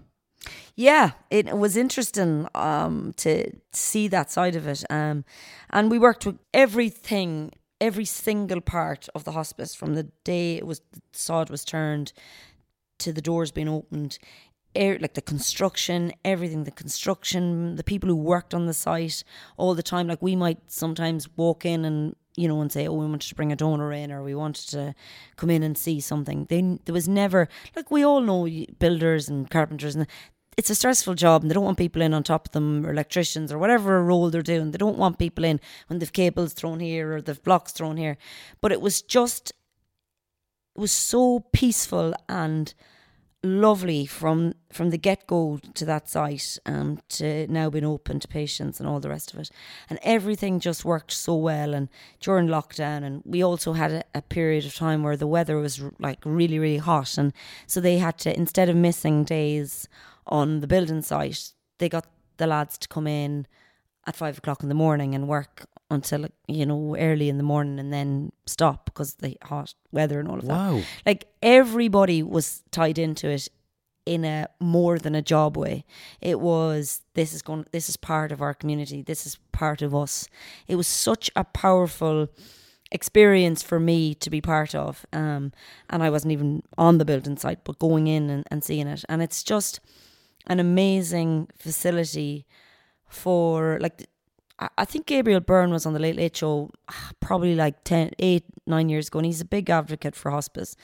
yeah 0.75 1.11
it 1.29 1.57
was 1.57 1.75
interesting 1.75 2.47
um 2.55 3.13
to 3.17 3.51
see 3.71 4.07
that 4.07 4.31
side 4.31 4.55
of 4.55 4.67
it 4.67 4.83
um 4.89 5.23
and 5.69 5.91
we 5.91 5.99
worked 5.99 6.25
with 6.25 6.37
everything 6.53 7.51
every 7.81 8.05
single 8.05 8.61
part 8.61 9.07
of 9.15 9.23
the 9.23 9.31
hospice 9.31 9.73
from 9.75 9.95
the 9.95 10.03
day 10.23 10.57
it 10.57 10.65
was 10.65 10.81
the 10.91 11.01
sod 11.11 11.49
was 11.49 11.63
turned 11.65 12.13
to 12.97 13.13
the 13.13 13.21
doors 13.21 13.51
being 13.51 13.69
opened 13.69 14.19
air, 14.75 14.97
like 14.99 15.13
the 15.13 15.21
construction, 15.21 16.11
everything, 16.23 16.63
the 16.63 16.71
construction, 16.71 17.75
the 17.75 17.83
people 17.83 18.09
who 18.09 18.15
worked 18.15 18.53
on 18.53 18.65
the 18.65 18.73
site 18.73 19.23
all 19.57 19.73
the 19.73 19.83
time. 19.83 20.07
Like 20.07 20.21
we 20.21 20.35
might 20.35 20.59
sometimes 20.67 21.27
walk 21.35 21.65
in 21.65 21.85
and 21.85 22.15
you 22.39 22.47
know 22.47 22.61
and 22.61 22.71
say, 22.71 22.87
"Oh, 22.87 22.93
we 22.93 23.05
wanted 23.05 23.29
to 23.29 23.35
bring 23.35 23.51
a 23.51 23.55
donor 23.55 23.91
in, 23.91 24.11
or 24.11 24.23
we 24.23 24.35
wanted 24.35 24.69
to 24.69 24.95
come 25.35 25.49
in 25.49 25.63
and 25.63 25.77
see 25.77 25.99
something." 25.99 26.45
Then 26.49 26.79
there 26.85 26.93
was 26.93 27.07
never 27.07 27.49
like 27.75 27.91
we 27.91 28.03
all 28.03 28.21
know 28.21 28.47
builders 28.79 29.29
and 29.29 29.49
carpenters 29.49 29.95
and. 29.95 30.07
It's 30.57 30.69
a 30.69 30.75
stressful 30.75 31.15
job, 31.15 31.41
and 31.41 31.49
they 31.49 31.53
don't 31.53 31.63
want 31.63 31.77
people 31.77 32.01
in 32.01 32.13
on 32.13 32.21
top 32.21 32.47
of 32.47 32.51
them, 32.51 32.85
or 32.85 32.91
electricians, 32.91 33.49
or 33.49 33.57
whatever 33.57 34.03
role 34.03 34.29
they're 34.29 34.41
doing. 34.41 34.71
They 34.71 34.77
don't 34.77 34.97
want 34.97 35.17
people 35.17 35.45
in 35.45 35.61
when 35.87 35.99
they've 35.99 36.11
cables 36.11 36.51
thrown 36.51 36.81
here 36.81 37.13
or 37.13 37.21
they've 37.21 37.41
blocks 37.41 37.71
thrown 37.71 37.95
here. 37.95 38.17
But 38.59 38.73
it 38.73 38.81
was 38.81 39.01
just, 39.01 39.53
it 40.75 40.81
was 40.81 40.91
so 40.91 41.45
peaceful 41.53 42.13
and 42.27 42.73
lovely 43.41 44.05
from 44.05 44.53
from 44.71 44.89
the 44.89 44.97
get 44.97 45.25
go 45.25 45.59
to 45.73 45.85
that 45.85 46.09
site 46.09 46.59
um 46.65 46.99
to 47.07 47.47
now 47.47 47.69
being 47.69 47.85
open 47.85 48.19
to 48.19 48.27
patients 48.27 48.79
and 48.79 48.89
all 48.89 48.99
the 48.99 49.09
rest 49.09 49.33
of 49.33 49.39
it. 49.39 49.49
And 49.89 49.97
everything 50.03 50.59
just 50.59 50.83
worked 50.83 51.11
so 51.11 51.35
well 51.35 51.73
and 51.73 51.87
during 52.19 52.47
lockdown 52.47 53.03
and 53.03 53.21
we 53.25 53.41
also 53.41 53.73
had 53.73 53.91
a, 53.91 54.03
a 54.13 54.21
period 54.21 54.65
of 54.65 54.75
time 54.75 55.03
where 55.03 55.15
the 55.15 55.27
weather 55.27 55.57
was 55.57 55.81
r- 55.81 55.93
like 55.99 56.19
really 56.25 56.59
really 56.59 56.77
hot 56.77 57.17
and 57.17 57.31
so 57.65 57.79
they 57.79 57.97
had 57.97 58.17
to 58.19 58.35
instead 58.35 58.67
of 58.67 58.75
missing 58.75 59.23
days 59.23 59.87
on 60.27 60.59
the 60.59 60.67
building 60.67 61.01
site 61.01 61.53
they 61.77 61.87
got 61.87 62.07
the 62.37 62.47
lads 62.47 62.77
to 62.79 62.89
come 62.89 63.07
in 63.07 63.47
at 64.05 64.17
five 64.17 64.37
o'clock 64.37 64.63
in 64.63 64.69
the 64.69 64.75
morning 64.75 65.15
and 65.15 65.29
work 65.29 65.65
until 65.89 66.27
you 66.47 66.65
know 66.65 66.95
early 66.97 67.29
in 67.29 67.37
the 67.37 67.43
morning 67.43 67.79
and 67.79 67.91
then 67.91 68.31
stop 68.45 68.85
because 68.85 69.15
the 69.15 69.37
hot 69.43 69.73
weather 69.91 70.19
and 70.19 70.29
all 70.29 70.37
of 70.39 70.45
that. 70.45 70.53
Wow. 70.53 70.81
like 71.05 71.25
everybody 71.41 72.21
was 72.23 72.63
tied 72.71 72.97
into 72.97 73.29
it 73.29 73.47
in 74.05 74.25
a 74.25 74.47
more 74.59 74.97
than 74.97 75.13
a 75.13 75.21
job 75.21 75.57
way. 75.57 75.85
It 76.21 76.39
was 76.39 77.01
this 77.13 77.33
is 77.33 77.41
going 77.41 77.65
this 77.71 77.89
is 77.89 77.97
part 77.97 78.31
of 78.31 78.41
our 78.41 78.53
community. 78.53 79.01
This 79.01 79.25
is 79.25 79.37
part 79.51 79.81
of 79.81 79.93
us. 79.93 80.27
It 80.67 80.75
was 80.75 80.87
such 80.87 81.29
a 81.35 81.43
powerful 81.43 82.27
experience 82.91 83.61
for 83.61 83.79
me 83.79 84.15
to 84.15 84.31
be 84.31 84.41
part 84.41 84.73
of 84.73 85.05
um 85.13 85.51
and 85.91 86.01
i 86.01 86.09
wasn't 86.09 86.31
even 86.31 86.63
on 86.75 86.97
the 86.97 87.05
building 87.05 87.37
site 87.37 87.63
but 87.63 87.77
going 87.77 88.07
in 88.07 88.31
and, 88.31 88.43
and 88.49 88.63
seeing 88.63 88.87
it. 88.87 89.05
And 89.07 89.21
it's 89.21 89.43
just 89.43 89.79
an 90.47 90.59
amazing 90.59 91.49
facility 91.55 92.47
for 93.07 93.77
like 93.79 94.08
I- 94.77 94.85
think 94.85 95.05
Gabriel 95.05 95.39
Byrne 95.39 95.71
was 95.71 95.85
on 95.85 95.93
the 95.93 95.99
Late 95.99 96.15
Late 96.15 96.35
Show 96.35 96.71
ah, 96.89 97.11
probably 97.19 97.55
like 97.55 97.83
10, 97.83 98.11
8, 98.19 98.43
9 98.67 98.89
years 98.89 99.07
ago, 99.07 99.19
and 99.19 99.25
he's 99.25 99.41
a 99.41 99.45
big 99.45 99.69
advocate 99.69 100.15
for 100.15 100.31
hospice. 100.31 100.75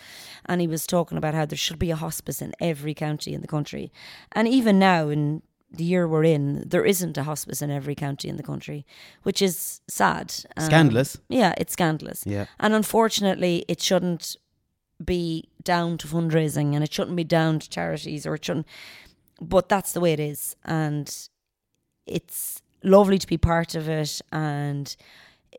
And 0.46 0.62
he 0.62 0.68
was 0.68 0.88
talking 0.88 1.18
about 1.18 1.34
how 1.34 1.46
there 1.46 1.58
should 1.58 1.80
be 1.80 1.92
a 1.92 1.96
hospice 1.96 2.42
in 2.42 2.54
every 2.60 2.94
county 2.94 3.34
in 3.34 3.42
the 3.42 3.48
country. 3.48 3.92
And 4.32 4.48
even 4.48 4.80
now, 4.80 5.10
in 5.10 5.42
the 5.72 5.84
year 5.84 6.08
we're 6.08 6.24
in, 6.24 6.64
there 6.68 6.86
isn't 6.86 7.18
a 7.18 7.24
hospice 7.24 7.62
in 7.62 7.70
every 7.70 7.96
county 7.96 8.30
in 8.30 8.38
the 8.38 8.44
country, 8.44 8.86
which 9.24 9.42
is 9.42 9.82
sad. 9.88 10.34
Um, 10.58 10.66
Scandalous. 10.66 11.18
Yeah, 11.28 11.54
it's 11.58 11.74
scandalous. 11.74 12.24
Yeah. 12.26 12.46
And 12.60 12.74
unfortunately, 12.74 13.66
it 13.68 13.82
shouldn't 13.82 14.38
be 15.04 15.50
down 15.64 15.98
to 15.98 16.08
fundraising 16.08 16.74
and 16.74 16.84
it 16.84 16.94
shouldn't 16.94 17.18
be 17.18 17.24
down 17.24 17.60
to 17.60 17.70
charities 17.70 18.26
or 18.26 18.36
it 18.36 18.46
shouldn't. 18.46 18.68
But 19.42 19.68
that's 19.68 19.92
the 19.92 20.00
way 20.00 20.14
it 20.14 20.20
is. 20.20 20.56
And 20.64 21.14
it's 22.06 22.62
lovely 22.86 23.18
to 23.18 23.28
be 23.28 23.38
part 23.38 23.76
of 23.76 23.90
it 23.90 24.22
and 24.32 24.96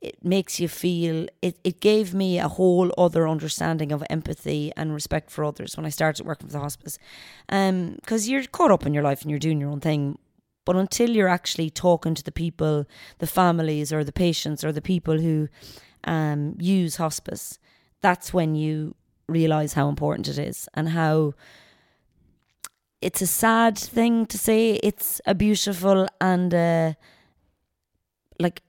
it 0.03 0.23
makes 0.23 0.61
you 0.61 0.69
feel 0.69 1.27
it, 1.43 1.59
it 1.65 1.81
gave 1.81 2.15
me 2.15 2.39
a 2.39 2.49
whole 2.49 2.93
other 2.99 3.27
understanding 3.27 3.93
of 3.93 4.05
empathy 4.11 4.73
and 4.77 4.95
respect 4.95 5.31
for 5.31 5.45
others 5.45 5.77
when 5.77 5.87
I 5.87 5.91
started 5.91 6.27
working 6.27 6.49
for 6.49 6.53
the 6.53 6.61
hospice. 6.61 6.99
Um 7.49 7.97
because 7.97 8.29
you're 8.29 8.45
caught 8.45 8.71
up 8.71 8.87
in 8.87 8.95
your 8.95 9.03
life 9.03 9.23
and 9.23 9.31
you're 9.31 9.39
doing 9.39 9.61
your 9.61 9.71
own 9.71 9.81
thing. 9.81 10.19
But 10.65 10.77
until 10.77 11.11
you're 11.11 11.29
actually 11.29 11.71
talking 11.71 12.15
to 12.15 12.23
the 12.23 12.33
people, 12.33 12.87
the 13.19 13.27
families 13.27 13.93
or 13.93 14.05
the 14.05 14.13
patients 14.13 14.65
or 14.65 14.73
the 14.73 14.83
people 14.83 15.19
who 15.19 15.49
um 16.05 16.57
use 16.61 16.97
hospice, 16.97 17.59
that's 18.03 18.33
when 18.33 18.55
you 18.55 18.95
realise 19.29 19.73
how 19.73 19.89
important 19.89 20.29
it 20.29 20.39
is 20.39 20.69
and 20.75 20.91
how 20.91 21.35
it's 23.01 23.21
a 23.21 23.27
sad 23.27 23.79
thing 23.79 24.27
to 24.27 24.39
say 24.39 24.75
it's 24.83 25.21
a 25.27 25.35
beautiful 25.35 26.07
and 26.21 26.55
like 28.39 28.63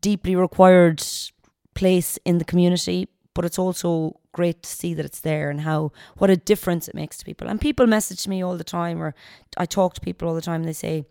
deeply 0.00 0.36
required 0.36 1.02
place 1.74 2.18
in 2.24 2.38
the 2.38 2.44
community 2.44 3.08
but 3.34 3.44
it's 3.44 3.58
also 3.58 4.20
great 4.32 4.62
to 4.62 4.68
see 4.68 4.92
that 4.94 5.04
it's 5.04 5.20
there 5.20 5.50
and 5.50 5.62
how 5.62 5.92
what 6.18 6.30
a 6.30 6.36
difference 6.36 6.88
it 6.88 6.94
makes 6.94 7.16
to 7.16 7.24
people. 7.24 7.48
And 7.48 7.60
people 7.60 7.86
message 7.86 8.28
me 8.28 8.42
all 8.42 8.56
the 8.56 8.64
time 8.64 9.02
or 9.02 9.14
i 9.56 9.66
talk 9.66 9.94
to 9.94 10.00
people 10.00 10.28
all 10.28 10.34
the 10.34 10.40
time 10.40 10.62
and 10.62 10.68
they 10.68 10.72
say 10.72 11.04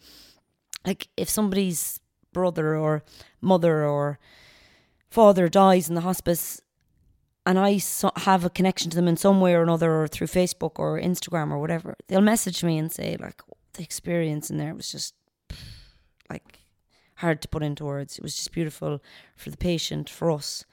like 0.86 1.08
if 1.18 1.30
somebody's 1.30 2.00
brother 2.34 2.76
or 2.76 3.04
mother 3.42 3.86
or 3.86 4.20
father 5.10 5.50
dies 5.50 5.90
in 5.90 5.96
the 5.96 6.02
hospice 6.02 6.62
and 7.46 7.58
I 7.58 7.78
so- 7.80 8.12
have 8.16 8.46
a 8.46 8.50
connection 8.50 8.92
to 8.92 8.96
them 8.96 9.08
in 9.08 9.18
some 9.18 9.42
way 9.42 9.56
or 9.56 9.64
another, 9.64 10.04
or 10.04 10.08
through 10.08 10.28
Facebook 10.28 10.74
or 10.78 11.00
Instagram 11.00 11.50
or 11.50 11.58
whatever, 11.58 11.96
they'll 12.08 12.22
message 12.22 12.64
me 12.64 12.78
and 12.78 12.92
say 12.92 13.18
like 13.20 13.42
the 13.74 13.82
experience 13.82 14.52
in 14.52 14.58
there 14.58 14.76
was 14.76 14.92
just 14.92 15.16
like 16.30 16.59
hard 17.20 17.42
to 17.42 17.48
put 17.48 17.64
into 17.64 17.86
words. 17.86 18.18
It 18.18 18.24
was 18.24 18.36
just 18.36 18.52
beautiful 18.52 19.02
for 19.36 19.50
the 19.50 19.58
patient, 19.58 20.10
for 20.10 20.32
us, 20.32 20.66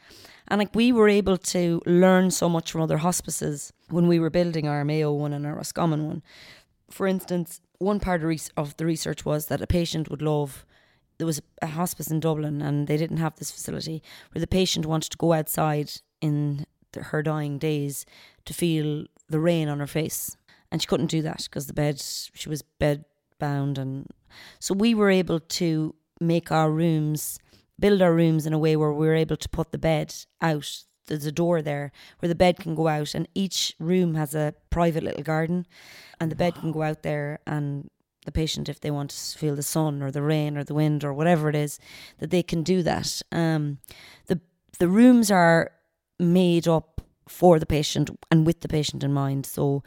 and 0.49 0.59
like 0.59 0.75
we 0.75 0.93
were 0.93 1.09
able 1.09 1.37
to 1.37 1.83
learn 1.87 2.31
so 2.31 2.49
much 2.49 2.73
from 2.73 2.81
other 2.81 2.99
hospices 2.99 3.73
when 3.91 4.09
we 4.09 4.19
were 4.19 4.31
building 4.31 4.67
our 4.67 4.85
Mayo 4.85 5.13
one 5.13 5.33
and 5.33 5.47
our 5.47 5.55
Roscommon 5.55 6.07
one. 6.07 6.23
For 6.91 7.07
instance, 7.07 7.61
one 7.79 8.01
part 8.01 8.23
of, 8.57 8.77
the 8.77 8.87
research 8.87 9.25
was 9.25 9.47
that 9.47 9.61
a 9.61 9.67
patient 9.67 10.09
would 10.09 10.23
love 10.23 10.65
there 11.19 11.27
was 11.27 11.41
a 11.63 11.67
hospice 11.67 12.11
in 12.11 12.21
Dublin 12.21 12.61
and 12.61 12.87
they 12.87 12.97
didn't 12.97 13.17
have 13.19 13.37
this 13.37 13.51
facility 13.51 14.03
where 14.33 14.41
the 14.41 14.47
patient 14.47 14.87
wanted 14.87 15.11
to 15.11 15.17
go 15.17 15.33
outside 15.33 15.91
in 16.21 16.67
the, 16.93 17.05
her 17.05 17.23
dying 17.23 17.59
days 17.59 18.05
to 18.45 18.53
feel 18.53 19.07
the 19.29 19.41
rain 19.41 19.69
on 19.69 19.81
her 19.81 19.87
face. 19.87 20.37
And 20.71 20.83
she 20.83 20.87
couldn't 20.87 21.11
do 21.11 21.23
that 21.23 21.45
because 21.45 21.67
the 21.67 21.73
bed, 21.73 22.01
she 22.01 22.49
was 22.49 22.63
bed 22.63 23.05
bound. 23.39 23.79
And 23.79 24.09
so 24.59 24.75
we 24.75 24.95
were 24.95 25.11
able 25.11 25.41
to 25.41 25.95
make 26.21 26.51
our 26.51 26.71
rooms, 26.71 27.39
build 27.79 28.03
our 28.03 28.15
rooms 28.15 28.47
in 28.47 28.53
a 28.53 28.59
way 28.59 28.77
where 28.77 28.93
we're 28.93 29.15
able 29.15 29.37
to 29.37 29.49
put 29.49 29.73
the 29.73 29.79
bed 29.79 30.15
out. 30.41 30.85
There's 31.07 31.27
a 31.27 31.33
door 31.33 31.63
there 31.63 31.93
where 32.19 32.29
the 32.29 32.35
bed 32.35 32.59
can 32.59 32.75
go 32.75 32.89
out, 32.89 33.15
and 33.15 33.29
each 33.35 33.75
room 33.79 34.15
has 34.15 34.35
a 34.35 34.55
private 34.71 35.05
little 35.05 35.23
garden, 35.23 35.67
and 36.21 36.31
the 36.31 36.37
bed 36.37 36.57
can 36.57 36.73
go 36.73 36.83
out 36.83 37.03
there 37.03 37.39
and 37.47 37.89
the 38.27 38.33
patient 38.33 38.69
if 38.69 38.81
they 38.81 38.91
want 38.91 39.11
to 39.11 39.39
feel 39.39 39.57
the 39.57 39.63
sun 39.63 40.03
or 40.03 40.11
the 40.11 40.21
rain 40.21 40.59
or 40.59 40.65
the 40.65 40.75
wind 40.75 41.05
or 41.05 41.15
whatever 41.15 41.49
it 41.49 41.55
is 41.55 41.79
that 42.19 42.31
they 42.31 42.43
can 42.43 42.63
do 42.63 42.83
that 42.83 43.23
um, 43.33 43.79
the 44.27 44.39
the 44.79 44.89
rooms 44.89 45.31
are 45.31 45.71
made 46.19 46.69
up 46.69 47.01
for 47.29 47.59
the 47.59 47.67
patient 47.67 48.11
and 48.31 48.45
with 48.45 48.61
the 48.61 48.69
patient 48.69 49.03
in 49.03 49.13
mind 49.13 49.47
so 49.47 49.83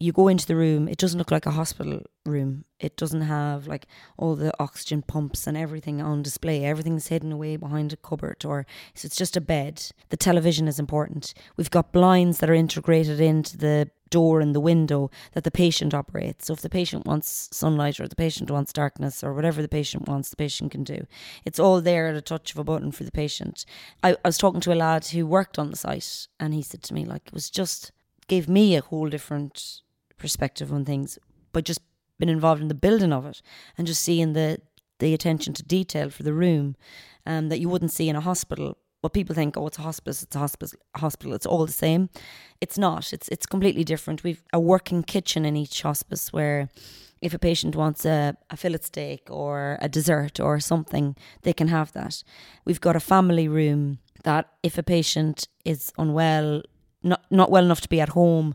you 0.00 0.12
go 0.12 0.28
into 0.28 0.46
the 0.46 0.56
room 0.56 0.88
it 0.88 0.98
doesn't 0.98 1.18
look 1.18 1.30
like 1.30 1.46
a 1.46 1.50
hospital 1.52 2.00
room 2.24 2.64
it 2.80 2.96
doesn't 2.96 3.20
have 3.20 3.66
like 3.66 3.86
all 4.16 4.34
the 4.34 4.52
oxygen 4.58 5.02
pumps 5.02 5.46
and 5.46 5.56
everything 5.56 6.00
on 6.00 6.22
display 6.22 6.64
everything's 6.64 7.08
hidden 7.08 7.30
away 7.30 7.56
behind 7.56 7.92
a 7.92 7.96
cupboard 7.96 8.44
or 8.44 8.66
so 8.94 9.06
it's 9.06 9.16
just 9.16 9.36
a 9.36 9.40
bed 9.40 9.82
the 10.08 10.16
television 10.16 10.66
is 10.66 10.78
important 10.78 11.34
we've 11.56 11.70
got 11.70 11.92
blinds 11.92 12.38
that 12.38 12.50
are 12.50 12.54
integrated 12.54 13.20
into 13.20 13.56
the 13.58 13.90
door 14.08 14.40
and 14.40 14.54
the 14.54 14.60
window 14.60 15.08
that 15.34 15.44
the 15.44 15.50
patient 15.52 15.94
operates. 15.94 16.46
So 16.46 16.52
if 16.52 16.62
the 16.62 16.68
patient 16.68 17.06
wants 17.06 17.48
sunlight 17.52 18.00
or 18.00 18.08
the 18.08 18.16
patient 18.16 18.50
wants 18.50 18.72
darkness 18.72 19.22
or 19.22 19.32
whatever 19.32 19.62
the 19.62 19.68
patient 19.68 20.08
wants, 20.08 20.30
the 20.30 20.36
patient 20.36 20.72
can 20.72 20.82
do. 20.82 21.06
It's 21.44 21.60
all 21.60 21.80
there 21.80 22.08
at 22.08 22.16
a 22.16 22.20
touch 22.20 22.50
of 22.50 22.58
a 22.58 22.64
button 22.64 22.90
for 22.90 23.04
the 23.04 23.12
patient. 23.12 23.64
I, 24.02 24.12
I 24.12 24.28
was 24.28 24.36
talking 24.36 24.60
to 24.62 24.72
a 24.72 24.74
lad 24.74 25.06
who 25.06 25.26
worked 25.26 25.60
on 25.60 25.70
the 25.70 25.76
site 25.76 26.26
and 26.40 26.52
he 26.52 26.62
said 26.62 26.82
to 26.82 26.94
me, 26.94 27.04
like, 27.04 27.28
it 27.28 27.32
was 27.32 27.50
just 27.50 27.92
gave 28.30 28.48
me 28.48 28.76
a 28.76 28.80
whole 28.80 29.08
different 29.08 29.80
perspective 30.20 30.72
on 30.72 30.84
things 30.84 31.18
but 31.52 31.64
just 31.64 31.80
being 32.18 32.30
involved 32.30 32.62
in 32.62 32.68
the 32.68 32.74
building 32.74 33.12
of 33.12 33.26
it 33.26 33.42
and 33.76 33.86
just 33.86 34.02
seeing 34.02 34.34
the 34.34 34.58
the 35.00 35.14
attention 35.14 35.52
to 35.54 35.62
detail 35.62 36.10
for 36.10 36.22
the 36.22 36.34
room 36.34 36.76
um, 37.26 37.48
that 37.48 37.58
you 37.58 37.68
wouldn't 37.68 37.92
see 37.92 38.08
in 38.08 38.16
a 38.16 38.20
hospital 38.20 38.76
but 39.02 39.14
people 39.14 39.34
think, 39.34 39.56
oh, 39.56 39.66
it's 39.66 39.78
a 39.78 39.82
hospice, 39.82 40.22
it's 40.22 40.36
a 40.36 40.40
hospice, 40.40 40.74
hospital, 40.96 41.32
it's 41.32 41.46
all 41.46 41.64
the 41.64 41.72
same. 41.72 42.10
It's 42.60 42.76
not. 42.76 43.12
It's 43.12 43.28
it's 43.28 43.46
completely 43.46 43.84
different. 43.84 44.22
We've 44.22 44.42
a 44.52 44.60
working 44.60 45.02
kitchen 45.02 45.44
in 45.44 45.56
each 45.56 45.82
hospice 45.82 46.32
where 46.32 46.68
if 47.22 47.34
a 47.34 47.38
patient 47.38 47.76
wants 47.76 48.04
a, 48.04 48.36
a 48.50 48.56
fillet 48.56 48.80
steak 48.82 49.28
or 49.30 49.78
a 49.80 49.88
dessert 49.88 50.40
or 50.40 50.60
something, 50.60 51.16
they 51.42 51.52
can 51.52 51.68
have 51.68 51.92
that. 51.92 52.22
We've 52.64 52.80
got 52.80 52.96
a 52.96 53.00
family 53.00 53.48
room 53.48 53.98
that 54.24 54.50
if 54.62 54.78
a 54.78 54.82
patient 54.82 55.48
is 55.64 55.92
unwell, 55.96 56.62
not 57.02 57.24
not 57.30 57.50
well 57.50 57.64
enough 57.64 57.80
to 57.82 57.88
be 57.88 58.00
at 58.00 58.10
home, 58.10 58.54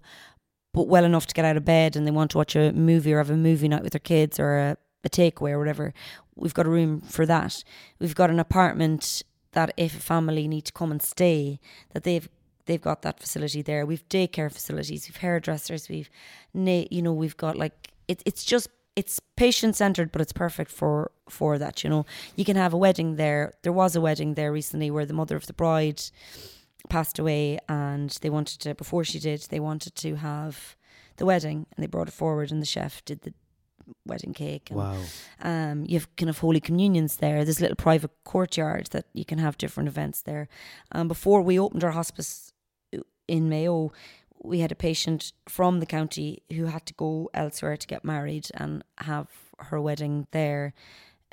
but 0.75 0.89
well 0.89 1.05
enough 1.05 1.25
to 1.25 1.33
get 1.33 1.45
out 1.45 1.55
of 1.55 1.63
bed 1.63 1.95
and 1.95 2.05
they 2.05 2.11
want 2.11 2.29
to 2.31 2.37
watch 2.37 2.53
a 2.53 2.73
movie 2.73 3.13
or 3.13 3.17
have 3.19 3.29
a 3.29 3.37
movie 3.37 3.69
night 3.69 3.81
with 3.81 3.93
their 3.93 3.99
kids 3.99 4.37
or 4.37 4.57
a, 4.57 4.77
a 5.05 5.09
takeaway 5.09 5.51
or 5.51 5.57
whatever, 5.57 5.93
we've 6.35 6.53
got 6.53 6.65
a 6.65 6.69
room 6.69 6.99
for 6.99 7.25
that. 7.25 7.63
We've 7.97 8.13
got 8.13 8.29
an 8.29 8.39
apartment 8.39 9.23
that 9.53 9.73
if 9.77 9.95
a 9.95 10.01
family 10.01 10.49
need 10.49 10.65
to 10.65 10.73
come 10.73 10.91
and 10.91 11.01
stay, 11.01 11.61
that 11.93 12.03
they've 12.03 12.27
they've 12.65 12.81
got 12.81 13.03
that 13.03 13.21
facility 13.21 13.61
there. 13.61 13.85
We've 13.85 14.07
daycare 14.09 14.51
facilities, 14.51 15.07
we've 15.07 15.15
hairdressers, 15.15 15.87
we've 15.87 16.09
you 16.53 17.01
know 17.01 17.13
we've 17.13 17.37
got 17.37 17.55
like 17.55 17.93
it, 18.09 18.21
it's 18.25 18.43
just 18.43 18.67
it's 18.97 19.21
patient 19.37 19.77
centered, 19.77 20.11
but 20.11 20.19
it's 20.19 20.33
perfect 20.33 20.71
for 20.71 21.09
for 21.29 21.57
that. 21.57 21.85
You 21.85 21.89
know, 21.89 22.05
you 22.35 22.43
can 22.43 22.57
have 22.57 22.73
a 22.73 22.77
wedding 22.77 23.15
there. 23.15 23.53
There 23.61 23.71
was 23.71 23.95
a 23.95 24.01
wedding 24.01 24.33
there 24.33 24.51
recently 24.51 24.91
where 24.91 25.05
the 25.05 25.13
mother 25.13 25.37
of 25.37 25.47
the 25.47 25.53
bride 25.53 26.01
passed 26.89 27.19
away, 27.19 27.59
and 27.67 28.09
they 28.21 28.29
wanted 28.29 28.59
to 28.61 28.75
before 28.75 29.03
she 29.03 29.19
did, 29.19 29.41
they 29.49 29.59
wanted 29.59 29.95
to 29.95 30.15
have 30.15 30.75
the 31.17 31.25
wedding, 31.25 31.65
and 31.75 31.83
they 31.83 31.87
brought 31.87 32.07
it 32.07 32.13
forward, 32.13 32.51
and 32.51 32.61
the 32.61 32.65
chef 32.65 33.03
did 33.05 33.21
the 33.21 33.33
wedding 34.05 34.33
cake. 34.33 34.69
And, 34.69 34.79
Wow. 34.79 35.01
Um, 35.41 35.85
you 35.87 35.97
have 35.97 36.13
kind 36.15 36.29
of 36.29 36.39
holy 36.39 36.59
communions 36.59 37.17
there. 37.17 37.43
There's 37.43 37.59
a 37.59 37.63
little 37.63 37.75
private 37.75 38.11
courtyard 38.23 38.87
that 38.91 39.05
you 39.13 39.25
can 39.25 39.37
have 39.39 39.57
different 39.57 39.89
events 39.89 40.21
there. 40.21 40.47
Um, 40.91 41.07
before 41.07 41.41
we 41.41 41.59
opened 41.59 41.83
our 41.83 41.91
hospice 41.91 42.53
in 43.27 43.49
Mayo, 43.49 43.91
we 44.43 44.59
had 44.59 44.71
a 44.71 44.75
patient 44.75 45.33
from 45.47 45.79
the 45.79 45.85
county 45.85 46.43
who 46.53 46.65
had 46.65 46.85
to 46.87 46.93
go 46.93 47.29
elsewhere 47.33 47.77
to 47.77 47.87
get 47.87 48.03
married 48.03 48.47
and 48.55 48.83
have 48.99 49.27
her 49.59 49.81
wedding 49.81 50.27
there. 50.31 50.73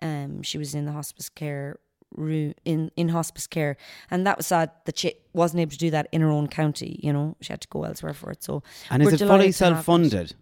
Um, 0.00 0.42
she 0.42 0.58
was 0.58 0.74
in 0.74 0.84
the 0.84 0.92
hospice 0.92 1.28
care 1.28 1.78
room 2.16 2.55
in 2.64 2.90
in 2.96 3.09
hospice 3.11 3.46
care, 3.46 3.77
and 4.11 4.27
that 4.27 4.37
was 4.37 4.46
sad 4.46 4.70
that 4.85 4.98
she 4.98 5.14
wasn't 5.33 5.61
able 5.61 5.72
to 5.72 5.79
do 5.79 5.90
that 5.90 6.09
in 6.12 6.20
her 6.20 6.31
own 6.31 6.48
county. 6.48 6.98
You 7.03 7.12
know, 7.12 7.37
she 7.40 7.53
had 7.53 7.61
to 7.62 7.68
go 7.68 7.85
elsewhere 7.85 8.14
for 8.14 8.31
it. 8.31 8.42
So 8.42 8.62
And 8.90 9.03
is 9.03 9.12
it 9.14 9.18
fully 9.18 9.29
to 9.29 9.35
have 9.35 9.48
it. 9.48 9.53
self 9.55 9.85
funded? 9.85 10.35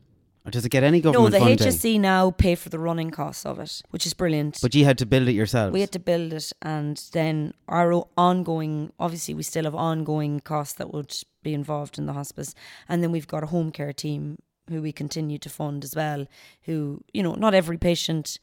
Or 0.42 0.50
does 0.50 0.64
it 0.64 0.70
get 0.70 0.82
any 0.82 1.02
government? 1.02 1.34
No, 1.34 1.38
the 1.38 1.44
funding? 1.44 1.68
HSE 1.68 2.00
now 2.00 2.30
pay 2.30 2.54
for 2.54 2.70
the 2.70 2.78
running 2.78 3.10
costs 3.10 3.44
of 3.44 3.58
it, 3.58 3.82
which 3.90 4.06
is 4.06 4.14
brilliant. 4.14 4.58
But 4.62 4.74
you 4.74 4.86
had 4.86 4.96
to 4.98 5.04
build 5.06 5.28
it 5.28 5.32
yourself 5.34 5.70
we 5.72 5.80
had 5.80 5.92
to 5.92 5.98
build 5.98 6.32
it, 6.32 6.50
and 6.62 6.96
then 7.12 7.52
our 7.68 7.92
ongoing, 8.16 8.90
obviously, 8.98 9.34
we 9.34 9.42
still 9.42 9.64
have 9.64 9.74
ongoing 9.74 10.40
costs 10.40 10.74
that 10.74 10.94
would 10.94 11.14
be 11.42 11.52
involved 11.52 11.98
in 11.98 12.06
the 12.06 12.14
hospice, 12.14 12.54
and 12.88 13.02
then 13.02 13.12
we've 13.12 13.28
got 13.28 13.42
a 13.42 13.48
home 13.48 13.70
care 13.70 13.92
team 13.92 14.38
who 14.70 14.80
we 14.80 14.92
continue 14.92 15.36
to 15.36 15.50
fund 15.50 15.84
as 15.84 15.94
well. 15.94 16.26
Who, 16.62 17.02
you 17.12 17.22
know, 17.22 17.34
not 17.34 17.52
every 17.54 17.76
patient. 17.76 18.38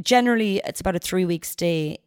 Generally, 0.00 0.62
it's 0.64 0.80
about 0.80 0.96
a 0.96 1.00
three 1.00 1.26
week 1.26 1.44
stay 1.44 1.98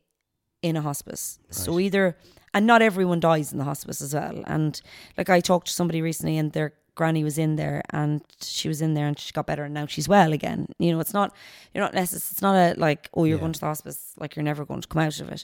in 0.62 0.76
a 0.76 0.82
hospice. 0.82 1.39
So 1.50 1.80
either, 1.80 2.18
and 2.54 2.65
not 2.65 2.82
everyone 2.82 3.20
dies 3.20 3.52
in 3.52 3.58
the 3.58 3.63
hospice 3.65 4.02
as 4.02 4.13
well. 4.13 4.44
And 4.48 4.82
like 5.18 5.30
I 5.30 5.39
talked 5.39 5.68
to 5.68 5.74
somebody 5.74 6.02
recently, 6.02 6.38
and 6.38 6.52
their 6.54 6.74
granny 6.96 7.24
was 7.26 7.38
in 7.38 7.58
there, 7.58 7.82
and 7.91 8.22
she 8.41 8.68
was 8.70 8.82
in 8.82 8.94
there, 8.94 9.06
and 9.06 9.20
she 9.20 9.34
got 9.34 9.46
better, 9.46 9.65
and 9.65 9.74
now 9.74 9.86
she's 9.86 10.08
well 10.08 10.32
again. 10.32 10.68
You 10.80 10.94
know, 10.94 11.00
it's 11.02 11.13
not, 11.13 11.36
you're 11.74 11.84
not 11.84 11.94
necessarily, 11.94 12.32
it's 12.32 12.41
not 12.41 12.56
a 12.56 12.80
like, 12.80 13.10
oh, 13.13 13.26
you're 13.26 13.36
Yeah. 13.38 13.41
going 13.41 13.54
to 13.54 13.60
the 13.60 13.65
hospice, 13.65 14.13
like 14.18 14.36
you're 14.36 14.44
never 14.44 14.65
going 14.65 14.82
to 14.82 14.88
come 14.88 15.02
out 15.02 15.20
of 15.20 15.30
it. 15.30 15.44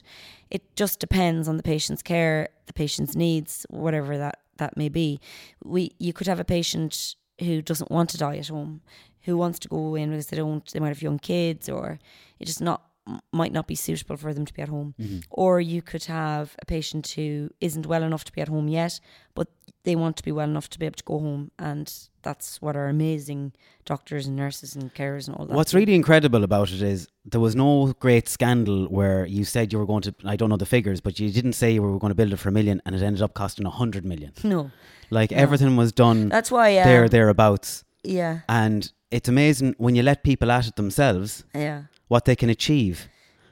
It 0.50 0.74
just 0.76 0.98
depends 0.98 1.48
on 1.48 1.58
the 1.58 1.62
patient's 1.62 2.02
care, 2.02 2.48
the 2.66 2.72
patient's 2.72 3.14
needs, 3.14 3.66
whatever 3.68 4.16
that 4.18 4.38
that 4.58 4.76
may 4.76 4.88
be. 4.88 5.20
We, 5.64 5.92
you 5.98 6.12
could 6.12 6.26
have 6.26 6.40
a 6.40 6.44
patient 6.44 7.16
who 7.40 7.60
doesn't 7.62 7.90
want 7.90 8.10
to 8.10 8.18
die 8.18 8.36
at 8.36 8.48
home, 8.48 8.80
who 9.22 9.36
wants 9.36 9.58
to 9.60 9.68
go 9.68 9.94
in 9.94 10.10
because 10.10 10.28
they 10.28 10.36
don't, 10.36 10.64
they 10.72 10.78
might 10.80 10.88
have 10.88 11.02
young 11.02 11.18
kids, 11.18 11.68
or 11.68 11.98
it's 12.38 12.48
just 12.50 12.60
not 12.62 12.82
might 13.32 13.52
not 13.52 13.66
be 13.66 13.74
suitable 13.74 14.16
for 14.16 14.32
them 14.32 14.46
to 14.46 14.54
be 14.54 14.62
at 14.62 14.68
home. 14.68 14.94
Or 15.30 15.60
you 15.60 15.82
could 15.82 16.04
have 16.04 16.56
a 16.60 16.66
patient 16.66 17.08
who 17.08 17.50
isn't 17.60 17.86
well 17.86 18.02
enough 18.02 18.24
to 18.24 18.32
be 18.32 18.40
at 18.40 18.48
home 18.48 18.68
yet, 18.68 19.00
but 19.34 19.48
they 19.84 19.96
want 19.96 20.16
to 20.16 20.22
be 20.22 20.30
well 20.30 20.48
enough 20.48 20.70
to 20.70 20.78
be 20.78 20.86
able 20.86 20.96
to 20.96 21.04
go 21.04 21.18
home. 21.18 21.50
And 21.58 21.92
that's 22.22 22.62
what 22.62 22.76
our 22.76 22.88
amazing 22.88 23.52
doctors 23.84 24.26
and 24.26 24.36
nurses 24.36 24.76
and 24.76 24.94
carers 24.94 25.26
and 25.26 25.36
all 25.36 25.46
that. 25.46 25.54
What's 25.54 25.72
do. 25.72 25.78
really 25.78 25.94
incredible 25.94 26.44
about 26.44 26.70
it 26.70 26.82
is 26.82 27.08
there 27.24 27.40
was 27.40 27.56
no 27.56 27.92
great 27.98 28.28
scandal 28.28 28.86
where 28.86 29.26
you 29.26 29.44
said 29.44 29.72
you 29.72 29.78
were 29.78 29.86
going 29.86 30.02
to, 30.02 30.14
I 30.24 30.36
don't 30.36 30.48
know 30.50 30.56
the 30.56 30.66
figures, 30.66 31.00
but 31.00 31.18
you 31.18 31.30
didn't 31.30 31.54
say 31.54 31.72
you 31.72 31.82
were 31.82 31.98
going 31.98 32.12
to 32.12 32.14
build 32.14 32.32
it 32.32 32.36
for 32.36 32.50
a 32.50 32.52
million 32.52 32.80
and 32.86 32.94
it 32.94 33.02
ended 33.02 33.22
up 33.22 33.34
costing 33.34 33.66
a 33.66 33.70
hundred 33.70 34.04
million. 34.04 34.32
No. 34.44 34.70
Like 35.10 35.32
everything 35.32 35.76
was 35.76 35.92
done 35.92 36.28
That's 36.28 36.50
why, 36.50 36.78
um, 36.78 36.84
there, 36.84 37.08
thereabouts. 37.08 37.84
Yeah. 38.04 38.40
And 38.48 38.90
it's 39.10 39.28
amazing 39.28 39.74
when 39.78 39.94
you 39.94 40.02
let 40.02 40.22
people 40.24 40.50
at 40.50 40.66
it 40.66 40.76
themselves 40.76 41.44
Yeah. 41.54 41.82
what 42.08 42.24
they 42.24 42.36
can 42.36 42.50
achieve. 42.50 43.08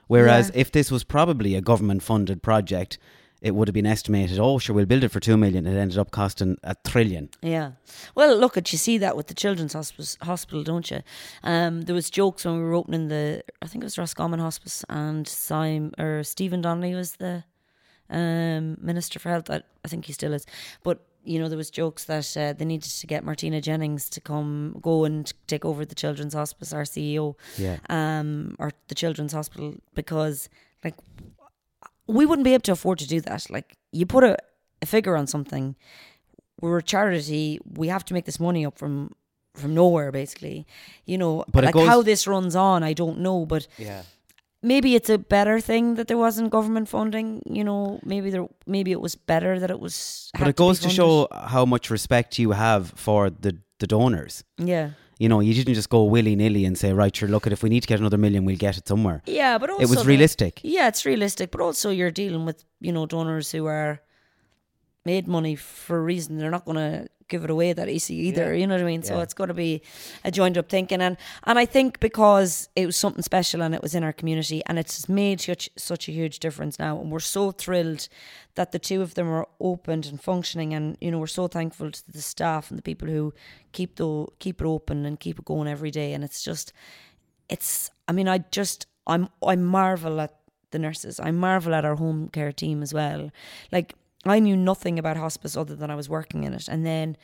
Whereas 0.08 0.50
Yeah. 0.52 0.60
if 0.62 0.72
this 0.72 0.90
was 0.90 1.04
probably 1.04 1.54
a 1.54 1.60
government 1.60 2.02
funded 2.02 2.42
project, 2.42 2.98
it 3.40 3.54
would 3.54 3.68
have 3.68 3.74
been 3.74 3.86
estimated, 3.86 4.38
oh, 4.38 4.58
sure, 4.58 4.74
we'll 4.76 4.84
build 4.86 5.02
it 5.04 5.08
for 5.10 5.20
two 5.20 5.36
million. 5.36 5.66
It 5.66 5.74
ended 5.78 5.96
up 5.98 6.10
costing 6.10 6.58
a 6.62 6.74
trillion. 6.84 7.30
Yeah. 7.40 7.72
Well, 8.14 8.36
look 8.36 8.56
at 8.56 8.70
you 8.72 8.76
see 8.78 8.98
that 8.98 9.16
with 9.16 9.28
the 9.28 9.34
children's 9.34 9.72
hospice, 9.72 10.18
hospital, 10.20 10.62
don't 10.62 10.90
you? 10.90 11.00
Um, 11.42 11.82
there 11.82 11.94
was 11.94 12.10
jokes 12.10 12.44
when 12.44 12.56
we 12.56 12.62
were 12.62 12.74
opening 12.74 13.08
the, 13.08 13.42
I 13.62 13.66
think 13.66 13.82
it 13.82 13.86
was 13.86 13.96
Roscommon 13.96 14.40
Hospice, 14.40 14.84
and 14.90 15.26
Simon 15.26 15.94
or 15.98 16.22
Stephen 16.22 16.61
Donnelly 16.61 16.94
was 16.94 17.12
the 17.16 17.44
um, 18.11 18.76
minister 18.80 19.18
for 19.18 19.30
health. 19.30 19.48
I, 19.48 19.62
I 19.84 19.88
think 19.88 20.07
he 20.07 20.12
still 20.12 20.32
is, 20.34 20.44
but. 20.82 21.07
You 21.25 21.39
know, 21.39 21.49
there 21.49 21.59
was 21.59 21.71
jokes 21.71 22.05
that 22.05 22.35
uh, 22.37 22.53
they 22.55 22.64
needed 22.64 22.91
to 22.91 23.07
get 23.07 23.25
Martina 23.25 23.61
Jennings 23.61 24.09
to 24.11 24.21
come, 24.21 24.77
go 24.81 25.05
and 25.05 25.31
take 25.47 25.64
over 25.66 25.85
the 25.85 25.95
children's 25.95 26.33
hospice, 26.35 26.73
our 26.73 26.85
CEO, 26.85 27.35
Yeah. 27.59 27.79
um, 27.91 28.57
or 28.59 28.73
the 28.89 28.95
children's 28.95 29.33
hospital, 29.33 29.75
because 29.95 30.49
like 30.83 30.95
we 32.07 32.27
wouldn't 32.27 32.45
be 32.45 32.55
able 32.55 32.62
to 32.62 32.73
afford 32.73 32.99
to 33.01 33.07
do 33.07 33.21
that. 33.21 33.51
Like 33.51 33.77
you 33.93 34.07
put 34.07 34.25
a, 34.25 34.37
a 34.83 34.87
figure 34.87 35.16
on 35.16 35.27
something. 35.27 35.77
We're 36.61 36.79
a 36.79 36.83
charity. 36.83 37.59
We 37.77 37.89
have 37.89 38.05
to 38.07 38.14
make 38.14 38.25
this 38.25 38.41
money 38.41 38.64
up 38.66 38.79
from 38.79 39.12
from 39.55 39.75
nowhere, 39.75 40.12
basically. 40.12 40.66
You 41.07 41.18
know, 41.18 41.45
But 41.53 41.64
like 41.64 41.75
goes- 41.75 41.89
how 41.89 42.03
this 42.03 42.27
runs 42.27 42.55
on, 42.57 42.83
I 42.83 42.93
don't 42.93 43.18
know. 43.21 43.45
But 43.47 43.66
Yeah. 43.79 44.03
Maybe 44.62 44.94
it's 44.94 45.11
a 45.11 45.18
better 45.18 45.61
thing 45.61 45.94
that 45.96 46.06
there 46.08 46.18
wasn't 46.18 46.50
government 46.50 46.88
funding. 46.88 47.42
You 47.46 47.64
know, 47.64 48.00
maybe 48.04 48.30
there, 48.30 48.46
maybe 48.66 48.92
it 48.92 49.00
was 49.00 49.14
better 49.16 49.58
that 49.58 49.70
it 49.70 49.80
was. 49.80 50.30
But 50.38 50.48
it 50.48 50.56
goes 50.56 50.80
be 50.80 50.88
to 50.88 50.94
show 50.94 51.28
how 51.32 51.64
much 51.64 51.90
respect 51.90 52.38
you 52.38 52.52
have 52.52 52.92
for 52.96 53.30
the, 53.30 53.56
the 53.78 53.86
donors. 53.86 54.44
Yeah, 54.58 54.90
You 55.18 55.28
know, 55.28 55.40
you 55.40 55.52
didn't 55.54 55.74
just 55.74 55.88
go 55.90 56.04
willy 56.04 56.34
nilly 56.36 56.64
and 56.64 56.76
say, 56.78 56.92
right, 56.92 57.14
sure, 57.14 57.28
look, 57.28 57.46
at 57.46 57.52
if 57.52 57.62
we 57.62 57.68
need 57.70 57.82
to 57.82 57.88
get 57.88 57.98
another 58.00 58.18
million, 58.18 58.44
we'll 58.44 58.56
get 58.56 58.76
it 58.78 58.86
somewhere. 58.88 59.22
yeah, 59.26 59.58
but 59.58 59.70
also 59.70 59.82
It 59.82 59.88
was 59.88 60.06
realistic. 60.06 60.61
Yeah, 60.62 60.88
it's 60.88 61.04
realistic, 61.06 61.50
but 61.50 61.61
also 61.61 61.90
you're 61.90 62.11
dealing 62.11 62.44
with 62.46 62.64
you 62.80 62.92
know 62.92 63.06
donors 63.06 63.50
who 63.52 63.66
are 63.66 64.00
made 65.04 65.26
money 65.26 65.56
for 65.56 65.96
a 65.98 66.02
reason. 66.02 66.38
They're 66.38 66.50
not 66.50 66.64
going 66.64 66.76
to 66.76 67.08
give 67.31 67.45
it 67.45 67.51
away 67.51 67.72
that 67.72 67.89
easy 67.89 68.14
either. 68.28 68.55
You 68.55 68.66
know 68.66 68.74
what 68.74 68.83
I 68.83 68.87
mean? 68.87 69.03
So 69.03 69.16
Yeah. 69.16 69.22
it's 69.22 69.33
got 69.35 69.47
to 69.47 69.55
be 69.55 69.81
a 70.24 70.31
joined 70.31 70.59
up 70.59 70.68
thinking, 70.68 71.01
and 71.01 71.16
and 71.45 71.59
I 71.59 71.64
think 71.64 71.99
because 72.01 72.68
it 72.76 72.85
was 72.85 72.97
something 72.97 73.22
special 73.22 73.62
and 73.62 73.74
it 73.74 73.81
was 73.83 73.95
in 73.95 74.05
our 74.05 74.12
community, 74.12 74.62
and 74.66 74.78
it's 74.78 75.09
made 75.09 75.41
such 75.41 75.70
such 75.76 76.09
a 76.09 76.12
huge 76.12 76.39
difference 76.41 76.78
now, 76.78 77.01
and 77.01 77.11
we're 77.11 77.20
so 77.20 77.53
thrilled 77.53 78.09
that 78.57 78.72
the 78.72 78.78
two 78.78 79.01
of 79.01 79.14
them 79.14 79.28
are 79.28 79.47
opened 79.61 80.05
and 80.07 80.20
functioning, 80.22 80.74
and 80.74 80.99
you 81.01 81.11
know 81.11 81.18
we're 81.18 81.26
so 81.41 81.49
thankful 81.49 81.91
to 81.91 82.12
the 82.12 82.20
staff 82.20 82.70
and 82.70 82.78
the 82.78 82.83
people 82.83 83.09
who 83.09 83.33
keep 83.72 83.97
the 83.97 84.26
keep 84.41 84.61
it 84.61 84.66
open 84.66 85.07
and 85.07 85.18
keep 85.20 85.39
it 85.39 85.45
going 85.47 85.68
every 85.68 85.91
day, 85.91 86.12
and 86.12 86.22
it's 86.24 86.43
just 86.43 86.72
it's 87.49 87.91
I 88.09 88.12
mean 88.12 88.28
I 88.28 88.39
just 88.51 88.87
I'm 89.07 89.28
I 89.47 89.57
marvel 89.57 90.20
at 90.20 90.35
the 90.72 90.78
nurses. 90.78 91.18
I 91.18 91.31
marvel 91.33 91.74
at 91.74 91.85
our 91.85 91.97
home 91.97 92.28
care 92.28 92.53
team 92.53 92.83
as 92.83 92.95
well. 92.95 93.31
Like 93.72 93.95
I 94.25 94.39
knew 94.39 94.57
nothing 94.57 94.99
about 94.99 95.16
hospice 95.16 95.57
other 95.57 95.75
than 95.75 95.91
I 95.91 95.95
was 95.95 96.09
working 96.09 96.45
in 96.45 96.53
it. 96.53 96.68
And 96.68 96.85
then 96.85 97.16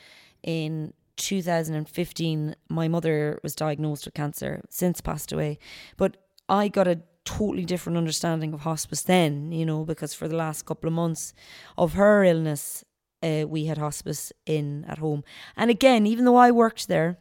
in 0.43 0.93
2015 1.17 2.55
my 2.69 2.87
mother 2.87 3.39
was 3.43 3.55
diagnosed 3.55 4.05
with 4.05 4.13
cancer, 4.13 4.61
since 4.69 5.01
passed 5.01 5.31
away. 5.31 5.59
But 5.97 6.17
I 6.49 6.67
got 6.67 6.87
a 6.87 7.01
totally 7.25 7.65
different 7.65 7.97
understanding 7.97 8.53
of 8.53 8.61
hospice 8.61 9.01
then, 9.01 9.51
you 9.51 9.65
know, 9.65 9.83
because 9.83 10.13
for 10.13 10.27
the 10.27 10.35
last 10.35 10.65
couple 10.65 10.87
of 10.87 10.93
months 10.93 11.33
of 11.77 11.93
her 11.93 12.23
illness 12.23 12.83
uh, 13.23 13.45
we 13.47 13.65
had 13.65 13.77
hospice 13.77 14.31
in 14.45 14.85
at 14.87 14.99
home. 14.99 15.23
And 15.55 15.69
again, 15.69 16.05
even 16.05 16.25
though 16.25 16.35
I 16.35 16.51
worked 16.51 16.87
there, 16.87 17.17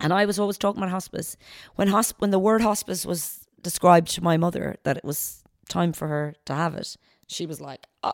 and 0.00 0.12
I 0.12 0.24
was 0.26 0.38
always 0.38 0.58
talking 0.58 0.80
about 0.80 0.90
hospice. 0.92 1.36
When 1.74 1.88
hosp- 1.88 2.14
when 2.18 2.30
the 2.30 2.38
word 2.38 2.60
hospice 2.60 3.04
was 3.04 3.46
described 3.60 4.08
to 4.08 4.22
my 4.22 4.36
mother 4.36 4.76
that 4.84 4.96
it 4.96 5.04
was 5.04 5.42
time 5.68 5.92
for 5.92 6.06
her 6.08 6.34
to 6.46 6.54
have 6.54 6.74
it, 6.76 6.96
she 7.26 7.46
was 7.46 7.60
like, 7.60 7.84
"Oh, 8.04 8.12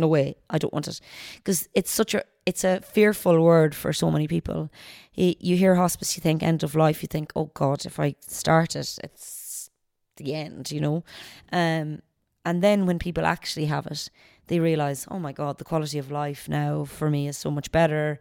no 0.00 0.08
way, 0.08 0.36
I 0.50 0.58
don't 0.58 0.72
want 0.72 0.88
it," 0.88 1.00
because 1.36 1.68
it's 1.74 1.90
such 1.90 2.14
a 2.14 2.24
it's 2.44 2.64
a 2.64 2.80
fearful 2.80 3.40
word 3.42 3.74
for 3.74 3.92
so 3.92 4.10
many 4.10 4.28
people. 4.28 4.70
You, 5.14 5.56
hear 5.56 5.74
hospice, 5.74 6.16
you 6.16 6.20
think 6.20 6.42
end 6.42 6.62
of 6.62 6.74
life, 6.74 7.02
you 7.02 7.08
think, 7.08 7.32
"Oh 7.34 7.50
God, 7.54 7.84
if 7.84 7.98
I 7.98 8.14
start 8.20 8.76
it, 8.76 8.98
it's 9.02 9.70
the 10.16 10.34
end," 10.34 10.70
you 10.70 10.80
know. 10.80 11.04
Um, 11.52 12.02
and 12.44 12.62
then 12.62 12.86
when 12.86 12.98
people 12.98 13.26
actually 13.26 13.66
have 13.66 13.86
it, 13.86 14.10
they 14.46 14.60
realize, 14.60 15.06
"Oh 15.10 15.18
my 15.18 15.32
God, 15.32 15.58
the 15.58 15.64
quality 15.64 15.98
of 15.98 16.10
life 16.10 16.48
now 16.48 16.84
for 16.84 17.10
me 17.10 17.28
is 17.28 17.36
so 17.36 17.50
much 17.50 17.72
better." 17.72 18.20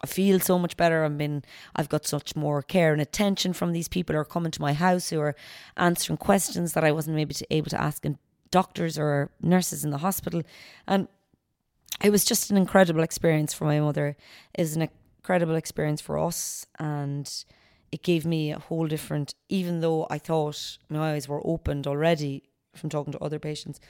I 0.00 0.06
feel 0.06 0.38
so 0.38 0.58
much 0.58 0.76
better. 0.76 1.04
I've 1.04 1.18
been, 1.18 1.42
I've 1.74 1.88
got 1.88 2.06
such 2.06 2.36
more 2.36 2.62
care 2.62 2.92
and 2.92 3.02
attention 3.02 3.52
from 3.52 3.72
these 3.72 3.88
people 3.88 4.14
who 4.14 4.20
are 4.20 4.24
coming 4.24 4.52
to 4.52 4.60
my 4.60 4.72
house 4.72 5.10
who 5.10 5.20
are 5.20 5.34
answering 5.76 6.18
questions 6.18 6.72
that 6.74 6.84
I 6.84 6.92
wasn't 6.92 7.16
maybe 7.16 7.34
to, 7.34 7.46
able 7.50 7.70
to 7.70 7.80
ask 7.80 8.04
in 8.04 8.18
doctors 8.50 8.98
or 8.98 9.30
nurses 9.40 9.84
in 9.84 9.90
the 9.90 9.98
hospital, 9.98 10.42
and 10.86 11.08
it 12.02 12.10
was 12.10 12.24
just 12.24 12.50
an 12.50 12.56
incredible 12.56 13.02
experience 13.02 13.52
for 13.52 13.64
my 13.64 13.80
mother. 13.80 14.16
Was 14.56 14.76
an 14.76 14.88
incredible 15.18 15.56
experience 15.56 16.00
for 16.00 16.18
us, 16.18 16.66
and 16.78 17.44
it 17.90 18.02
gave 18.02 18.24
me 18.24 18.52
a 18.52 18.58
whole 18.58 18.86
different. 18.86 19.34
Even 19.48 19.80
though 19.80 20.06
I 20.10 20.18
thought 20.18 20.78
my 20.88 21.14
eyes 21.14 21.28
were 21.28 21.46
opened 21.46 21.86
already 21.86 22.44
from 22.74 22.90
talking 22.90 23.12
to 23.12 23.18
other 23.18 23.38
patients, 23.38 23.80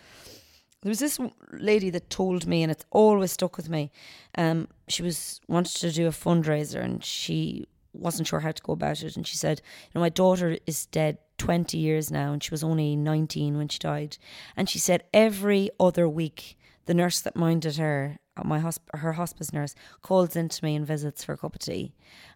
there 0.83 0.91
was 0.91 1.01
this 1.01 1.19
lady 1.53 1.91
that 1.91 2.09
told 2.09 2.47
me, 2.47 2.63
and 2.63 2.71
it's 2.71 2.85
always 2.91 3.33
stuck 3.33 3.57
with 3.57 3.69
me. 3.69 3.91
Um, 4.37 4.69
she 4.87 5.03
was 5.03 5.41
wanted 5.49 5.77
to 5.81 5.91
do 5.93 6.07
a 6.07 6.11
fundraiser, 6.11 6.83
and 6.83 7.05
she 7.05 7.67
wasn't 7.93 8.29
sure 8.29 8.41
how 8.41 8.53
to 8.53 8.63
go 8.63 8.73
about 8.73 9.03
it. 9.03 9.17
And 9.17 9.27
she 9.27 9.37
said, 9.37 9.61
"You 9.87 9.91
know, 9.97 10.01
my 10.01 10.09
daughter 10.09 10.57
is 10.67 10.87
dead 10.87 11.19
twenty 11.39 11.79
years 11.79 12.11
now, 12.11 12.33
and 12.33 12.43
she 12.43 12.51
was 12.51 12.65
only 12.65 12.97
nineteen 12.97 13.57
when 13.57 13.69
she 13.69 13.79
died." 13.79 14.19
And 14.57 14.69
she 14.69 14.79
said 14.79 15.05
every 15.15 15.71
other 15.81 16.09
week, 16.09 16.59
the 16.87 16.95
nurse 16.95 17.21
that 17.21 17.37
minded 17.37 17.77
her, 17.77 18.19
uh, 18.37 18.45
my 18.45 18.61
hosp- 18.61 18.95
her 18.95 19.13
hospice 19.15 19.53
nurse, 19.53 19.75
calls 20.03 20.37
into 20.37 20.65
me 20.65 20.75
and 20.75 20.87
visits 20.87 21.25
for 21.25 21.33
a 21.33 21.39
cup 21.39 21.55
of 21.55 21.61
tea, 21.61 21.95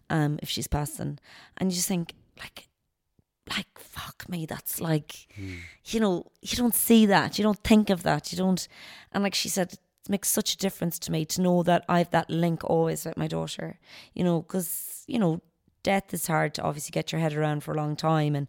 um, 0.09 0.39
if 0.41 0.49
she's 0.49 0.67
passing. 0.67 1.19
And 1.57 1.71
you 1.71 1.75
just 1.75 1.87
think, 1.87 2.13
like, 2.39 2.67
like 3.49 3.67
fuck 3.77 4.27
me 4.29 4.45
that's 4.45 4.79
like 4.79 5.27
you 5.85 5.99
know 5.99 6.25
you 6.41 6.57
don't 6.57 6.73
see 6.73 7.05
that 7.05 7.37
you 7.37 7.43
don't 7.43 7.63
think 7.63 7.89
of 7.89 8.03
that 8.03 8.31
you 8.31 8.37
don't 8.37 8.67
and 9.11 9.23
like 9.23 9.35
she 9.35 9.49
said 9.49 9.73
it 9.73 9.79
makes 10.09 10.29
such 10.29 10.53
a 10.53 10.57
difference 10.57 10.97
to 10.97 11.11
me 11.11 11.25
to 11.25 11.41
know 11.41 11.61
that 11.61 11.83
i 11.89 11.97
have 11.97 12.09
that 12.11 12.29
link 12.29 12.63
always 12.63 13.05
with 13.05 13.17
my 13.17 13.27
daughter 13.27 13.79
you 14.13 14.23
know 14.23 14.41
because 14.41 15.03
you 15.07 15.19
know 15.19 15.41
death 15.83 16.13
is 16.13 16.27
hard 16.27 16.53
to 16.53 16.61
obviously 16.61 16.91
get 16.91 17.11
your 17.11 17.19
head 17.19 17.33
around 17.33 17.63
for 17.63 17.73
a 17.73 17.77
long 17.77 17.95
time 17.95 18.35
and 18.35 18.47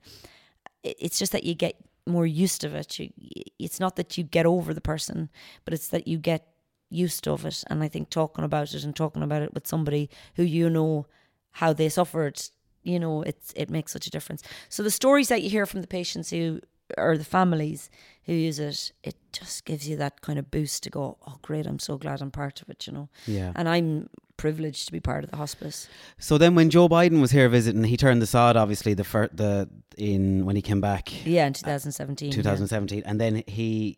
it's 0.84 1.18
just 1.18 1.32
that 1.32 1.44
you 1.44 1.54
get 1.54 1.76
more 2.06 2.26
used 2.26 2.60
to 2.60 2.74
it. 2.76 2.98
You, 2.98 3.10
it's 3.58 3.80
not 3.80 3.96
that 3.96 4.18
you 4.18 4.24
get 4.24 4.46
over 4.46 4.74
the 4.74 4.80
person 4.80 5.30
but 5.64 5.74
it's 5.74 5.88
that 5.88 6.06
you 6.06 6.18
get 6.18 6.46
used 6.90 7.26
of 7.26 7.44
it. 7.44 7.64
And 7.68 7.82
i 7.82 7.88
think 7.88 8.10
talking 8.10 8.44
about 8.44 8.74
it 8.74 8.84
and 8.84 8.94
talking 8.94 9.22
about 9.22 9.42
it 9.42 9.54
with 9.54 9.66
somebody 9.66 10.10
who 10.36 10.42
you 10.42 10.70
know 10.70 11.06
how 11.52 11.72
they 11.72 11.88
suffered 11.88 12.40
you 12.82 13.00
know 13.00 13.22
it's 13.22 13.52
it 13.56 13.70
makes 13.70 13.92
such 13.92 14.06
a 14.06 14.10
difference. 14.10 14.42
So 14.68 14.82
the 14.82 14.90
stories 14.90 15.28
that 15.28 15.42
you 15.42 15.50
hear 15.50 15.66
from 15.66 15.80
the 15.80 15.86
patients 15.86 16.30
who 16.30 16.60
or 16.98 17.16
the 17.16 17.24
families 17.24 17.90
who 18.26 18.32
use 18.32 18.58
it 18.58 18.92
it 19.02 19.16
just 19.32 19.64
gives 19.64 19.88
you 19.88 19.96
that 19.96 20.20
kind 20.20 20.38
of 20.38 20.50
boost 20.50 20.82
to 20.82 20.90
go 20.90 21.16
oh 21.26 21.36
great 21.42 21.66
i'm 21.66 21.78
so 21.78 21.96
glad 21.96 22.20
i'm 22.22 22.30
part 22.30 22.60
of 22.62 22.68
it 22.68 22.86
you 22.86 22.92
know 22.92 23.08
Yeah. 23.26 23.52
and 23.56 23.68
i'm 23.68 24.08
privileged 24.36 24.86
to 24.86 24.92
be 24.92 25.00
part 25.00 25.24
of 25.24 25.30
the 25.30 25.36
hospice 25.36 25.88
So 26.18 26.38
then 26.38 26.54
when 26.56 26.68
Joe 26.68 26.88
Biden 26.88 27.20
was 27.20 27.30
here 27.30 27.48
visiting, 27.48 27.84
he 27.84 27.96
turned 27.96 28.20
the 28.20 28.26
sod, 28.26 28.56
obviously, 28.56 28.92
the 28.94 29.04
fir- 29.04 29.30
the 29.32 29.68
in 29.96 30.44
when 30.44 30.56
he 30.56 30.62
came 30.62 30.80
back. 30.80 31.24
yeah 31.24 31.46
in 31.46 31.52
2017 31.52 32.28
yeah. 32.30 32.34
2017 32.34 33.02
and 33.06 33.20
then 33.20 33.42
he 33.46 33.96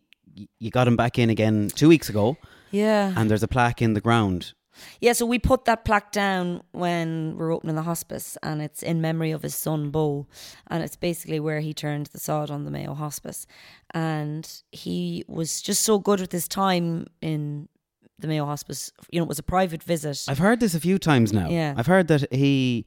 you 0.59 0.69
got 0.69 0.87
him 0.87 0.95
back 0.95 1.17
in 1.17 1.29
again 1.31 1.69
two 1.75 1.89
weeks 1.89 2.07
ago 2.09 2.37
yeah 2.71 3.13
and 3.17 3.29
there's 3.31 3.41
a 3.43 3.47
plaque 3.47 3.81
in 3.81 3.93
the 3.95 4.01
ground 4.01 4.53
Yeah, 5.01 5.13
so 5.13 5.25
we 5.25 5.39
put 5.39 5.65
that 5.65 5.85
plaque 5.85 6.11
down 6.11 6.61
when 6.71 7.35
we're 7.37 7.51
opening 7.53 7.75
the 7.75 7.81
hospice, 7.83 8.37
and 8.43 8.61
it's 8.61 8.81
in 8.83 9.01
memory 9.01 9.31
of 9.31 9.41
his 9.43 9.55
son 9.55 9.89
Bo, 9.91 10.27
and 10.69 10.83
it's 10.83 10.95
basically 10.95 11.39
where 11.39 11.59
he 11.59 11.73
turned 11.73 12.07
the 12.07 12.19
sod 12.19 12.49
on 12.51 12.63
the 12.65 12.71
Mayo 12.71 12.93
Hospice, 12.93 13.47
and 13.93 14.61
he 14.71 15.23
was 15.27 15.61
just 15.61 15.83
so 15.83 15.99
good 15.99 16.19
with 16.21 16.31
his 16.31 16.47
time 16.47 17.07
in 17.21 17.67
the 18.19 18.27
Mayo 18.27 18.45
Hospice. 18.45 18.91
You 19.11 19.19
know, 19.19 19.25
it 19.25 19.29
was 19.29 19.39
a 19.39 19.43
private 19.43 19.83
visit. 19.83 20.25
i've 20.27 20.39
heard 20.39 20.59
this 20.59 20.73
a 20.73 20.79
few 20.79 20.97
times 20.97 21.31
now 21.33 21.49
Yeah. 21.49 21.73
i've 21.77 21.87
heard 21.87 22.07
that 22.07 22.31
he 22.33 22.85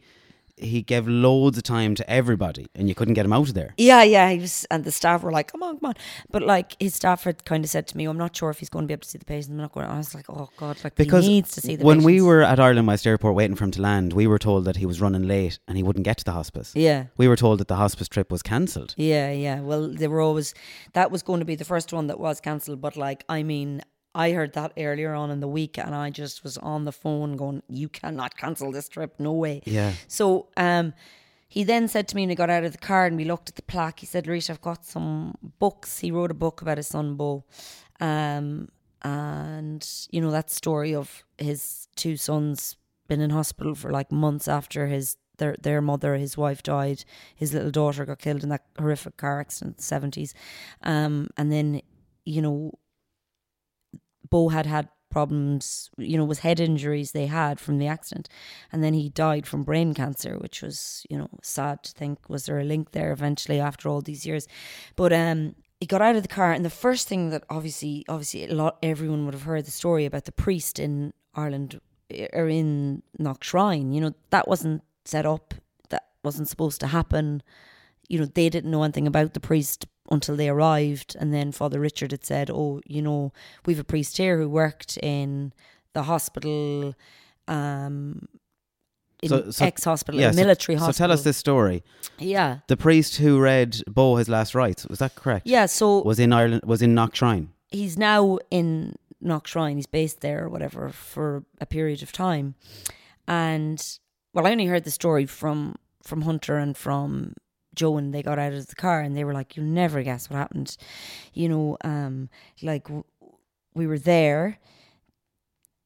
he 0.62 0.82
gave 0.82 1.08
loads 1.08 1.56
of 1.56 1.64
time 1.64 1.94
to 1.94 2.08
everybody 2.10 2.66
and 2.74 2.88
you 2.88 2.94
couldn't 2.94 3.14
get 3.14 3.24
him 3.24 3.32
out 3.32 3.48
of 3.48 3.54
there 3.54 3.74
yeah, 3.76 4.02
yeah, 4.02 4.30
he 4.30 4.38
was, 4.38 4.66
and 4.70 4.84
the 4.84 4.92
staff 4.92 5.22
were 5.22 5.32
like, 5.32 5.50
"Come 5.52 5.62
on, 5.62 5.78
come 5.78 5.88
on," 5.90 5.94
but 6.30 6.42
like 6.42 6.76
his 6.78 6.94
staff 6.94 7.24
had 7.24 7.44
kind 7.44 7.64
of 7.64 7.70
said 7.70 7.86
to 7.88 7.96
me, 7.96 8.04
"I'm 8.04 8.18
not 8.18 8.36
sure 8.36 8.50
if 8.50 8.58
he's 8.58 8.68
going 8.68 8.84
to 8.84 8.86
be 8.86 8.92
able 8.92 9.02
to 9.02 9.08
see 9.08 9.18
the 9.18 9.24
patient." 9.24 9.52
I'm 9.52 9.58
not 9.58 9.72
going. 9.72 9.86
I 9.86 9.96
was 9.96 10.14
like, 10.14 10.26
"Oh 10.28 10.48
God!" 10.56 10.78
Like 10.84 10.94
because 10.94 11.24
he 11.24 11.30
needs 11.30 11.52
to 11.52 11.60
see 11.60 11.76
the 11.76 11.84
when 11.84 12.02
we 12.02 12.20
were 12.20 12.42
at 12.42 12.60
Ireland 12.60 12.86
West 12.86 13.06
Airport 13.06 13.34
waiting 13.34 13.56
for 13.56 13.64
him 13.64 13.70
to 13.72 13.82
land 13.82 14.12
we 14.12 14.26
were 14.26 14.38
told 14.38 14.64
that 14.66 14.76
he 14.76 14.86
was 14.86 15.00
running 15.00 15.26
late 15.26 15.58
and 15.66 15.76
he 15.76 15.82
wouldn't 15.82 16.04
get 16.04 16.18
to 16.18 16.24
the 16.24 16.32
hospice 16.32 16.72
yeah. 16.74 17.06
we 17.16 17.28
were 17.28 17.36
told 17.36 17.58
that 17.60 17.68
the 17.68 17.76
hospice 17.76 18.08
trip 18.08 18.30
was 18.30 18.42
cancelled 18.42 18.94
Yeah, 18.96 19.30
yeah. 19.32 19.60
Well, 19.60 19.88
they 19.88 20.08
were 20.08 20.20
always 20.20 20.54
that 20.92 21.10
was 21.10 21.22
going 21.22 21.40
to 21.40 21.46
be 21.46 21.54
the 21.54 21.64
first 21.64 21.92
one 21.92 22.06
that 22.08 22.20
was 22.20 22.40
cancelled, 22.40 22.80
but 22.80 22.96
like 22.96 23.24
I 23.28 23.42
mean, 23.42 23.82
I 24.14 24.32
heard 24.32 24.54
that 24.54 24.72
earlier 24.76 25.14
on 25.14 25.30
in 25.30 25.40
the 25.40 25.48
week 25.48 25.78
and 25.78 25.94
I 25.94 26.10
just 26.10 26.42
was 26.42 26.58
on 26.58 26.84
the 26.84 26.92
phone 26.92 27.36
going, 27.36 27.62
You 27.68 27.88
cannot 27.88 28.36
cancel 28.36 28.72
this 28.72 28.88
trip, 28.88 29.14
no 29.18 29.32
way. 29.32 29.62
Yeah. 29.64 29.92
So 30.08 30.48
um 30.56 30.94
he 31.48 31.64
then 31.64 31.88
said 31.88 32.06
to 32.08 32.16
me 32.16 32.22
when 32.22 32.30
he 32.30 32.36
got 32.36 32.50
out 32.50 32.62
of 32.64 32.72
the 32.72 32.78
car 32.78 33.06
and 33.06 33.16
we 33.16 33.24
looked 33.24 33.48
at 33.48 33.56
the 33.56 33.62
plaque, 33.62 34.00
he 34.00 34.06
said, 34.06 34.28
Rita, 34.28 34.52
I've 34.52 34.60
got 34.60 34.84
some 34.84 35.34
books. 35.58 35.98
He 35.98 36.12
wrote 36.12 36.30
a 36.30 36.34
book 36.34 36.62
about 36.62 36.76
his 36.78 36.88
son 36.88 37.16
Bo. 37.16 37.44
Um 38.00 38.68
and 39.02 39.88
you 40.10 40.20
know, 40.20 40.30
that 40.30 40.50
story 40.50 40.94
of 40.94 41.24
his 41.38 41.88
two 41.96 42.16
sons 42.16 42.76
been 43.08 43.20
in 43.20 43.30
hospital 43.30 43.74
for 43.74 43.90
like 43.90 44.12
months 44.12 44.46
after 44.48 44.86
his 44.86 45.16
their 45.38 45.56
their 45.60 45.80
mother, 45.80 46.16
his 46.16 46.36
wife 46.36 46.62
died. 46.62 47.04
His 47.34 47.52
little 47.52 47.70
daughter 47.70 48.04
got 48.04 48.18
killed 48.18 48.42
in 48.42 48.50
that 48.50 48.66
horrific 48.78 49.16
car 49.16 49.40
accident 49.40 49.72
in 49.72 49.76
the 49.78 49.82
seventies, 49.82 50.34
um, 50.82 51.28
and 51.36 51.50
then 51.50 51.80
you 52.24 52.42
know, 52.42 52.78
Bo 54.30 54.48
had 54.48 54.66
had 54.66 54.88
problems. 55.10 55.90
You 55.98 56.16
know, 56.16 56.24
was 56.24 56.40
head 56.40 56.60
injuries 56.60 57.12
they 57.12 57.26
had 57.26 57.60
from 57.60 57.78
the 57.78 57.86
accident, 57.86 58.28
and 58.72 58.82
then 58.82 58.94
he 58.94 59.08
died 59.08 59.46
from 59.46 59.64
brain 59.64 59.92
cancer, 59.94 60.38
which 60.38 60.62
was 60.62 61.04
you 61.10 61.18
know 61.18 61.28
sad 61.42 61.82
to 61.84 61.92
think. 61.92 62.28
Was 62.28 62.46
there 62.46 62.58
a 62.58 62.64
link 62.64 62.92
there 62.92 63.12
eventually 63.12 63.60
after 63.60 63.88
all 63.88 64.00
these 64.00 64.24
years? 64.24 64.46
But 64.96 65.12
um, 65.12 65.54
he 65.80 65.86
got 65.86 66.02
out 66.02 66.16
of 66.16 66.22
the 66.22 66.28
car, 66.28 66.52
and 66.52 66.64
the 66.64 66.70
first 66.70 67.08
thing 67.08 67.30
that 67.30 67.44
obviously, 67.50 68.04
obviously, 68.08 68.44
a 68.44 68.54
lot 68.54 68.78
everyone 68.82 69.24
would 69.24 69.34
have 69.34 69.44
heard 69.44 69.66
the 69.66 69.70
story 69.70 70.04
about 70.04 70.24
the 70.24 70.32
priest 70.32 70.78
in 70.78 71.12
Ireland 71.34 71.80
or 72.32 72.48
in 72.48 73.02
Knock 73.18 73.44
Shrine, 73.44 73.92
You 73.92 74.00
know 74.00 74.14
that 74.30 74.48
wasn't 74.48 74.82
set 75.04 75.26
up. 75.26 75.54
That 75.90 76.04
wasn't 76.24 76.48
supposed 76.48 76.80
to 76.80 76.88
happen. 76.88 77.42
You 78.10 78.18
know 78.18 78.24
they 78.26 78.48
didn't 78.50 78.70
know 78.72 78.82
anything 78.82 79.06
about 79.06 79.32
the 79.34 79.40
priest 79.40 79.86
until 80.10 80.34
they 80.36 80.48
arrived, 80.48 81.16
and 81.20 81.32
then 81.32 81.52
Father 81.52 81.78
Richard 81.80 82.10
had 82.10 82.24
said, 82.26 82.50
"Oh, 82.50 82.80
you 82.84 83.00
know, 83.00 83.32
we've 83.64 83.78
a 83.78 83.84
priest 83.84 84.16
here 84.18 84.36
who 84.38 84.48
worked 84.48 84.98
in 84.98 85.52
the 85.94 86.02
hospital." 86.02 86.94
Um, 87.48 88.26
in 89.22 89.28
So- 89.28 89.50
so- 89.50 89.64
ex 89.64 89.84
hospital, 89.84 90.20
Yeah, 90.20 90.30
a 90.30 90.32
so- 90.32 90.40
military 90.40 90.78
so, 90.78 90.92
tell 90.92 91.12
us 91.12 91.22
this 91.24 91.36
story. 91.36 91.82
Yeah, 92.18 92.58
The 92.68 92.76
priest 92.76 93.16
who 93.16 93.38
read 93.38 93.82
Bo 93.86 94.16
his 94.16 94.28
last 94.28 94.54
rites 94.54 94.86
was 94.86 94.98
that 94.98 95.14
correct? 95.14 95.46
yeah. 95.46 95.66
So 95.66 96.02
Was 96.02 96.18
in 96.18 96.32
Ireland. 96.32 96.62
Was 96.64 96.80
in 96.82 96.94
Knock 96.94 97.14
Shrine. 97.14 97.50
he's 97.70 97.96
now 97.98 98.38
in 98.50 98.96
Knock 99.20 99.46
Shrine, 99.46 99.76
He's 99.76 99.86
based 99.86 100.20
there 100.20 100.44
or 100.44 100.48
whatever 100.48 100.88
for 100.90 101.44
a 101.60 101.66
period 101.66 102.02
of 102.02 102.10
time. 102.12 102.54
And 103.28 103.78
well, 104.32 104.46
I 104.46 104.50
only 104.52 104.66
heard 104.66 104.84
the 104.84 104.90
story 104.90 105.26
from 105.26 105.76
from 106.02 106.22
Hunter 106.22 106.56
and 106.56 106.74
from 106.76 107.34
Joe 107.80 107.92
when 107.92 108.10
they 108.10 108.22
got 108.22 108.38
out 108.38 108.52
of 108.52 108.66
the 108.66 108.82
car, 108.86 109.00
and 109.00 109.16
they 109.16 109.24
were 109.24 109.32
like, 109.40 109.56
"You'll 109.56 109.74
never 109.82 110.02
guess 110.02 110.28
what 110.28 110.36
happened." 110.36 110.76
You 111.32 111.48
know, 111.48 111.76
um, 111.92 112.28
like 112.62 112.84
w- 112.84 113.04
we 113.78 113.86
were 113.86 113.98
there. 113.98 114.58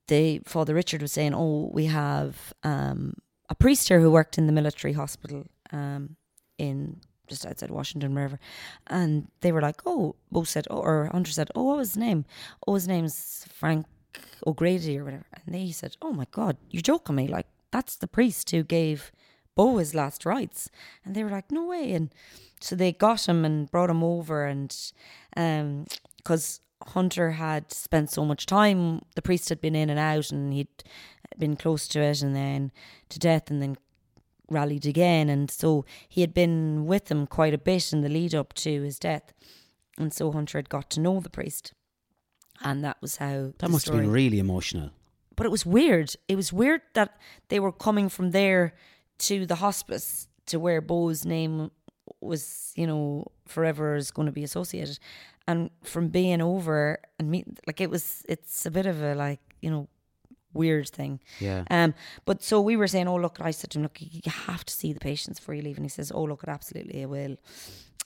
They 0.09 0.40
Father 0.45 0.74
Richard 0.74 1.03
was 1.03 1.12
saying, 1.12 1.34
"Oh, 1.34 1.70
we 1.72 1.84
have 1.86 2.53
um, 2.62 3.14
a 3.49 3.55
priest 3.55 3.88
here 3.88 4.01
who 4.01 4.11
worked 4.11 4.38
in 4.38 4.47
the 4.47 4.59
military 4.61 4.95
hospital 4.95 5.45
um, 5.72 6.16
in 6.59 7.01
just 7.28 7.47
outside 7.47 7.70
Washington, 7.70 8.14
wherever." 8.14 8.38
And 8.88 9.28
they 9.40 9.53
were 9.53 9.62
like, 9.68 9.80
"Oh," 9.86 10.16
Bo 10.32 10.42
said, 10.45 10.66
oh, 10.70 10.82
or 10.88 11.09
Hunter 11.12 11.32
said, 11.32 11.51
"Oh, 11.55 11.64
what 11.68 11.76
was 11.78 11.90
his 11.90 12.05
name? 12.07 12.24
Oh, 12.66 12.74
his 12.74 12.88
name's 12.88 13.47
Frank 13.61 13.86
O'Grady 14.47 14.99
or 14.99 15.05
whatever." 15.05 15.26
And 15.47 15.55
they 15.55 15.70
said, 15.70 15.97
"Oh 16.03 16.12
my 16.12 16.26
God, 16.38 16.57
you're 16.70 16.90
joking 16.92 17.16
me! 17.16 17.28
Like 17.28 17.47
that's 17.70 17.97
the 17.97 18.09
priest 18.18 18.51
who 18.51 18.62
gave 18.64 19.12
Bo 19.55 19.79
his 19.79 19.95
last 19.95 20.25
rites." 20.25 20.71
And 21.05 21.15
they 21.15 21.25
were 21.25 21.31
like, 21.31 21.51
"No 21.51 21.67
way!" 21.67 21.93
And 21.93 22.11
so 22.61 22.75
they 22.77 22.93
got 22.93 23.29
him 23.29 23.45
and 23.45 23.71
brought 23.71 23.91
him 23.91 24.03
over, 24.03 24.45
and 24.45 24.75
um, 25.37 25.87
because 26.17 26.61
Hunter 26.89 27.33
had 27.33 27.73
spent 27.73 28.11
so 28.11 28.25
much 28.25 28.47
time, 28.47 29.03
the 29.15 29.23
priest 29.23 29.49
had 29.49 29.61
been 29.61 29.75
in 29.75 29.91
and 29.91 29.99
out, 29.99 30.31
and 30.31 30.53
he'd 30.53 30.69
been 31.39 31.57
close 31.57 31.89
to 31.89 32.01
it, 32.01 32.23
and 32.23 32.35
then 32.35 32.73
to 33.09 33.19
death, 33.19 33.51
and 33.51 33.61
then 33.61 33.77
rallied 34.51 34.87
again. 34.87 35.29
And 35.29 35.51
so 35.51 35.85
he 36.09 36.21
had 36.21 36.35
been 36.35 36.87
with 36.87 37.11
him 37.11 37.27
quite 37.27 37.55
a 37.55 37.59
bit 37.59 37.93
in 37.93 38.01
the 38.03 38.09
lead 38.09 38.35
up 38.35 38.53
to 38.55 38.83
his 38.83 38.99
death. 38.99 39.33
And 39.99 40.13
so 40.13 40.33
Hunter 40.33 40.59
had 40.59 40.69
got 40.69 40.91
to 40.91 41.01
know 41.01 41.21
the 41.21 41.31
priest. 41.31 41.73
And 42.61 42.85
that 42.85 42.99
was 43.01 43.17
how 43.17 43.53
That 43.59 43.71
must 43.71 43.87
have 43.87 43.97
been 43.97 44.11
really 44.11 44.39
emotional. 44.39 44.91
But 45.37 45.47
it 45.47 45.51
was 45.51 45.67
weird. 45.67 46.15
It 46.29 46.37
was 46.37 46.53
weird 46.53 46.83
that 46.95 47.19
they 47.49 47.59
were 47.59 47.73
coming 47.73 48.09
from 48.09 48.31
there 48.31 48.75
to 49.19 49.47
the 49.47 49.57
hospice 49.57 50.29
to 50.47 50.59
where 50.59 50.81
Bo's 50.81 51.25
name 51.25 51.71
was, 52.21 52.73
you 52.77 52.87
know, 52.87 53.27
forever 53.47 53.97
is 53.97 54.11
going 54.11 54.27
to 54.27 54.33
be 54.33 54.45
associated. 54.45 54.99
And 55.47 55.71
from 55.83 56.09
being 56.09 56.41
over 56.41 56.99
and 57.19 57.31
meet 57.31 57.47
like 57.67 57.81
it 57.81 57.91
was 57.91 58.25
it's 58.29 58.65
a 58.65 58.71
bit 58.71 58.87
of 58.87 59.03
a 59.03 59.15
like, 59.15 59.41
you 59.61 59.71
know, 59.71 59.89
weird 60.55 60.89
thing. 60.89 61.21
Yeah. 61.41 61.65
Um, 61.71 61.95
but 62.25 62.43
so 62.43 62.61
we 62.61 62.77
were 62.77 62.87
saying, 62.87 63.09
oh 63.09 63.17
look, 63.17 63.39
I 63.41 63.51
said 63.51 63.71
to 63.71 63.79
him, 63.79 63.83
look, 63.83 63.99
you 64.01 64.31
have 64.31 64.65
to 64.65 64.73
see 64.73 64.93
the 64.93 65.01
patients 65.01 65.39
before 65.41 65.55
you 65.55 65.62
leave, 65.62 65.77
and 65.77 65.85
he 65.85 65.91
says, 65.91 66.12
oh 66.15 66.25
look, 66.25 66.45
absolutely, 66.47 67.03
I 67.03 67.07
will. 67.07 67.37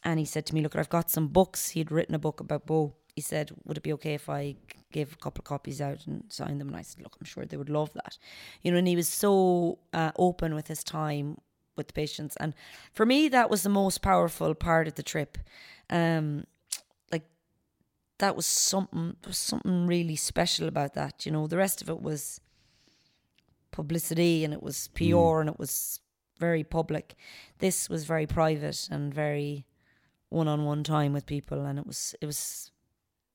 And 0.04 0.18
he 0.18 0.24
said 0.24 0.46
to 0.46 0.54
me, 0.54 0.62
look, 0.62 0.76
I've 0.76 0.88
got 0.88 1.10
some 1.10 1.28
books. 1.28 1.70
He'd 1.70 1.90
written 1.90 2.14
a 2.14 2.18
book 2.18 2.40
about 2.40 2.66
Bo. 2.66 2.94
He 3.18 3.22
said, 3.22 3.50
would 3.64 3.76
it 3.78 3.82
be 3.82 3.92
okay 3.94 4.14
if 4.14 4.28
I 4.28 4.54
gave 4.92 5.12
a 5.12 5.16
couple 5.16 5.40
of 5.40 5.44
copies 5.44 5.80
out 5.80 6.06
and 6.06 6.22
signed 6.28 6.60
them? 6.60 6.68
And 6.68 6.76
I 6.76 6.82
said, 6.82 7.02
look, 7.02 7.16
I'm 7.18 7.24
sure 7.24 7.44
they 7.44 7.56
would 7.56 7.68
love 7.68 7.92
that, 7.94 8.16
you 8.62 8.70
know. 8.70 8.78
And 8.78 8.86
he 8.86 8.94
was 8.94 9.08
so 9.08 9.80
uh, 9.92 10.12
open 10.14 10.54
with 10.54 10.68
his 10.68 10.84
time 10.84 11.36
with 11.76 11.88
the 11.88 11.94
patients, 11.94 12.36
and 12.36 12.54
for 12.92 13.04
me, 13.04 13.28
that 13.28 13.50
was 13.50 13.64
the 13.64 13.76
most 13.82 14.02
powerful 14.02 14.54
part 14.54 14.86
of 14.86 14.94
the 14.94 15.02
trip. 15.02 15.36
Um, 15.90 16.44
like 17.10 17.24
that 18.18 18.36
was 18.36 18.46
something 18.46 19.16
there 19.22 19.30
was 19.30 19.38
something 19.38 19.88
really 19.88 20.14
special 20.14 20.68
about 20.68 20.94
that 20.94 21.26
you 21.26 21.32
know 21.32 21.48
the 21.48 21.56
rest 21.56 21.82
of 21.82 21.88
it 21.88 22.00
was 22.00 22.40
publicity 23.72 24.44
and 24.44 24.54
it 24.54 24.62
was 24.62 24.88
PR 24.94 25.40
and 25.40 25.50
it 25.50 25.58
was 25.58 25.98
very 26.38 26.62
public 26.62 27.16
this 27.58 27.88
was 27.88 28.04
very 28.04 28.26
private 28.28 28.88
and 28.92 29.12
very 29.12 29.66
one-on-one 30.28 30.84
time 30.84 31.12
with 31.12 31.26
people 31.26 31.64
and 31.64 31.78
it 31.80 31.86
was 31.86 32.14
it 32.20 32.26
was 32.26 32.70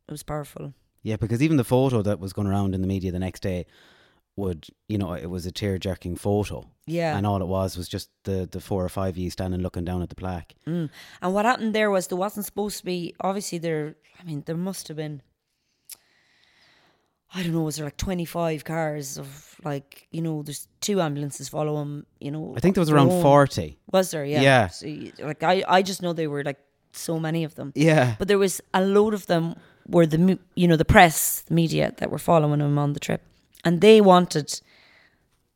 it 0.08 0.12
was 0.12 0.24
powerful 0.24 0.74
Yeah, 1.02 1.18
because 1.18 1.42
even 1.42 1.58
the 1.58 1.64
photo 1.64 2.02
that 2.02 2.20
was 2.20 2.34
going 2.34 2.48
around 2.48 2.76
in 2.76 2.82
the 2.82 2.88
media 2.88 3.12
the 3.12 3.20
next 3.20 3.42
day 3.42 3.66
would, 4.36 4.66
you 4.88 4.98
know, 4.98 5.14
it 5.14 5.28
was 5.30 5.46
a 5.46 5.52
tear 5.52 5.78
jerking 5.78 6.16
photo. 6.16 6.66
yeah 6.88 7.16
And 7.18 7.26
all 7.28 7.42
it 7.42 7.48
was 7.48 7.78
was 7.78 7.88
just 7.88 8.10
the, 8.24 8.48
the 8.52 8.60
four 8.60 8.84
or 8.84 8.90
five 8.90 9.14
of 9.14 9.18
you 9.18 9.30
standing 9.30 9.62
looking 9.62 9.86
down 9.86 10.02
at 10.02 10.10
the 10.10 10.16
plaque. 10.16 10.56
Mm. 10.68 10.90
And 11.22 11.34
what 11.34 11.46
happened 11.46 11.74
there 11.76 11.92
was 11.92 12.08
there 12.08 12.18
wasn't 12.18 12.46
supposed 12.46 12.78
to 12.80 12.86
be 12.86 13.14
obviously 13.20 13.60
there 13.60 13.96
I 14.20 14.24
mean 14.24 14.44
there 14.48 14.58
must 14.58 14.88
have 14.88 14.98
been 14.98 15.22
I 17.36 17.42
don't 17.42 17.54
know 17.54 17.62
was 17.64 17.78
there 17.78 17.86
like 17.86 17.98
25 17.98 18.64
cars 18.64 19.18
of 19.18 19.56
like 19.64 20.08
you 20.12 20.22
know 20.22 20.44
there's 20.44 20.68
two 20.82 21.02
ambulances 21.02 21.50
follow 21.50 21.78
them 21.80 22.06
you 22.20 22.30
know 22.32 22.54
I 22.56 22.60
think 22.60 22.76
there 22.76 22.82
was 22.82 22.92
around 22.92 23.10
own- 23.12 23.22
40. 23.22 23.78
was 23.92 24.12
there 24.12 24.26
yeah 24.26 24.42
Yeah. 24.42 24.68
So 24.68 24.88
like 25.20 25.42
I 25.44 25.64
I 25.68 25.82
just 25.82 26.02
know 26.02 26.14
they 26.14 26.28
were 26.28 26.44
like 26.44 26.60
so 26.92 27.20
many 27.20 27.44
of 27.44 27.56
them 27.56 27.72
Yeah. 27.76 28.16
but 28.20 28.28
there 28.28 28.38
was 28.38 28.62
a 28.74 28.82
load 28.86 29.14
of 29.14 29.26
them 29.26 29.56
were 29.88 30.06
the 30.06 30.40
you 30.56 30.68
know 30.68 30.76
the 30.78 30.86
press 30.86 31.42
the 31.42 31.54
media 31.54 31.94
that 31.98 32.12
were 32.12 32.18
following 32.18 32.62
him 32.62 32.78
on 32.78 32.94
the 32.94 33.00
trip. 33.00 33.22
And 33.66 33.82
they 33.82 34.02
wanted 34.02 34.62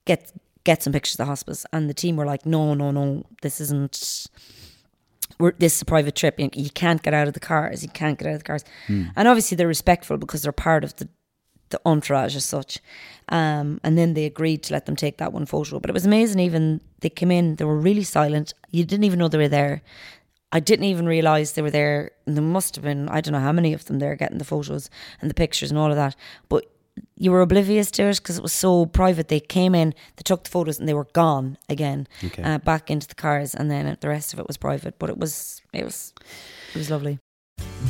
get 0.05 0.32
get 0.63 0.84
some 0.84 0.93
pictures 0.93 1.15
of 1.15 1.19
the 1.19 1.25
hospice. 1.25 1.65
And 1.71 1.89
the 1.89 1.93
team 1.93 2.15
were 2.15 2.25
like 2.25 2.45
no 2.45 2.73
no 2.73 2.91
no 2.91 3.25
this 3.41 3.61
isn't 3.61 4.28
we're, 5.39 5.53
this 5.59 5.75
is 5.75 5.82
a 5.82 5.86
private 5.86 6.15
trip. 6.15 6.39
You, 6.39 6.49
you 6.53 6.69
can't 6.69 7.03
get 7.03 7.13
out 7.13 7.28
of 7.28 7.34
the 7.34 7.39
cars. 7.39 7.84
You 7.84 7.89
can't 7.89 8.17
get 8.17 8.28
out 8.28 8.34
of 8.34 8.39
the 8.39 8.45
cars. 8.45 8.63
And 9.15 9.28
obviously 9.28 9.55
they're 9.55 9.67
respectful 9.67 10.17
because 10.17 10.41
they're 10.41 10.51
part 10.51 10.84
of 10.84 10.95
the 10.95 11.07
the 11.69 11.82
entourage 11.86 12.36
as 12.36 12.45
such. 12.45 12.80
Um, 13.30 13.82
and 13.84 13.97
then 13.97 14.13
they 14.13 14.25
agreed 14.25 14.63
to 14.63 14.73
let 14.73 14.86
them 14.86 14.95
take 14.95 15.17
that 15.17 15.34
one 15.34 15.45
photo. 15.45 15.80
But 15.80 15.89
it 15.89 15.93
was 15.93 16.05
amazing 16.05 16.39
even 16.39 16.80
they 17.01 17.09
came 17.09 17.32
in 17.32 17.55
they 17.55 17.65
were 17.65 17.78
really 17.78 18.03
silent. 18.03 18.53
You 18.71 18.86
didn't 18.86 19.03
even 19.03 19.19
know 19.19 19.28
they 19.28 19.38
were 19.38 19.47
there 19.47 19.82
I 20.51 20.59
didn't 20.61 20.85
even 20.85 21.05
realize 21.07 21.53
they 21.53 21.61
were 21.61 21.71
there. 21.71 22.11
And 22.25 22.35
there 22.37 22.43
must 22.43 22.75
have 22.75 22.83
been, 22.83 23.09
I 23.09 23.21
don't 23.21 23.33
know 23.33 23.39
how 23.39 23.51
many 23.51 23.73
of 23.73 23.85
them 23.85 23.99
there 23.99 24.15
getting 24.15 24.37
the 24.37 24.45
photos 24.45 24.89
and 25.21 25.29
the 25.29 25.33
pictures 25.35 25.71
and 25.71 25.77
all 25.79 25.89
of 25.89 25.95
that. 25.97 26.15
But 26.47 26.65
you 27.15 27.31
were 27.31 27.41
oblivious 27.41 27.91
to 27.91 28.03
it 28.03 28.15
because 28.17 28.37
it 28.37 28.41
was 28.41 28.53
so 28.53 28.85
private. 28.85 29.27
They 29.27 29.39
came 29.39 29.75
in, 29.75 29.93
they 30.15 30.23
took 30.23 30.45
the 30.45 30.49
photos, 30.49 30.79
and 30.79 30.87
they 30.87 30.93
were 30.93 31.07
gone 31.13 31.57
again, 31.69 32.07
Okay. 32.23 32.41
uh, 32.41 32.57
back 32.59 32.89
into 32.89 33.07
the 33.07 33.15
cars, 33.15 33.53
and 33.53 33.69
then 33.69 33.97
the 33.99 34.07
rest 34.09 34.33
of 34.33 34.39
it 34.39 34.47
was 34.47 34.57
private. 34.57 34.97
But 34.97 35.09
it 35.09 35.17
was, 35.17 35.61
it 35.73 35.83
was, 35.83 36.13
it 36.73 36.77
was 36.77 36.89
lovely. 36.89 37.19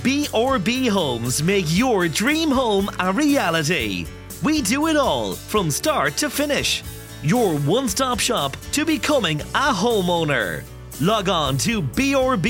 B&B 0.04 0.88
Homes 0.88 1.42
make 1.44 1.66
your 1.68 2.08
dream 2.08 2.50
home 2.52 2.90
a 3.00 3.14
reality. 3.14 4.06
We 4.44 4.62
do 4.62 4.88
it 4.88 4.96
all 4.98 5.34
from 5.34 5.72
start 5.72 6.18
to 6.18 6.30
finish. 6.30 6.84
Your 7.24 7.56
one-stop 7.60 8.20
shop 8.20 8.58
to 8.74 8.84
becoming 8.86 9.42
a 9.42 9.72
homeowner. 9.74 10.64
Log 11.00 11.30
on 11.30 11.58
to 11.60 11.82
brbhomes.ie. 11.82 12.42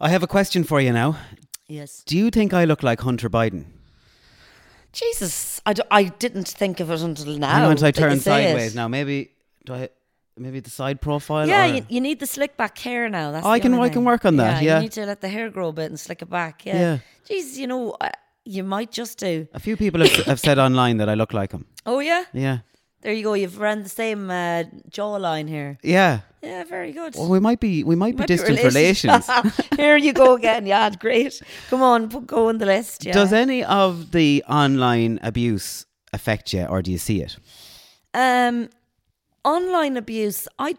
I 0.00 0.08
have 0.08 0.22
a 0.22 0.26
question 0.26 0.64
for 0.64 0.80
you 0.80 0.92
now. 0.92 1.16
Yes. 1.68 2.02
Do 2.04 2.16
you 2.18 2.30
think 2.30 2.52
I 2.52 2.64
look 2.64 2.82
like 2.82 3.00
Hunter 3.00 3.30
Biden? 3.30 3.64
Jesus, 4.92 5.60
I, 5.64 5.72
d- 5.74 5.82
I 5.90 6.04
didn't 6.04 6.48
think 6.48 6.80
of 6.80 6.90
it 6.90 7.00
until 7.00 7.36
now. 7.38 7.52
Hang 7.52 7.64
on 7.66 7.70
until 7.72 7.86
I 7.86 7.90
turn 7.92 8.18
say 8.18 8.44
it. 8.44 8.48
sideways. 8.48 8.74
Now, 8.74 8.88
maybe, 8.88 9.30
do 9.64 9.74
I, 9.74 9.88
maybe 10.36 10.58
the 10.58 10.70
side 10.70 11.00
profile? 11.00 11.46
Yeah, 11.46 11.66
you, 11.66 11.86
you 11.88 12.00
need 12.00 12.18
the 12.18 12.26
slick 12.26 12.56
back 12.56 12.76
hair 12.78 13.08
now. 13.08 13.30
That's 13.30 13.46
Oh, 13.46 13.50
I 13.50 13.60
can- 13.60 13.74
I 13.74 13.88
can 13.88 14.04
work 14.04 14.24
on 14.24 14.36
that, 14.38 14.62
yeah. 14.64 14.76
you 14.78 14.82
need 14.82 14.92
to 14.92 15.06
let 15.06 15.20
the 15.20 15.28
hair 15.28 15.48
grow 15.48 15.68
a 15.68 15.72
bit 15.72 15.90
and 15.90 16.00
slick 16.00 16.22
it 16.22 16.30
back. 16.30 16.66
Yeah. 16.66 16.78
Yeah. 16.80 16.98
Jeez, 17.28 17.56
you 17.56 17.68
know, 17.68 17.92
uh, 18.00 18.08
you 18.44 18.64
might 18.64 18.90
just 18.90 19.18
do. 19.18 19.46
A 19.54 19.60
few 19.60 19.76
people 19.76 20.00
have, 20.00 20.26
have 20.26 20.40
said 20.40 20.58
online 20.58 20.96
that 20.96 21.08
I 21.08 21.14
look 21.14 21.32
like 21.32 21.52
him. 21.52 21.66
Oh 21.86 22.00
yeah, 22.00 22.24
Yeah. 22.32 22.58
There 23.02 23.12
you 23.12 23.22
go. 23.22 23.34
You've 23.34 23.58
ran 23.58 23.82
the 23.82 23.88
same 23.88 24.30
uh, 24.30 24.64
jawline 24.90 25.48
here. 25.48 25.78
Yeah. 25.82 26.20
Yeah, 26.42 26.64
very 26.64 26.92
good. 26.92 27.14
Well, 27.16 27.28
we 27.28 27.38
might 27.40 27.60
be 27.60 27.84
we 27.84 27.96
might 27.96 28.14
be 28.16 28.20
Might 28.20 28.28
be 28.28 28.34
distant 28.36 28.58
related. 28.58 28.74
relations. 28.74 29.30
here 29.76 29.96
you 29.96 30.12
go 30.12 30.34
again. 30.34 30.66
Yeah, 30.66 30.88
great. 30.90 31.40
Come 31.68 31.82
on, 31.82 32.08
put, 32.08 32.26
go 32.26 32.48
on 32.48 32.58
the 32.58 32.66
list. 32.66 33.04
Yeah. 33.04 33.12
Does 33.12 33.32
any 33.32 33.62
of 33.62 34.12
the 34.12 34.42
online 34.48 35.18
abuse 35.22 35.84
affect 36.12 36.52
you, 36.54 36.64
or 36.64 36.80
do 36.82 36.90
you 36.90 36.98
see 36.98 37.20
it? 37.22 37.36
Um, 38.14 38.70
online 39.44 39.96
abuse. 39.98 40.48
I, 40.58 40.76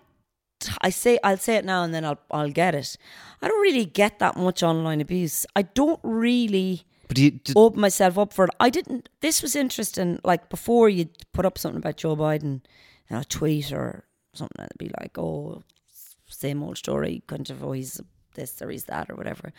I 0.82 0.90
say 0.90 1.20
I'll 1.24 1.38
say 1.38 1.56
it 1.58 1.66
now 1.66 1.84
and 1.84 1.94
then 1.94 2.06
I'll 2.06 2.20
I'll 2.32 2.50
get 2.52 2.74
it. 2.76 2.98
I 3.42 3.48
don't 3.48 3.62
really 3.62 3.86
get 3.86 4.18
that 4.20 4.38
much 4.38 4.64
online 4.64 5.00
abuse. 5.02 5.46
I 5.56 5.62
don't 5.64 6.00
really. 6.04 6.86
But 7.12 7.18
you, 7.18 7.40
open 7.58 7.82
myself 7.82 8.18
up 8.18 8.32
for 8.32 8.46
it. 8.46 8.52
I 8.58 8.70
didn't. 8.70 9.10
This 9.20 9.42
was 9.42 9.54
interesting. 9.54 10.22
Like 10.24 10.48
before, 10.48 10.88
you'd 10.88 11.10
put 11.34 11.46
up 11.46 11.58
something 11.58 11.80
about 11.80 11.98
Joe 11.98 12.16
Biden, 12.16 12.62
you 13.10 13.18
know, 13.18 13.24
tweet 13.28 13.74
or 13.74 14.06
something, 14.34 14.64
it'd 14.64 14.78
be 14.78 14.92
like, 14.98 15.18
"Oh, 15.18 15.62
same 16.30 16.64
old 16.64 16.78
story." 16.78 17.22
Kind 17.28 17.50
of, 17.50 17.66
oh, 17.66 17.74
he's 17.74 18.00
this 18.36 18.62
or 18.62 18.70
he's 18.70 18.86
that 18.86 19.10
or 19.10 19.16
whatever. 19.16 19.52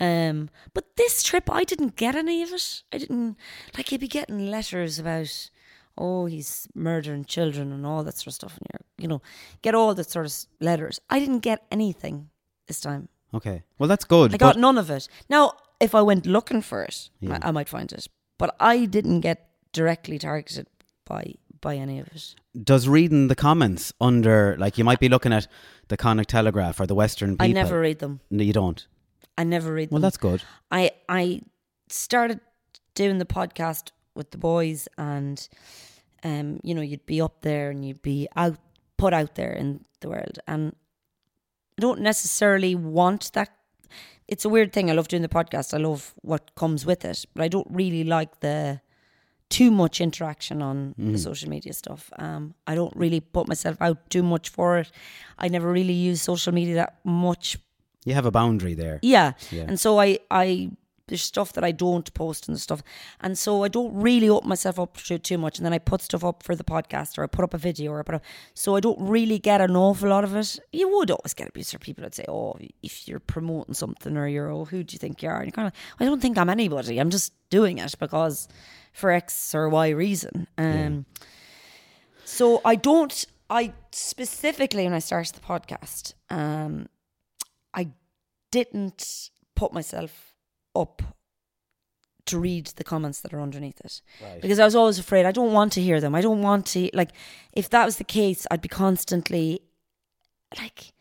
Um, 0.00 0.48
but 0.72 0.96
this 0.96 1.22
trip, 1.22 1.50
I 1.52 1.64
didn't 1.64 1.96
get 1.96 2.14
any 2.14 2.42
of 2.42 2.54
it. 2.54 2.82
I 2.90 2.96
didn't 2.96 3.36
like 3.76 3.92
you'd 3.92 4.00
be 4.00 4.08
getting 4.08 4.50
letters 4.50 4.98
about, 4.98 5.50
oh, 5.98 6.24
he's 6.24 6.68
murdering 6.74 7.26
children 7.26 7.70
and 7.70 7.84
all 7.84 8.02
that 8.04 8.16
sort 8.16 8.28
of 8.28 8.32
stuff, 8.32 8.56
and 8.56 8.66
you're, 8.72 9.02
you 9.02 9.08
know, 9.08 9.20
get 9.60 9.74
all 9.74 9.94
that 9.94 10.10
sort 10.10 10.24
of 10.24 10.34
letters. 10.58 11.02
I 11.10 11.18
didn't 11.18 11.40
get 11.40 11.66
anything 11.70 12.30
this 12.66 12.80
time. 12.80 13.10
Okay. 13.34 13.62
Well, 13.78 13.88
that's 13.88 14.04
good. 14.04 14.32
I 14.32 14.38
got 14.38 14.56
none 14.56 14.78
of 14.78 14.88
it. 14.90 15.08
Now, 15.28 15.54
if 15.80 15.94
I 15.94 16.02
went 16.02 16.26
looking 16.26 16.62
for 16.62 16.82
it, 16.82 17.10
Yeah. 17.20 17.38
I, 17.42 17.48
I 17.48 17.50
might 17.52 17.68
find 17.68 17.92
it, 17.92 18.06
but 18.38 18.54
I 18.60 18.84
didn't 18.86 19.20
get 19.20 19.48
directly 19.72 20.18
targeted 20.18 20.66
by 21.04 21.34
by 21.60 21.76
any 21.76 21.98
of 22.00 22.06
it. 22.08 22.34
does 22.62 22.86
reading 22.88 23.28
the 23.28 23.34
comments 23.34 23.92
under 24.00 24.54
like 24.58 24.76
you 24.78 24.84
might 24.84 25.00
be 25.00 25.08
looking 25.08 25.32
at 25.32 25.48
the 25.88 25.96
Connacht 25.96 26.28
Telegraph 26.28 26.78
or 26.80 26.86
the 26.86 26.94
Western 26.94 27.30
People? 27.38 27.46
I 27.46 27.52
never 27.52 27.80
read 27.80 27.98
them. 28.00 28.20
No, 28.30 28.42
you 28.44 28.52
don't. 28.52 28.86
I 29.38 29.44
never 29.44 29.72
read 29.72 29.88
them. 29.88 29.94
Well, 29.94 30.02
that's 30.02 30.18
good. 30.18 30.42
I 30.70 30.90
I 31.08 31.40
started 31.88 32.40
doing 32.94 33.18
the 33.18 33.24
podcast 33.24 33.90
with 34.14 34.30
the 34.30 34.38
boys, 34.38 34.88
and 34.98 35.48
um, 36.22 36.60
you 36.62 36.74
know, 36.74 36.82
you'd 36.82 37.06
be 37.06 37.20
up 37.20 37.40
there 37.40 37.70
and 37.70 37.84
you'd 37.84 38.02
be 38.02 38.28
out 38.36 38.58
put 38.96 39.12
out 39.12 39.34
there 39.34 39.52
in 39.52 39.84
the 40.00 40.08
world, 40.08 40.38
and 40.46 40.74
I 41.78 41.80
don't 41.80 42.00
necessarily 42.00 42.74
want 42.74 43.32
that. 43.32 43.48
It's 44.28 44.44
a 44.44 44.48
weird 44.48 44.72
thing. 44.72 44.90
I 44.90 44.94
love 44.94 45.08
doing 45.08 45.22
the 45.22 45.28
podcast. 45.28 45.74
I 45.74 45.78
love 45.78 46.14
what 46.22 46.54
comes 46.54 46.86
with 46.86 47.04
it, 47.04 47.24
but 47.34 47.42
I 47.44 47.48
don't 47.48 47.66
really 47.70 48.04
like 48.04 48.40
the 48.40 48.80
too 49.50 49.70
much 49.70 50.00
interaction 50.00 50.62
on 50.62 50.94
the 50.98 51.18
social 51.18 51.48
media 51.50 51.72
stuff. 51.74 52.10
Um, 52.18 52.54
I 52.66 52.74
don't 52.74 52.94
really 52.96 53.20
put 53.20 53.46
myself 53.46 53.76
out 53.80 54.08
too 54.10 54.22
much 54.22 54.48
for 54.48 54.78
it. 54.78 54.90
I 55.38 55.48
never 55.48 55.70
really 55.70 55.92
use 55.92 56.22
social 56.22 56.52
media 56.52 56.74
that 56.76 56.98
much 57.04 57.58
You 58.06 58.14
have 58.14 58.26
a 58.26 58.30
boundary 58.30 58.74
there. 58.74 58.98
yeah. 59.02 59.32
Yeah. 59.52 59.64
And 59.68 59.78
so 59.78 60.00
I, 60.00 60.18
I, 60.30 60.70
there's 61.06 61.22
stuff 61.22 61.52
that 61.52 61.64
I 61.64 61.70
don't 61.70 62.12
post 62.14 62.48
and 62.48 62.58
stuff. 62.58 62.82
And 63.20 63.36
so 63.36 63.62
I 63.62 63.68
don't 63.68 63.94
really 63.94 64.28
open 64.28 64.48
myself 64.48 64.78
up 64.78 64.96
to 64.96 65.14
it 65.14 65.24
too 65.24 65.38
much. 65.38 65.58
And 65.58 65.66
then 65.66 65.72
I 65.72 65.78
put 65.78 66.00
stuff 66.00 66.24
up 66.24 66.42
for 66.42 66.56
the 66.56 66.64
podcast 66.64 67.18
or 67.18 67.24
I 67.24 67.26
put 67.26 67.44
up 67.44 67.54
a 67.54 67.58
video 67.58 67.92
or 67.92 68.00
I 68.00 68.02
put 68.02 68.14
up, 68.16 68.24
so 68.54 68.76
I 68.76 68.80
don't 68.80 69.00
really 69.00 69.38
get 69.38 69.60
an 69.60 69.76
awful 69.76 70.08
lot 70.08 70.24
of 70.24 70.34
it. 70.34 70.58
You 70.72 70.88
would 70.96 71.10
always 71.10 71.34
get 71.34 71.48
abuse 71.48 71.70
from 71.72 71.80
people 71.80 72.02
that 72.02 72.14
say, 72.14 72.24
oh, 72.28 72.56
if 72.82 73.06
you're 73.06 73.20
promoting 73.20 73.74
something 73.74 74.16
or 74.16 74.26
you're, 74.26 74.50
oh, 74.50 74.64
who 74.64 74.82
do 74.82 74.94
you 74.94 74.98
think 74.98 75.22
you 75.22 75.28
are? 75.28 75.36
And 75.36 75.46
you're 75.46 75.52
kind 75.52 75.68
of, 75.68 75.74
I 76.00 76.04
don't 76.04 76.20
think 76.22 76.38
I'm 76.38 76.50
anybody. 76.50 76.98
I'm 76.98 77.10
just 77.10 77.32
doing 77.50 77.78
it 77.78 77.94
because 77.98 78.48
for 78.92 79.10
X 79.10 79.54
or 79.54 79.68
Y 79.68 79.90
reason. 79.90 80.46
Um, 80.56 81.06
So 82.24 82.62
I 82.64 82.76
don't, 82.76 83.26
I 83.50 83.74
specifically, 83.92 84.84
when 84.84 84.94
I 84.94 84.98
started 84.98 85.34
the 85.34 85.40
podcast, 85.40 86.14
um, 86.30 86.88
I 87.74 87.90
didn't 88.50 89.30
put 89.54 89.72
myself 89.72 90.33
up 90.74 91.02
to 92.26 92.38
read 92.38 92.66
the 92.76 92.84
comments 92.84 93.20
that 93.20 93.34
are 93.34 93.40
underneath 93.40 93.80
it 93.84 94.00
because 94.40 94.58
I 94.58 94.64
was 94.64 94.74
always 94.74 94.98
afraid 94.98 95.26
I 95.26 95.32
don't 95.32 95.52
want 95.52 95.72
to 95.74 95.82
hear 95.82 96.00
them. 96.00 96.14
I 96.14 96.20
don't 96.22 96.40
want 96.42 96.66
to 96.68 96.88
like 96.94 97.10
if 97.52 97.68
that 97.70 97.84
was 97.84 97.96
the 97.98 98.04
case, 98.04 98.46
I'd 98.50 98.62
be 98.62 98.68
constantly 98.68 99.60
like 100.58 100.92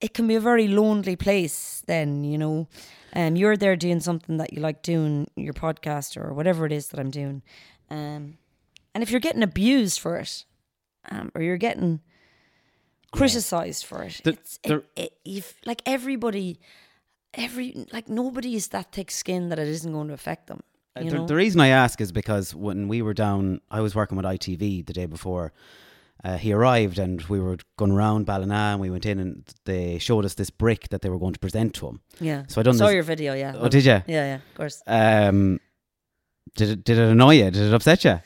it 0.00 0.14
can 0.14 0.26
be 0.26 0.34
a 0.34 0.40
very 0.40 0.66
lonely 0.68 1.16
place 1.16 1.82
then, 1.86 2.24
you 2.24 2.38
know. 2.38 2.68
Um 3.14 3.36
you're 3.36 3.56
there 3.56 3.76
doing 3.76 4.00
something 4.00 4.38
that 4.38 4.52
you 4.54 4.60
like 4.60 4.82
doing, 4.82 5.28
your 5.36 5.54
podcast 5.54 6.16
or 6.16 6.32
whatever 6.32 6.64
it 6.66 6.72
is 6.72 6.88
that 6.88 7.00
I'm 7.00 7.10
doing. 7.10 7.42
Um 7.90 8.38
and 8.94 9.02
if 9.02 9.10
you're 9.10 9.20
getting 9.20 9.42
abused 9.42 10.00
for 10.00 10.16
it, 10.16 10.46
um, 11.10 11.30
or 11.34 11.42
you're 11.42 11.58
getting 11.58 12.00
criticized 13.12 13.84
for 13.84 14.02
it, 14.04 14.20
The- 14.24 14.30
it's 14.30 14.58
the- 14.62 14.82
it, 14.96 15.12
it, 15.24 15.54
like 15.64 15.82
everybody, 15.86 16.58
every 17.36 17.86
like 17.92 18.08
nobody 18.08 18.54
is 18.54 18.68
that 18.68 18.92
thick 18.92 19.10
skinned 19.10 19.50
that 19.52 19.58
it 19.58 19.68
isn't 19.68 19.92
going 19.92 20.08
to 20.08 20.14
affect 20.14 20.46
them. 20.48 20.62
Uh, 20.96 21.00
You 21.02 21.10
the, 21.10 21.16
know, 21.18 21.26
the 21.26 21.34
reason 21.36 21.60
I 21.60 21.68
ask 21.68 22.00
is 22.00 22.10
because 22.12 22.54
when 22.54 22.88
we 22.88 23.02
were 23.02 23.14
down, 23.14 23.60
I 23.70 23.80
was 23.80 23.94
working 23.94 24.16
with 24.16 24.26
ITV 24.26 24.86
the 24.86 24.92
day 24.92 25.06
before. 25.06 25.52
Uh, 26.24 26.38
he 26.38 26.50
arrived 26.52 26.98
and 26.98 27.22
we 27.24 27.38
were 27.38 27.58
going 27.76 27.92
around 27.92 28.24
Ballina 28.26 28.54
and 28.72 28.80
we 28.80 28.90
went 28.90 29.04
in 29.06 29.18
and 29.20 29.44
they 29.66 29.98
showed 29.98 30.24
us 30.24 30.34
this 30.34 30.48
brick 30.50 30.88
that 30.88 31.02
they 31.02 31.10
were 31.10 31.18
going 31.18 31.34
to 31.34 31.38
present 31.38 31.74
to 31.74 31.86
him. 31.88 32.00
yeah. 32.20 32.44
So 32.48 32.60
I 32.60 32.64
done 32.64 32.74
saw 32.74 32.86
this- 32.86 32.94
your 32.94 33.02
video, 33.04 33.34
yeah. 33.34 33.52
Oh, 33.54 33.68
did 33.68 33.84
you? 33.84 33.92
Yeah, 34.06 34.24
yeah, 34.30 34.34
of 34.36 34.54
course. 34.54 34.82
Um, 34.86 35.60
did 36.56 36.70
it 36.70 36.84
did 36.84 36.96
it 36.98 37.08
annoy 37.10 37.34
you? 37.34 37.50
Did 37.50 37.62
it 37.68 37.74
upset 37.74 38.02
you? 38.04 38.20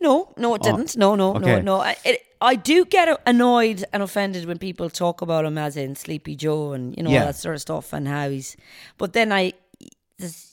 No, 0.00 0.32
no, 0.36 0.54
it 0.56 0.62
Oh, 0.64 0.76
didn't. 0.76 0.96
No, 0.96 1.14
no, 1.14 1.36
okay. 1.36 1.60
no, 1.62 1.78
no. 1.82 1.94
It, 2.04 2.20
I 2.40 2.54
do 2.54 2.84
get 2.84 3.20
annoyed 3.26 3.84
and 3.92 4.02
offended 4.02 4.46
when 4.46 4.58
people 4.58 4.90
talk 4.90 5.22
about 5.22 5.44
him 5.44 5.58
as 5.58 5.76
in 5.76 5.96
Sleepy 5.96 6.36
Joe 6.36 6.72
and 6.72 6.96
you 6.96 7.02
know 7.02 7.10
Yeah. 7.10 7.20
all 7.20 7.26
that 7.26 7.36
sort 7.36 7.54
of 7.56 7.60
stuff 7.60 7.92
and 7.92 8.06
how 8.06 8.30
he's. 8.30 8.56
But 8.96 9.12
then 9.12 9.32
I, 9.32 9.54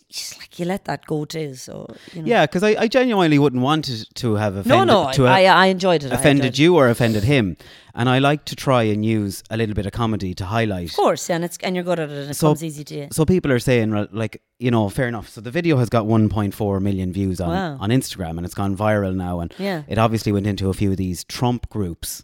just 0.09 0.37
like 0.39 0.59
you 0.59 0.65
let 0.65 0.85
that 0.85 1.05
go 1.07 1.25
too. 1.25 1.55
So 1.55 1.87
you 2.13 2.21
know. 2.21 2.27
Yeah, 2.27 2.45
because 2.45 2.63
I, 2.63 2.75
I 2.79 2.87
genuinely 2.87 3.39
wouldn't 3.39 3.61
want 3.63 3.85
to, 3.85 4.05
to 4.13 4.35
have 4.35 4.55
offended 4.55 4.87
No, 4.87 5.05
no. 5.05 5.11
to 5.13 5.25
I, 5.27 5.41
I, 5.43 5.63
I 5.63 5.65
enjoyed 5.67 6.03
it. 6.03 6.11
Offended 6.11 6.45
enjoyed 6.45 6.57
you 6.59 6.75
or 6.77 6.89
offended 6.89 7.23
him, 7.23 7.57
and 7.93 8.07
I 8.07 8.19
like 8.19 8.45
to 8.45 8.55
try 8.55 8.83
and 8.83 9.03
use 9.05 9.43
a 9.49 9.57
little 9.57 9.75
bit 9.75 9.85
of 9.85 9.91
comedy 9.91 10.33
to 10.35 10.45
highlight. 10.45 10.89
Of 10.91 10.95
course, 10.95 11.29
and 11.29 11.43
it's 11.43 11.57
and 11.63 11.75
you're 11.75 11.83
good 11.83 11.99
at 11.99 12.09
it. 12.09 12.17
and 12.21 12.31
It 12.31 12.35
So- 12.35 12.47
comes 12.49 12.63
easy 12.63 12.83
to 12.85 12.95
you. 12.95 13.07
So 13.11 13.25
people 13.25 13.51
are 13.51 13.59
saying 13.59 13.91
like 14.11 14.41
you 14.59 14.71
know 14.71 14.89
fair 14.89 15.07
enough. 15.07 15.29
So 15.29 15.41
the 15.41 15.51
video 15.51 15.77
has 15.77 15.89
got 15.89 16.05
1.4 16.05 16.81
million 16.81 17.11
views 17.11 17.41
on 17.41 17.49
Wow. 17.49 17.77
on 17.79 17.89
Instagram 17.89 18.37
and 18.37 18.45
it's 18.45 18.55
gone 18.55 18.77
viral 18.77 19.15
now 19.15 19.39
and 19.41 19.53
Yeah. 19.57 19.83
it 19.87 19.97
obviously 19.97 20.31
went 20.31 20.47
into 20.47 20.69
a 20.69 20.73
few 20.73 20.91
of 20.91 20.97
these 20.97 21.23
Trump 21.25 21.69
groups 21.69 22.23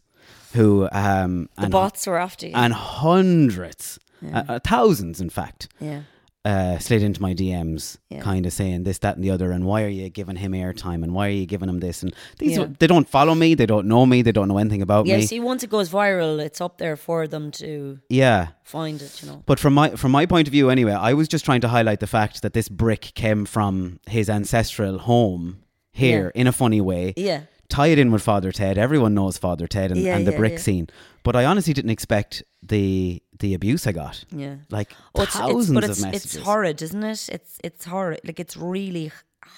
who 0.53 0.87
um 0.91 1.49
The 1.57 1.63
and 1.63 1.71
bots 1.71 2.05
were 2.07 2.17
after 2.17 2.47
you. 2.47 2.53
and 2.55 2.73
hundreds 2.73 3.99
uh, 4.33 4.43
uh, 4.47 4.59
thousands 4.63 5.19
in 5.19 5.29
fact 5.29 5.67
yeah. 5.79 6.01
Uh, 6.43 6.79
slid 6.79 7.03
into 7.03 7.21
my 7.21 7.33
DMs, 7.35 7.97
Yeah. 8.09 8.19
kind 8.21 8.47
of 8.47 8.53
saying 8.53 8.81
this, 8.83 8.97
that, 8.99 9.15
and 9.15 9.23
the 9.23 9.29
other, 9.29 9.51
and 9.51 9.63
why 9.63 9.83
are 9.83 9.87
you 9.89 10.09
giving 10.09 10.37
him 10.37 10.53
airtime, 10.53 11.03
and 11.03 11.13
why 11.13 11.27
are 11.27 11.31
you 11.31 11.45
giving 11.45 11.69
him 11.69 11.79
this, 11.81 12.01
and 12.01 12.13
these 12.39 12.57
Yeah. 12.57 12.63
are- 12.63 12.71
they 12.79 12.87
don't 12.87 13.07
follow 13.07 13.35
me, 13.35 13.53
they 13.53 13.67
don't 13.67 13.87
know 13.87 14.05
me, 14.07 14.23
they 14.23 14.31
don't 14.31 14.47
know 14.47 14.57
anything 14.57 14.81
about 14.81 15.05
Yeah, 15.05 15.17
me. 15.17 15.21
Yeah, 15.21 15.27
see, 15.27 15.39
once 15.39 15.61
it 15.63 15.69
goes 15.69 15.89
viral, 15.91 16.39
it's 16.39 16.59
up 16.59 16.79
there 16.79 16.95
for 16.95 17.27
them 17.27 17.51
to 17.51 17.99
yeah, 18.09 18.47
find 18.63 18.99
it, 19.01 19.21
you 19.21 19.29
know. 19.29 19.43
but 19.45 19.59
from 19.59 19.73
my 19.75 19.91
from 19.91 20.11
my 20.11 20.25
point 20.25 20.47
of 20.47 20.51
view, 20.51 20.71
anyway, 20.71 20.93
I 20.93 21.13
was 21.13 21.27
just 21.27 21.45
trying 21.45 21.61
to 21.61 21.67
highlight 21.67 21.99
the 21.99 22.07
fact 22.07 22.41
that 22.41 22.53
this 22.53 22.69
brick 22.69 23.11
came 23.13 23.45
from 23.45 23.99
his 24.09 24.27
ancestral 24.27 24.97
home 24.97 25.59
here 25.91 26.31
in 26.33 26.47
a 26.47 26.51
funny 26.51 26.81
way. 26.81 27.13
Yeah. 27.17 27.41
Tie 27.69 27.87
it 27.87 27.99
in 27.99 28.11
with 28.11 28.21
Father 28.21 28.51
Ted. 28.51 28.77
Everyone 28.77 29.13
knows 29.13 29.37
Father 29.37 29.65
Ted 29.67 29.91
and, 29.91 30.05
and 30.05 30.27
the 30.27 30.33
brick 30.33 30.59
scene, 30.59 30.87
but 31.23 31.35
I 31.37 31.45
honestly 31.45 31.73
didn't 31.73 31.91
expect 31.91 32.43
the 32.61 33.21
the 33.41 33.53
abuse 33.53 33.85
I 33.85 33.91
got. 33.91 34.23
Yeah. 34.31 34.55
Like 34.69 34.93
Oh, 35.13 35.23
it's, 35.23 35.35
thousands 35.35 35.69
it's, 35.69 35.73
but 35.73 35.83
of 35.83 35.89
messages. 36.01 36.35
it's 36.35 36.45
horrid, 36.45 36.81
isn't 36.81 37.03
it? 37.03 37.29
It's 37.31 37.57
it's 37.63 37.85
horrid. 37.85 38.21
Like 38.23 38.39
it's 38.39 38.55
really 38.55 39.11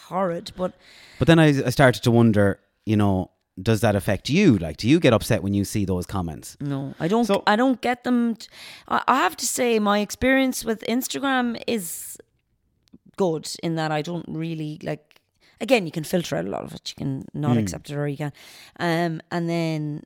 horrid. 0.09 0.51
But 0.57 0.73
But 1.19 1.27
then 1.27 1.39
I, 1.39 1.47
I 1.67 1.69
started 1.69 2.01
to 2.03 2.11
wonder, 2.11 2.59
you 2.86 2.97
know, 2.97 3.29
does 3.61 3.81
that 3.81 3.95
affect 3.95 4.29
you? 4.29 4.57
Like, 4.57 4.77
do 4.77 4.88
you 4.89 4.99
get 4.99 5.13
upset 5.13 5.43
when 5.43 5.53
you 5.53 5.63
see 5.65 5.86
those 5.86 6.07
comments? 6.07 6.57
no, 6.59 6.93
I 6.99 7.07
don't. 7.07 7.25
So- 7.25 7.43
I 7.45 7.55
don't 7.55 7.79
get 7.81 8.03
them. 8.03 8.36
t- 8.36 8.47
I, 8.88 9.03
I 9.07 9.15
have 9.17 9.36
to 9.38 9.45
say, 9.45 9.77
my 9.79 9.99
experience 9.99 10.65
with 10.65 10.84
Instagram 10.89 11.61
is 11.67 12.17
good 13.17 13.47
in 13.61 13.75
that 13.75 13.91
I 13.91 14.01
don't 14.01 14.25
really 14.27 14.79
like. 14.84 15.19
Again, 15.61 15.86
you 15.86 15.91
can 15.91 16.03
filter 16.03 16.36
out 16.36 16.45
a 16.45 16.49
lot 16.49 16.63
of 16.63 16.73
it. 16.73 16.89
You 16.89 16.95
can 17.05 17.25
not 17.34 17.57
accept 17.57 17.89
it, 17.89 17.95
or 17.95 18.07
you 18.07 18.17
can. 18.17 18.34
Um, 18.79 19.21
and 19.31 19.47
then 19.47 20.03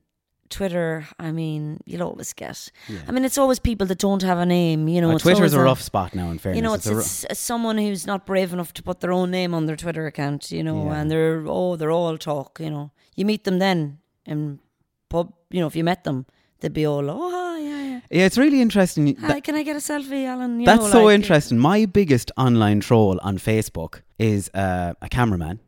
Twitter. 0.50 1.06
I 1.18 1.30
mean, 1.32 1.80
you'll 1.86 2.02
always 2.02 2.32
get. 2.32 2.70
I 3.06 3.10
mean, 3.12 3.24
it's 3.24 3.38
always 3.38 3.58
people 3.58 3.86
that 3.88 3.98
don't 3.98 4.22
have 4.22 4.38
a 4.38 4.46
name. 4.46 4.88
You 4.88 5.00
know, 5.00 5.10
it's 5.12 5.22
Twitter's 5.22 5.54
a 5.54 5.60
rough 5.60 5.80
spot 5.82 6.14
now. 6.14 6.30
In 6.30 6.38
fairness, 6.38 6.56
you 6.56 6.62
know, 6.62 6.74
it's, 6.74 6.86
a 6.86 6.98
it's, 6.98 7.24
it's 7.24 7.40
someone 7.40 7.78
who's 7.78 8.06
not 8.06 8.26
brave 8.26 8.52
enough 8.52 8.72
to 8.74 8.82
put 8.82 9.00
their 9.00 9.12
own 9.12 9.30
name 9.30 9.54
on 9.54 9.66
their 9.66 9.76
Twitter 9.76 10.06
account, 10.06 10.50
you 10.50 10.62
know, 10.62 10.86
Yeah. 10.86 11.00
and 11.00 11.10
they're 11.10 11.44
oh, 11.46 11.76
they're 11.76 11.90
all 11.92 12.16
talk, 12.18 12.58
you 12.60 12.70
know. 12.70 12.90
You 13.16 13.24
meet 13.24 13.44
them 13.44 13.58
then 13.58 13.98
in 14.26 14.60
pub, 15.08 15.32
you 15.50 15.60
know, 15.60 15.66
if 15.66 15.74
you 15.76 15.84
met 15.84 16.04
them, 16.04 16.26
they'd 16.60 16.72
be 16.72 16.86
all, 16.86 17.08
oh, 17.10 17.30
hi, 17.30 17.58
yeah, 17.60 17.82
yeah. 17.82 18.00
yeah, 18.10 18.24
it's 18.26 18.38
really 18.38 18.60
interesting. 18.60 19.16
Hi, 19.16 19.28
That- 19.28 19.44
can 19.44 19.54
I 19.54 19.62
get 19.62 19.76
a 19.76 19.80
selfie, 19.80 20.26
Alan? 20.26 20.60
You 20.60 20.66
that's 20.66 20.82
know, 20.84 20.88
so 20.90 21.04
like, 21.04 21.14
interesting. 21.14 21.58
My 21.58 21.86
biggest 21.86 22.30
online 22.36 22.80
troll 22.80 23.18
on 23.22 23.38
Facebook 23.38 24.02
is 24.18 24.50
uh, 24.54 24.94
a 25.02 25.08
cameraman, 25.08 25.60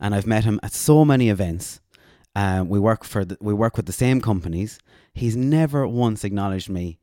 and 0.00 0.14
I've 0.14 0.26
met 0.26 0.44
him 0.44 0.58
at 0.62 0.72
so 0.72 1.04
many 1.04 1.28
events. 1.28 1.80
Um, 2.36 2.68
we 2.68 2.78
work 2.78 3.04
for 3.04 3.24
the, 3.24 3.36
we 3.40 3.52
work 3.52 3.76
with 3.76 3.86
the 3.86 3.92
same 3.92 4.20
companies. 4.20 4.78
He's 5.12 5.36
never 5.36 5.86
once 5.88 6.24
acknowledged 6.24 6.68
me 6.68 6.98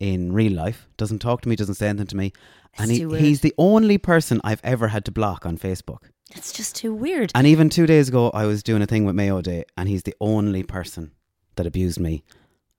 in 0.00 0.32
real 0.32 0.52
life. 0.52 0.88
Doesn't 0.96 1.20
talk 1.20 1.42
to 1.42 1.48
me. 1.48 1.56
Doesn't 1.56 1.76
say 1.76 1.88
anything 1.88 2.08
to 2.08 2.16
me. 2.16 2.32
and 2.78 2.90
he, 2.90 3.06
he's 3.18 3.40
the 3.40 3.54
only 3.56 3.98
person 3.98 4.40
I've 4.42 4.60
ever 4.64 4.88
had 4.88 5.04
to 5.04 5.12
block 5.12 5.46
on 5.46 5.56
Facebook. 5.58 6.02
It's 6.34 6.52
just 6.52 6.74
too 6.74 6.92
weird. 6.92 7.30
And 7.34 7.46
even 7.46 7.68
two 7.68 7.86
days 7.86 8.08
ago, 8.08 8.30
I 8.30 8.46
was 8.46 8.62
doing 8.62 8.82
a 8.82 8.86
thing 8.86 9.04
with 9.04 9.14
Mayo 9.14 9.40
Day, 9.42 9.64
and 9.76 9.88
he's 9.88 10.02
the 10.02 10.14
only 10.20 10.62
person 10.64 11.12
that 11.56 11.66
abused 11.66 12.00
me 12.00 12.24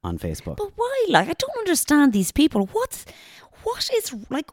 on 0.03 0.17
Facebook. 0.17 0.57
But 0.57 0.71
why? 0.75 1.05
Like, 1.09 1.29
I 1.29 1.33
don't 1.33 1.57
understand 1.59 2.11
these 2.11 2.31
people. 2.33 2.65
What's, 2.73 3.05
what 3.63 3.89
is, 3.95 4.13
like, 4.29 4.49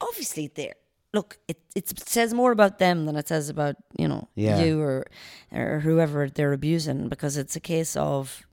obviously 0.00 0.48
there. 0.54 0.74
Look, 1.14 1.38
it, 1.48 1.58
it 1.74 1.84
says 2.08 2.34
more 2.34 2.52
about 2.52 2.78
them 2.78 3.06
than 3.06 3.16
it 3.16 3.28
says 3.28 3.48
about, 3.48 3.76
you 3.98 4.08
know, 4.08 4.28
Yeah. 4.34 4.60
you 4.62 4.80
or, 4.80 5.06
or 5.52 5.80
whoever 5.80 6.28
they're 6.28 6.52
abusing 6.52 7.08
because 7.08 7.36
it's 7.36 7.56
a 7.56 7.60
case 7.60 7.96
of 7.96 8.44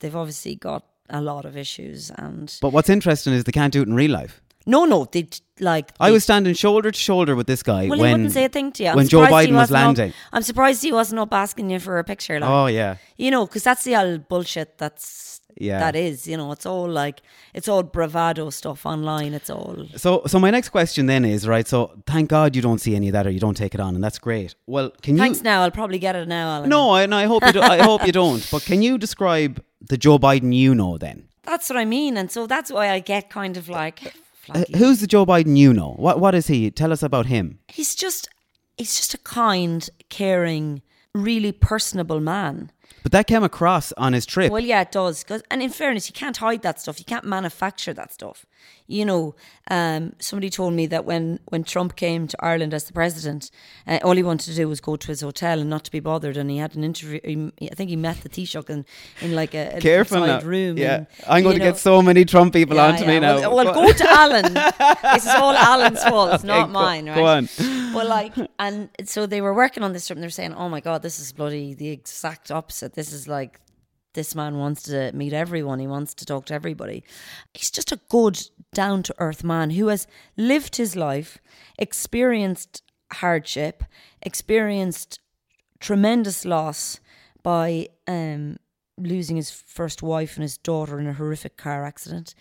they've 0.00 0.14
obviously 0.22 0.54
got 0.54 0.84
a 1.10 1.20
lot 1.20 1.44
of 1.44 1.56
issues 1.56 2.10
and 2.24 2.54
But 2.60 2.72
what's 2.74 2.90
interesting 2.90 3.32
is 3.34 3.44
they 3.44 3.52
can't 3.52 3.72
do 3.72 3.82
it 3.82 3.88
in 3.88 3.94
real 3.94 4.10
life. 4.12 4.40
No, 4.64 4.84
no, 4.84 5.06
they 5.10 5.26
like. 5.58 5.90
I 5.98 6.12
was 6.12 6.22
standing 6.22 6.54
shoulder 6.54 6.92
to 6.92 6.98
shoulder 6.98 7.34
with 7.34 7.48
this 7.48 7.64
guy 7.64 7.88
Well, 7.88 7.98
when 7.98 8.08
he 8.08 8.12
wouldn't 8.14 8.32
say 8.32 8.44
a 8.44 8.48
thing 8.48 8.70
to 8.72 8.82
you. 8.84 8.90
I'm 8.90 8.96
when 8.96 9.08
Joe 9.08 9.22
Biden 9.26 9.50
was 9.50 9.62
wasn't 9.62 9.62
up- 9.62 9.70
landing. 9.70 10.12
I'm 10.32 10.42
surprised 10.42 10.82
he 10.82 10.92
wasn't 10.92 11.18
up 11.18 11.32
asking 11.34 11.70
you 11.70 11.80
for 11.80 11.98
a 11.98 12.04
picture. 12.04 12.38
Like, 12.38 12.48
Oh 12.48 12.66
yeah, 12.66 12.96
you 13.16 13.30
know, 13.32 13.44
because 13.46 13.64
that's 13.64 13.82
the 13.82 13.96
old 13.96 14.28
bullshit. 14.28 14.78
That's 14.78 15.40
Yeah. 15.56 15.78
that 15.80 15.96
is. 15.96 16.26
You 16.26 16.36
know, 16.36 16.52
it's 16.52 16.66
all 16.66 16.88
like 16.88 17.22
it's 17.54 17.68
all 17.68 17.82
bravado 17.82 18.50
stuff 18.50 18.86
online. 18.86 19.34
It's 19.34 19.50
all 19.50 19.86
So, 19.96 20.22
so 20.26 20.38
my 20.38 20.50
next 20.50 20.70
question 20.70 21.06
then 21.06 21.24
is 21.24 21.46
right. 21.46 21.66
So, 21.66 21.92
thank 22.06 22.30
God 22.30 22.56
you 22.56 22.62
don't 22.62 22.78
see 22.78 22.94
any 22.96 23.08
of 23.08 23.12
that, 23.12 23.26
or 23.26 23.30
you 23.30 23.40
don't 23.40 23.56
take 23.56 23.74
it 23.74 23.80
on, 23.80 23.94
and 23.94 24.02
that's 24.02 24.18
great. 24.18 24.54
Well, 24.66 24.90
can 25.02 25.16
you 25.16 25.22
thanks. 25.22 25.42
Now 25.42 25.62
I'll 25.62 25.70
probably 25.70 25.98
get 25.98 26.16
it 26.16 26.28
now, 26.28 26.56
Alan. 26.56 26.68
No, 26.68 26.90
I, 26.90 27.02
and 27.02 27.14
I 27.14 27.24
hope 27.24 27.44
you. 27.44 27.52
Do, 27.52 27.60
I 27.60 27.82
hope 27.82 28.06
you 28.06 28.12
don't. 28.12 28.46
But 28.50 28.62
can 28.64 28.82
you 28.82 28.98
describe 28.98 29.62
the 29.80 29.96
Joe 29.96 30.18
Biden 30.18 30.54
you 30.54 30.74
know 30.74 30.98
then? 30.98 31.28
that's 31.44 31.68
what 31.68 31.76
I 31.76 31.84
mean, 31.84 32.16
and 32.16 32.30
so 32.30 32.46
that's 32.46 32.70
why 32.70 32.90
I 32.90 33.00
get 33.00 33.28
kind 33.30 33.56
of 33.56 33.68
like. 33.68 34.14
Uh, 34.48 34.64
who's 34.76 35.00
the 35.00 35.06
Joe 35.06 35.24
Biden 35.24 35.56
you 35.56 35.72
know? 35.72 35.94
What 35.98 36.18
What 36.20 36.34
is 36.34 36.46
he? 36.48 36.70
Tell 36.70 36.92
us 36.92 37.02
about 37.02 37.26
him. 37.26 37.58
he's 37.68 37.94
just 37.94 38.28
he's 38.76 38.96
just 38.96 39.14
a 39.14 39.18
kind, 39.18 39.88
caring, 40.08 40.82
really 41.14 41.52
personable 41.52 42.20
man. 42.20 42.70
But 43.02 43.12
that 43.12 43.26
came 43.26 43.42
across 43.42 43.92
on 43.92 44.12
his 44.12 44.24
trip. 44.26 44.52
Well, 44.52 44.62
yeah, 44.62 44.82
it 44.82 44.92
does. 44.92 45.24
'Cause- 45.24 45.42
and 45.50 45.62
in 45.62 45.70
fairness, 45.70 46.08
you 46.08 46.12
can't 46.12 46.36
hide 46.36 46.62
that 46.62 46.80
stuff. 46.80 46.98
You 46.98 47.04
can't 47.04 47.24
manufacture 47.24 47.92
that 47.94 48.12
stuff. 48.12 48.46
You 48.88 49.04
know, 49.06 49.34
um, 49.70 50.12
somebody 50.18 50.50
told 50.50 50.74
me 50.74 50.86
that 50.86 51.04
when, 51.06 51.38
when 51.48 51.64
Trump 51.64 51.96
came 51.96 52.26
to 52.26 52.36
Ireland 52.44 52.74
as 52.74 52.84
the 52.84 52.92
president, 52.92 53.50
uh, 53.86 54.00
all 54.02 54.14
he 54.16 54.22
wanted 54.22 54.50
to 54.50 54.54
do 54.56 54.68
was 54.68 54.80
go 54.80 54.96
to 54.96 55.06
his 55.06 55.20
hotel 55.22 55.60
and 55.60 55.70
not 55.70 55.84
to 55.84 55.90
be 55.90 56.00
bothered. 56.00 56.36
And 56.36 56.50
he 56.50 56.58
had 56.58 56.74
an 56.74 56.84
interview. 56.84 57.20
He, 57.24 57.70
I 57.70 57.74
think 57.74 57.88
he 57.90 57.96
met 57.96 58.18
the 58.22 58.28
Taoiseach 58.28 58.68
in, 58.68 58.84
in 59.22 59.34
like 59.34 59.54
a, 59.54 59.76
a 59.76 59.80
Careful 59.80 60.26
now. 60.26 60.40
room. 60.40 60.76
Yeah, 60.76 60.96
and, 60.96 61.06
I'm 61.26 61.42
going 61.42 61.54
to 61.54 61.58
know- 61.60 61.70
get 61.70 61.78
so 61.78 62.02
many 62.02 62.24
Trump 62.24 62.52
people 62.52 62.76
Yeah, 62.76 62.86
onto 62.88 63.04
yeah. 63.04 63.08
me 63.08 63.20
now. 63.20 63.54
Well, 63.54 63.72
go 63.72 63.92
to 63.92 64.10
Alan. 64.10 64.52
this 65.14 65.24
is 65.24 65.30
all 65.34 65.54
Alan's 65.54 66.02
fault. 66.04 66.34
It's 66.34 66.44
Okay, 66.44 66.52
not 66.52 66.66
go- 66.66 66.72
mine, 66.72 67.06
go 67.06 67.12
right? 67.12 67.20
on. 67.20 67.48
Well, 67.94 68.08
like, 68.08 68.34
and 68.58 68.90
so 69.04 69.26
they 69.26 69.40
were 69.40 69.54
working 69.54 69.82
on 69.84 69.92
this 69.94 70.06
trip 70.06 70.16
and 70.16 70.22
they're 70.22 70.30
saying, 70.30 70.54
oh 70.54 70.68
my 70.68 70.80
God, 70.80 71.02
this 71.02 71.18
is 71.20 71.32
bloody 71.32 71.72
the 71.74 71.88
exact 71.88 72.50
opposite. 72.50 72.94
This 72.94 73.12
is 73.12 73.26
like, 73.28 73.58
this 74.14 74.34
man 74.34 74.58
wants 74.58 74.82
to 74.84 75.12
meet 75.12 75.32
everyone. 75.32 75.78
He 75.78 75.86
wants 75.86 76.14
to 76.14 76.26
talk 76.26 76.46
to 76.46 76.54
everybody. 76.54 77.04
He's 77.54 77.70
just 77.70 77.92
a 77.92 78.00
good, 78.08 78.40
down 78.72 79.02
to 79.04 79.14
earth 79.18 79.44
man 79.44 79.70
who 79.70 79.88
has 79.88 80.06
lived 80.36 80.76
his 80.76 80.96
life, 80.96 81.38
experienced 81.78 82.82
hardship, 83.14 83.84
experienced 84.22 85.20
tremendous 85.80 86.44
loss 86.44 87.00
by 87.42 87.88
um, 88.06 88.56
losing 88.96 89.36
his 89.36 89.50
first 89.50 90.02
wife 90.02 90.36
and 90.36 90.42
his 90.42 90.58
daughter 90.58 90.98
in 91.00 91.06
a 91.06 91.12
horrific 91.12 91.56
car 91.56 91.84
accident. 91.84 92.34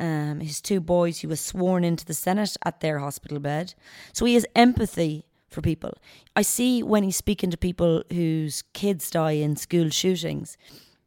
Um, 0.00 0.40
his 0.40 0.60
two 0.60 0.80
boys, 0.80 1.18
he 1.18 1.26
was 1.26 1.40
sworn 1.40 1.84
into 1.84 2.04
the 2.04 2.14
Senate 2.14 2.56
at 2.64 2.80
their 2.80 2.98
hospital 2.98 3.38
bed. 3.38 3.74
So 4.12 4.24
he 4.24 4.34
has 4.34 4.46
empathy 4.54 5.24
for 5.48 5.62
people. 5.62 5.94
I 6.36 6.42
see 6.42 6.82
when 6.82 7.02
he's 7.02 7.16
speaking 7.16 7.50
to 7.50 7.56
people 7.56 8.02
whose 8.12 8.62
kids 8.74 9.10
die 9.10 9.32
in 9.32 9.56
school 9.56 9.90
shootings, 9.90 10.56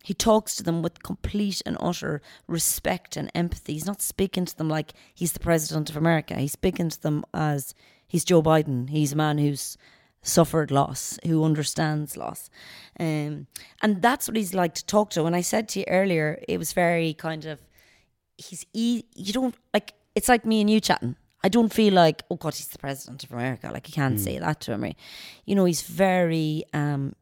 he 0.04 0.14
talks 0.14 0.56
to 0.56 0.64
them 0.64 0.82
with 0.82 1.04
complete 1.04 1.62
and 1.66 1.78
utter 1.80 2.22
respect 2.47 3.16
and 3.18 3.32
empathy. 3.36 3.74
He's 3.74 3.86
not 3.86 4.02
speaking 4.02 4.45
to 4.45 4.58
them 4.58 4.70
like 4.70 4.93
he's 5.14 5.34
the 5.34 5.39
president 5.39 5.89
of 5.89 5.97
America. 5.97 6.36
He's 6.36 6.54
speaking 6.54 6.89
to 6.89 7.02
them 7.02 7.24
as 7.34 7.74
he's 8.08 8.26
Joe 8.26 8.41
Biden. 8.41 8.89
He's 8.89 9.14
a 9.14 9.16
man 9.18 9.38
who's 9.38 9.78
suffered 10.24 10.70
loss, 10.72 11.18
who 11.26 11.43
understands 11.43 12.16
loss. 12.16 12.49
Um, 12.99 13.47
and 13.82 14.02
that's 14.02 14.28
what 14.28 14.38
he's 14.38 14.54
like 14.54 14.76
to 14.76 14.86
talk 14.86 15.10
to. 15.12 15.26
And 15.26 15.36
I 15.36 15.41
said 15.41 15.68
to 15.70 15.80
you 15.80 15.86
earlier, 15.88 16.39
it 16.47 16.58
was 16.58 16.74
very 16.74 17.14
kind 17.14 17.45
of, 17.45 17.60
he's, 18.38 18.66
e- 18.74 19.04
you 19.16 19.34
don't, 19.34 19.56
like, 19.74 19.93
it's 20.14 20.30
like 20.30 20.45
me 20.45 20.62
and 20.62 20.70
you 20.70 20.80
chatting. 20.80 21.16
I 21.43 21.49
don't 21.49 21.74
feel 21.74 21.93
like, 21.95 22.22
oh 22.30 22.36
God, 22.36 22.54
he's 22.54 22.68
the 22.68 22.78
president 22.78 23.24
of 23.24 23.32
America. 23.32 23.72
Like, 23.74 23.88
you 23.88 23.93
can't 23.93 24.20
say 24.20 24.38
that 24.38 24.62
to 24.62 24.74
him. 24.74 24.84
right? 24.84 24.97
You 25.45 25.56
know, 25.56 25.66
he's 25.66 25.82
very, 25.82 26.66
um, 26.72 27.16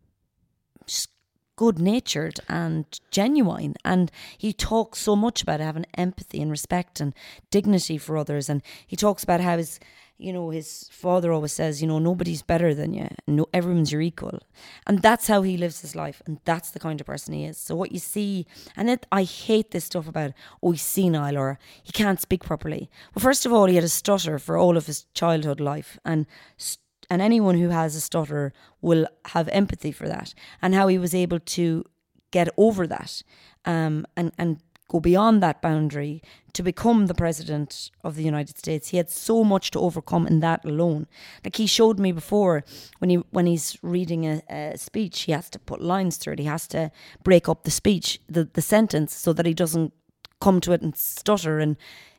good 1.59 1.77
natured 1.77 2.39
and 2.47 2.85
genuine. 3.11 3.75
And 3.83 4.09
he 4.37 4.53
talks 4.53 4.97
so 4.99 5.13
much 5.13 5.41
about 5.41 5.59
having 5.59 5.85
empathy 5.97 6.41
and 6.41 6.49
respect 6.49 7.01
and 7.01 7.13
dignity 7.51 7.97
for 7.97 8.15
others. 8.15 8.47
And 8.49 8.63
he 8.87 8.95
talks 8.95 9.25
about 9.25 9.41
how 9.41 9.57
his, 9.57 9.77
you 10.17 10.31
know, 10.31 10.51
his 10.51 10.87
father 10.89 11.33
always 11.33 11.51
says, 11.51 11.81
you 11.81 11.87
know, 11.89 11.99
nobody's 11.99 12.41
better 12.41 12.73
than 12.73 12.93
you. 12.93 13.09
No, 13.27 13.45
everyone's 13.53 13.91
your 13.91 13.99
equal. 13.99 14.39
And 14.87 15.01
that's 15.01 15.27
how 15.27 15.41
he 15.41 15.57
lives 15.57 15.81
his 15.81 15.97
life. 15.97 16.21
And 16.25 16.39
that's 16.45 16.71
the 16.71 16.79
kind 16.79 17.01
of 17.01 17.07
person 17.07 17.33
he 17.33 17.43
is. 17.43 17.57
So 17.57 17.75
what 17.75 17.91
you 17.91 17.99
see, 17.99 18.47
and 18.77 18.89
it, 18.89 19.05
I 19.11 19.23
hate 19.23 19.71
this 19.71 19.83
stuff 19.83 20.07
about, 20.07 20.31
oh, 20.63 20.71
he's 20.71 20.81
senile 20.81 21.37
or 21.37 21.59
he 21.83 21.91
can't 21.91 22.21
speak 22.21 22.45
properly. 22.45 22.89
Well, 23.13 23.21
first 23.21 23.45
of 23.45 23.51
all, 23.51 23.65
he 23.65 23.75
had 23.75 23.83
a 23.83 23.89
stutter 23.89 24.39
for 24.39 24.55
all 24.55 24.77
of 24.77 24.85
his 24.85 25.07
childhood 25.13 25.59
life. 25.59 25.99
And 26.05 26.25
st- 26.55 26.79
and 27.09 27.21
anyone 27.21 27.57
who 27.57 27.69
has 27.69 27.95
a 27.95 28.01
stutter 28.01 28.53
will 28.81 29.07
have 29.25 29.47
empathy 29.49 29.91
for 29.91 30.07
that 30.07 30.33
and 30.61 30.75
how 30.75 30.87
he 30.87 30.97
was 30.97 31.13
able 31.13 31.39
to 31.39 31.83
get 32.31 32.49
over 32.57 32.85
that 32.85 33.23
um, 33.65 34.05
and 34.15 34.31
and 34.37 34.59
go 34.89 34.99
beyond 34.99 35.41
that 35.41 35.61
boundary 35.61 36.21
to 36.51 36.63
become 36.63 37.05
the 37.05 37.13
president 37.13 37.91
of 38.03 38.15
the 38.15 38.23
United 38.23 38.57
States. 38.57 38.89
He 38.89 38.97
had 38.97 39.09
so 39.09 39.43
much 39.43 39.69
to 39.71 39.79
overcome 39.79 40.25
in 40.25 40.39
that 40.39 40.65
alone. 40.65 41.07
Like 41.43 41.57
he 41.57 41.67
showed 41.67 41.99
me 41.99 42.11
before 42.11 42.63
when 42.97 43.09
he 43.09 43.17
when 43.29 43.45
he's 43.45 43.77
reading 43.81 44.25
a, 44.25 44.41
a 44.49 44.77
speech, 44.77 45.21
he 45.21 45.31
has 45.31 45.49
to 45.51 45.59
put 45.59 45.81
lines 45.81 46.17
through 46.17 46.33
it. 46.33 46.39
He 46.39 46.45
has 46.45 46.67
to 46.69 46.91
break 47.23 47.47
up 47.47 47.63
the 47.63 47.71
speech, 47.71 48.19
the 48.27 48.49
the 48.51 48.61
sentence, 48.61 49.15
so 49.15 49.31
that 49.33 49.45
he 49.45 49.53
doesn't 49.53 49.93
come 50.41 50.59
to 50.61 50.71
it 50.71 50.81
and 50.81 50.95
stutter 50.95 51.59
and 51.59 51.75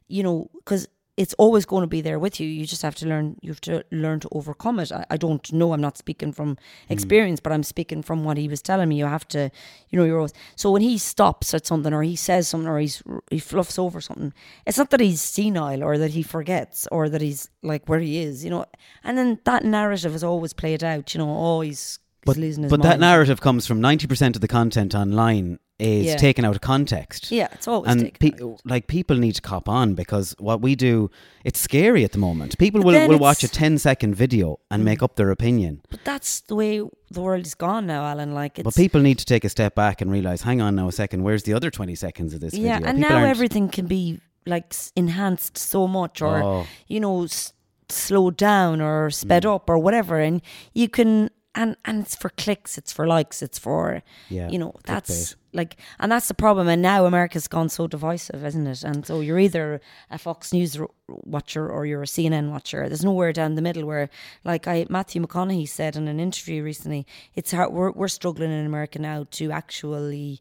you 0.06 0.22
know 0.22 0.50
because 0.58 0.86
it's 1.20 1.34
always 1.34 1.66
going 1.66 1.82
to 1.82 1.86
be 1.86 2.00
there 2.00 2.18
with 2.18 2.40
you. 2.40 2.48
You 2.48 2.64
just 2.64 2.80
have 2.80 2.94
to 2.94 3.06
learn. 3.06 3.36
You 3.42 3.50
have 3.50 3.60
to 3.62 3.84
learn 3.90 4.20
to 4.20 4.28
overcome 4.32 4.80
it. 4.80 4.90
I, 4.90 5.04
I 5.10 5.18
don't 5.18 5.52
know. 5.52 5.74
I'm 5.74 5.80
not 5.82 5.98
speaking 5.98 6.32
from 6.32 6.56
mm. 6.56 6.58
experience, 6.88 7.40
but 7.40 7.52
I'm 7.52 7.62
speaking 7.62 8.02
from 8.02 8.24
what 8.24 8.38
he 8.38 8.48
was 8.48 8.62
telling 8.62 8.88
me. 8.88 8.98
You 8.98 9.04
have 9.04 9.28
to, 9.28 9.50
you 9.90 9.98
know, 9.98 10.06
you're 10.06 10.16
always. 10.16 10.32
So 10.56 10.70
when 10.70 10.80
he 10.80 10.96
stops 10.96 11.52
at 11.52 11.66
something, 11.66 11.92
or 11.92 12.02
he 12.02 12.16
says 12.16 12.48
something, 12.48 12.66
or 12.66 12.78
he's 12.78 13.02
he 13.30 13.38
fluffs 13.38 13.78
over 13.78 14.00
something, 14.00 14.32
it's 14.66 14.78
not 14.78 14.88
that 14.90 15.00
he's 15.00 15.20
senile 15.20 15.84
or 15.84 15.98
that 15.98 16.12
he 16.12 16.22
forgets 16.22 16.88
or 16.90 17.10
that 17.10 17.20
he's 17.20 17.50
like 17.62 17.86
where 17.86 18.00
he 18.00 18.22
is, 18.22 18.42
you 18.42 18.48
know. 18.48 18.64
And 19.04 19.18
then 19.18 19.40
that 19.44 19.62
narrative 19.62 20.14
is 20.14 20.24
always 20.24 20.54
played 20.54 20.82
out. 20.82 21.12
You 21.12 21.18
know, 21.18 21.36
oh, 21.36 21.60
he's 21.60 21.99
But, 22.24 22.36
but 22.68 22.82
that 22.82 23.00
narrative 23.00 23.40
comes 23.40 23.66
from 23.66 23.80
90% 23.80 24.34
of 24.34 24.40
the 24.40 24.48
content 24.48 24.94
online 24.94 25.58
is 25.78 26.04
Yeah. 26.04 26.16
taken 26.16 26.44
out 26.44 26.54
of 26.54 26.60
context. 26.60 27.30
Yeah, 27.32 27.48
it's 27.52 27.66
always 27.66 27.90
and 27.90 28.00
taken 28.12 28.38
pe- 28.38 28.54
like 28.66 28.86
people 28.86 29.16
need 29.16 29.32
to 29.36 29.40
cop 29.40 29.66
on 29.70 29.94
because 29.94 30.34
what 30.38 30.60
we 30.60 30.74
do, 30.76 31.10
it's 31.44 31.58
scary 31.58 32.04
at 32.04 32.12
the 32.12 32.18
moment. 32.18 32.58
People 32.58 32.82
But 32.82 32.88
will, 32.88 33.08
will 33.08 33.18
watch 33.18 33.42
a 33.42 33.46
it's- 33.46 33.56
10 33.58 33.78
second 33.78 34.14
video 34.14 34.60
and 34.70 34.84
make 34.84 35.02
up 35.02 35.16
their 35.16 35.30
opinion. 35.30 35.80
But 35.90 36.04
that's 36.04 36.40
the 36.40 36.54
way 36.54 36.82
the 37.10 37.20
world 37.22 37.46
is 37.46 37.54
gone 37.54 37.86
now, 37.86 38.04
Alan. 38.04 38.34
Like 38.34 38.58
it's 38.58 38.64
But 38.64 38.74
people 38.74 39.00
need 39.00 39.18
to 39.20 39.24
take 39.24 39.42
a 39.46 39.48
step 39.48 39.74
back 39.74 40.02
and 40.02 40.10
realize, 40.12 40.42
hang 40.42 40.60
on 40.60 40.76
now 40.76 40.88
a 40.88 40.92
second, 40.92 41.22
where's 41.22 41.44
the 41.44 41.54
other 41.54 41.70
20 41.70 41.94
seconds 41.94 42.34
of 42.34 42.40
this 42.40 42.52
yeah, 42.52 42.74
video? 42.74 42.88
and 42.90 42.98
People 42.98 43.16
now 43.18 43.24
everything 43.24 43.70
can 43.70 43.86
be 43.86 44.20
like 44.44 44.74
enhanced 44.94 45.56
so 45.56 45.86
much, 45.88 46.20
or 46.20 46.42
Oh. 46.42 46.66
you 46.88 47.00
know, 47.00 47.24
s- 47.24 47.54
slowed 47.88 48.36
down 48.36 48.82
or 48.82 49.08
sped 49.10 49.44
Mm. 49.44 49.54
up 49.54 49.70
or 49.70 49.78
whatever, 49.78 50.18
and 50.20 50.42
you 50.74 50.88
can. 50.90 51.30
And, 51.52 51.76
and 51.84 52.02
it's 52.04 52.14
for 52.14 52.28
clicks, 52.28 52.78
it's 52.78 52.92
for 52.92 53.08
likes, 53.08 53.42
it's 53.42 53.58
for 53.58 54.02
Yeah, 54.28 54.48
you 54.50 54.58
know 54.58 54.72
that's 54.84 55.10
clickbait. 55.10 55.36
like, 55.52 55.76
and 55.98 56.12
that's 56.12 56.28
the 56.28 56.34
problem. 56.34 56.68
And 56.68 56.80
now 56.80 57.06
America's 57.06 57.48
gone 57.48 57.68
so 57.68 57.88
divisive, 57.88 58.44
isn't 58.44 58.66
it? 58.68 58.84
And 58.84 59.04
so 59.04 59.18
you're 59.20 59.38
either 59.40 59.80
a 60.12 60.18
Fox 60.18 60.52
News 60.52 60.78
r- 60.78 60.88
watcher 61.08 61.68
or 61.68 61.86
you're 61.86 62.04
a 62.04 62.06
CNN 62.06 62.52
watcher. 62.52 62.86
There's 62.88 63.04
nowhere 63.04 63.32
down 63.32 63.56
the 63.56 63.62
middle 63.62 63.84
where, 63.84 64.08
like 64.44 64.68
I 64.68 64.86
Matthew 64.88 65.20
McConaughey 65.26 65.68
said 65.68 65.96
in 65.96 66.06
an 66.06 66.20
interview 66.20 66.62
recently, 66.62 67.04
it's 67.34 67.50
hard. 67.50 67.72
We're 67.72 67.90
we're 67.90 68.06
struggling 68.06 68.52
in 68.52 68.64
America 68.64 69.00
now 69.00 69.26
to 69.32 69.50
actually 69.50 70.40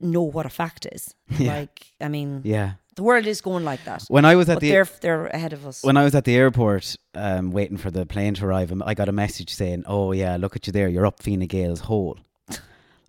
know 0.00 0.22
what 0.22 0.46
a 0.46 0.50
fact 0.50 0.86
is. 0.90 1.14
Like, 1.38 1.92
I 2.00 2.08
mean, 2.08 2.40
Yeah. 2.44 2.72
The 2.96 3.02
world 3.02 3.26
is 3.26 3.40
going 3.40 3.64
like 3.64 3.84
that. 3.84 4.02
When 4.08 4.24
I 4.24 4.34
was 4.34 4.48
at 4.48 4.54
but 4.54 4.60
the 4.62 4.70
they're 4.70 4.88
they're 5.00 5.26
ahead 5.26 5.52
of 5.52 5.66
us. 5.66 5.82
when 5.84 5.96
I 5.96 6.04
was 6.04 6.14
at 6.14 6.24
the 6.24 6.34
airport 6.34 6.96
um, 7.14 7.50
waiting 7.52 7.76
for 7.76 7.90
the 7.90 8.04
plane 8.06 8.34
to 8.34 8.46
arrive, 8.46 8.72
um, 8.72 8.82
I 8.84 8.94
got 8.94 9.08
a 9.08 9.12
message 9.12 9.54
saying, 9.54 9.84
"Oh 9.86 10.12
yeah, 10.12 10.36
look 10.36 10.56
at 10.56 10.66
you 10.66 10.72
there. 10.72 10.88
You're 10.88 11.06
up 11.06 11.22
Fine 11.22 11.46
Gael's 11.46 11.80
hole." 11.80 12.18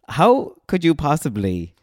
How 0.10 0.54
could 0.68 0.84
you 0.84 0.94
possibly 0.96 1.74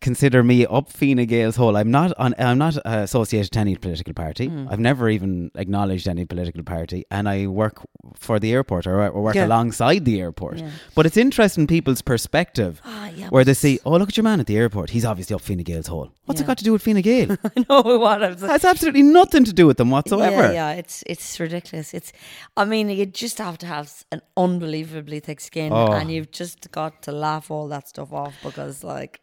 consider 0.00 0.42
me 0.42 0.66
up 0.66 0.90
Fine 0.90 1.24
Gael's 1.26 1.56
hole? 1.56 1.76
I'm 1.76 1.90
not 1.90 2.12
on. 2.18 2.34
I'm 2.38 2.58
not 2.58 2.76
associated 2.84 3.52
to 3.52 3.58
any 3.60 3.76
political 3.76 4.14
party. 4.14 4.46
Hmm. 4.48 4.66
I've 4.70 4.80
never 4.80 5.08
even 5.08 5.50
acknowledged 5.54 6.08
any 6.08 6.24
political 6.24 6.62
party, 6.62 7.04
and 7.10 7.28
I 7.28 7.46
work 7.46 7.82
for 8.14 8.38
the 8.40 8.52
airport 8.52 8.86
or, 8.86 9.06
or 9.08 9.22
work 9.22 9.34
Yeah. 9.34 9.46
alongside 9.46 10.04
the 10.04 10.20
airport. 10.20 10.58
Yeah. 10.58 10.70
But 10.94 11.06
it's 11.06 11.16
interesting 11.16 11.66
people's 11.66 12.02
perspective. 12.02 12.80
Ah, 12.84 13.10
yeah, 13.14 13.28
Where 13.28 13.44
they 13.44 13.54
see, 13.54 13.78
oh, 13.84 13.92
look 13.92 14.08
at 14.08 14.16
your 14.16 14.24
man 14.24 14.40
at 14.40 14.46
the 14.46 14.56
airport. 14.56 14.90
He's 14.90 15.04
obviously 15.04 15.34
up 15.34 15.42
Fine 15.42 15.58
Gael's 15.58 15.86
hole. 15.86 16.10
What's 16.24 16.40
it 16.40 16.46
got 16.46 16.58
to 16.58 16.64
do 16.64 16.72
with 16.72 16.82
Fine 16.82 17.00
Gael? 17.02 17.36
I 17.44 17.64
know 17.68 17.82
what 17.98 18.22
I'm 18.22 18.36
saying. 18.38 18.48
That's 18.48 18.64
absolutely 18.64 19.02
nothing 19.02 19.44
to 19.44 19.52
do 19.52 19.66
with 19.66 19.76
them 19.76 19.90
whatsoever. 19.90 20.44
Yeah, 20.52 20.52
yeah, 20.52 20.72
it's 20.72 21.02
it's 21.06 21.38
ridiculous. 21.40 21.92
It's, 21.94 22.12
I 22.56 22.64
mean, 22.64 22.88
you 22.88 23.06
just 23.06 23.38
have 23.38 23.58
to 23.58 23.66
have 23.66 24.04
an 24.12 24.22
unbelievably 24.36 25.20
thick 25.20 25.40
skin, 25.40 25.72
Oh. 25.72 25.92
and 25.92 26.10
you've 26.10 26.30
just 26.30 26.70
got 26.72 27.02
to 27.02 27.12
laugh 27.12 27.50
all 27.50 27.68
that 27.68 27.88
stuff 27.88 28.12
off 28.12 28.34
because, 28.42 28.82
like, 28.84 29.20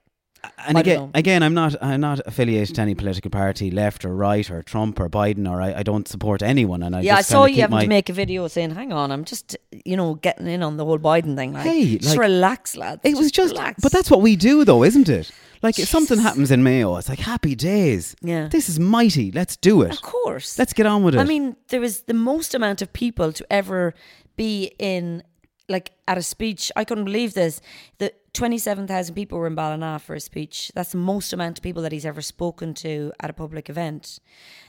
And 0.67 0.77
I 0.77 0.81
again, 0.81 1.11
again, 1.13 1.43
I'm 1.43 1.53
not, 1.53 1.75
I'm 1.81 1.99
not 2.01 2.19
affiliated 2.25 2.75
to 2.75 2.81
any 2.81 2.95
political 2.95 3.31
party, 3.31 3.71
left 3.71 4.05
or 4.05 4.15
right, 4.15 4.49
or 4.51 4.61
Trump 4.63 4.99
or 4.99 5.09
Biden, 5.09 5.49
or 5.49 5.61
I, 5.61 5.79
I 5.79 5.83
don't 5.83 6.07
support 6.07 6.41
anyone. 6.41 6.83
And 6.83 6.95
I 6.95 7.01
yeah, 7.01 7.15
I 7.15 7.21
saw 7.21 7.45
you 7.45 7.61
having 7.61 7.75
my, 7.75 7.83
to 7.83 7.89
make 7.89 8.09
a 8.09 8.13
video 8.13 8.47
saying, 8.47 8.71
"Hang 8.71 8.93
on, 8.93 9.11
I'm 9.11 9.25
just, 9.25 9.57
you 9.85 9.97
know, 9.97 10.15
getting 10.15 10.47
in 10.47 10.63
on 10.63 10.77
the 10.77 10.85
whole 10.85 10.99
Biden 10.99 11.35
thing." 11.35 11.53
Like, 11.53 11.63
Hey, 11.63 11.97
just 11.97 12.15
like- 12.15 12.19
relax, 12.19 12.75
lads. 12.77 13.01
It 13.03 13.15
was 13.17 13.31
just, 13.31 13.53
relax. 13.53 13.81
but 13.81 13.91
that's 13.91 14.11
what 14.11 14.21
we 14.21 14.35
do, 14.35 14.63
though, 14.63 14.83
isn't 14.83 15.09
it? 15.09 15.31
Like 15.63 15.79
if 15.79 15.89
something 15.89 16.19
happens 16.19 16.51
in 16.51 16.61
Mayo, 16.61 16.97
it's 16.97 17.09
like 17.09 17.19
happy 17.19 17.55
days. 17.55 18.15
Yeah. 18.21 18.47
this 18.47 18.69
is 18.69 18.79
mighty. 18.79 19.31
Let's 19.31 19.57
do 19.57 19.81
it. 19.81 19.91
of 19.91 20.01
course. 20.03 20.59
Let's 20.59 20.71
get 20.73 20.85
on 20.85 21.01
with 21.03 21.15
it. 21.15 21.19
I 21.19 21.23
mean, 21.23 21.55
there 21.69 21.81
was 21.81 22.01
the 22.01 22.13
most 22.13 22.53
amount 22.53 22.83
of 22.83 22.93
people 22.93 23.33
to 23.33 23.45
ever 23.51 23.95
be 24.35 24.71
in, 24.77 25.23
like, 25.67 25.93
at 26.07 26.15
a 26.17 26.21
speech. 26.21 26.71
I 26.75 26.83
couldn't 26.83 27.05
believe 27.05 27.33
this. 27.33 27.59
The 27.97 28.13
27,000 28.37 29.15
people 29.15 29.39
were 29.39 29.47
in 29.47 29.55
Ballina 29.55 29.99
for 29.99 30.13
a 30.13 30.19
speech. 30.19 30.71
That's 30.75 30.91
the 30.91 30.97
most 30.97 31.33
amount 31.33 31.57
of 31.57 31.63
people 31.63 31.81
that 31.81 31.91
he's 31.91 32.05
ever 32.05 32.21
spoken 32.21 32.75
to 32.75 33.11
at 33.19 33.31
a 33.31 33.33
public 33.33 33.67
event. 33.67 34.19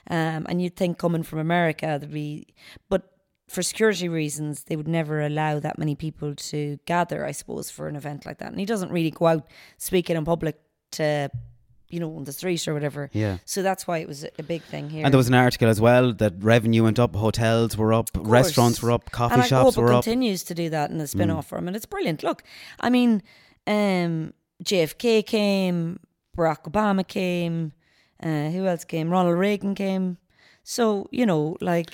Um, 0.08 0.46
and 0.48 0.62
you'd 0.62 0.74
think 0.74 0.96
coming 0.96 1.22
from 1.22 1.38
America, 1.38 1.98
there'd 2.00 2.10
be, 2.10 2.46
but 2.88 3.12
for 3.46 3.62
security 3.62 4.08
reasons, 4.08 4.64
they 4.64 4.76
would 4.76 4.88
never 4.88 5.20
allow 5.20 5.58
that 5.60 5.78
many 5.78 5.94
people 5.94 6.34
to 6.34 6.78
gather, 6.86 7.26
I 7.26 7.32
suppose, 7.32 7.70
for 7.70 7.88
an 7.88 7.96
event 7.96 8.24
like 8.24 8.38
that. 8.38 8.50
And 8.50 8.58
he 8.58 8.64
doesn't 8.64 8.90
really 8.90 9.10
go 9.10 9.26
out 9.26 9.46
speaking 9.76 10.16
in 10.16 10.24
public 10.24 10.58
to, 10.92 11.30
you 11.88 12.00
know, 12.00 12.14
on 12.16 12.24
the 12.24 12.32
street 12.32 12.66
or 12.68 12.72
whatever. 12.72 13.10
Yeah. 13.12 13.36
So 13.44 13.62
that's 13.62 13.86
why 13.86 13.98
it 13.98 14.08
was 14.08 14.24
a 14.38 14.42
big 14.42 14.62
thing 14.62 14.88
here. 14.88 15.04
and 15.04 15.12
there 15.12 15.18
was 15.18 15.28
an 15.28 15.34
article 15.34 15.68
as 15.68 15.78
well 15.78 16.14
that 16.14 16.34
revenue 16.38 16.84
went 16.84 16.98
up, 16.98 17.14
hotels 17.14 17.76
were 17.76 17.92
up, 17.92 18.08
restaurants 18.14 18.82
were 18.82 18.92
up, 18.92 19.10
coffee 19.10 19.34
and 19.34 19.42
I 19.42 19.46
shops 19.46 19.76
hope 19.76 19.82
were 19.82 19.92
it 19.92 19.96
up. 19.96 20.04
Mm. 20.04 20.04
continues 20.04 20.42
to 20.44 20.54
do 20.54 20.70
that 20.70 20.90
in 20.90 20.96
the 20.96 21.06
spin 21.06 21.30
off 21.30 21.48
from, 21.48 21.68
and 21.68 21.76
it's 21.76 21.86
brilliant. 21.86 22.22
Look, 22.22 22.42
I 22.80 22.90
mean, 22.90 23.22
um, 23.68 24.32
JFK 24.64 25.24
came, 25.24 26.00
Barack 26.36 26.64
Obama 26.64 27.06
came, 27.06 27.72
uh, 28.22 28.48
who 28.50 28.66
else 28.66 28.84
came? 28.84 29.10
Ronald 29.10 29.38
Reagan 29.38 29.74
came. 29.74 30.18
So 30.64 31.08
you 31.12 31.26
know, 31.26 31.56
like, 31.60 31.90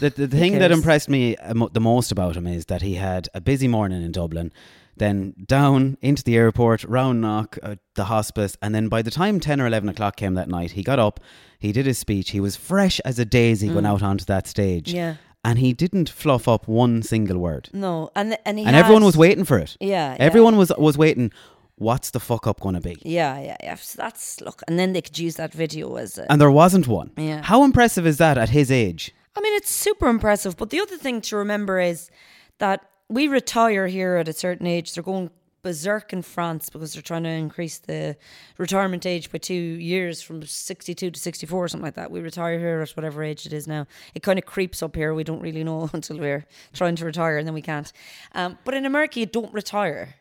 The, 0.00 0.10
the 0.10 0.28
thing 0.28 0.58
that 0.58 0.70
impressed 0.72 1.08
me 1.08 1.36
the 1.72 1.80
most 1.80 2.12
about 2.12 2.36
him 2.36 2.46
is 2.46 2.66
that 2.66 2.82
he 2.82 2.94
had 2.94 3.28
a 3.34 3.40
busy 3.40 3.68
morning 3.68 4.02
in 4.02 4.12
Dublin, 4.12 4.52
then 4.96 5.34
down 5.46 5.98
into 6.00 6.22
the 6.22 6.36
airport, 6.36 6.84
round 6.84 7.20
knock, 7.20 7.58
uh, 7.62 7.76
the 7.94 8.04
hospice, 8.04 8.56
and 8.62 8.74
then 8.74 8.88
by 8.88 9.02
the 9.02 9.10
time 9.10 9.40
10 9.40 9.60
or 9.60 9.66
11 9.66 9.88
o'clock 9.90 10.16
came 10.16 10.34
that 10.34 10.48
night, 10.48 10.72
he 10.72 10.82
got 10.82 10.98
up, 10.98 11.20
he 11.58 11.70
did 11.72 11.86
his 11.86 11.98
speech, 11.98 12.30
he 12.30 12.40
was 12.40 12.56
fresh 12.56 12.98
as 13.00 13.18
a 13.18 13.24
daisy 13.24 13.68
going 13.68 13.86
out 13.86 14.02
onto 14.02 14.24
that 14.24 14.46
stage. 14.46 14.92
Mm. 14.92 14.94
Yeah. 14.94 15.14
And 15.48 15.58
he 15.58 15.72
didn't 15.72 16.08
fluff 16.08 16.48
up 16.48 16.66
one 16.66 17.02
single 17.02 17.38
word. 17.38 17.64
no, 17.72 18.10
and 18.16 18.36
and 18.44 18.58
he 18.58 18.64
and 18.64 18.74
everyone 18.74 19.04
was 19.04 19.16
waiting 19.16 19.44
for 19.44 19.58
it. 19.64 19.76
Yeah, 19.80 20.12
yeah. 20.12 20.16
Everyone 20.28 20.56
was 20.56 20.72
was 20.76 20.96
waiting. 20.98 21.30
What's 21.78 22.10
the 22.10 22.20
fuck 22.20 22.46
up 22.46 22.58
going 22.60 22.74
to 22.74 22.80
be? 22.80 22.96
Yeah, 23.02 23.38
yeah, 23.38 23.56
yeah. 23.62 23.74
So 23.76 24.02
that's 24.02 24.40
look, 24.40 24.62
and 24.66 24.78
then 24.78 24.92
they 24.92 25.02
could 25.02 25.18
use 25.26 25.36
that 25.36 25.52
video 25.52 25.96
as 25.96 26.18
a. 26.18 26.24
And 26.30 26.40
there 26.40 26.50
wasn't 26.50 26.86
one. 26.88 27.10
Yeah. 27.16 27.42
How 27.42 27.64
impressive 27.64 28.06
is 28.12 28.16
that 28.16 28.36
at 28.38 28.48
his 28.48 28.70
age? 28.70 29.14
I 29.36 29.40
mean, 29.42 29.54
it's 29.54 29.70
super 29.70 30.08
impressive. 30.08 30.56
But 30.56 30.70
the 30.70 30.80
other 30.80 30.96
thing 30.96 31.20
to 31.28 31.36
remember 31.36 31.78
is 31.78 32.10
that 32.58 32.78
we 33.08 33.28
retire 33.28 33.86
here 33.86 34.16
at 34.16 34.28
a 34.28 34.32
certain 34.32 34.66
age. 34.66 34.94
They're 34.94 35.04
going 35.04 35.30
berserk 35.66 36.12
in 36.12 36.22
France 36.22 36.70
because 36.70 36.92
they're 36.92 37.02
trying 37.02 37.24
to 37.24 37.28
increase 37.28 37.78
the 37.78 38.16
retirement 38.56 39.04
age 39.04 39.32
by 39.32 39.38
two 39.38 39.52
years 39.52 40.22
from 40.22 40.40
62 40.40 41.10
to 41.10 41.18
64 41.18 41.64
or 41.64 41.66
something 41.66 41.84
like 41.84 41.96
that. 41.96 42.12
We 42.12 42.20
retire 42.20 42.56
here 42.56 42.80
at 42.82 42.90
whatever 42.90 43.24
age 43.24 43.46
it 43.46 43.52
is 43.52 43.66
now. 43.66 43.88
It 44.14 44.22
kind 44.22 44.38
of 44.38 44.46
creeps 44.46 44.80
up 44.80 44.94
here. 44.94 45.12
We 45.12 45.24
don't 45.24 45.40
really 45.40 45.64
know 45.64 45.90
until 45.92 46.18
we're 46.18 46.46
trying 46.72 46.94
to 46.94 47.04
retire 47.04 47.36
and 47.36 47.48
then 47.48 47.54
we 47.54 47.62
can't. 47.62 47.92
Um, 48.32 48.58
but 48.64 48.74
in 48.74 48.86
America, 48.86 49.18
you 49.18 49.26
don't 49.26 49.52
retire. 49.52 50.14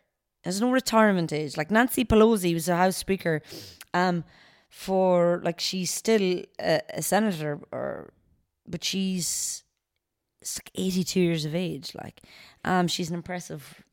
There's 0.43 0.59
no 0.59 0.71
retirement 0.71 1.31
age. 1.31 1.57
Like 1.57 1.69
Nancy 1.69 2.03
Pelosi 2.03 2.55
was 2.55 2.67
a 2.67 2.75
House 2.75 2.97
Speaker 2.97 3.43
um, 3.93 4.23
for, 4.67 5.41
like, 5.43 5.59
she's 5.59 5.93
still 5.93 6.41
a, 6.59 6.81
a 6.89 7.03
senator 7.03 7.59
or 7.71 8.11
but 8.67 8.83
she's 8.83 9.63
like 10.57 10.71
82 10.73 11.19
years 11.19 11.45
of 11.45 11.55
age 11.55 11.93
like 11.95 12.21
um 12.63 12.87
she's 12.87 13.09
an 13.09 13.15
impressive 13.15 13.84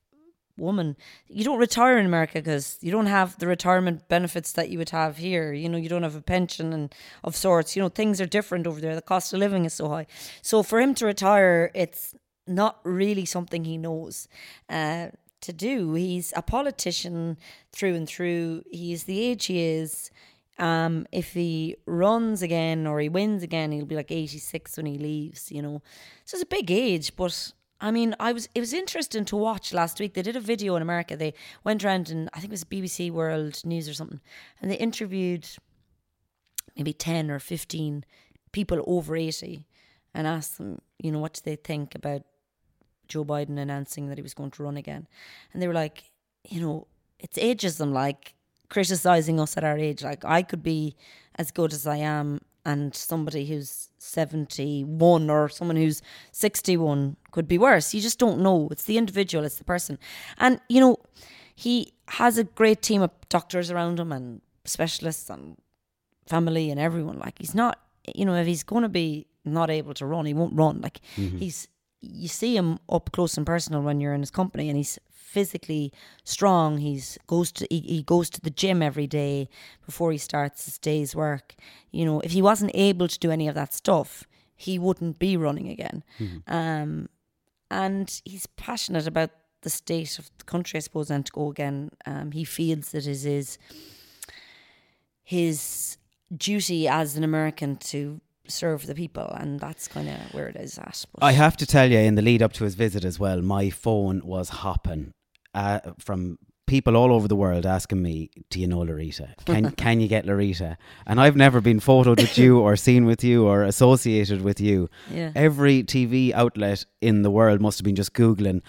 woman. 0.63 0.97
You 1.29 1.45
don't 1.45 1.59
retire 1.59 1.99
in 1.99 2.07
america 2.07 2.39
because 2.39 2.79
you 2.81 2.91
don't 2.91 3.07
have 3.07 3.39
the 3.39 3.47
retirement 3.47 4.09
benefits 4.09 4.53
that 4.53 4.71
you 4.71 4.79
would 4.79 4.91
have 4.91 5.19
here. 5.19 5.53
You 5.53 5.69
know 5.69 5.79
you 5.79 5.89
don't 5.89 6.03
have 6.05 6.17
a 6.17 6.23
pension 6.23 6.73
and 6.73 6.95
of 7.25 7.37
sorts. 7.37 7.77
You 7.77 7.83
know 7.83 7.89
things 7.89 8.21
are 8.21 8.27
different 8.27 8.67
over 8.67 8.81
there. 8.81 8.95
The 8.95 9.03
cost 9.03 9.33
of 9.33 9.41
living 9.41 9.65
is 9.65 9.75
so 9.75 9.89
high. 9.89 10.07
So 10.41 10.63
for 10.63 10.81
him 10.81 10.95
to 10.95 11.07
retire 11.07 11.71
it's 11.75 12.15
not 12.47 12.81
really 12.85 13.25
something 13.25 13.65
he 13.65 13.77
knows 13.77 14.29
uh 14.69 15.09
to 15.43 15.53
do. 15.53 15.95
He's 15.95 16.33
a 16.37 16.43
politician 16.43 17.37
through 17.73 17.95
and 17.95 18.09
through. 18.09 18.63
He's 18.71 19.05
the 19.05 19.21
age 19.21 19.47
he 19.47 19.61
is. 19.61 20.11
Um, 20.59 21.07
if 21.13 21.33
he 21.33 21.77
runs 21.87 22.43
again 22.43 22.87
or 22.87 23.01
he 23.01 23.09
wins 23.09 23.43
again, 23.43 23.73
he'll 23.73 23.85
be 23.87 23.97
like 23.97 24.11
86 24.11 24.77
when 24.77 24.87
he 24.87 24.99
leaves, 24.99 25.51
you 25.51 25.61
know. 25.63 25.83
So 26.25 26.37
it's 26.37 26.45
a 26.45 26.47
big 26.47 26.71
age, 26.71 27.17
but 27.17 27.53
I 27.83 27.91
mean, 27.91 28.15
I 28.21 28.33
was 28.33 28.49
it 28.55 28.61
was 28.61 28.73
interesting 28.73 29.25
to 29.27 29.37
watch 29.37 29.75
last 29.75 30.01
week. 30.01 30.15
They 30.15 30.23
did 30.23 30.37
a 30.37 30.41
video 30.41 30.77
in 30.77 30.83
America. 30.83 31.17
They 31.17 31.35
went 31.65 31.85
around 31.85 32.09
and 32.09 32.31
I 32.33 32.39
think 32.39 32.51
it 32.51 32.53
was 32.53 32.65
BBC 32.65 33.11
World 33.11 33.61
News 33.65 33.89
or 33.89 33.95
something, 33.95 34.21
and 34.61 34.71
they 34.71 34.77
interviewed 34.77 35.47
maybe 36.77 36.95
10 36.95 37.31
or 37.31 37.39
15 37.39 38.05
people 38.53 38.83
over 38.87 39.15
80 39.15 39.67
and 40.15 40.27
asked 40.27 40.57
them, 40.57 40.81
you 40.99 41.11
know, 41.13 41.19
what 41.19 41.35
do 41.35 41.41
they 41.45 41.57
think 41.57 41.95
about 41.95 42.23
Joe 43.09 43.25
Biden 43.25 43.59
announcing 43.59 44.09
that 44.09 44.17
he 44.17 44.23
was 44.23 44.33
going 44.33 44.51
to 44.53 44.63
run 44.63 44.79
again. 44.79 45.07
And 45.53 45.61
they 45.61 45.69
were 45.69 45.75
like, 45.75 46.11
you 46.49 46.63
know, 46.63 46.87
it's 47.19 47.37
ageism, 47.37 47.93
like 47.93 48.35
criticizing 48.71 49.39
us 49.39 49.57
at 49.57 49.65
our 49.65 49.77
age. 49.77 50.03
Like, 50.03 50.25
I 50.25 50.43
could 50.43 50.63
be 50.63 50.97
as 51.37 51.51
good 51.51 51.75
as 51.75 51.87
I 51.87 51.97
am, 51.97 52.41
and 52.65 52.95
somebody 52.95 53.47
who's 53.47 53.89
71 53.99 55.31
or 55.31 55.49
someone 55.49 55.77
who's 55.77 56.03
61 56.33 57.17
could 57.31 57.49
be 57.49 57.59
worse. 57.59 57.93
You 57.95 58.01
just 58.01 58.19
don't 58.19 58.41
know. 58.41 58.69
It's 58.71 58.85
the 58.85 58.99
individual, 58.99 59.45
it's 59.45 59.57
the 59.57 59.65
person. 59.65 59.99
And, 60.39 60.61
you 60.69 60.81
know, 60.81 60.99
he 61.55 61.93
has 62.09 62.39
a 62.39 62.45
great 62.45 62.83
team 62.83 63.03
of 63.03 63.11
doctors 63.29 63.71
around 63.71 63.99
him 63.99 64.13
and 64.13 64.41
specialists 64.65 65.29
and 65.29 65.57
family 66.27 66.71
and 66.71 66.79
everyone. 66.79 67.19
Like, 67.19 67.39
he's 67.39 67.55
not, 67.55 67.81
you 68.15 68.25
know, 68.25 68.35
if 68.35 68.47
he's 68.47 68.63
going 68.63 68.83
to 68.83 68.89
be 68.89 69.27
not 69.45 69.71
able 69.71 69.95
to 69.95 70.07
run, 70.07 70.27
he 70.27 70.35
won't 70.35 70.57
run. 70.57 70.81
Like, 70.81 71.01
mm-hmm. 71.17 71.39
he's, 71.39 71.69
you 72.01 72.29
see 72.29 72.57
him 72.57 72.79
up 72.89 73.11
close 73.13 73.37
and 73.37 73.47
personal 73.47 73.83
when 73.83 74.01
you're 74.01 74.15
in 74.15 74.21
his 74.21 74.31
company 74.31 74.69
and 74.69 74.77
he's 74.77 74.99
physically 75.23 75.93
strong. 76.25 76.79
He's 76.79 77.17
goes 77.27 77.53
to 77.53 77.67
he, 77.71 77.81
he 77.81 78.03
goes 78.03 78.29
to 78.31 78.41
the 78.41 78.51
gym 78.51 78.83
every 78.83 79.07
day 79.07 79.49
before 79.87 80.13
he 80.13 80.19
starts 80.19 80.65
his 80.65 80.79
day's 80.79 81.15
work. 81.15 81.55
You 81.91 82.05
know 82.05 82.21
if 82.21 82.33
he 82.33 82.43
wasn't 82.43 82.73
able 82.75 83.09
to 83.09 83.19
do 83.19 83.31
any 83.31 83.49
of 83.49 83.55
that 83.55 83.73
stuff 83.73 84.25
he 84.55 84.79
wouldn't 84.79 85.19
be 85.19 85.37
running 85.37 85.69
again. 85.69 86.03
Um 86.47 87.09
and 87.71 88.21
he's 88.25 88.47
passionate 88.47 89.07
about 89.07 89.31
the 89.63 89.71
state 89.71 90.19
of 90.19 90.31
the 90.39 90.45
country 90.45 90.77
i 90.79 90.81
suppose 90.81 91.11
and 91.11 91.25
to 91.27 91.33
go 91.33 91.49
again. 91.51 91.91
Um 92.07 92.33
he 92.33 92.45
feels 92.45 92.91
that 92.91 93.07
it 93.07 93.25
is 93.25 93.59
his 95.23 95.97
duty 96.37 96.89
as 96.89 97.17
an 97.17 97.25
american 97.25 97.77
to 97.77 98.21
serve 98.49 98.87
the 98.87 98.95
people 98.95 99.29
and 99.39 99.61
that's 99.61 99.89
kind 99.89 100.09
of 100.09 100.17
where 100.33 100.49
it 100.49 100.57
is 100.57 100.79
at 100.79 101.05
but 101.15 101.25
I 101.25 101.33
have 101.33 101.57
to 101.59 101.67
tell 101.67 101.91
you, 101.91 101.99
in 101.99 102.15
the 102.17 102.23
lead 102.23 102.43
up 102.43 102.53
to 102.55 102.65
his 102.65 102.75
visit 102.75 103.05
as 103.05 103.19
well, 103.19 103.41
my 103.43 103.71
phone 103.71 104.21
was 104.25 104.49
hopping 104.49 105.13
uh, 105.55 105.81
from 105.99 106.39
people 106.67 106.97
all 106.97 107.13
over 107.13 107.29
the 107.29 107.37
world 107.37 107.67
asking 107.67 108.01
me, 108.01 108.31
"Do 108.51 108.59
you 108.61 108.67
know 108.67 108.79
Laurita? 108.79 109.35
Can 109.45 109.71
can 109.85 110.01
you 110.01 110.09
get 110.09 110.25
Laurita?" 110.25 110.77
And 111.07 111.21
I've 111.21 111.37
never 111.37 111.61
been 111.61 111.81
photoed 111.81 112.17
with 112.17 112.39
you 112.39 112.61
or 112.61 112.77
seen 112.77 113.05
with 113.05 113.23
you 113.23 113.47
or 113.47 113.63
associated 113.63 114.43
with 114.43 114.61
you. 114.61 114.89
Yeah. 115.11 115.33
Every 115.35 115.83
TV 115.83 116.33
outlet 116.33 116.85
in 117.01 117.23
the 117.23 117.31
world 117.31 117.61
must 117.61 117.79
have 117.79 117.85
been 117.85 117.97
just 117.97 118.15
googling 118.15 118.63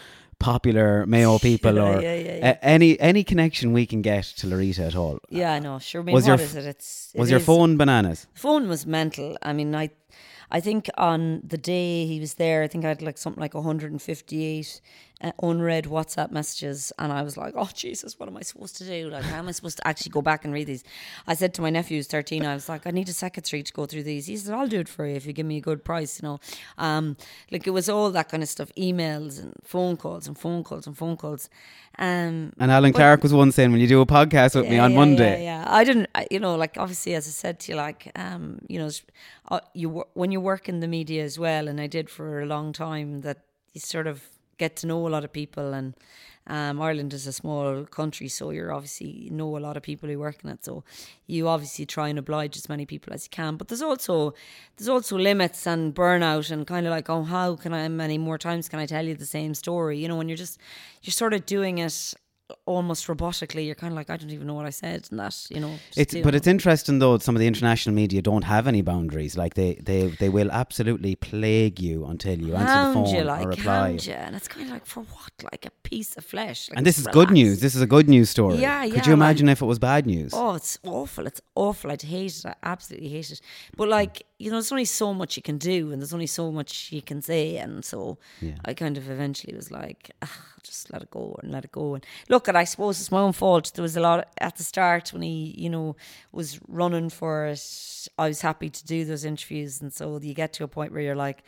popular 0.51 1.05
Mayo 1.05 1.37
people 1.49 1.75
Yeah, 1.75 1.87
or 1.89 2.01
yeah, 2.01 2.15
yeah, 2.41 2.57
any 2.77 2.89
any 2.99 3.23
connection 3.23 3.73
we 3.79 3.85
can 3.85 4.01
get 4.01 4.23
to 4.39 4.47
Laurita 4.47 4.83
at 4.91 4.95
all. 4.95 5.17
yeah 5.29 5.57
i 5.57 5.59
know 5.65 5.79
sure 5.79 6.01
I 6.01 6.05
mean, 6.05 6.15
Was 6.15 6.27
your 6.27 6.39
is 6.41 6.55
it 6.55 6.65
it's 6.73 6.89
Was 7.15 7.29
it 7.29 7.33
your 7.33 7.39
is- 7.41 7.45
phone 7.51 7.71
bananas? 7.77 8.19
phone 8.45 8.63
was 8.73 8.81
mental. 8.85 9.29
I 9.49 9.51
mean, 9.57 9.69
I, 9.83 9.85
I 10.57 10.59
think 10.67 10.81
on 11.11 11.21
the 11.53 11.57
day 11.57 12.05
he 12.11 12.17
was 12.25 12.33
there, 12.43 12.59
I 12.65 12.67
think 12.71 12.83
I 12.85 12.89
had 12.93 13.01
like 13.01 13.17
something 13.23 13.41
like 13.45 13.55
158 13.55 14.81
uh, 15.23 15.31
unread 15.41 15.85
WhatsApp 15.85 16.31
messages, 16.31 16.91
and 16.99 17.11
I 17.13 17.21
was 17.23 17.37
like, 17.37 17.53
"Oh 17.57 17.69
Jesus, 17.73 18.19
what 18.19 18.27
am 18.29 18.37
I 18.37 18.41
supposed 18.41 18.77
to 18.77 18.85
do? 18.85 19.09
Like, 19.09 19.23
how 19.23 19.39
am 19.39 19.47
I 19.47 19.51
supposed 19.51 19.77
to 19.77 19.87
actually 19.87 20.11
go 20.11 20.21
back 20.21 20.43
and 20.45 20.53
read 20.53 20.67
these?" 20.67 20.83
I 21.25 21.33
said 21.33 21.53
to 21.55 21.61
my 21.61 21.69
nephew, 21.69 21.97
who's 21.97 22.07
13, 22.07 22.45
I 22.45 22.53
was 22.53 22.67
like, 22.67 22.85
"I 22.85 22.91
need 22.91 23.09
a 23.09 23.13
secretary 23.13 23.63
to 23.63 23.73
go 23.73 23.85
through 23.85 24.03
these." 24.03 24.25
He 24.27 24.35
said, 24.37 24.53
"I'll 24.53 24.67
do 24.67 24.79
it 24.79 24.89
for 24.89 25.07
you 25.07 25.15
if 25.15 25.25
you 25.25 25.33
give 25.33 25.45
me 25.45 25.57
a 25.57 25.61
good 25.61 25.83
price." 25.83 26.21
You 26.21 26.27
know, 26.27 26.39
um, 26.77 27.17
like 27.51 27.65
it 27.65 27.71
was 27.71 27.87
all 27.89 28.11
that 28.11 28.29
kind 28.29 28.43
of 28.43 28.49
stuff, 28.49 28.69
emails 28.77 29.39
and 29.41 29.53
phone 29.63 29.97
calls 29.97 30.27
and 30.27 30.37
phone 30.37 30.63
calls 30.63 30.85
and 30.87 30.97
phone 30.97 31.17
calls. 31.17 31.49
Um, 31.97 32.53
And 32.59 32.71
Alan 32.71 32.91
but- 32.91 32.97
Clark 32.97 33.23
was 33.23 33.33
one 33.33 33.51
saying, 33.51 33.71
"When 33.71 33.79
you 33.81 33.87
do 33.87 34.01
a 34.01 34.05
podcast 34.05 34.55
with 34.55 34.69
me 34.69 34.77
on 34.79 34.91
yeah, 34.91 34.97
Monday?" 34.97 35.43
Yeah, 35.43 35.63
yeah. 35.63 35.65
I 35.79 35.83
didn't. 35.83 36.09
I, 36.15 36.27
you 36.31 36.39
know, 36.39 36.55
like 36.55 36.77
obviously, 36.77 37.13
as 37.15 37.27
I 37.27 37.31
said 37.31 37.59
to 37.61 37.71
you, 37.71 37.77
like, 37.77 38.11
um, 38.15 38.59
you 38.67 38.79
know, 38.79 38.89
uh, 39.49 39.59
you 39.73 40.03
when 40.13 40.31
you 40.31 40.41
work 40.41 40.67
in 40.67 40.79
the 40.79 40.87
media 40.87 41.23
as 41.23 41.37
well, 41.39 41.67
and 41.67 41.79
I 41.79 41.87
did 41.87 42.09
for 42.09 42.41
a 42.41 42.45
long 42.45 42.73
time. 42.73 43.21
That 43.21 43.37
you 43.73 43.79
sort 43.81 44.07
of 44.07 44.23
get 44.57 44.75
to 44.77 44.87
know 44.87 45.07
a 45.07 45.09
lot 45.09 45.23
of 45.23 45.31
people, 45.31 45.73
and 45.73 45.93
Um, 46.45 46.81
Ireland 46.81 47.13
is 47.13 47.25
a 47.27 47.31
small 47.31 47.85
country, 47.85 48.27
so 48.27 48.51
you're 48.51 48.73
obviously 48.73 49.09
you 49.25 49.31
know 49.31 49.57
a 49.57 49.63
lot 49.67 49.77
of 49.77 49.83
people 49.83 50.09
who 50.09 50.19
work 50.19 50.43
in 50.43 50.49
it. 50.49 50.65
So 50.65 50.83
you 51.25 51.47
obviously 51.47 51.85
try 51.85 52.09
and 52.09 52.19
oblige 52.19 52.57
as 52.57 52.67
many 52.67 52.85
people 52.85 53.13
as 53.13 53.23
you 53.25 53.29
can. 53.29 53.55
But 53.57 53.67
there's 53.67 53.81
also 53.81 54.33
there's 54.75 54.89
also 54.89 55.17
limits 55.17 55.67
and 55.67 55.95
burnout 55.95 56.51
and 56.51 56.67
kind 56.67 56.85
of 56.85 56.91
like, 56.91 57.09
oh, 57.09 57.23
how 57.23 57.55
can 57.55 57.73
I? 57.73 57.87
Many 57.87 58.17
more 58.17 58.37
times 58.37 58.67
can 58.69 58.79
I 58.83 58.87
tell 58.87 59.07
you 59.07 59.15
the 59.15 59.25
same 59.25 59.53
story? 59.53 59.95
You 60.01 60.07
know, 60.09 60.17
when 60.17 60.27
you're 60.29 60.43
just 60.45 60.59
you're 61.01 61.13
sort 61.23 61.33
of 61.33 61.45
doing 61.45 61.77
it 61.77 62.13
almost 62.65 63.07
robotically. 63.07 63.65
You're 63.65 63.75
kind 63.75 63.91
of 63.93 63.95
like, 63.95 64.09
I 64.09 64.17
don't 64.17 64.29
even 64.31 64.47
know 64.47 64.53
what 64.53 64.65
I 64.65 64.69
said, 64.69 65.07
and 65.11 65.19
that 65.19 65.35
you 65.49 65.59
know. 65.59 65.73
It's, 65.95 66.13
but 66.15 66.35
it's 66.35 66.47
interesting 66.47 66.99
though. 66.99 67.17
Some 67.17 67.35
of 67.35 67.39
the 67.39 67.47
international 67.47 67.95
media 67.95 68.21
don't 68.21 68.43
have 68.43 68.67
any 68.67 68.81
boundaries. 68.81 69.37
Like 69.37 69.53
they, 69.53 69.75
they, 69.75 70.07
they 70.07 70.29
will 70.29 70.51
absolutely 70.51 71.15
plague 71.15 71.79
you 71.79 72.05
until 72.05 72.39
you 72.39 72.53
answer 72.55 72.65
the 72.65 72.71
hound 72.71 72.93
phone 72.93 73.15
you, 73.15 73.21
like 73.23 73.45
or 73.45 73.49
reply. 73.49 73.89
you, 74.01 74.13
and 74.13 74.35
it's 74.35 74.47
kind 74.47 74.65
of 74.67 74.71
like 74.73 74.85
for 74.85 75.01
what? 75.03 75.31
Like 75.43 75.65
a 75.65 75.71
piece 75.83 76.15
of 76.17 76.25
flesh. 76.25 76.69
Like, 76.69 76.77
And 76.77 76.85
this 76.85 76.97
is 76.97 77.05
relax. 77.05 77.13
good 77.15 77.31
news. 77.31 77.59
This 77.59 77.75
is 77.75 77.81
a 77.81 77.87
good 77.87 78.07
news 78.09 78.29
story. 78.29 78.57
Yeah, 78.57 78.83
Could 78.83 78.93
yeah, 78.93 79.01
you 79.05 79.09
man. 79.17 79.29
imagine 79.29 79.49
if 79.49 79.61
it 79.61 79.65
was 79.65 79.79
bad 79.79 80.05
news? 80.05 80.31
Oh, 80.33 80.55
it's 80.55 80.77
awful. 80.85 81.25
It's 81.27 81.41
awful. 81.55 81.91
I'd 81.91 82.01
hate 82.01 82.37
it. 82.37 82.45
I 82.45 82.55
absolutely 82.63 83.09
hate 83.09 83.31
it. 83.31 83.41
But 83.77 83.89
like, 83.89 84.23
you 84.43 84.49
know, 84.49 84.57
there's 84.57 84.71
only 84.71 84.85
so 84.85 85.13
much 85.13 85.37
you 85.37 85.43
can 85.43 85.57
do 85.57 85.91
and 85.91 86.01
there's 86.01 86.13
only 86.13 86.27
so 86.27 86.51
much 86.51 86.91
you 86.91 87.01
can 87.01 87.21
say. 87.21 87.57
And 87.57 87.85
so 87.85 88.17
Yeah. 88.41 88.55
I 88.65 88.73
kind 88.73 88.97
of 88.97 89.09
eventually 89.09 89.55
was 89.55 89.71
like, 89.71 90.11
ah, 90.21 90.37
just 90.63 90.91
let 90.91 91.01
it 91.01 91.11
go 91.11 91.25
and 91.41 91.51
let 91.51 91.63
it 91.65 91.71
go. 91.71 91.95
And 91.95 92.05
look, 92.29 92.47
and 92.49 92.57
I 92.57 92.65
suppose 92.65 92.99
it's 92.99 93.11
my 93.11 93.19
own 93.19 93.33
fault. 93.33 93.71
There 93.73 93.83
was 93.89 93.95
a 93.95 94.01
lot 94.01 94.27
at 94.39 94.57
the 94.57 94.63
start 94.63 95.13
when 95.13 95.21
he, 95.21 95.55
you 95.57 95.69
know, 95.69 95.95
was 96.31 96.59
running 96.67 97.09
for 97.09 97.45
it. 97.45 97.63
I 98.17 98.27
was 98.27 98.41
happy 98.41 98.69
to 98.69 98.85
do 98.85 99.05
those 99.05 99.23
interviews. 99.23 99.81
And 99.81 99.93
so 99.93 100.19
you 100.21 100.33
get 100.33 100.51
to 100.53 100.63
a 100.63 100.67
point 100.67 100.91
where 100.91 101.01
you're 101.01 101.15
like, 101.27 101.43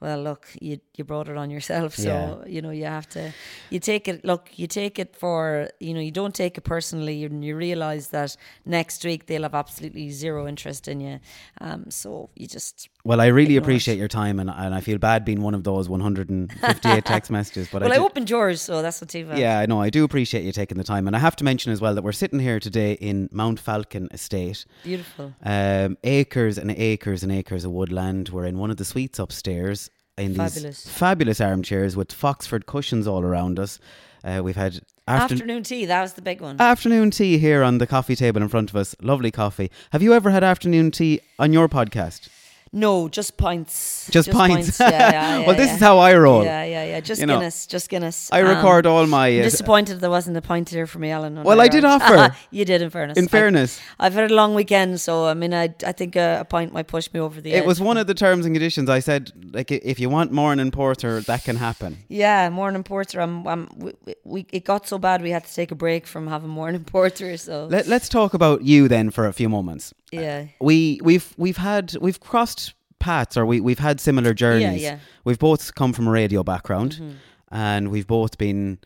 well, 0.00 0.22
look, 0.22 0.46
you 0.60 0.78
you 0.96 1.04
brought 1.04 1.28
it 1.28 1.36
on 1.36 1.50
yourself, 1.50 1.94
so 1.94 2.02
Yeah. 2.10 2.46
you 2.46 2.60
know 2.62 2.70
you 2.70 2.84
have 2.84 3.08
to. 3.10 3.32
You 3.70 3.80
take 3.80 4.08
it. 4.08 4.24
Look, 4.24 4.50
you 4.58 4.66
take 4.66 4.98
it 4.98 5.16
for 5.16 5.68
you 5.80 5.92
know 5.94 6.00
you 6.00 6.10
don't 6.12 6.34
take 6.34 6.56
it 6.58 6.64
personally, 6.64 7.24
and 7.24 7.44
you 7.44 7.56
realize 7.56 8.08
that 8.08 8.36
next 8.64 9.04
week 9.04 9.26
they'll 9.26 9.42
have 9.42 9.54
absolutely 9.54 10.10
zero 10.10 10.46
interest 10.46 10.88
in 10.88 11.00
you. 11.00 11.20
Um, 11.60 11.90
so 11.90 12.30
you 12.36 12.46
just 12.46 12.88
Well, 13.04 13.20
I 13.20 13.26
really 13.28 13.56
appreciate 13.56 13.96
your 13.96 14.08
time, 14.08 14.38
and, 14.40 14.50
and 14.50 14.74
I 14.74 14.80
feel 14.80 14.98
bad 14.98 15.24
being 15.24 15.40
one 15.40 15.54
of 15.54 15.64
those 15.64 15.88
158 15.88 17.04
text 17.06 17.30
messages. 17.30 17.68
But 17.70 17.82
well, 17.82 17.92
I, 17.92 17.96
I, 17.96 17.98
opened 17.98 18.28
yours, 18.28 18.60
so 18.60 18.82
that's 18.82 19.00
not 19.00 19.08
too 19.08 19.24
bad. 19.24 19.38
Yeah, 19.38 19.60
I 19.60 19.66
know. 19.66 19.80
I 19.80 19.88
do 19.88 20.04
appreciate 20.04 20.42
you 20.44 20.52
taking 20.52 20.76
the 20.76 20.84
time, 20.84 21.06
and 21.06 21.14
I 21.16 21.18
have 21.20 21.36
to 21.36 21.44
mention 21.44 21.72
as 21.72 21.80
well 21.80 21.94
that 21.94 22.02
we're 22.02 22.12
sitting 22.12 22.40
here 22.40 22.60
today 22.60 22.92
in 22.94 23.28
Mount 23.32 23.60
Falcon 23.60 24.08
Estate. 24.10 24.66
beautiful. 24.82 25.32
Um, 25.42 25.96
acres 26.04 26.58
and 26.58 26.70
acres 26.72 27.22
and 27.22 27.32
acres 27.32 27.64
of 27.64 27.70
woodland. 27.70 28.28
We're 28.30 28.46
in 28.46 28.58
one 28.58 28.70
of 28.70 28.76
the 28.76 28.84
suites 28.84 29.18
upstairs 29.18 29.90
in 30.18 30.34
Fabulous. 30.34 30.84
these 30.84 30.92
fabulous 30.92 31.40
armchairs 31.40 31.96
with 31.96 32.08
Foxford 32.08 32.66
cushions 32.66 33.06
all 33.06 33.22
around 33.22 33.58
us. 33.58 33.78
Uh, 34.24 34.40
we've 34.42 34.56
had 34.56 34.80
after- 35.06 35.34
Afternoon 35.34 35.62
tea, 35.62 35.86
that 35.86 36.02
was 36.02 36.14
the 36.14 36.22
big 36.22 36.40
one. 36.40 36.60
afternoon 36.60 37.10
tea 37.10 37.38
here 37.38 37.62
on 37.62 37.78
the 37.78 37.86
coffee 37.86 38.16
table 38.16 38.42
in 38.42 38.48
front 38.48 38.68
of 38.68 38.76
us. 38.76 38.94
Lovely 39.00 39.30
coffee. 39.30 39.70
Have 39.92 40.02
you 40.02 40.12
ever 40.12 40.30
had 40.30 40.44
afternoon 40.44 40.90
tea 40.90 41.20
on 41.38 41.52
your 41.52 41.68
podcast? 41.68 42.28
No, 42.72 43.08
just 43.08 43.36
pints. 43.36 44.08
Just 44.10 44.30
pints. 44.30 44.78
Yeah, 44.80 44.90
yeah, 44.90 45.10
yeah, 45.40 45.46
Well, 45.46 45.56
this 45.56 45.72
is 45.72 45.80
how 45.80 45.98
I 45.98 46.14
roll. 46.16 46.44
Yeah, 46.44 46.64
yeah, 46.64 46.84
yeah. 46.84 47.00
Just 47.00 47.20
You 47.20 47.26
know, 47.26 47.34
Guinness. 47.38 47.66
Just 47.66 47.88
Guinness. 47.88 48.30
I 48.32 48.42
Um, 48.42 48.48
record 48.48 48.86
all 48.86 49.06
my. 49.06 49.28
Uh, 49.38 49.42
disappointed 49.42 50.00
there 50.00 50.10
wasn't 50.10 50.36
a 50.36 50.42
pint 50.42 50.68
here 50.70 50.86
for 50.86 50.98
me, 50.98 51.10
Alan. 51.10 51.42
Well, 51.42 51.60
I 51.60 51.68
did 51.68 51.84
offer. 51.84 52.34
you 52.50 52.64
did, 52.64 52.82
in 52.82 52.90
fairness. 52.90 53.18
in 53.18 53.24
I- 53.24 53.28
fairness, 53.28 53.80
I've 53.98 54.14
had 54.14 54.30
a 54.30 54.34
long 54.34 54.54
weekend, 54.54 55.00
so 55.00 55.26
I 55.26 55.34
mean, 55.34 55.54
I 55.54 55.74
I 55.86 55.92
think 55.92 56.16
a, 56.16 56.38
a 56.40 56.44
pint 56.44 56.72
might 56.72 56.86
push 56.86 57.12
me 57.12 57.20
over 57.20 57.40
the 57.40 57.52
edge. 57.52 57.62
it 57.62 57.66
was 57.66 57.80
one 57.80 57.96
of 57.96 58.06
the 58.06 58.14
terms 58.14 58.44
and 58.46 58.54
conditions. 58.54 58.88
I 58.90 59.00
said, 59.00 59.32
like, 59.52 59.70
if 59.70 59.98
you 60.00 60.08
want 60.10 60.32
morning 60.32 60.70
porter, 60.70 61.20
that 61.22 61.44
can 61.44 61.56
happen. 61.56 61.98
Yeah, 62.08 62.48
morning 62.50 62.82
porter. 62.82 63.20
I'm, 63.20 63.46
I'm, 63.46 63.68
we, 63.76 63.92
we- 64.04 64.14
we, 64.24 64.46
it 64.52 64.64
got 64.64 64.86
so 64.86 64.98
bad 64.98 65.22
we 65.22 65.30
had 65.30 65.44
to 65.44 65.54
take 65.54 65.70
a 65.70 65.74
break 65.74 66.06
from 66.06 66.26
having 66.26 66.50
morning 66.50 66.84
porter. 66.84 67.36
So 67.38 67.66
Let, 67.66 67.86
let's 67.86 68.08
talk 68.08 68.34
about 68.34 68.62
you 68.62 68.88
then 68.88 69.10
for 69.10 69.26
a 69.26 69.32
few 69.32 69.48
moments. 69.48 69.94
Yeah, 70.12 70.46
we 70.60 71.00
we've 71.02 71.34
we've 71.36 71.56
had 71.58 71.96
we've 72.00 72.20
crossed 72.20 72.74
paths 72.98 73.36
or 73.36 73.46
we 73.46 73.60
we've 73.60 73.78
had 73.78 74.00
similar 74.00 74.34
journeys. 74.34 74.82
yeah. 74.82 74.98
We've 75.24 75.38
both 75.38 75.74
come 75.74 75.92
from 75.92 76.08
a 76.08 76.10
radio 76.10 76.42
background, 76.42 76.92
Mm-hmm. 76.92 77.16
and 77.50 77.90
we've 77.90 78.06
both 78.06 78.38
been 78.38 78.78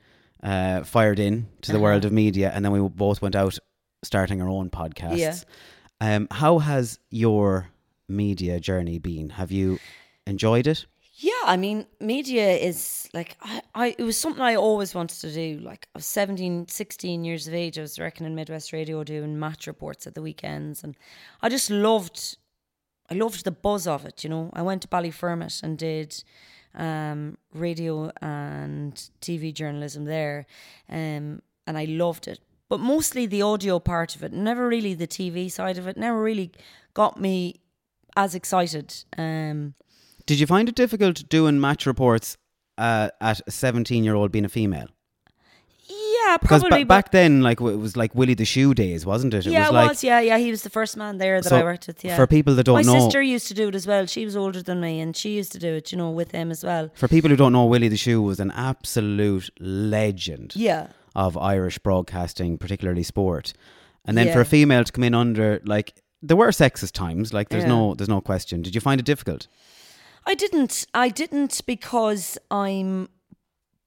uh, 0.42 0.82
fired 0.84 1.18
in 1.18 1.46
to 1.62 1.72
the 1.72 1.78
Uh-huh. 1.78 1.82
world 1.84 2.04
of 2.04 2.12
media, 2.12 2.50
and 2.54 2.64
then 2.64 2.72
we 2.72 2.80
both 2.88 3.22
went 3.22 3.34
out 3.36 3.58
starting 4.04 4.42
our 4.42 4.48
own 4.48 4.70
podcasts. 4.70 5.18
Yeah. 5.18 5.36
Um, 6.16 6.26
how 6.30 6.58
has 6.58 6.98
your 7.10 7.68
media 8.08 8.58
journey 8.60 8.98
been? 8.98 9.30
Have 9.30 9.52
you 9.52 9.78
enjoyed 10.26 10.66
it? 10.66 10.86
Yeah. 11.22 11.32
I 11.44 11.56
mean, 11.56 11.86
media 12.00 12.50
is 12.56 13.08
like 13.14 13.36
I, 13.40 13.62
I. 13.74 13.86
It 13.96 14.02
was 14.02 14.18
something 14.18 14.42
I 14.42 14.56
always 14.56 14.94
wanted 14.94 15.20
to 15.20 15.32
do. 15.32 15.60
Like 15.60 15.86
I 15.94 15.98
was 15.98 16.06
17, 16.06 16.66
16 16.68 17.24
years 17.24 17.46
of 17.46 17.54
age. 17.54 17.78
I 17.78 17.82
was 17.82 17.98
working 17.98 18.26
in 18.26 18.34
Midwest 18.34 18.72
Radio 18.72 19.04
doing 19.04 19.38
match 19.38 19.66
reports 19.66 20.06
at 20.06 20.14
the 20.14 20.22
weekends, 20.22 20.82
and 20.82 20.96
I 21.40 21.48
just 21.48 21.70
loved. 21.70 22.36
I 23.08 23.14
loved 23.14 23.44
the 23.44 23.52
buzz 23.52 23.86
of 23.86 24.04
it. 24.04 24.24
You 24.24 24.30
know, 24.30 24.50
I 24.52 24.62
went 24.62 24.82
to 24.82 24.88
Ballyfermot 24.88 25.62
and 25.62 25.78
did 25.78 26.24
um, 26.74 27.38
radio 27.54 28.10
and 28.20 28.94
TV 29.20 29.54
journalism 29.54 30.04
there, 30.04 30.46
um, 30.88 31.40
and 31.66 31.78
I 31.78 31.84
loved 31.84 32.26
it. 32.26 32.40
But 32.68 32.80
mostly 32.80 33.26
the 33.26 33.42
audio 33.42 33.78
part 33.78 34.16
of 34.16 34.24
it, 34.24 34.32
never 34.32 34.66
really 34.66 34.94
the 34.94 35.06
TV 35.06 35.50
side 35.52 35.78
of 35.78 35.86
it, 35.86 35.96
never 35.96 36.20
really 36.20 36.50
got 36.94 37.20
me 37.20 37.60
as 38.16 38.34
excited. 38.34 39.04
Um, 39.16 39.74
Did 40.26 40.38
you 40.40 40.46
find 40.46 40.68
it 40.68 40.74
difficult 40.74 41.28
doing 41.28 41.60
match 41.60 41.86
reports 41.86 42.36
uh, 42.78 43.08
at 43.20 43.40
a 43.46 43.50
seventeen-year-old 43.50 44.30
being 44.32 44.44
a 44.44 44.48
female? 44.48 44.88
yeah, 45.88 46.36
Because 46.40 46.62
probably. 46.62 46.84
ba- 46.84 46.88
back 46.88 47.10
then, 47.10 47.42
like 47.42 47.60
it 47.60 47.64
was 47.78 47.96
like 47.96 48.14
Willie 48.14 48.34
the 48.34 48.44
Shoe 48.44 48.72
days, 48.74 49.04
wasn't 49.04 49.34
it? 49.34 49.46
It 49.46 49.52
yeah, 49.52 49.60
was 49.62 49.68
it 49.68 49.72
like 49.74 49.88
was. 49.88 50.04
Yeah, 50.04 50.20
yeah. 50.20 50.38
He 50.38 50.50
was 50.50 50.62
the 50.62 50.70
first 50.70 50.96
man 50.96 51.18
there 51.18 51.40
that 51.40 51.48
So, 51.48 51.56
I 51.58 51.62
worked 51.64 51.86
with. 51.88 52.04
Yeah. 52.04 52.16
for 52.16 52.26
people 52.26 52.54
that 52.54 52.64
don't 52.64 52.76
my 52.76 52.82
know- 52.82 52.94
my 52.94 53.00
sister 53.00 53.20
used 53.20 53.48
to 53.48 53.54
do 53.54 53.68
it 53.68 53.74
as 53.74 53.86
well. 53.86 54.06
She 54.06 54.24
was 54.24 54.36
older 54.36 54.62
than 54.62 54.80
me, 54.80 55.00
and 55.00 55.16
she 55.16 55.30
used 55.36 55.52
to 55.52 55.58
do 55.58 55.68
it. 55.74 55.92
You 55.92 55.98
know, 55.98 56.10
with 56.10 56.30
him 56.30 56.50
as 56.50 56.64
well. 56.64 56.90
For 56.94 57.08
people 57.08 57.30
who 57.30 57.36
don't 57.36 57.52
know, 57.52 57.66
Willie 57.66 57.88
the 57.88 57.96
Shoe 57.96 58.22
was 58.22 58.40
an 58.40 58.50
absolute 58.52 59.50
legend 59.60 60.52
Yeah. 60.54 60.88
of 61.14 61.36
Irish 61.36 61.78
broadcasting, 61.78 62.56
particularly 62.58 63.02
sport. 63.02 63.52
And 64.04 64.16
then 64.16 64.32
for 64.32 64.40
a 64.40 64.44
female 64.44 64.82
to 64.84 64.90
come 64.92 65.04
in 65.04 65.14
under 65.14 65.60
like 65.64 65.94
there 66.22 66.36
were 66.36 66.48
sexist 66.48 66.92
times, 66.92 67.32
like 67.32 67.48
there's 67.50 67.64
Yeah. 67.64 67.68
no 67.70 67.94
there's 67.94 68.08
no 68.08 68.20
question. 68.20 68.62
Did 68.62 68.74
you 68.74 68.80
find 68.80 69.00
it 69.00 69.04
difficult? 69.04 69.48
I 70.24 70.34
didn't. 70.34 70.86
I 70.94 71.08
didn't 71.08 71.60
because 71.66 72.38
I'm 72.50 73.08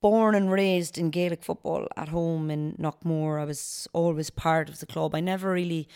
born 0.01 0.35
and 0.35 0.51
raised 0.51 0.97
in 0.97 1.09
Gaelic 1.09 1.43
football 1.43 1.87
at 1.97 2.09
home 2.09 2.51
in 2.51 2.73
Knockmore. 2.73 3.41
I 3.41 3.45
was 3.45 3.87
always 3.93 4.29
part 4.29 4.69
of 4.69 4.79
the 4.79 4.85
club. 4.85 5.15
I 5.15 5.19
never 5.19 5.51
really 5.51 5.87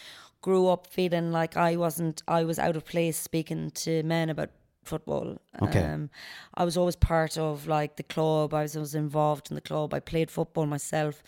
grew 0.42 0.68
up 0.68 0.88
feeling 0.88 1.32
like 1.32 1.58
I 1.58 1.76
wasn't. 1.76 2.24
I 2.28 2.44
was 2.44 2.58
out 2.58 2.76
of 2.76 2.86
place 2.86 3.18
speaking 3.18 3.72
to 3.72 4.04
men 4.04 4.30
about 4.30 4.50
football. 4.84 5.38
Okay. 5.62 5.84
Um, 5.84 6.10
I 6.56 6.64
was 6.64 6.78
always 6.78 6.96
part 6.96 7.38
of 7.38 7.68
like 7.68 7.98
the 7.98 8.04
club. 8.04 8.54
I 8.54 8.64
was 8.64 8.76
always 8.76 8.96
involved 8.96 9.52
in 9.52 9.56
the 9.56 9.62
club. 9.62 9.94
I 9.94 10.00
played 10.00 10.32
football 10.32 10.66
myself. 10.66 11.22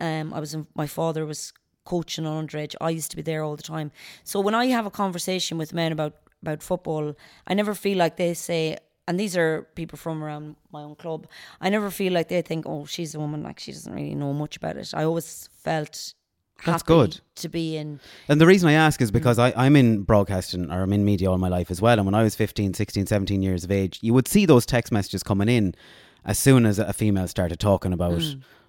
Um, 0.00 0.34
I 0.34 0.40
was. 0.40 0.54
In, 0.54 0.66
my 0.74 0.86
father 0.86 1.24
was 1.26 1.52
coaching 1.84 2.26
on 2.26 2.46
underage. 2.46 2.74
I 2.80 2.90
used 2.90 3.10
to 3.10 3.16
be 3.16 3.22
there 3.22 3.42
all 3.42 3.56
the 3.56 3.62
time. 3.62 3.92
So 4.24 4.40
when 4.40 4.54
I 4.54 4.66
have 4.66 4.86
a 4.86 4.90
conversation 4.90 5.58
with 5.58 5.72
men 5.74 5.92
about 5.92 6.14
about 6.44 6.62
football, 6.62 7.14
I 7.46 7.54
never 7.54 7.74
feel 7.74 7.98
like 7.98 8.16
they 8.16 8.34
say, 8.34 8.76
and 9.08 9.18
these 9.18 9.36
are 9.36 9.66
people 9.74 9.96
from 9.98 10.22
around 10.24 10.56
my 10.72 10.82
own 10.82 10.94
club. 10.96 11.26
I 11.60 11.68
never 11.70 11.90
feel 11.90 12.12
like 12.12 12.28
they 12.28 12.42
think, 12.42 12.64
oh, 12.66 12.84
she's 12.86 13.14
a 13.14 13.20
woman, 13.20 13.42
like 13.42 13.58
she 13.60 13.72
doesn't 13.72 13.92
really 13.92 14.14
know 14.14 14.32
much 14.32 14.56
about 14.56 14.76
it. 14.76 14.92
I 14.94 15.04
always 15.04 15.48
felt 15.62 16.14
That's 16.64 16.82
good. 16.82 17.20
to 17.36 17.48
be 17.48 17.76
in. 17.76 18.00
And 18.28 18.40
the 18.40 18.46
reason 18.46 18.68
I 18.68 18.72
ask 18.74 19.00
is 19.02 19.10
Mm. 19.10 19.14
because 19.14 19.38
I, 19.38 19.52
I'm 19.56 19.76
in 19.76 20.02
broadcasting 20.02 20.70
or 20.70 20.82
I'm 20.82 20.92
in 20.92 21.04
media 21.04 21.30
all 21.30 21.38
my 21.38 21.48
life 21.58 21.70
as 21.70 21.80
well. 21.82 21.98
And 21.98 22.06
when 22.06 22.14
I 22.14 22.22
was 22.22 22.34
15, 22.34 22.72
16, 22.74 23.06
17 23.06 23.42
years 23.42 23.64
of 23.64 23.70
age, 23.70 23.98
you 24.02 24.14
would 24.14 24.28
see 24.28 24.46
those 24.46 24.64
text 24.64 24.90
messages 24.92 25.22
coming 25.22 25.48
in 25.48 25.74
as 26.24 26.38
soon 26.38 26.64
as 26.64 26.78
a 26.78 26.92
female 26.94 27.28
started 27.28 27.60
talking 27.60 27.92
about 27.92 28.22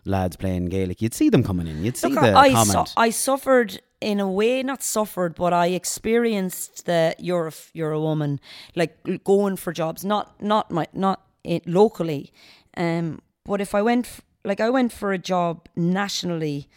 lads 0.04 0.36
playing 0.36 0.66
Gaelic. 0.66 1.02
You'd 1.02 1.14
see 1.14 1.30
them 1.30 1.44
coming 1.44 1.68
in. 1.68 1.84
You'd 1.86 1.96
see 1.98 2.10
Mm. 2.10 2.16
Look, 2.16 2.24
the 2.26 2.36
I, 2.36 2.52
comment. 2.52 2.88
su- 2.90 2.94
I 2.98 3.10
suffered 3.12 3.80
in 4.06 4.20
a 4.20 4.32
way, 4.32 4.64
not 4.64 4.84
suffered, 4.84 5.34
but 5.34 5.52
I 5.52 5.68
experienced 5.74 6.86
the 6.86 7.16
you're 7.18 7.48
a, 7.48 7.54
you're 7.74 7.92
a 7.92 8.00
woman, 8.00 8.40
like 8.76 8.94
going 9.24 9.58
for 9.58 9.74
jobs, 9.74 10.06
not 10.06 10.26
not 10.42 10.70
my 10.70 10.86
not 10.94 11.20
locally, 11.66 12.32
um, 12.78 13.20
but 13.44 13.62
if 13.62 13.74
I 13.74 13.82
went 13.82 14.08
like 14.44 14.62
I 14.68 14.70
went 14.70 14.92
for 14.94 15.12
a 15.12 15.18
job 15.18 15.68
nationally, 15.76 16.68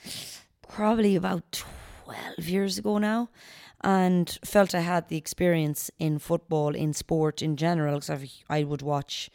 probably 0.68 1.16
about 1.16 1.64
twelve 2.04 2.48
years 2.48 2.78
ago 2.78 2.98
now. 2.98 3.28
And 3.84 4.38
felt 4.44 4.74
I 4.74 4.80
had 4.80 5.08
the 5.08 5.16
experience 5.16 5.90
in 5.98 6.18
football, 6.18 6.74
in 6.74 6.92
sport 6.92 7.42
in 7.42 7.56
general, 7.56 8.00
because 8.00 8.28
I 8.50 8.64
would 8.64 8.82
watch 8.82 9.30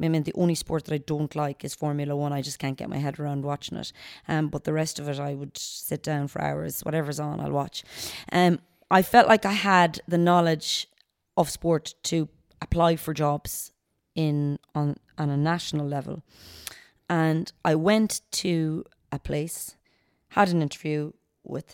I 0.00 0.08
mean, 0.08 0.24
the 0.24 0.34
only 0.34 0.54
sport 0.54 0.84
that 0.84 0.94
I 0.94 0.98
don't 0.98 1.34
like 1.34 1.64
is 1.64 1.74
Formula 1.74 2.14
One. 2.14 2.32
I 2.32 2.42
just 2.42 2.58
can't 2.58 2.76
get 2.76 2.90
my 2.90 2.98
head 2.98 3.18
around 3.18 3.44
watching 3.44 3.78
it. 3.78 3.92
Um, 4.28 4.48
but 4.48 4.64
the 4.64 4.72
rest 4.72 4.98
of 4.98 5.08
it, 5.08 5.18
I 5.18 5.34
would 5.34 5.56
sit 5.56 6.02
down 6.02 6.28
for 6.28 6.42
hours. 6.42 6.82
Whatever's 6.82 7.18
on, 7.20 7.40
I'll 7.40 7.50
watch. 7.50 7.82
Um, 8.30 8.58
I 8.90 9.02
felt 9.02 9.26
like 9.28 9.44
I 9.46 9.52
had 9.52 10.00
the 10.06 10.18
knowledge 10.18 10.88
of 11.36 11.50
sport 11.50 11.94
to 12.04 12.28
apply 12.60 12.96
for 12.96 13.14
jobs 13.14 13.72
in 14.14 14.58
on 14.74 14.96
on 15.18 15.30
a 15.30 15.36
national 15.36 15.86
level. 15.86 16.22
and 17.08 17.52
I 17.64 17.74
went 17.74 18.20
to 18.32 18.84
a 19.12 19.18
place, 19.18 19.76
had 20.28 20.48
an 20.48 20.62
interview 20.62 21.12
with 21.44 21.68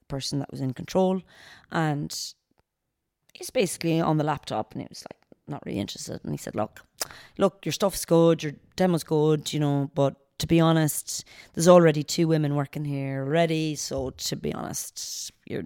the 0.00 0.06
person 0.08 0.38
that 0.40 0.50
was 0.50 0.60
in 0.60 0.72
control, 0.74 1.22
and 1.70 2.12
he's 3.32 3.50
basically 3.50 4.00
on 4.00 4.18
the 4.18 4.24
laptop, 4.24 4.72
and 4.72 4.82
he 4.82 4.88
was 4.88 5.04
like 5.10 5.20
not 5.46 5.62
really 5.66 5.78
interested, 5.78 6.20
and 6.24 6.32
he 6.32 6.38
said, 6.38 6.54
"Look, 6.54 6.80
look, 7.38 7.64
your 7.64 7.72
stuff's 7.72 8.04
good, 8.04 8.42
your 8.42 8.52
demo's 8.76 9.04
good, 9.04 9.52
you 9.52 9.60
know, 9.60 9.90
but." 9.94 10.16
To 10.38 10.48
be 10.48 10.58
honest, 10.58 11.24
there's 11.54 11.68
already 11.68 12.02
two 12.02 12.26
women 12.26 12.56
working 12.56 12.84
here 12.84 13.22
already. 13.24 13.76
So 13.76 14.10
to 14.10 14.36
be 14.36 14.52
honest, 14.52 15.30
you're 15.46 15.62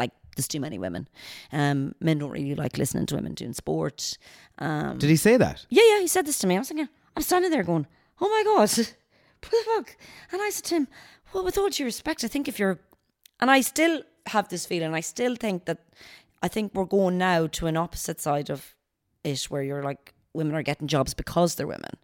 like 0.00 0.10
there's 0.36 0.48
too 0.48 0.60
many 0.60 0.78
women. 0.78 1.08
Um, 1.52 1.94
men 2.00 2.18
don't 2.18 2.30
really 2.30 2.56
like 2.56 2.76
listening 2.76 3.06
to 3.06 3.14
women 3.14 3.34
doing 3.34 3.52
sport. 3.52 4.18
Um, 4.58 4.98
Did 4.98 5.10
he 5.10 5.16
say 5.16 5.36
that? 5.36 5.64
yeah, 5.70 5.82
yeah, 5.90 6.00
he 6.00 6.08
said 6.08 6.26
this 6.26 6.38
to 6.38 6.46
me. 6.48 6.56
I 6.56 6.58
was 6.58 6.68
thinking, 6.68 6.88
I'm 7.16 7.22
standing 7.22 7.50
there 7.52 7.62
going, 7.62 7.86
oh 8.20 8.28
my 8.28 8.42
God, 8.44 8.68
what 8.78 8.96
the 9.42 9.64
fuck? 9.76 9.96
And 10.32 10.42
I 10.42 10.50
said 10.50 10.64
to 10.64 10.74
him, 10.74 10.88
well, 11.32 11.44
with 11.44 11.56
all 11.56 11.68
due 11.68 11.84
respect, 11.84 12.24
I 12.24 12.28
think 12.28 12.48
if 12.48 12.58
you're, 12.58 12.80
and 13.40 13.50
I 13.50 13.60
still 13.60 14.02
have 14.26 14.48
this 14.48 14.66
feeling, 14.66 14.92
I 14.94 15.00
still 15.00 15.36
think 15.36 15.66
that, 15.66 15.78
I 16.42 16.48
think 16.48 16.72
we're 16.74 16.84
going 16.84 17.18
now 17.18 17.46
to 17.46 17.66
an 17.66 17.76
opposite 17.76 18.20
side 18.20 18.50
of 18.50 18.74
it 19.24 19.44
where 19.44 19.62
you're 19.62 19.82
like, 19.82 20.12
women 20.34 20.54
are 20.54 20.62
getting 20.62 20.88
jobs 20.88 21.14
because 21.14 21.54
they're 21.54 21.66
women. 21.66 21.96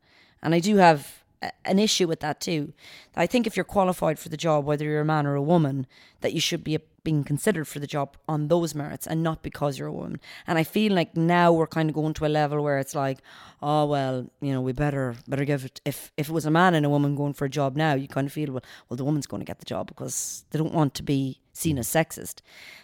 And 0.43 0.55
I 0.55 0.61
do 0.61 0.77
have 0.77 1.25
a- 1.43 1.51
an 1.65 1.79
issue 1.79 2.07
with 2.07 2.21
that 2.21 2.41
too. 2.41 2.73
I 3.17 3.27
think 3.27 3.47
if 3.47 3.57
you're 3.57 3.65
qualified 3.65 4.19
for 4.19 4.29
the 4.29 4.37
job, 4.37 4.65
whether 4.65 4.85
you're 4.85 5.01
a 5.01 5.05
man 5.05 5.27
or 5.27 5.35
a 5.35 5.43
woman, 5.43 5.87
that 6.21 6.33
you 6.33 6.41
should 6.41 6.63
be 6.63 6.79
being 7.05 7.25
considered 7.25 7.67
for 7.67 7.79
the 7.81 7.87
job 7.87 8.17
on 8.29 8.49
those 8.49 8.75
merits 8.75 9.07
and 9.07 9.23
not 9.23 9.43
because 9.43 9.79
you're 9.79 9.89
a 9.89 9.93
woman. 9.93 10.21
And 10.47 10.59
I 10.59 10.65
feel 10.65 10.93
like 10.93 11.17
now 11.17 11.53
we're 11.53 11.67
kind 11.67 11.89
of 11.89 11.95
going 11.95 12.13
to 12.15 12.27
a 12.27 12.29
level 12.29 12.63
where 12.63 12.79
it's 12.79 12.95
like, 12.95 13.19
oh 13.63 13.87
well, 13.87 14.31
you 14.41 14.53
know, 14.53 14.61
we 14.61 14.73
better 14.73 15.17
better 15.27 15.45
give 15.45 15.65
it. 15.65 15.81
If 15.85 16.13
if 16.17 16.29
it 16.29 16.33
was 16.33 16.45
a 16.45 16.51
man 16.51 16.75
and 16.75 16.85
a 16.85 16.91
woman 16.91 17.17
going 17.17 17.33
for 17.35 17.47
a 17.47 17.51
job 17.51 17.77
now, 17.77 17.95
you 17.95 18.09
kind 18.09 18.27
of 18.27 18.33
feel 18.33 18.53
well, 18.53 18.65
well, 18.89 18.97
the 18.97 19.05
woman's 19.05 19.27
going 19.27 19.41
to 19.41 19.47
get 19.47 19.59
the 19.59 19.65
job 19.65 19.87
because 19.89 20.45
they 20.51 20.59
don't 20.59 20.75
want 20.75 20.95
to 20.95 21.03
be 21.03 21.41
seen 21.53 21.79
as 21.79 21.89
sexist. 21.89 22.43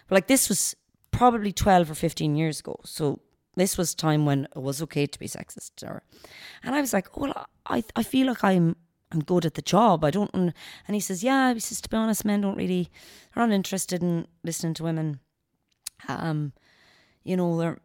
But 0.09 0.15
like 0.17 0.27
this 0.27 0.49
was 0.49 0.75
probably 1.19 1.53
twelve 1.53 1.91
or 1.91 1.95
fifteen 1.95 2.37
years 2.37 2.61
ago, 2.61 2.81
so 2.85 3.21
this 3.57 3.79
was 3.79 3.95
time 3.95 4.27
when 4.27 4.45
it 4.57 4.63
was 4.63 4.83
okay 4.83 5.07
to 5.07 5.19
be 5.19 5.29
sexist 5.29 5.83
or 5.83 6.03
and 6.63 6.75
I 6.75 6.81
was 6.81 6.93
like 6.93 7.17
well 7.17 7.47
I 7.67 7.85
I 7.97 8.03
feel 8.03 8.27
like 8.27 8.43
I'm 8.45 8.77
I'm 9.13 9.23
good 9.23 9.47
at 9.47 9.55
the 9.55 9.63
job. 9.63 10.05
I 10.05 10.11
don't 10.11 10.31
and 10.35 10.53
he 10.89 11.01
says 11.01 11.23
yeah 11.23 11.53
he 11.55 11.61
says 11.61 11.81
to 11.83 11.89
be 11.89 11.97
honest 11.97 12.25
men 12.25 12.41
don't 12.41 12.57
really 12.57 12.91
are 13.37 13.47
not 13.47 13.55
interested 13.55 14.03
in 14.03 14.27
listening 14.43 14.75
to 14.75 14.83
women. 14.85 15.21
Um 16.09 16.53
you 17.23 17.37
know 17.37 17.57
they're 17.59 17.79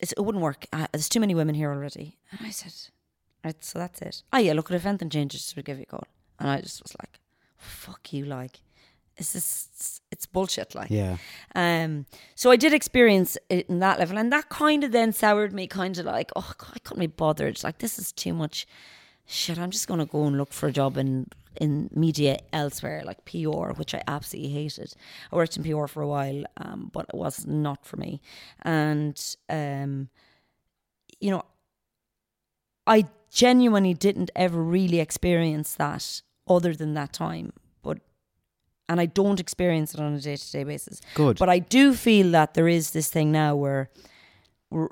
it 0.00 0.12
wouldn't 0.18 0.44
work. 0.44 0.66
Uh, 0.74 0.86
there's 0.92 1.08
too 1.08 1.20
many 1.20 1.34
women 1.34 1.54
here 1.54 1.70
already. 1.70 2.18
And 2.30 2.46
I 2.46 2.50
said 2.50 2.74
right 3.44 3.64
so 3.64 3.78
that's 3.78 4.02
it. 4.02 4.22
Oh 4.32 4.38
yeah 4.38 4.52
look 4.52 4.70
at 4.70 4.76
if 4.76 4.86
anything 4.86 5.10
changes 5.10 5.52
we'll 5.56 5.62
give 5.62 5.78
you 5.78 5.84
a 5.84 5.86
call. 5.86 6.06
And 6.38 6.50
I 6.50 6.60
just 6.60 6.82
was 6.82 6.94
like 7.00 7.18
fuck 7.56 8.12
you 8.12 8.24
like 8.24 8.60
it's 9.16 9.34
just 9.34 10.02
it's 10.20 10.26
bullshit 10.26 10.74
like 10.74 10.90
Yeah. 10.90 11.16
um, 11.54 12.04
so 12.34 12.50
I 12.50 12.56
did 12.56 12.74
experience 12.74 13.38
it 13.48 13.66
in 13.70 13.78
that 13.78 13.98
level, 13.98 14.18
and 14.18 14.30
that 14.30 14.50
kind 14.50 14.84
of 14.84 14.92
then 14.92 15.12
soured 15.14 15.54
me, 15.54 15.66
kind 15.66 15.96
of 15.96 16.04
like, 16.04 16.30
oh, 16.36 16.52
God, 16.58 16.72
I 16.74 16.78
couldn't 16.80 17.00
be 17.00 17.06
bothered. 17.06 17.64
Like 17.64 17.78
this 17.78 17.98
is 17.98 18.12
too 18.12 18.34
much 18.34 18.66
shit. 19.24 19.58
I'm 19.58 19.70
just 19.70 19.88
gonna 19.88 20.04
go 20.04 20.24
and 20.26 20.36
look 20.36 20.52
for 20.52 20.68
a 20.68 20.72
job 20.72 20.98
in 20.98 21.26
in 21.58 21.88
media 21.94 22.38
elsewhere, 22.52 23.02
like 23.06 23.24
PR, 23.24 23.72
which 23.72 23.94
I 23.94 24.02
absolutely 24.06 24.52
hated. 24.52 24.92
I 25.32 25.36
worked 25.36 25.56
in 25.56 25.62
PR 25.64 25.86
for 25.86 26.02
a 26.02 26.06
while, 26.06 26.44
um, 26.58 26.90
but 26.92 27.06
it 27.08 27.16
was 27.16 27.46
not 27.46 27.86
for 27.86 27.96
me. 27.96 28.20
And 28.60 29.18
um, 29.48 30.10
you 31.18 31.30
know, 31.30 31.44
I 32.86 33.06
genuinely 33.32 33.94
didn't 33.94 34.30
ever 34.36 34.62
really 34.62 35.00
experience 35.00 35.74
that 35.76 36.20
other 36.46 36.74
than 36.74 36.92
that 36.92 37.14
time. 37.14 37.54
And 38.90 39.00
I 39.00 39.06
don't 39.06 39.38
experience 39.38 39.94
it 39.94 40.00
on 40.00 40.14
a 40.14 40.20
day 40.20 40.34
to 40.34 40.52
day 40.52 40.64
basis. 40.64 41.00
Good. 41.14 41.38
But 41.38 41.48
I 41.48 41.60
do 41.60 41.94
feel 41.94 42.32
that 42.32 42.54
there 42.54 42.66
is 42.66 42.90
this 42.90 43.08
thing 43.08 43.30
now 43.30 43.54
where 43.54 43.88
we're, 44.68 44.88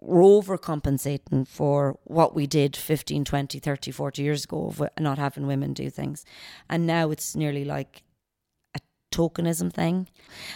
we're 0.00 0.22
overcompensating 0.22 1.46
for 1.46 1.98
what 2.04 2.34
we 2.34 2.46
did 2.46 2.74
15, 2.74 3.26
20, 3.26 3.58
30, 3.58 3.90
40 3.90 4.22
years 4.22 4.44
ago 4.44 4.68
of 4.68 4.82
not 4.98 5.18
having 5.18 5.46
women 5.46 5.74
do 5.74 5.90
things. 5.90 6.24
And 6.70 6.86
now 6.86 7.10
it's 7.10 7.36
nearly 7.36 7.66
like 7.66 8.04
a 8.74 8.80
tokenism 9.12 9.70
thing. 9.70 10.08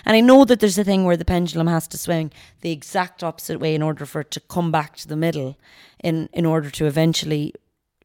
And 0.06 0.16
I 0.16 0.20
know 0.20 0.46
that 0.46 0.60
there's 0.60 0.78
a 0.78 0.84
thing 0.84 1.04
where 1.04 1.18
the 1.18 1.24
pendulum 1.26 1.66
has 1.66 1.86
to 1.88 1.98
swing 1.98 2.32
the 2.62 2.72
exact 2.72 3.22
opposite 3.22 3.60
way 3.60 3.74
in 3.74 3.82
order 3.82 4.06
for 4.06 4.22
it 4.22 4.30
to 4.30 4.40
come 4.40 4.72
back 4.72 4.96
to 4.96 5.06
the 5.06 5.16
middle 5.16 5.58
in, 6.02 6.30
in 6.32 6.46
order 6.46 6.70
to 6.70 6.86
eventually 6.86 7.52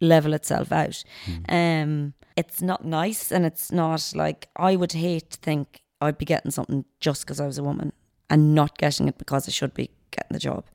level 0.08 0.34
itself 0.34 0.72
out. 0.72 1.04
Um, 1.50 2.14
it's 2.36 2.62
not 2.62 2.86
nice 2.86 3.32
and 3.32 3.46
it's 3.46 3.72
not 3.72 4.12
like 4.16 4.50
I 4.56 4.76
would 4.76 4.92
hate 4.92 5.32
to 5.32 5.38
think 5.38 5.82
I'd 6.02 6.18
be 6.18 6.26
getting 6.26 6.52
something 6.52 6.86
just 7.00 7.22
because 7.22 7.40
I 7.40 7.46
was 7.46 7.58
a 7.58 7.64
woman 7.64 7.94
and 8.30 8.54
not 8.54 8.78
getting 8.78 9.08
it 9.08 9.18
because 9.18 9.48
I 9.48 9.52
should 9.52 9.74
be 9.74 9.90
getting 10.12 10.34
the 10.34 10.40
job. 10.40 10.66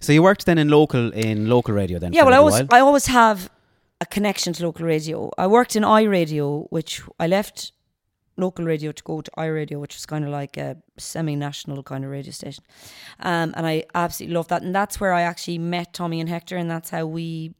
So 0.00 0.12
you 0.12 0.22
worked 0.22 0.46
then 0.46 0.58
in 0.58 0.68
local 0.68 1.12
in 1.12 1.48
local 1.48 1.74
radio 1.74 1.98
then? 1.98 2.12
Yeah, 2.12 2.24
well, 2.24 2.34
I 2.34 2.38
always 2.38 2.54
while? 2.54 2.66
I 2.70 2.80
always 2.80 3.06
have 3.06 3.50
a 4.00 4.06
connection 4.06 4.52
to 4.54 4.64
local 4.64 4.84
radio. 4.86 5.30
I 5.38 5.46
worked 5.46 5.76
in 5.76 5.82
iRadio, 5.82 6.66
which 6.70 7.02
I 7.18 7.26
left 7.26 7.72
local 8.36 8.66
radio 8.66 8.92
to 8.92 9.02
go 9.02 9.22
to 9.22 9.30
iRadio, 9.38 9.80
which 9.80 9.94
was 9.94 10.04
kind 10.04 10.24
of 10.24 10.30
like 10.30 10.58
a 10.58 10.76
semi-national 10.98 11.82
kind 11.82 12.04
of 12.04 12.10
radio 12.10 12.32
station, 12.32 12.64
um, 13.20 13.54
and 13.56 13.66
I 13.66 13.84
absolutely 13.94 14.34
love 14.34 14.48
that. 14.48 14.62
And 14.62 14.74
that's 14.74 15.00
where 15.00 15.14
I 15.14 15.22
actually 15.22 15.58
met 15.58 15.94
Tommy 15.94 16.20
and 16.20 16.28
Hector, 16.28 16.56
and 16.56 16.70
that's 16.70 16.90
how 16.90 17.06
we 17.06 17.54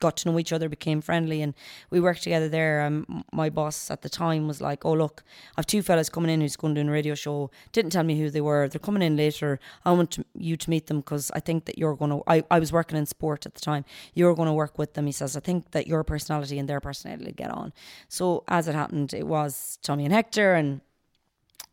got 0.00 0.16
to 0.18 0.30
know 0.30 0.38
each 0.38 0.52
other, 0.52 0.68
became 0.68 1.00
friendly, 1.00 1.42
and 1.42 1.54
we 1.90 2.00
worked 2.00 2.22
together 2.22 2.48
there. 2.48 2.82
Um, 2.82 3.24
my 3.32 3.50
boss 3.50 3.90
at 3.90 4.02
the 4.02 4.08
time 4.08 4.48
was 4.48 4.60
like, 4.60 4.84
"Oh 4.84 4.92
look, 4.92 5.22
I've 5.56 5.66
two 5.66 5.82
fellas 5.82 6.08
coming 6.08 6.30
in 6.30 6.40
who's 6.40 6.56
going 6.56 6.74
to 6.74 6.82
do 6.82 6.88
a 6.88 6.90
radio 6.90 7.14
show. 7.14 7.50
Didn't 7.72 7.92
tell 7.92 8.02
me 8.02 8.18
who 8.18 8.30
they 8.30 8.40
were. 8.40 8.68
They're 8.68 8.80
coming 8.80 9.02
in 9.02 9.16
later. 9.16 9.60
I 9.84 9.92
want 9.92 10.10
to, 10.12 10.24
you 10.34 10.56
to 10.56 10.70
meet 10.70 10.86
them 10.86 11.00
because 11.00 11.30
I 11.34 11.40
think 11.40 11.66
that 11.66 11.78
you're 11.78 11.94
going 11.94 12.10
to. 12.10 12.22
I, 12.26 12.42
I 12.50 12.58
was 12.58 12.72
working 12.72 12.98
in 12.98 13.06
sport 13.06 13.46
at 13.46 13.54
the 13.54 13.60
time. 13.60 13.84
You're 14.14 14.34
going 14.34 14.48
to 14.48 14.52
work 14.52 14.78
with 14.78 14.94
them." 14.94 15.06
He 15.06 15.12
says, 15.12 15.36
"I 15.36 15.40
think 15.40 15.70
that 15.72 15.86
your 15.86 16.02
personality 16.04 16.58
and 16.58 16.68
their 16.68 16.80
personality 16.80 17.32
get 17.32 17.50
on." 17.50 17.72
So 18.08 18.44
as 18.48 18.66
it 18.66 18.74
happened, 18.74 19.14
it 19.14 19.26
was 19.26 19.78
Tommy 19.82 20.04
and 20.04 20.14
Hector, 20.14 20.54
and 20.54 20.80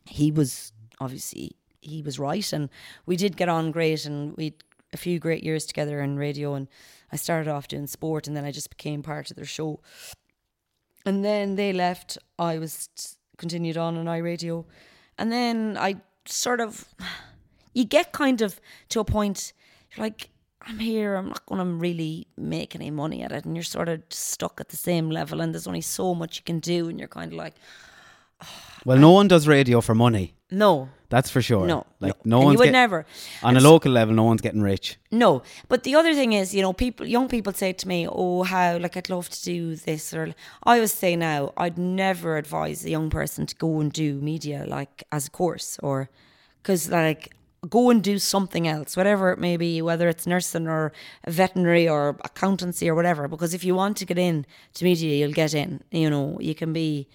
he 0.04 0.30
was 0.30 0.72
obviously 1.00 1.56
he 1.80 2.02
was 2.02 2.18
right, 2.18 2.52
and 2.52 2.68
we 3.06 3.16
did 3.16 3.36
get 3.36 3.48
on 3.48 3.70
great, 3.70 4.04
and 4.04 4.36
we 4.36 4.54
a 4.92 4.96
few 4.96 5.18
great 5.18 5.44
years 5.44 5.66
together 5.66 6.00
in 6.00 6.16
radio 6.16 6.54
and 6.54 6.68
I 7.12 7.16
started 7.16 7.50
off 7.50 7.68
doing 7.68 7.86
sport 7.86 8.26
and 8.26 8.36
then 8.36 8.44
I 8.44 8.52
just 8.52 8.70
became 8.70 9.02
part 9.02 9.30
of 9.30 9.36
their 9.36 9.44
show. 9.44 9.80
And 11.06 11.24
then 11.24 11.56
they 11.56 11.72
left. 11.72 12.18
I 12.38 12.58
was 12.58 12.88
continued 13.36 13.76
on 13.76 13.96
on 13.96 14.06
iRadio. 14.06 14.64
And 15.16 15.32
then 15.32 15.76
I 15.78 15.96
sort 16.26 16.60
of 16.60 16.84
you 17.74 17.84
get 17.84 18.12
kind 18.12 18.42
of 18.42 18.60
to 18.90 19.00
a 19.00 19.04
point 19.04 19.52
you're 19.96 20.04
like 20.04 20.30
I'm 20.62 20.80
here, 20.80 21.14
I'm 21.14 21.28
not 21.28 21.46
going 21.46 21.64
to 21.64 21.72
really 21.72 22.26
make 22.36 22.74
any 22.74 22.90
money 22.90 23.22
at 23.22 23.32
it 23.32 23.44
and 23.46 23.56
you're 23.56 23.62
sort 23.62 23.88
of 23.88 24.02
stuck 24.10 24.60
at 24.60 24.68
the 24.68 24.76
same 24.76 25.08
level 25.08 25.40
and 25.40 25.54
there's 25.54 25.68
only 25.68 25.80
so 25.80 26.14
much 26.14 26.36
you 26.36 26.42
can 26.44 26.58
do 26.58 26.88
and 26.88 26.98
you're 26.98 27.08
kind 27.08 27.32
of 27.32 27.38
like 27.38 27.54
ah. 28.42 28.67
Well, 28.84 28.98
no 28.98 29.10
one 29.12 29.28
does 29.28 29.46
radio 29.48 29.80
for 29.80 29.94
money. 29.94 30.34
no. 30.50 30.88
That's 31.10 31.30
for 31.30 31.40
sure. 31.40 31.66
No, 31.66 31.86
like 32.00 32.22
no. 32.26 32.40
no, 32.40 32.42
And 32.42 32.52
you 32.52 32.58
would 32.58 32.64
get- 32.66 32.72
never. 32.72 33.06
on 33.42 33.54
a 33.54 33.56
And 33.56 33.62
so- 33.62 33.72
local 33.72 33.90
level. 33.92 34.14
No 34.14 34.24
one's 34.24 34.42
getting 34.42 34.60
rich. 34.60 34.98
No, 35.10 35.42
but 35.66 35.82
the 35.82 35.94
other 35.94 36.12
thing 36.12 36.34
is, 36.34 36.54
you 36.54 36.60
know, 36.60 36.74
people, 36.74 37.06
young 37.06 37.28
people 37.28 37.54
say 37.54 37.72
to 37.72 37.88
me, 37.88 38.06
"Oh, 38.06 38.42
how 38.42 38.76
like 38.76 38.94
I'd 38.94 39.08
love 39.08 39.30
to 39.30 39.42
do 39.42 39.74
this," 39.74 40.12
or 40.12 40.34
I 40.64 40.74
always 40.74 40.92
say 40.92 41.16
now, 41.16 41.54
I'd 41.56 41.78
never 41.78 42.36
advise 42.36 42.84
a 42.84 42.90
young 42.90 43.08
person 43.08 43.46
to 43.46 43.56
go 43.56 43.80
and 43.80 43.90
do 43.90 44.20
media 44.20 44.66
like 44.68 45.02
as 45.10 45.28
a 45.28 45.30
course, 45.30 45.78
or 45.82 46.10
because 46.62 46.90
like 46.90 47.34
go 47.70 47.88
and 47.88 48.02
do 48.02 48.18
something 48.18 48.68
else, 48.68 48.94
whatever 48.94 49.32
it 49.32 49.38
may 49.38 49.56
be, 49.56 49.80
whether 49.80 50.08
it's 50.10 50.26
nursing 50.26 50.68
or 50.68 50.92
veterinary 51.26 51.88
or 51.88 52.18
accountancy 52.22 52.86
or 52.86 52.94
whatever. 52.94 53.28
Because 53.28 53.54
if 53.54 53.64
you 53.64 53.74
want 53.74 53.96
to 53.96 54.04
get 54.04 54.18
in 54.18 54.44
to 54.74 54.84
media, 54.84 55.16
you'll 55.16 55.32
get 55.32 55.54
in. 55.54 55.80
You 55.90 56.10
know, 56.10 56.36
you 56.38 56.54
can 56.54 56.74
be 56.74 57.08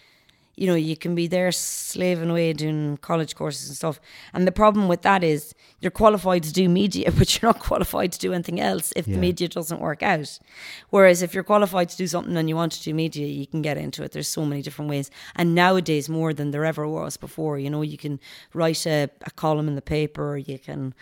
you 0.56 0.68
know, 0.68 0.76
you 0.76 0.96
can 0.96 1.16
be 1.16 1.26
there 1.28 1.52
slaving 1.52 2.30
away 2.30 2.54
doing 2.54 2.98
college 2.98 3.36
courses 3.36 3.68
and 3.70 3.76
stuff. 3.78 4.00
And 4.34 4.46
the 4.46 4.52
problem 4.52 4.88
with 4.88 5.02
that 5.02 5.24
is 5.24 5.56
you're 5.80 5.90
qualified 5.92 6.44
to 6.44 6.54
do 6.54 6.70
media, 6.70 7.12
but 7.18 7.42
you're 7.42 7.50
not 7.52 7.60
qualified 7.60 8.12
to 8.12 8.20
do 8.20 8.34
anything 8.34 8.60
else 8.62 8.94
if 8.96 9.08
Yeah. 9.08 9.16
the 9.16 9.20
media 9.22 9.48
doesn't 9.48 9.80
work 9.82 10.04
out. 10.04 10.38
Whereas 10.92 11.22
if 11.24 11.34
you're 11.34 11.44
qualified 11.44 11.90
to 11.90 11.98
do 11.98 12.06
something 12.08 12.38
and 12.38 12.48
you 12.50 12.56
want 12.56 12.72
to 12.74 12.84
do 12.84 12.94
media, 12.94 13.26
you 13.26 13.48
can 13.48 13.62
get 13.64 13.78
into 13.78 14.04
it. 14.04 14.12
There's 14.12 14.28
so 14.28 14.46
many 14.46 14.62
different 14.62 14.90
ways. 14.90 15.10
And 15.36 15.56
nowadays, 15.56 16.08
more 16.08 16.34
than 16.34 16.52
there 16.52 16.66
ever 16.66 16.88
was 16.88 17.18
before, 17.18 17.58
you 17.58 17.70
know, 17.72 17.82
you 17.82 17.98
can 17.98 18.20
write 18.54 18.86
a, 18.86 19.10
a 19.26 19.32
column 19.32 19.68
in 19.68 19.76
the 19.76 19.82
paper, 19.82 20.38
you 20.38 20.60
can 20.60 20.94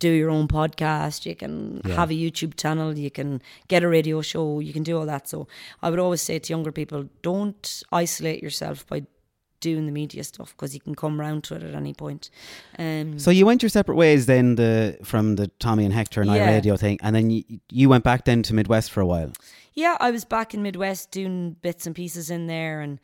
do 0.00 0.10
your 0.10 0.30
own 0.30 0.48
podcast, 0.48 1.24
you 1.26 1.36
can 1.36 1.80
Yeah. 1.86 1.94
have 1.94 2.10
a 2.10 2.14
YouTube 2.14 2.56
channel, 2.56 2.98
you 2.98 3.10
can 3.10 3.40
get 3.68 3.82
a 3.84 3.88
radio 3.88 4.20
show, 4.22 4.58
you 4.60 4.72
can 4.72 4.82
do 4.82 4.98
all 4.98 5.06
that. 5.06 5.28
So 5.28 5.46
I 5.82 5.90
would 5.90 5.98
always 6.00 6.22
say 6.22 6.38
to 6.40 6.52
younger 6.52 6.72
people, 6.72 7.04
don't 7.22 7.82
isolate 7.92 8.42
yourself 8.42 8.84
by 8.88 9.02
doing 9.60 9.84
the 9.84 9.92
media 9.92 10.24
stuff 10.24 10.54
because 10.56 10.72
you 10.74 10.80
can 10.80 10.94
come 10.94 11.20
round 11.20 11.44
to 11.44 11.54
it 11.54 11.62
at 11.62 11.74
any 11.74 11.92
point. 11.92 12.30
Um, 12.78 13.18
So 13.18 13.30
you 13.30 13.44
went 13.44 13.62
your 13.62 13.68
separate 13.68 13.96
ways 13.96 14.24
then 14.24 14.54
the 14.56 14.96
from 15.04 15.36
the 15.36 15.48
Tommy 15.58 15.84
and 15.84 15.92
Hector 15.94 16.22
and 16.22 16.30
Yeah. 16.30 16.46
radio 16.54 16.76
thing, 16.78 16.98
and 17.02 17.14
then 17.14 17.28
you, 17.30 17.44
you 17.70 17.88
went 17.90 18.02
back 18.02 18.24
then 18.24 18.42
to 18.44 18.54
Midwest 18.54 18.90
for 18.90 19.00
a 19.02 19.06
while. 19.06 19.32
yeah, 19.74 19.96
I 20.00 20.10
was 20.10 20.24
back 20.24 20.54
in 20.54 20.62
Midwest 20.62 21.10
doing 21.10 21.56
bits 21.62 21.86
and 21.86 21.94
pieces 21.94 22.30
in 22.30 22.46
there, 22.46 22.80
and 22.80 22.98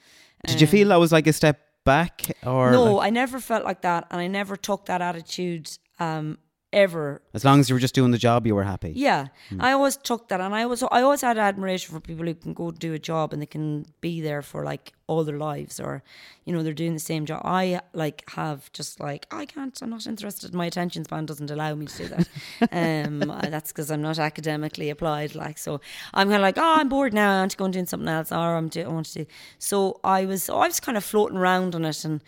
Did 0.47 0.61
you 0.63 0.67
um, 0.67 0.71
feel 0.71 0.89
that 0.89 0.97
was 0.99 1.13
like 1.13 1.27
a 1.27 1.33
step 1.33 1.59
back, 1.85 2.15
or 2.43 2.71
no, 2.73 2.95
like- 2.95 3.07
I 3.07 3.11
never 3.11 3.39
felt 3.39 3.65
like 3.65 3.83
that, 3.83 4.07
and 4.11 4.19
I 4.21 4.27
never 4.27 4.57
took 4.57 4.87
that 4.87 5.01
attitude 5.03 5.71
um, 6.01 6.39
ever. 6.73 7.23
as 7.33 7.45
long 7.45 7.61
as 7.61 7.69
you 7.69 7.75
were 7.75 7.81
just 7.81 7.95
doing 7.95 8.11
the 8.11 8.19
job, 8.19 8.47
you 8.47 8.55
were 8.55 8.65
happy? 8.65 8.93
Yeah, 8.95 9.29
Hmm. 9.49 9.61
I 9.63 9.73
always 9.73 9.97
took 9.97 10.29
that, 10.29 10.41
and 10.41 10.55
I 10.55 10.63
always, 10.65 10.83
I 10.83 11.03
always 11.03 11.21
had 11.23 11.39
admiration 11.39 11.95
for 11.95 12.01
people 12.01 12.27
who 12.27 12.35
can 12.35 12.55
go 12.55 12.71
do 12.71 12.93
a 12.93 12.99
job 12.99 13.33
and 13.33 13.41
they 13.41 13.47
can 13.47 13.87
be 14.01 14.21
there 14.21 14.43
for 14.43 14.65
like 14.65 14.93
all 15.07 15.23
their 15.25 15.39
lives, 15.39 15.79
or 15.79 16.03
you 16.45 16.53
know, 16.53 16.63
they're 16.63 16.73
doing 16.73 16.95
the 16.95 17.01
same 17.01 17.25
job. 17.27 17.41
I 17.45 17.81
like 17.93 18.29
have 18.31 18.73
just 18.73 18.99
like 19.01 19.27
I 19.31 19.47
can't, 19.47 19.79
I'm 19.81 19.91
not 19.91 20.07
interested. 20.07 20.53
My 20.55 20.67
attention 20.67 21.05
span 21.05 21.27
doesn't 21.27 21.51
allow 21.51 21.75
me 21.75 21.87
to 21.87 21.97
do 21.99 22.09
that. 22.09 22.29
um, 23.07 23.21
that's 23.21 23.71
because 23.73 23.91
I'm 23.91 24.03
not 24.03 24.19
academically 24.19 24.91
applied. 24.91 25.35
Like, 25.35 25.59
so 25.59 25.81
I'm 26.13 26.29
kind 26.29 26.37
of 26.37 26.43
like, 26.43 26.59
oh, 26.59 26.75
I'm 26.79 26.89
bored 26.89 27.15
now. 27.15 27.37
I 27.37 27.41
want 27.41 27.53
to 27.53 27.57
go 27.57 27.65
and 27.67 27.75
do 27.75 27.87
something 27.87 28.09
else, 28.09 28.33
or 28.33 28.57
I'm 28.57 28.69
do, 28.69 28.83
I 28.83 28.89
want 28.89 29.07
to 29.07 29.25
do. 29.25 29.27
So 29.59 30.01
I 30.03 30.25
was, 30.25 30.51
I 30.51 30.67
was 30.67 30.81
kind 30.81 30.99
of 30.99 31.05
floating 31.05 31.39
around 31.39 31.75
on 31.75 31.85
it, 31.85 32.05
and 32.05 32.23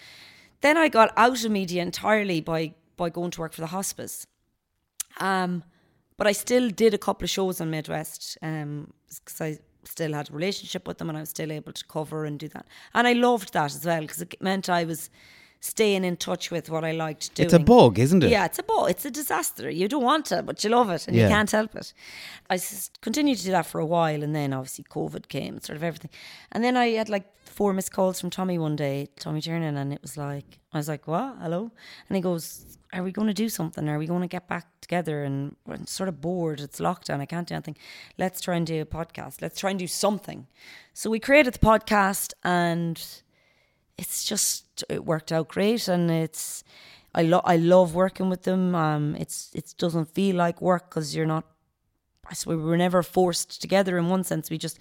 then 0.61 0.77
I 0.77 0.89
got 0.89 1.13
out 1.17 1.45
of 1.45 1.51
media 1.51 1.83
entirely 1.83 2.41
by 2.41 2.75
by 2.99 3.09
going 3.09 3.31
to 3.31 3.41
work 3.41 3.55
for 3.55 3.63
the 3.63 3.69
hospice. 3.69 4.27
Um, 5.21 5.63
but 6.19 6.27
I 6.27 6.33
still 6.33 6.69
did 6.69 6.93
a 6.93 6.99
couple 6.99 7.25
of 7.25 7.31
shows 7.31 7.61
on 7.61 7.71
Midwest 7.71 8.37
because 8.41 9.41
I 9.41 9.59
still 9.85 10.13
had 10.13 10.29
a 10.29 10.33
relationship 10.33 10.87
with 10.87 10.99
them 10.99 11.09
and 11.09 11.17
I 11.17 11.21
was 11.23 11.31
still 11.31 11.51
able 11.51 11.73
to 11.73 11.85
cover 11.87 12.25
and 12.27 12.39
do 12.39 12.49
that. 12.49 12.67
And 12.93 13.07
I 13.07 13.15
loved 13.15 13.53
that 13.55 13.75
as 13.75 13.87
well 13.87 14.03
because 14.03 14.21
it 14.21 14.35
meant 14.43 14.69
I 14.69 14.85
was 14.85 15.09
staying 15.61 16.05
in 16.05 16.17
touch 16.17 16.51
with 16.53 16.71
what 16.71 16.85
I 16.85 16.93
liked 16.93 17.35
doing. 17.35 17.47
It's 17.47 17.55
a 17.55 17.59
bug, 17.59 17.99
isn't 17.99 18.23
it? 18.23 18.31
Yeah, 18.31 18.45
it's 18.45 18.61
a 18.61 18.63
bug. 18.63 18.91
It's 18.91 19.05
a 19.05 19.11
disaster. 19.11 19.69
You 19.69 19.89
don't 19.89 20.05
want 20.05 20.31
it, 20.31 20.47
but 20.47 20.63
you 20.63 20.71
love 20.71 20.91
it 20.91 21.09
and 21.09 21.17
Yeah. 21.17 21.25
you 21.25 21.29
can't 21.31 21.51
help 21.51 21.75
it. 21.75 21.93
I 22.51 22.61
continued 23.01 23.39
to 23.39 23.45
do 23.45 23.51
that 23.53 23.67
for 23.67 23.81
a 23.81 23.87
while 23.87 24.23
and 24.23 24.35
then 24.37 24.53
obviously 24.53 24.85
COVID 24.85 25.27
came, 25.29 25.61
sort 25.61 25.77
of 25.77 25.83
everything. 25.83 26.11
And 26.53 26.63
then 26.63 26.77
I 26.77 26.89
had 26.91 27.09
like 27.09 27.25
four 27.59 27.73
missed 27.73 27.91
calls 27.91 28.21
from 28.21 28.31
Tommy 28.31 28.57
one 28.57 28.77
day, 28.77 29.09
Tommy 29.17 29.41
Tiernan, 29.41 29.77
and 29.77 29.93
it 29.93 30.01
was 30.01 30.17
like, 30.17 30.61
I 30.73 30.77
was 30.77 30.87
like, 30.87 31.09
what? 31.09 31.39
Hello? 31.41 31.73
And 32.09 32.15
he 32.15 32.23
goes, 32.23 32.79
are 32.93 33.03
we 33.03 33.11
going 33.11 33.27
to 33.27 33.35
do 33.35 33.49
something? 33.49 33.89
Are 33.89 33.99
we 33.99 34.07
going 34.07 34.21
to 34.21 34.29
get 34.29 34.47
back 34.47 34.67
together? 34.81 35.25
And 35.25 35.57
we're 35.67 35.85
sort 35.87 36.09
of 36.09 36.21
bored. 36.21 36.61
It's 36.61 36.79
lockdown. 36.79 37.19
I 37.19 37.27
can't 37.27 37.49
do 37.49 37.55
anything. 37.55 37.77
Let's 38.17 38.41
try 38.41 38.55
and 38.55 38.65
do 38.65 38.81
a 38.81 38.87
podcast. 38.87 39.43
Let's 39.43 39.59
try 39.59 39.71
and 39.71 39.79
do 39.79 39.89
something. 39.89 40.47
So 40.95 41.11
we 41.11 41.19
created 41.19 41.53
the 41.53 41.59
podcast 41.59 42.33
and 42.45 43.05
it's 43.99 44.23
just 44.23 44.85
it 44.89 45.05
worked 45.05 45.33
out 45.33 45.49
great 45.49 45.89
and 45.89 46.13
it's 46.13 46.63
I 47.13 47.23
love 47.23 47.43
I 47.45 47.57
love 47.57 47.93
working 47.93 48.29
with 48.31 48.45
them 48.45 48.77
um 48.77 49.17
it's 49.17 49.51
it 49.53 49.75
doesn't 49.79 50.15
feel 50.15 50.37
like 50.37 50.63
work 50.63 50.89
because 50.89 51.17
you're 51.17 51.27
not 51.27 51.45
I 52.31 52.35
we 52.47 52.55
were 52.55 52.77
never 52.77 53.03
forced 53.03 53.61
together 53.61 53.99
in 53.99 54.09
one 54.09 54.23
sense 54.23 54.49
we 54.49 54.59
just 54.59 54.79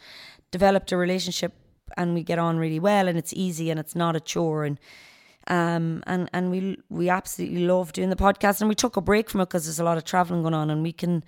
developed 0.52 0.92
a 0.92 0.98
relationship 0.98 1.54
and 1.96 2.14
we 2.14 2.24
get 2.24 2.40
on 2.40 2.58
really 2.58 2.80
well 2.80 3.08
and 3.08 3.18
it's 3.18 3.34
easy 3.34 3.70
and 3.70 3.80
it's 3.80 3.96
not 3.96 4.16
a 4.16 4.20
chore 4.20 4.66
and 4.66 4.80
um 5.48 6.04
and 6.06 6.30
and 6.34 6.52
we 6.52 6.78
we 6.90 7.10
absolutely 7.10 7.66
love 7.66 7.94
doing 7.94 8.10
the 8.10 8.16
podcast 8.16 8.60
and 8.60 8.68
we 8.68 8.76
took 8.76 8.98
a 8.98 9.02
break 9.02 9.30
from 9.30 9.42
it 9.42 9.46
because 9.46 9.66
there's 9.66 9.80
a 9.80 9.84
lot 9.84 9.98
of 9.98 10.04
traveling 10.04 10.42
going 10.42 10.54
on 10.54 10.70
and 10.70 10.84
we 10.84 10.92
can 10.92 11.24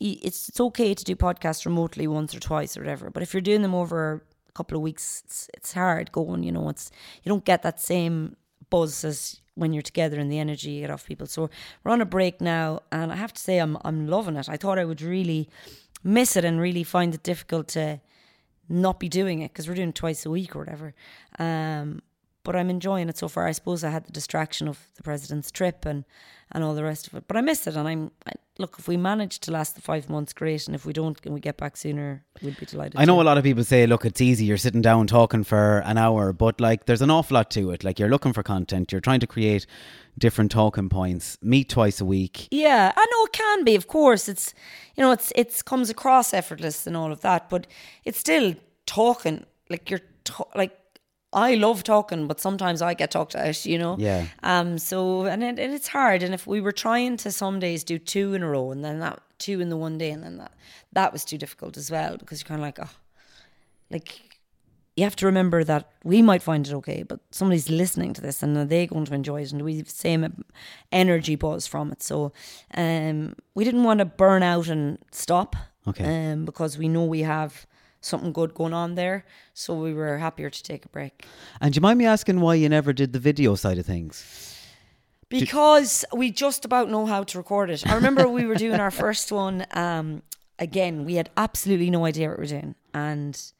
it's 0.00 0.48
it's 0.48 0.60
okay 0.60 0.94
to 0.94 1.04
do 1.04 1.16
podcasts 1.16 1.64
remotely 1.64 2.06
once 2.06 2.34
or 2.34 2.40
twice 2.40 2.76
or 2.76 2.80
whatever. 2.80 3.10
But 3.10 3.22
if 3.22 3.32
you're 3.32 3.40
doing 3.40 3.62
them 3.62 3.74
over 3.74 4.22
a 4.48 4.52
couple 4.52 4.76
of 4.76 4.82
weeks, 4.82 5.22
it's 5.24 5.48
it's 5.54 5.72
hard 5.72 6.12
going. 6.12 6.42
You 6.42 6.52
know, 6.52 6.68
it's 6.68 6.90
you 7.22 7.30
don't 7.30 7.44
get 7.44 7.62
that 7.62 7.80
same 7.80 8.36
buzz 8.70 9.04
as 9.04 9.40
when 9.54 9.72
you're 9.72 9.82
together 9.82 10.18
and 10.18 10.30
the 10.30 10.38
energy 10.38 10.70
you 10.70 10.80
get 10.82 10.90
off 10.90 11.06
people. 11.06 11.26
So 11.26 11.48
we're 11.82 11.92
on 11.92 12.00
a 12.00 12.06
break 12.06 12.40
now, 12.40 12.80
and 12.92 13.12
I 13.12 13.16
have 13.16 13.32
to 13.32 13.40
say 13.40 13.58
I'm 13.58 13.78
I'm 13.84 14.06
loving 14.06 14.36
it. 14.36 14.48
I 14.48 14.56
thought 14.56 14.78
I 14.78 14.84
would 14.84 15.02
really 15.02 15.48
miss 16.04 16.36
it 16.36 16.44
and 16.44 16.60
really 16.60 16.84
find 16.84 17.14
it 17.14 17.22
difficult 17.22 17.68
to 17.68 18.00
not 18.68 19.00
be 19.00 19.08
doing 19.08 19.40
it 19.40 19.52
because 19.52 19.68
we're 19.68 19.74
doing 19.74 19.90
it 19.90 19.94
twice 19.94 20.26
a 20.26 20.30
week 20.30 20.56
or 20.56 20.60
whatever. 20.60 20.94
Um, 21.38 22.02
but 22.42 22.54
I'm 22.54 22.70
enjoying 22.70 23.08
it 23.08 23.18
so 23.18 23.28
far. 23.28 23.46
I 23.46 23.52
suppose 23.52 23.82
I 23.82 23.90
had 23.90 24.04
the 24.04 24.12
distraction 24.12 24.68
of 24.68 24.78
the 24.94 25.02
president's 25.02 25.50
trip 25.50 25.84
and, 25.84 26.04
and 26.56 26.64
all 26.64 26.74
the 26.74 26.82
rest 26.82 27.06
of 27.06 27.14
it. 27.14 27.28
But 27.28 27.36
I 27.36 27.42
miss 27.42 27.66
it, 27.66 27.76
and 27.76 27.86
I'm 27.86 28.10
I, 28.26 28.32
look. 28.58 28.76
If 28.78 28.88
we 28.88 28.96
manage 28.96 29.40
to 29.40 29.50
last 29.50 29.74
the 29.74 29.82
five 29.82 30.08
months, 30.08 30.32
great. 30.32 30.66
And 30.66 30.74
if 30.74 30.86
we 30.86 30.94
don't, 30.94 31.18
and 31.26 31.34
we 31.34 31.38
get 31.40 31.58
back 31.58 31.76
sooner, 31.76 32.24
we'd 32.42 32.58
be 32.58 32.64
delighted. 32.64 32.94
I 32.96 33.04
know 33.04 33.16
to. 33.16 33.22
a 33.22 33.24
lot 33.24 33.36
of 33.36 33.44
people 33.44 33.62
say, 33.62 33.86
look, 33.86 34.06
it's 34.06 34.22
easy. 34.22 34.46
You're 34.46 34.56
sitting 34.56 34.80
down 34.80 35.06
talking 35.06 35.44
for 35.44 35.80
an 35.80 35.98
hour, 35.98 36.32
but 36.32 36.58
like, 36.58 36.86
there's 36.86 37.02
an 37.02 37.10
awful 37.10 37.34
lot 37.34 37.50
to 37.50 37.72
it. 37.72 37.84
Like, 37.84 37.98
you're 37.98 38.08
looking 38.08 38.32
for 38.32 38.42
content. 38.42 38.90
You're 38.90 39.02
trying 39.02 39.20
to 39.20 39.26
create 39.26 39.66
different 40.18 40.50
talking 40.50 40.88
points. 40.88 41.36
Meet 41.42 41.68
twice 41.68 42.00
a 42.00 42.06
week. 42.06 42.48
Yeah, 42.50 42.90
I 42.96 43.06
know 43.12 43.24
it 43.26 43.32
can 43.32 43.62
be. 43.62 43.74
Of 43.74 43.86
course, 43.86 44.26
it's 44.26 44.54
you 44.96 45.02
know 45.02 45.12
it's 45.12 45.34
it's 45.36 45.60
comes 45.60 45.90
across 45.90 46.32
effortless 46.32 46.86
and 46.86 46.96
all 46.96 47.12
of 47.12 47.20
that, 47.20 47.50
but 47.50 47.66
it's 48.06 48.18
still 48.18 48.54
talking. 48.86 49.44
Like 49.68 49.90
you're 49.90 50.00
like 50.54 50.72
I 51.36 51.54
love 51.54 51.84
talking, 51.84 52.26
but 52.26 52.40
sometimes 52.40 52.80
I 52.80 52.94
get 52.94 53.10
talked 53.10 53.36
out. 53.36 53.64
You 53.66 53.78
know. 53.78 53.96
Yeah. 53.98 54.26
Um. 54.42 54.78
So 54.78 55.26
and 55.26 55.42
it, 55.42 55.58
and 55.58 55.72
it's 55.74 55.88
hard. 55.88 56.22
And 56.22 56.34
if 56.34 56.46
we 56.46 56.60
were 56.60 56.72
trying 56.72 57.16
to 57.18 57.30
some 57.30 57.60
days 57.60 57.84
do 57.84 57.98
two 57.98 58.34
in 58.34 58.42
a 58.42 58.48
row, 58.48 58.70
and 58.72 58.84
then 58.84 59.00
that 59.00 59.20
two 59.38 59.60
in 59.60 59.68
the 59.68 59.76
one 59.76 59.98
day, 59.98 60.10
and 60.10 60.24
then 60.24 60.38
that 60.38 60.52
that 60.92 61.12
was 61.12 61.24
too 61.24 61.38
difficult 61.38 61.76
as 61.76 61.90
well 61.90 62.16
because 62.16 62.40
you're 62.40 62.48
kind 62.48 62.60
of 62.60 62.64
like 62.64 62.78
oh, 62.80 62.90
like 63.90 64.36
you 64.96 65.04
have 65.04 65.16
to 65.16 65.26
remember 65.26 65.62
that 65.62 65.90
we 66.04 66.22
might 66.22 66.42
find 66.42 66.66
it 66.66 66.72
okay, 66.72 67.02
but 67.02 67.20
somebody's 67.30 67.68
listening 67.68 68.14
to 68.14 68.22
this 68.22 68.42
and 68.42 68.56
are 68.56 68.64
they 68.64 68.86
going 68.86 69.04
to 69.04 69.14
enjoy 69.14 69.42
it? 69.42 69.52
And 69.52 69.60
we 69.60 69.76
have 69.76 69.86
the 69.86 69.90
same 69.90 70.44
energy 70.90 71.36
buzz 71.36 71.66
from 71.66 71.92
it. 71.92 72.02
So 72.02 72.32
um, 72.74 73.34
we 73.54 73.64
didn't 73.64 73.84
want 73.84 73.98
to 73.98 74.06
burn 74.06 74.42
out 74.42 74.68
and 74.68 74.98
stop. 75.12 75.54
Okay. 75.86 76.32
Um, 76.32 76.46
because 76.46 76.78
we 76.78 76.88
know 76.88 77.04
we 77.04 77.20
have 77.20 77.66
something 78.00 78.32
good 78.32 78.54
going 78.54 78.72
on 78.72 78.94
there. 78.94 79.24
So 79.54 79.74
we 79.74 79.92
were 79.92 80.18
happier 80.18 80.50
to 80.50 80.62
take 80.62 80.84
a 80.84 80.88
break. 80.88 81.24
And 81.60 81.72
do 81.72 81.78
you 81.78 81.82
mind 81.82 81.98
me 81.98 82.06
asking 82.06 82.40
why 82.40 82.54
you 82.54 82.68
never 82.68 82.92
did 82.92 83.12
the 83.12 83.18
video 83.18 83.54
side 83.54 83.78
of 83.78 83.86
things? 83.86 84.52
Because 85.28 86.04
we 86.12 86.30
just 86.30 86.64
about 86.64 86.88
know 86.88 87.06
how 87.06 87.24
to 87.24 87.38
record 87.38 87.70
it. 87.70 87.86
I 87.86 87.94
remember 87.94 88.28
we 88.28 88.44
were 88.46 88.54
doing 88.54 88.78
our 88.78 88.90
first 89.04 89.32
one. 89.32 89.66
Um, 89.72 90.22
again, 90.58 91.04
we 91.04 91.14
had 91.14 91.30
absolutely 91.36 91.90
no 91.90 92.04
idea 92.04 92.28
what 92.28 92.38
we 92.38 92.42
were 92.42 92.48
doing, 92.48 92.74
and 92.94 93.52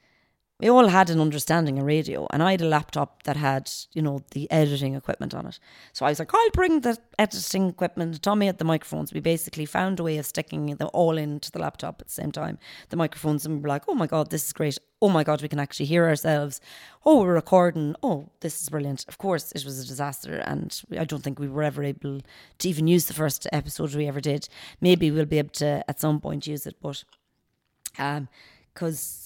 we 0.59 0.71
all 0.71 0.89
had 0.89 1.11
an 1.11 1.21
understanding 1.21 1.79
of 1.79 1.85
radio. 1.85 2.27
And 2.31 2.43
I 2.43 2.53
had 2.53 2.63
a 2.63 2.67
laptop 2.67 3.25
that 3.25 3.37
had, 3.37 3.71
you 3.93 4.01
know, 4.01 4.23
the 4.31 4.51
editing 4.51 4.95
equipment 4.95 5.35
on 5.35 5.47
it. 5.47 5.59
So 5.93 6.07
I 6.07 6.09
was 6.09 6.19
like, 6.19 6.33
I'll 6.33 6.51
bring 6.51 6.81
the 6.81 6.97
editing 7.19 7.69
equipment. 7.69 8.23
Tommy 8.23 8.47
had 8.47 8.57
the 8.57 8.65
microphones. 8.65 9.13
We 9.13 9.21
basically 9.21 9.67
found 9.67 10.01
a 10.01 10.03
way 10.03 10.17
of 10.17 10.25
sticking 10.25 10.67
them 10.67 10.89
all 10.95 11.19
into 11.19 11.51
the 11.51 11.59
laptop 11.59 12.01
at 12.01 12.07
the 12.07 12.13
same 12.13 12.33
time. 12.33 12.59
The 12.89 12.97
microphones, 12.97 13.45
and 13.45 13.57
we 13.57 13.63
were 13.63 13.69
like, 13.69 13.85
oh 13.87 13.95
my 13.95 14.07
god, 14.07 14.31
this 14.31 14.47
is 14.47 14.53
great. 14.55 14.79
Oh 15.03 15.11
my 15.11 15.25
god, 15.25 15.43
we 15.43 15.49
can 15.49 15.61
actually 15.61 15.87
hear 15.87 16.07
ourselves. 16.07 16.59
Oh, 17.05 17.21
we're 17.21 17.35
recording. 17.35 17.95
Oh, 18.03 18.31
this 18.41 18.63
is 18.63 18.71
brilliant. 18.71 19.05
Of 19.09 19.19
course, 19.19 19.53
it 19.53 19.63
was 19.63 19.79
a 19.79 19.87
disaster, 19.87 20.37
and 20.37 20.81
I 20.99 21.05
don't 21.05 21.23
think 21.23 21.39
we 21.39 21.49
were 21.49 21.65
ever 21.65 21.85
able 21.85 22.23
to 22.59 22.69
even 22.69 22.87
use 22.89 23.05
the 23.05 23.13
first 23.13 23.47
episode 23.53 23.95
we 23.95 24.09
ever 24.09 24.23
did. 24.23 24.49
Maybe 24.81 25.11
we'll 25.11 25.27
be 25.27 25.39
able 25.39 25.51
to 25.51 25.85
at 25.87 26.01
some 26.01 26.19
point 26.19 26.47
use 26.47 26.67
it, 26.67 26.77
but 26.81 27.05
um, 27.99 28.29
because 28.73 29.26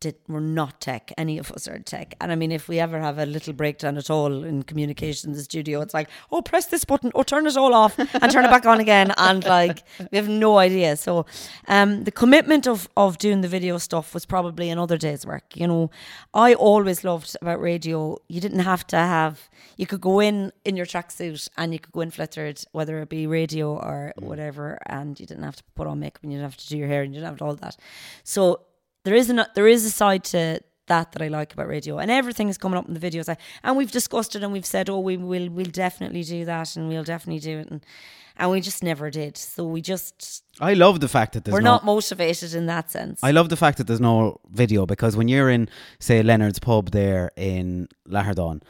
did 0.00 0.16
we're 0.28 0.40
not 0.40 0.80
tech. 0.80 1.12
Any 1.16 1.38
of 1.38 1.50
us 1.52 1.66
are 1.68 1.78
tech, 1.78 2.14
and 2.20 2.30
I 2.30 2.34
mean, 2.34 2.52
if 2.52 2.68
we 2.68 2.78
ever 2.78 3.00
have 3.00 3.18
a 3.18 3.26
little 3.26 3.52
breakdown 3.52 3.96
at 3.96 4.10
all 4.10 4.44
in 4.44 4.62
communication 4.62 5.30
in 5.30 5.36
the 5.36 5.42
studio, 5.42 5.80
it's 5.80 5.94
like, 5.94 6.08
oh, 6.30 6.42
press 6.42 6.66
this 6.66 6.84
button, 6.84 7.10
or 7.14 7.24
turn 7.24 7.46
it 7.46 7.56
all 7.56 7.74
off 7.74 7.98
and 7.98 8.30
turn 8.30 8.44
it 8.44 8.50
back 8.50 8.66
on 8.66 8.80
again, 8.80 9.12
and 9.16 9.44
like 9.44 9.82
we 10.10 10.16
have 10.16 10.28
no 10.28 10.58
idea. 10.58 10.96
So, 10.96 11.26
um, 11.68 12.04
the 12.04 12.10
commitment 12.10 12.66
of 12.66 12.88
of 12.96 13.18
doing 13.18 13.40
the 13.40 13.48
video 13.48 13.78
stuff 13.78 14.12
was 14.12 14.26
probably 14.26 14.68
another 14.70 14.98
day's 14.98 15.24
work. 15.26 15.56
You 15.56 15.66
know, 15.66 15.90
I 16.34 16.54
always 16.54 17.02
loved 17.04 17.36
about 17.40 17.60
radio. 17.60 18.18
You 18.28 18.40
didn't 18.40 18.60
have 18.60 18.86
to 18.88 18.96
have. 18.96 19.48
You 19.76 19.86
could 19.86 20.00
go 20.00 20.20
in 20.20 20.52
in 20.64 20.76
your 20.76 20.86
tracksuit 20.86 21.48
and 21.56 21.72
you 21.72 21.78
could 21.78 21.92
go 21.92 22.00
in 22.00 22.10
flittered, 22.10 22.62
whether 22.72 23.00
it 23.00 23.08
be 23.08 23.26
radio 23.26 23.76
or 23.76 24.12
whatever, 24.18 24.78
and 24.86 25.18
you 25.18 25.26
didn't 25.26 25.44
have 25.44 25.56
to 25.56 25.64
put 25.74 25.86
on 25.86 26.00
makeup 26.00 26.22
and 26.22 26.32
you 26.32 26.38
didn't 26.38 26.50
have 26.50 26.58
to 26.58 26.68
do 26.68 26.76
your 26.76 26.88
hair 26.88 27.02
and 27.02 27.14
you 27.14 27.20
didn't 27.20 27.30
have 27.30 27.38
to 27.38 27.44
all 27.44 27.54
that. 27.56 27.76
So 28.24 28.60
there 29.06 29.14
is 29.14 29.30
an, 29.30 29.44
there 29.54 29.68
is 29.68 29.84
a 29.84 29.90
side 29.90 30.24
to 30.24 30.60
that 30.88 31.12
that 31.12 31.22
I 31.22 31.28
like 31.28 31.52
about 31.52 31.68
radio, 31.68 31.98
and 31.98 32.10
everything 32.10 32.48
is 32.48 32.58
coming 32.58 32.76
up 32.76 32.88
in 32.88 32.94
the 32.94 33.00
videos. 33.00 33.28
I, 33.28 33.36
and 33.62 33.76
we've 33.76 33.90
discussed 33.90 34.34
it, 34.34 34.42
and 34.42 34.52
we've 34.52 34.66
said, 34.66 34.90
oh, 34.90 34.98
we 34.98 35.16
will 35.16 35.48
we'll 35.48 35.66
definitely 35.66 36.24
do 36.24 36.44
that, 36.44 36.76
and 36.76 36.88
we'll 36.88 37.04
definitely 37.04 37.40
do 37.40 37.58
it, 37.60 37.68
and 37.70 37.86
and 38.36 38.50
we 38.50 38.60
just 38.60 38.82
never 38.82 39.08
did. 39.10 39.36
So 39.36 39.64
we 39.64 39.80
just 39.80 40.42
I 40.60 40.74
love 40.74 40.98
the 40.98 41.08
fact 41.08 41.34
that 41.34 41.44
there's 41.44 41.52
we're 41.52 41.60
no. 41.60 41.74
not 41.74 41.84
motivated 41.84 42.52
in 42.54 42.66
that 42.66 42.90
sense. 42.90 43.20
I 43.22 43.30
love 43.30 43.48
the 43.48 43.56
fact 43.56 43.78
that 43.78 43.86
there's 43.86 44.00
no 44.00 44.40
video 44.50 44.86
because 44.86 45.16
when 45.16 45.28
you're 45.28 45.50
in, 45.50 45.68
say, 46.00 46.22
Leonard's 46.22 46.58
pub 46.58 46.90
there 46.90 47.30
in 47.36 47.88
Lahardane, 48.08 48.60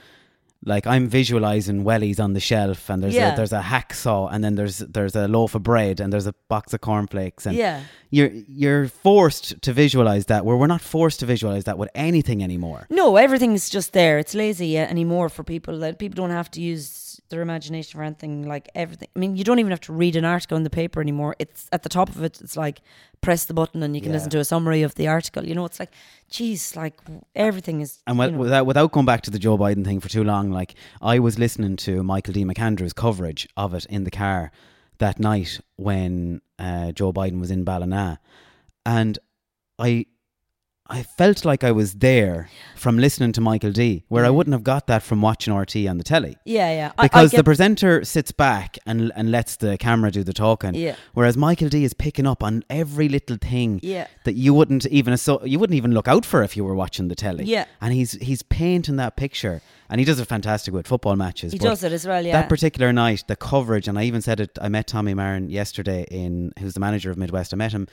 Like 0.68 0.84
I'm 0.86 1.06
visualizing 1.06 1.84
wellies 1.84 2.18
on 2.18 2.32
the 2.32 2.40
shelf, 2.40 2.90
and 2.90 3.00
there's 3.02 3.14
Yeah. 3.14 3.32
a 3.34 3.36
there's 3.36 3.52
a 3.52 3.60
hacksaw, 3.62 4.28
and 4.32 4.42
then 4.42 4.56
there's 4.56 4.78
there's 4.78 5.14
a 5.14 5.28
loaf 5.28 5.54
of 5.54 5.62
bread, 5.62 6.00
and 6.00 6.12
there's 6.12 6.26
a 6.26 6.34
box 6.48 6.74
of 6.74 6.80
cornflakes, 6.80 7.46
and 7.46 7.56
Yeah. 7.56 7.80
you're 8.10 8.30
you're 8.48 8.88
forced 8.88 9.62
to 9.62 9.72
visualize 9.72 10.26
that. 10.26 10.44
Where 10.44 10.56
we're 10.56 10.66
not 10.66 10.80
forced 10.80 11.20
to 11.20 11.26
visualize 11.26 11.64
that 11.64 11.78
with 11.78 11.88
anything 11.94 12.42
anymore. 12.42 12.86
No, 12.90 13.16
everything's 13.16 13.70
just 13.70 13.92
there. 13.92 14.18
It's 14.18 14.34
lazy 14.34 14.76
uh, 14.76 14.86
anymore 14.86 15.28
for 15.28 15.44
people. 15.44 15.78
That 15.78 15.98
people 16.00 16.16
don't 16.16 16.30
have 16.34 16.50
to 16.52 16.60
use 16.60 17.05
their 17.28 17.42
imagination 17.42 17.98
for 17.98 18.02
anything. 18.04 18.46
Like 18.46 18.68
everything. 18.74 19.08
I 19.14 19.18
mean, 19.18 19.36
you 19.36 19.44
don't 19.44 19.58
even 19.58 19.70
have 19.70 19.80
to 19.82 19.92
read 19.92 20.16
an 20.16 20.24
article 20.24 20.56
in 20.56 20.62
the 20.64 20.70
paper 20.70 21.00
anymore. 21.00 21.36
It's 21.38 21.68
at 21.72 21.82
the 21.82 21.88
top 21.88 22.08
of 22.08 22.22
it. 22.22 22.40
It's 22.40 22.56
like 22.56 22.80
press 23.20 23.44
the 23.46 23.54
button 23.54 23.82
and 23.82 23.94
you 23.94 24.00
can 24.00 24.10
Yeah. 24.10 24.16
listen 24.16 24.30
to 24.30 24.38
a 24.38 24.44
summary 24.44 24.82
of 24.82 24.94
the 24.94 25.08
article. 25.08 25.44
You 25.46 25.54
know, 25.54 25.64
it's 25.64 25.80
like, 25.80 25.92
geez, 26.30 26.76
like 26.76 26.94
everything 27.34 27.80
is. 27.80 27.98
And 28.06 28.18
well, 28.18 28.28
you 28.30 28.34
know, 28.36 28.40
without 28.42 28.66
without 28.66 28.92
going 28.92 29.06
back 29.06 29.22
to 29.22 29.30
the 29.30 29.38
Joe 29.38 29.56
Biden 29.58 29.84
thing 29.84 30.00
for 30.00 30.08
too 30.08 30.24
long, 30.24 30.50
like 30.50 30.74
I 31.00 31.18
was 31.18 31.38
listening 31.38 31.76
to 31.76 32.02
Michael 32.02 32.34
D. 32.34 32.44
McAndrew's 32.44 32.92
coverage 32.92 33.48
of 33.56 33.74
it 33.74 33.84
in 33.86 34.04
the 34.04 34.10
car 34.10 34.50
that 34.98 35.18
night 35.18 35.60
when 35.76 36.40
uh, 36.58 36.92
Joe 36.92 37.12
Biden 37.12 37.38
was 37.40 37.50
in 37.50 37.64
Ballina, 37.64 38.18
and 38.86 39.18
I 39.78 40.06
I 40.88 41.02
felt 41.02 41.44
like 41.44 41.64
I 41.64 41.72
was 41.72 41.94
there 41.94 42.48
from 42.76 42.98
listening 42.98 43.32
to 43.32 43.40
Michael 43.40 43.72
D, 43.72 44.04
where 44.08 44.24
I 44.24 44.30
wouldn't 44.30 44.52
have 44.54 44.62
got 44.62 44.86
that 44.86 45.02
from 45.02 45.20
watching 45.20 45.52
RTÉ 45.52 45.90
on 45.90 45.98
the 45.98 46.04
telly. 46.04 46.36
yeah, 46.44 46.70
yeah. 46.72 46.92
I- 46.96 47.04
I 47.04 47.06
Because 47.06 47.30
the 47.32 47.38
get- 47.38 47.44
presenter 47.44 48.04
sits 48.04 48.30
back 48.32 48.78
and 48.86 49.10
and 49.16 49.30
lets 49.30 49.56
the 49.56 49.76
camera 49.78 50.10
do 50.10 50.22
the 50.22 50.32
talking, 50.32 50.74
Yeah. 50.74 50.94
whereas 51.14 51.36
Michael 51.36 51.68
D 51.68 51.82
is 51.84 51.92
picking 51.94 52.26
up 52.26 52.42
on 52.42 52.62
every 52.70 53.08
little 53.08 53.36
thing 53.40 53.80
Yeah. 53.82 54.06
that 54.24 54.34
you 54.34 54.54
wouldn't 54.54 54.86
even 54.86 55.12
asso- 55.14 55.42
you 55.44 55.58
wouldn't 55.58 55.76
even 55.76 55.92
look 55.92 56.06
out 56.06 56.24
for 56.24 56.42
if 56.42 56.56
you 56.56 56.62
were 56.64 56.74
watching 56.74 57.08
the 57.08 57.16
telly. 57.16 57.44
Yeah. 57.44 57.64
and 57.80 57.92
he's 57.92 58.12
he's 58.22 58.42
painting 58.42 58.96
that 58.96 59.16
picture, 59.16 59.62
and 59.90 59.98
he 60.00 60.04
does 60.04 60.20
it 60.20 60.26
fantastic 60.28 60.72
with 60.72 60.86
football 60.86 61.16
matches. 61.16 61.52
He 61.52 61.58
but 61.58 61.64
does 61.68 61.82
it 61.84 61.92
as 61.92 62.06
well, 62.06 62.24
yeah. 62.24 62.32
That 62.40 62.48
particular 62.48 62.92
night, 62.92 63.24
the 63.26 63.36
coverage, 63.36 63.88
and 63.88 63.98
I 63.98 64.04
even 64.04 64.22
said 64.22 64.38
it. 64.40 64.56
I 64.60 64.68
met 64.68 64.86
Tommy 64.86 65.14
Marren 65.14 65.50
yesterday 65.50 66.06
in 66.10 66.52
who's 66.60 66.74
the 66.74 66.80
manager 66.80 67.10
of 67.10 67.16
Midwest. 67.16 67.52
I 67.52 67.56
met 67.56 67.72
him 67.72 67.88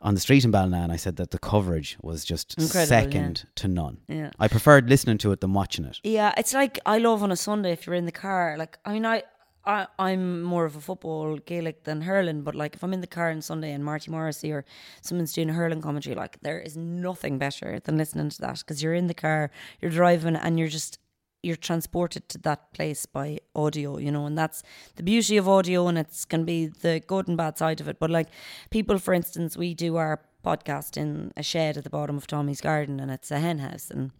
on 0.00 0.14
the 0.14 0.20
street 0.20 0.44
in 0.44 0.50
Ballina, 0.50 0.78
and 0.78 0.92
I 0.92 0.96
said 0.96 1.16
that 1.16 1.30
the 1.30 1.38
coverage 1.38 1.96
was 2.02 2.24
just 2.24 2.58
Incredible, 2.58 2.86
second 2.86 3.44
to 3.56 3.68
none. 3.68 3.98
Yeah. 4.08 4.30
I 4.38 4.48
preferred 4.48 4.88
listening 4.88 5.18
to 5.18 5.32
it 5.32 5.40
than 5.40 5.52
watching 5.52 5.84
it. 5.84 6.00
Yeah, 6.04 6.32
it's 6.36 6.54
like 6.54 6.78
I 6.86 6.98
love 6.98 7.22
on 7.22 7.32
a 7.32 7.36
Sunday 7.36 7.72
if 7.72 7.86
you're 7.86 7.96
in 7.96 8.06
the 8.06 8.12
car. 8.12 8.56
Like 8.58 8.78
I 8.84 8.92
mean, 8.92 9.06
I, 9.06 9.22
I 9.64 9.86
I'm 9.98 10.42
more 10.42 10.64
of 10.64 10.76
a 10.76 10.80
football 10.80 11.38
Gaelic 11.38 11.84
than 11.84 12.02
hurling, 12.02 12.42
but 12.42 12.54
like 12.54 12.74
if 12.74 12.84
I'm 12.84 12.92
in 12.92 13.00
the 13.00 13.06
car 13.06 13.30
on 13.30 13.42
Sunday 13.42 13.72
and 13.72 13.84
Marty 13.84 14.10
Morrissey 14.10 14.52
or 14.52 14.64
someone's 15.00 15.32
doing 15.32 15.50
a 15.50 15.54
hurling 15.54 15.82
commentary, 15.82 16.14
like 16.14 16.40
there 16.40 16.60
is 16.60 16.76
nothing 16.76 17.38
better 17.38 17.80
than 17.80 17.96
listening 17.96 18.30
to 18.30 18.40
that 18.42 18.58
because 18.58 18.82
you're 18.82 18.94
in 18.94 19.06
the 19.06 19.14
car, 19.14 19.50
you're 19.80 19.90
driving, 19.90 20.36
and 20.36 20.58
you're 20.58 20.68
just 20.68 20.98
you're 21.42 21.56
transported 21.56 22.28
to 22.30 22.38
that 22.38 22.72
place 22.72 23.06
by 23.06 23.38
audio, 23.54 23.98
you 23.98 24.10
know, 24.10 24.26
and 24.26 24.36
that's 24.36 24.62
the 24.96 25.02
beauty 25.02 25.36
of 25.36 25.48
audio, 25.48 25.86
and 25.88 25.98
it's 25.98 26.24
can 26.24 26.44
be 26.44 26.66
the 26.66 27.00
good 27.06 27.28
and 27.28 27.36
bad 27.36 27.58
side 27.58 27.80
of 27.80 27.88
it. 27.88 27.98
But 27.98 28.10
like 28.10 28.28
people, 28.70 28.98
for 28.98 29.14
instance, 29.14 29.56
we 29.56 29.74
do 29.74 29.96
our 29.96 30.20
podcast 30.44 30.96
in 30.96 31.32
a 31.36 31.42
shed 31.42 31.76
at 31.76 31.84
the 31.84 31.90
bottom 31.90 32.16
of 32.16 32.26
Tommy's 32.26 32.60
garden, 32.60 33.00
and 33.00 33.10
it's 33.10 33.30
a 33.30 33.38
hen 33.38 33.58
house, 33.58 33.90
and 33.90 34.10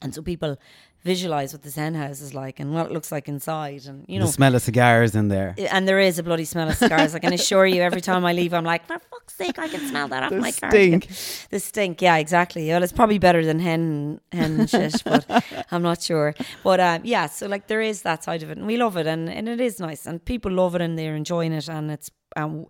and 0.00 0.14
so 0.14 0.22
people 0.22 0.56
visualize 1.04 1.52
what 1.52 1.62
this 1.62 1.76
hen 1.76 1.94
house 1.94 2.20
is 2.20 2.34
like 2.34 2.60
and 2.60 2.74
what 2.74 2.86
it 2.86 2.92
looks 2.92 3.10
like 3.12 3.28
inside, 3.28 3.86
and 3.86 4.04
you 4.08 4.18
know. 4.18 4.26
the 4.26 4.32
smell 4.32 4.54
of 4.54 4.62
cigars 4.62 5.14
in 5.14 5.28
there. 5.28 5.54
and 5.70 5.86
there 5.86 6.00
is 6.00 6.18
a 6.18 6.22
bloody 6.22 6.44
smell 6.44 6.68
of 6.68 6.76
cigars. 6.76 7.14
I 7.14 7.18
can 7.18 7.32
assure 7.32 7.66
you, 7.66 7.82
every 7.82 8.00
time 8.00 8.24
I 8.24 8.32
leave, 8.32 8.52
I'm 8.52 8.64
like, 8.64 8.86
for 8.86 8.98
fuck's 8.98 9.34
sake, 9.34 9.58
I 9.58 9.68
can 9.68 9.80
smell 9.88 10.08
that 10.08 10.22
off 10.24 10.30
The 10.30 10.36
my 10.36 10.52
car. 10.52 10.70
The 10.70 10.76
stink. 10.76 11.08
The 11.50 11.60
stink, 11.60 12.02
yeah, 12.02 12.16
exactly. 12.16 12.68
Well, 12.68 12.82
it's 12.82 12.92
probably 12.92 13.18
better 13.18 13.44
than 13.44 13.58
hen 13.60 14.20
hen 14.32 14.66
shit, 14.72 15.02
but 15.04 15.24
I'm 15.70 15.82
not 15.82 16.02
sure. 16.02 16.34
But 16.62 16.80
um, 16.80 17.00
yeah, 17.04 17.26
so 17.26 17.46
like 17.46 17.68
there 17.68 17.80
is 17.80 18.02
that 18.02 18.24
side 18.24 18.42
of 18.42 18.50
it, 18.50 18.58
and 18.58 18.66
we 18.66 18.76
love 18.76 18.96
it, 18.96 19.06
and, 19.06 19.28
and 19.30 19.48
it 19.48 19.60
is 19.60 19.80
nice, 19.80 20.06
and 20.06 20.24
people 20.24 20.52
love 20.52 20.74
it, 20.74 20.80
and 20.80 20.98
they're 20.98 21.16
enjoying 21.16 21.52
it, 21.52 21.68
and 21.68 21.90
it's 21.90 22.10
um, 22.36 22.66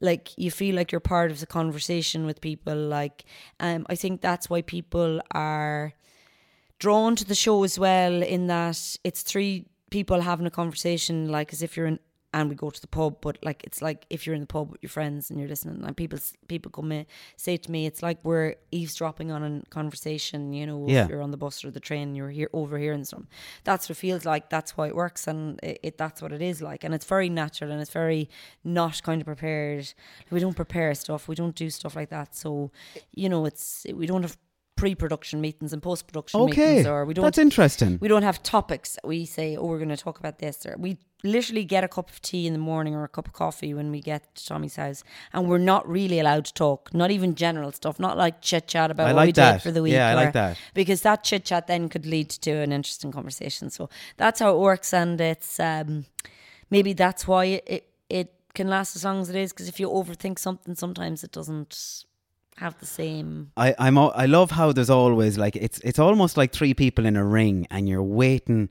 like 0.00 0.36
you 0.36 0.50
feel 0.50 0.74
like 0.74 0.92
you're 0.92 1.00
part 1.00 1.30
of 1.30 1.40
the 1.40 1.46
conversation 1.46 2.26
with 2.26 2.40
people. 2.40 2.74
Like, 2.76 3.24
um, 3.60 3.86
I 3.88 3.94
think 3.96 4.20
that's 4.20 4.48
why 4.48 4.62
people 4.62 5.20
are 5.32 5.92
drawn 6.82 7.14
to 7.16 7.24
the 7.24 7.34
show 7.44 7.56
as 7.68 7.78
well 7.78 8.14
in 8.36 8.42
that 8.48 8.78
it's 9.08 9.22
three 9.32 9.54
people 9.90 10.20
having 10.20 10.46
a 10.46 10.50
conversation 10.62 11.28
like 11.36 11.52
as 11.52 11.62
if 11.62 11.76
you're 11.76 11.86
in 11.92 11.98
and 12.34 12.48
we 12.48 12.54
go 12.56 12.70
to 12.70 12.80
the 12.80 12.92
pub 12.98 13.12
but 13.20 13.36
like 13.48 13.60
it's 13.68 13.80
like 13.82 14.00
if 14.08 14.20
you're 14.24 14.34
in 14.34 14.40
the 14.46 14.52
pub 14.56 14.66
with 14.72 14.82
your 14.84 14.88
friends 14.98 15.28
and 15.28 15.38
you're 15.38 15.50
listening 15.54 15.84
and 15.86 15.94
people 16.02 16.18
people 16.48 16.70
come 16.78 16.90
in 16.98 17.04
say 17.36 17.54
to 17.58 17.68
me 17.74 17.80
it's 17.90 18.02
like 18.02 18.18
we're 18.24 18.54
eavesdropping 18.78 19.30
on 19.30 19.42
a 19.44 19.52
conversation 19.68 20.38
you 20.58 20.64
know 20.66 20.80
Yeah. 20.88 21.04
if 21.04 21.10
you're 21.10 21.20
on 21.26 21.30
the 21.30 21.36
bus 21.44 21.62
or 21.64 21.70
the 21.70 21.84
train 21.88 22.14
you're 22.16 22.30
here 22.40 22.48
overhearing 22.54 23.04
some. 23.04 23.24
That's 23.64 23.84
what 23.86 23.96
it 23.98 24.00
feels 24.06 24.24
like. 24.32 24.44
That's 24.48 24.72
why 24.76 24.86
it 24.90 24.96
works 25.04 25.22
and 25.30 25.60
it, 25.62 25.76
it 25.88 25.94
that's 26.02 26.22
what 26.22 26.32
it 26.32 26.40
is 26.50 26.62
like 26.70 26.80
and 26.84 26.92
it's 26.96 27.08
very 27.16 27.28
natural 27.42 27.70
and 27.72 27.80
it's 27.82 27.92
very 28.02 28.22
not 28.64 29.02
kind 29.02 29.20
of 29.22 29.26
prepared. 29.26 29.84
We 30.30 30.40
don't 30.40 30.56
prepare 30.64 30.94
stuff. 30.94 31.28
We 31.28 31.34
don't 31.34 31.54
do 31.64 31.68
stuff 31.68 31.94
like 32.00 32.08
that. 32.16 32.28
So 32.42 32.70
you 33.22 33.28
know 33.32 33.42
it's 33.50 33.86
we 34.00 34.06
don't 34.10 34.22
have 34.28 34.36
pre-production 34.76 35.40
meetings 35.40 35.72
and 35.72 35.82
post-production 35.82 36.40
Okay, 36.40 36.68
meetings 36.76 36.86
or 36.86 37.04
we 37.04 37.14
don't 37.14 37.24
that's 37.24 37.38
interesting. 37.38 37.98
we 38.00 38.08
don't 38.08 38.22
have 38.22 38.42
topics 38.42 38.98
we 39.04 39.24
say 39.24 39.56
oh 39.56 39.66
we're 39.66 39.78
going 39.78 39.88
to 39.90 39.96
talk 39.96 40.18
about 40.18 40.38
this 40.38 40.64
or 40.66 40.74
we 40.78 40.98
literally 41.24 41.62
get 41.64 41.84
a 41.84 41.88
cup 41.88 42.10
of 42.10 42.20
tea 42.20 42.46
in 42.48 42.52
the 42.52 42.58
morning 42.58 42.94
or 42.96 43.04
a 43.04 43.08
cup 43.08 43.28
of 43.28 43.32
coffee 43.32 43.72
when 43.74 43.92
we 43.92 44.00
get 44.00 44.34
to 44.34 44.44
Tommy's 44.44 44.74
house 44.76 45.04
and 45.32 45.48
we're 45.48 45.58
not 45.58 45.88
really 45.88 46.18
allowed 46.18 46.46
to 46.46 46.54
talk 46.54 46.92
not 46.92 47.10
even 47.12 47.34
general 47.36 47.70
stuff 47.70 48.00
not 48.00 48.16
like 48.16 48.40
chit 48.40 48.66
chat 48.66 48.90
about 48.90 49.06
I 49.06 49.10
what 49.12 49.16
like 49.16 49.26
we 49.26 49.32
that. 49.32 49.52
did 49.52 49.62
for 49.62 49.70
the 49.70 49.82
week 49.82 49.92
Yeah, 49.92 50.08
I 50.08 50.14
like 50.14 50.32
that. 50.32 50.56
because 50.74 51.02
that 51.02 51.22
chit 51.22 51.44
chat 51.44 51.66
then 51.68 51.88
could 51.88 52.06
lead 52.06 52.30
to 52.30 52.50
an 52.50 52.72
interesting 52.72 53.12
conversation 53.12 53.70
so 53.70 53.88
that's 54.16 54.40
how 54.40 54.52
it 54.54 54.58
works 54.58 54.92
and 54.92 55.20
it's 55.20 55.60
um 55.60 56.06
maybe 56.70 56.92
that's 56.92 57.28
why 57.28 57.44
it 57.44 57.64
it, 57.68 57.88
it 58.08 58.34
can 58.54 58.68
last 58.68 58.96
as 58.96 59.04
long 59.04 59.20
as 59.20 59.28
it 59.30 59.36
is 59.36 59.52
because 59.52 59.68
if 59.68 59.78
you 59.78 59.88
overthink 59.88 60.38
something 60.40 60.74
sometimes 60.74 61.22
it 61.22 61.30
doesn't 61.30 62.04
have 62.56 62.78
the 62.80 62.86
same 62.86 63.50
I 63.56 63.74
I'm 63.78 63.98
I 63.98 64.26
love 64.26 64.52
how 64.52 64.72
there's 64.72 64.90
always 64.90 65.38
like 65.38 65.56
it's 65.56 65.78
it's 65.80 65.98
almost 65.98 66.36
like 66.36 66.52
three 66.52 66.74
people 66.74 67.06
in 67.06 67.16
a 67.16 67.24
ring 67.24 67.66
and 67.70 67.88
you're 67.88 68.02
waiting 68.02 68.68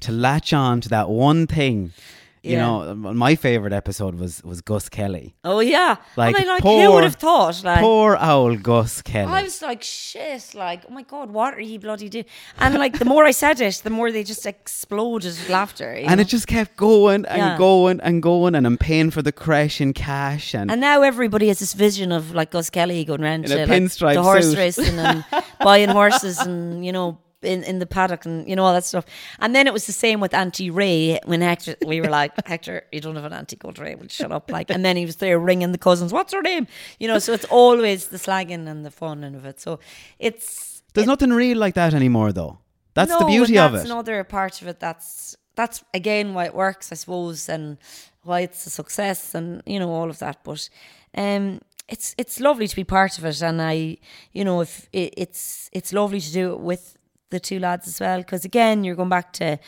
to 0.00 0.12
latch 0.12 0.52
on 0.52 0.80
to 0.80 0.88
that 0.88 1.08
one 1.08 1.46
thing. 1.46 1.92
You 2.42 2.52
Yeah. 2.52 2.60
know, 2.66 2.94
my 2.94 3.34
favorite 3.34 3.74
episode 3.74 4.14
was 4.14 4.42
was 4.42 4.62
Gus 4.62 4.88
Kelly. 4.88 5.34
oh 5.44 5.60
yeah 5.60 5.96
oh 5.98 6.04
Like, 6.16 6.36
I 6.36 6.38
mean 6.38 6.48
like 6.48 6.62
poor- 6.62 6.82
who 6.84 6.92
would 6.92 7.04
have 7.04 7.16
thought 7.16 7.62
like 7.64 7.80
Poor 7.80 8.16
old 8.16 8.62
Gus 8.62 9.02
Kelly. 9.02 9.30
I 9.30 9.42
was 9.42 9.60
like, 9.60 9.82
shit, 9.82 10.54
like, 10.54 10.80
oh 10.88 10.92
my 10.92 11.02
God, 11.02 11.30
what 11.30 11.52
are 11.54 11.60
you 11.60 11.78
bloody 11.78 12.08
doing? 12.08 12.24
And 12.58 12.74
like, 12.76 12.98
the 12.98 13.04
more 13.04 13.24
I 13.26 13.32
said 13.32 13.60
it, 13.60 13.82
the 13.84 13.90
more 13.90 14.10
they 14.10 14.24
just 14.24 14.46
exploded 14.46 15.32
with 15.38 15.48
laughter. 15.50 15.90
and 15.92 16.16
know? 16.16 16.22
it 16.22 16.28
just 16.28 16.46
kept 16.46 16.76
going 16.76 17.26
and 17.26 17.38
Yeah. 17.38 17.58
going 17.58 18.00
and 18.00 18.22
going, 18.22 18.54
and 18.54 18.66
I'm 18.66 18.78
paying 18.78 19.10
for 19.10 19.20
the 19.22 19.32
crash 19.32 19.80
in 19.80 19.92
cash. 19.92 20.54
And, 20.54 20.70
And 20.70 20.80
now 20.80 21.02
everybody 21.02 21.48
has 21.48 21.58
this 21.58 21.74
vision 21.74 22.10
of 22.10 22.32
like 22.34 22.50
Gus 22.52 22.70
Kelly 22.70 23.04
going 23.04 23.22
around 23.22 23.44
In 23.44 23.50
to 23.50 23.64
a 23.64 23.66
like, 24.06 24.14
the 24.16 24.22
horse 24.22 24.46
suit. 24.50 24.58
racing 24.58 24.98
and 24.98 25.24
buying 25.62 25.90
horses 25.90 26.38
and, 26.38 26.84
you 26.86 26.92
know, 26.92 27.18
in, 27.42 27.62
in 27.64 27.78
the 27.78 27.86
paddock 27.86 28.24
and, 28.26 28.48
you 28.48 28.54
know, 28.56 28.64
all 28.64 28.72
that 28.74 28.84
stuff. 28.84 29.04
And 29.38 29.54
then 29.54 29.66
it 29.66 29.72
was 29.72 29.86
the 29.86 29.92
same 29.92 30.20
with 30.20 30.34
Auntie 30.34 30.70
Ray 30.70 31.18
when 31.24 31.40
Hector, 31.40 31.76
we 31.86 32.00
were 32.00 32.08
like, 32.08 32.32
Hector, 32.46 32.82
you 32.92 33.00
don't 33.00 33.16
have 33.16 33.24
an 33.24 33.32
auntie 33.32 33.56
called 33.56 33.78
Ray, 33.78 33.96
you 34.00 34.08
shut 34.08 34.32
up? 34.32 34.50
Like, 34.50 34.70
and 34.70 34.84
then 34.84 34.96
he 34.96 35.06
was 35.06 35.16
there 35.16 35.38
ringing 35.38 35.72
the 35.72 35.78
cousins, 35.78 36.12
what's 36.12 36.32
her 36.32 36.42
name? 36.42 36.66
You 36.98 37.08
know, 37.08 37.18
so 37.18 37.32
it's 37.32 37.46
always 37.46 38.08
the 38.08 38.18
slagging 38.18 38.68
and 38.68 38.84
the 38.84 38.90
fun 38.90 39.24
of 39.24 39.44
it. 39.44 39.60
So 39.60 39.80
it's, 40.18 40.82
there's 40.94 41.06
nothing 41.06 41.30
real 41.30 41.56
like 41.58 41.74
that 41.74 41.94
anymore, 41.94 42.32
though. 42.32 42.58
That's 42.94 43.12
the 43.12 43.20
No, 43.20 43.26
beauty 43.26 43.56
and 43.56 43.66
of 43.66 43.72
that's 43.72 43.84
it. 43.84 43.90
another 43.92 44.24
part 44.24 44.60
of 44.62 44.68
it. 44.68 44.80
That's 44.80 45.36
that's 45.54 45.84
again 45.94 46.34
why 46.34 46.46
it 46.46 46.54
works, 46.54 46.90
I 46.90 46.96
suppose, 46.96 47.48
and 47.48 47.78
why 48.22 48.40
it's 48.40 48.66
a 48.66 48.70
success, 48.70 49.32
and 49.34 49.62
you 49.64 49.78
know 49.78 49.90
all 49.92 50.10
of 50.10 50.18
that. 50.18 50.42
But 50.42 50.68
um, 51.16 51.60
it's 51.88 52.14
it's 52.18 52.40
lovely 52.40 52.66
to 52.66 52.74
be 52.74 52.82
part 52.82 53.16
of 53.18 53.24
it, 53.24 53.40
and 53.42 53.62
I, 53.62 53.98
you 54.32 54.44
know, 54.44 54.60
if 54.60 54.88
it, 54.92 55.14
it's 55.16 55.70
it's 55.72 55.92
lovely 55.92 56.20
to 56.20 56.32
do 56.32 56.52
it 56.52 56.60
with 56.60 56.96
the 57.30 57.40
two 57.40 57.58
lads 57.58 57.88
as 57.88 58.00
well, 58.00 58.18
because 58.18 58.44
again, 58.44 58.84
you're 58.84 58.96
going 58.96 59.08
back 59.08 59.32
to. 59.34 59.58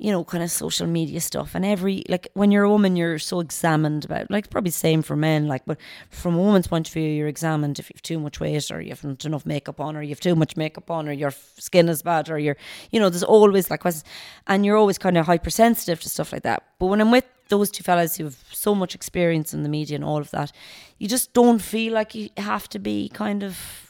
You 0.00 0.12
know, 0.12 0.22
kind 0.22 0.44
of 0.44 0.50
social 0.52 0.86
media 0.86 1.20
stuff, 1.20 1.56
and 1.56 1.64
every 1.64 2.04
like 2.08 2.28
when 2.34 2.52
you're 2.52 2.62
a 2.62 2.70
woman, 2.70 2.94
you're 2.94 3.18
so 3.18 3.40
examined 3.40 4.04
about. 4.04 4.30
Like 4.30 4.48
probably 4.48 4.70
same 4.70 5.02
for 5.02 5.16
men. 5.16 5.48
Like, 5.48 5.64
but 5.66 5.76
from 6.08 6.36
a 6.36 6.38
woman's 6.38 6.68
point 6.68 6.86
of 6.86 6.94
view, 6.94 7.10
you're 7.10 7.26
examined 7.26 7.80
if 7.80 7.90
you've 7.90 8.02
too 8.02 8.20
much 8.20 8.38
weight, 8.38 8.70
or 8.70 8.80
you 8.80 8.90
haven't 8.90 9.24
enough 9.24 9.44
makeup 9.44 9.80
on, 9.80 9.96
or 9.96 10.02
you 10.02 10.10
have 10.10 10.20
too 10.20 10.36
much 10.36 10.56
makeup 10.56 10.88
on, 10.88 11.08
or 11.08 11.12
your 11.12 11.32
skin 11.56 11.88
is 11.88 12.02
bad, 12.02 12.30
or 12.30 12.38
you're, 12.38 12.56
you 12.92 13.00
know, 13.00 13.10
there's 13.10 13.24
always 13.24 13.72
like 13.72 13.80
questions, 13.80 14.04
and 14.46 14.64
you're 14.64 14.76
always 14.76 14.98
kind 14.98 15.18
of 15.18 15.26
hypersensitive 15.26 16.00
to 16.02 16.08
stuff 16.08 16.32
like 16.32 16.44
that. 16.44 16.62
But 16.78 16.86
when 16.86 17.00
I'm 17.00 17.10
with 17.10 17.24
those 17.48 17.68
two 17.68 17.82
fellas 17.82 18.18
who 18.18 18.24
have 18.26 18.38
so 18.52 18.76
much 18.76 18.94
experience 18.94 19.52
in 19.52 19.64
the 19.64 19.68
media 19.68 19.96
and 19.96 20.04
all 20.04 20.18
of 20.18 20.30
that, 20.30 20.52
you 20.98 21.08
just 21.08 21.32
don't 21.32 21.58
feel 21.58 21.92
like 21.92 22.14
you 22.14 22.28
have 22.36 22.68
to 22.68 22.78
be 22.78 23.08
kind 23.08 23.42
of 23.42 23.87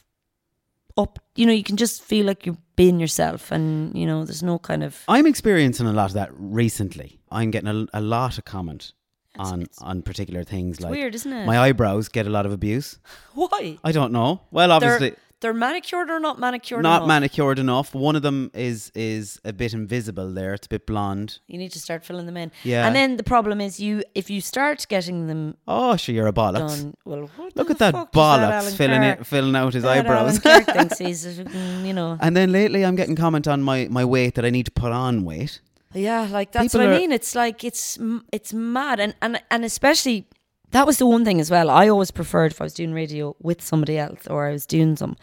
up. 0.99 1.19
You 1.37 1.47
know, 1.47 1.53
you 1.53 1.63
can 1.63 1.77
just 1.77 2.03
feel 2.03 2.27
like 2.27 2.45
you're 2.45 2.59
being 2.77 3.01
yourself, 3.01 3.51
and 3.51 3.97
you 3.97 4.07
know, 4.07 4.25
there's 4.25 4.43
no 4.43 4.59
kind 4.59 4.83
of 4.83 5.03
I'm 5.09 5.27
experiencing 5.27 5.87
a 5.87 5.93
lot 5.93 6.07
of 6.07 6.15
that 6.15 6.31
recently. 6.35 7.21
I'm 7.31 7.51
getting 7.51 7.69
a, 7.69 7.87
a 7.99 8.01
lot 8.01 8.39
of 8.39 8.45
comment 8.45 8.93
on 9.39 9.67
on 9.81 10.03
particular 10.03 10.43
things 10.43 10.81
like 10.81 10.91
weird, 10.91 11.15
isn't 11.15 11.33
it? 11.33 11.47
my 11.47 11.59
eyebrows 11.59 12.09
get 12.09 12.27
a 12.27 12.31
lot 12.31 12.45
of 12.45 12.53
abuse. 12.53 12.99
why. 13.35 13.79
I 13.85 13.93
don't 13.93 14.13
know. 14.13 14.43
Well, 14.51 14.73
obviously, 14.73 15.11
They're, 15.11 15.19
they're 15.41 15.55
manicured 15.55 16.11
or 16.11 16.19
not 16.21 16.39
manicured. 16.39 16.83
not 16.83 16.97
enough? 17.03 17.09
manicured 17.09 17.59
enough. 17.59 17.95
One 17.95 18.17
of 18.17 18.23
them 18.23 18.51
is 18.55 18.91
is 18.95 19.41
a 19.45 19.53
bit 19.53 19.73
invisible 19.75 20.33
there. 20.33 20.55
It's 20.55 20.67
a 20.67 20.71
bit 20.71 20.87
blonde. 20.87 21.39
You 21.47 21.59
need 21.59 21.73
to 21.73 21.79
start 21.81 22.05
filling 22.05 22.27
them 22.27 22.37
in. 22.37 22.51
Yeah. 22.65 22.87
And 22.87 22.95
then 22.97 23.17
the 23.17 23.23
problem 23.23 23.61
is 23.61 23.79
you 23.81 24.03
if 24.15 24.31
you 24.31 24.41
start 24.41 24.87
getting 24.89 25.27
them 25.29 25.57
Oh, 25.67 25.97
sure, 25.97 26.15
you're 26.15 26.27
a 26.27 26.33
bollocks. 26.33 26.83
done. 26.83 26.95
Well, 27.05 27.31
what 27.37 27.57
Look 27.57 27.71
at 27.71 27.79
that 27.79 27.95
bollocks 28.13 28.53
Alan 28.53 28.73
filling 28.75 29.03
it, 29.03 29.27
filling 29.27 29.55
out 29.57 29.75
his 29.75 29.83
that 29.85 29.99
eyebrows. 29.99 30.45
Alan 30.45 30.65
Clark 30.65 30.77
thinks 30.77 30.99
he's, 31.05 31.25
mm, 31.39 31.87
you 31.87 31.93
know. 31.93 32.19
and 32.21 32.37
then 32.37 32.51
lately, 32.53 32.85
I'm 32.85 32.97
getting 32.97 33.17
comment 33.17 33.47
on 33.47 33.63
my 33.63 33.87
my 33.91 34.05
weight 34.05 34.35
that 34.35 34.45
I 34.45 34.51
need 34.51 34.67
to 34.67 34.73
put 34.73 34.93
on 34.93 35.25
weight. 35.25 35.61
Yeah, 35.95 36.29
like 36.31 36.53
that's 36.53 36.73
People 36.75 36.87
what 36.87 36.95
I 36.95 36.99
mean. 36.99 37.13
It's 37.13 37.35
like 37.35 37.65
it's 37.65 37.99
it's 38.33 38.53
mad, 38.53 39.01
and 39.01 39.15
and 39.23 39.41
and 39.51 39.65
especially 39.65 40.27
that 40.73 40.87
was 40.87 40.99
the 40.99 41.07
one 41.07 41.25
thing 41.25 41.41
as 41.41 41.51
well. 41.51 41.71
I 41.71 41.89
always 41.89 42.11
preferred 42.11 42.53
if 42.53 42.61
I 42.61 42.65
was 42.65 42.75
doing 42.75 42.93
radio 42.93 43.35
with 43.41 43.63
somebody 43.63 43.99
else 43.99 44.27
or 44.29 44.47
I 44.49 44.53
was 44.53 44.67
doing 44.67 44.97
some, 44.97 45.17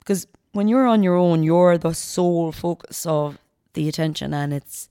because 0.00 0.26
when 0.52 0.68
you're 0.68 0.86
on 0.86 1.02
your 1.02 1.14
own, 1.16 1.42
you're 1.42 1.78
the 1.78 1.92
sole 1.94 2.52
focus 2.52 3.06
of 3.06 3.38
the 3.74 3.88
attention, 3.88 4.34
and 4.34 4.52
it's 4.52 4.88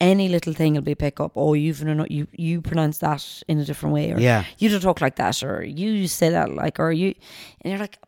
any 0.00 0.28
little 0.28 0.52
thing 0.54 0.74
will 0.74 0.82
be 0.82 0.94
pick 0.94 1.20
up. 1.20 1.32
Oh, 1.36 1.54
you've 1.54 1.80
you 2.10 2.26
you 2.32 2.60
pronounce 2.62 2.98
that 2.98 3.42
in 3.48 3.58
a 3.60 3.64
different 3.64 3.94
way, 3.94 4.12
or 4.12 4.18
Yeah. 4.18 4.44
you 4.58 4.68
don't 4.68 4.80
talk 4.80 5.00
like 5.00 5.16
that, 5.16 5.42
or 5.42 5.62
you 5.62 6.08
say 6.08 6.30
that 6.30 6.52
like, 6.54 6.80
or 6.80 6.90
you, 6.90 7.14
and 7.60 7.70
you're 7.70 7.78
like, 7.78 7.98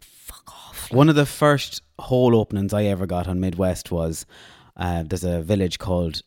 fuck 0.00 0.48
off. 0.48 0.90
One 0.92 1.08
of 1.08 1.14
the 1.14 1.26
first 1.26 1.82
whole 1.98 2.34
openings 2.34 2.72
I 2.74 2.84
ever 2.84 3.06
got 3.06 3.28
on 3.28 3.38
Midwest 3.40 3.90
was 3.92 4.26
uh, 4.76 5.02
there's 5.04 5.24
a 5.24 5.40
village 5.42 5.78
called 5.78 6.22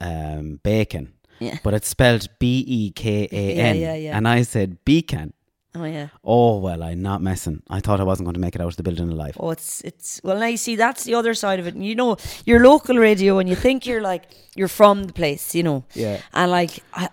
um, 0.00 0.60
Bekan, 0.64 1.08
Yeah. 1.42 1.58
but 1.62 1.74
it's 1.74 1.88
spelled 1.88 2.28
B 2.38 2.64
E 2.66 2.90
K 2.90 3.28
A 3.30 3.54
N, 3.54 3.76
Yeah, 3.76 3.82
yeah, 3.82 3.94
yeah. 3.94 4.16
and 4.16 4.26
I 4.28 4.42
said 4.42 4.84
Beacon. 4.84 5.32
Oh 5.74 5.84
yeah. 5.84 6.08
Oh 6.22 6.58
well, 6.58 6.82
I'm 6.82 7.00
not 7.00 7.22
messing. 7.22 7.62
I 7.70 7.80
thought 7.80 7.98
I 7.98 8.04
wasn't 8.04 8.26
going 8.26 8.34
to 8.34 8.40
make 8.40 8.54
it 8.54 8.60
out 8.60 8.68
of 8.68 8.76
the 8.76 8.82
building 8.82 9.08
alive. 9.10 9.36
Oh, 9.40 9.50
it's 9.50 9.80
it's 9.82 10.20
well 10.22 10.38
now 10.38 10.46
you 10.46 10.58
see 10.58 10.76
that's 10.76 11.04
the 11.04 11.14
other 11.14 11.32
side 11.34 11.58
of 11.60 11.66
it. 11.66 11.74
And 11.74 11.84
you 11.86 11.94
know, 11.94 12.16
your 12.44 12.60
local 12.60 12.96
radio 12.98 13.38
and 13.38 13.48
you 13.48 13.56
think 13.56 13.86
you're 13.86 14.02
like 14.02 14.24
you're 14.54 14.68
from 14.68 15.04
the 15.04 15.12
place, 15.14 15.54
you 15.54 15.62
know. 15.62 15.84
Yeah. 15.94 16.20
And 16.34 16.50
like 16.50 16.80
I 16.92 17.08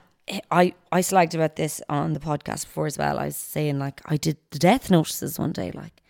I 0.52 0.74
I 0.92 1.00
slagged 1.02 1.36
about 1.36 1.56
this 1.56 1.82
on 1.88 2.14
the 2.14 2.20
podcast 2.20 2.66
before 2.66 2.86
as 2.88 2.98
well. 2.98 3.18
I 3.18 3.26
was 3.28 3.38
saying 3.38 3.80
like 3.80 4.02
I 4.06 4.18
did 4.18 4.36
the 4.52 4.60
death 4.60 4.92
notices 4.92 5.40
one 5.40 5.54
day, 5.54 5.72
like 5.72 6.02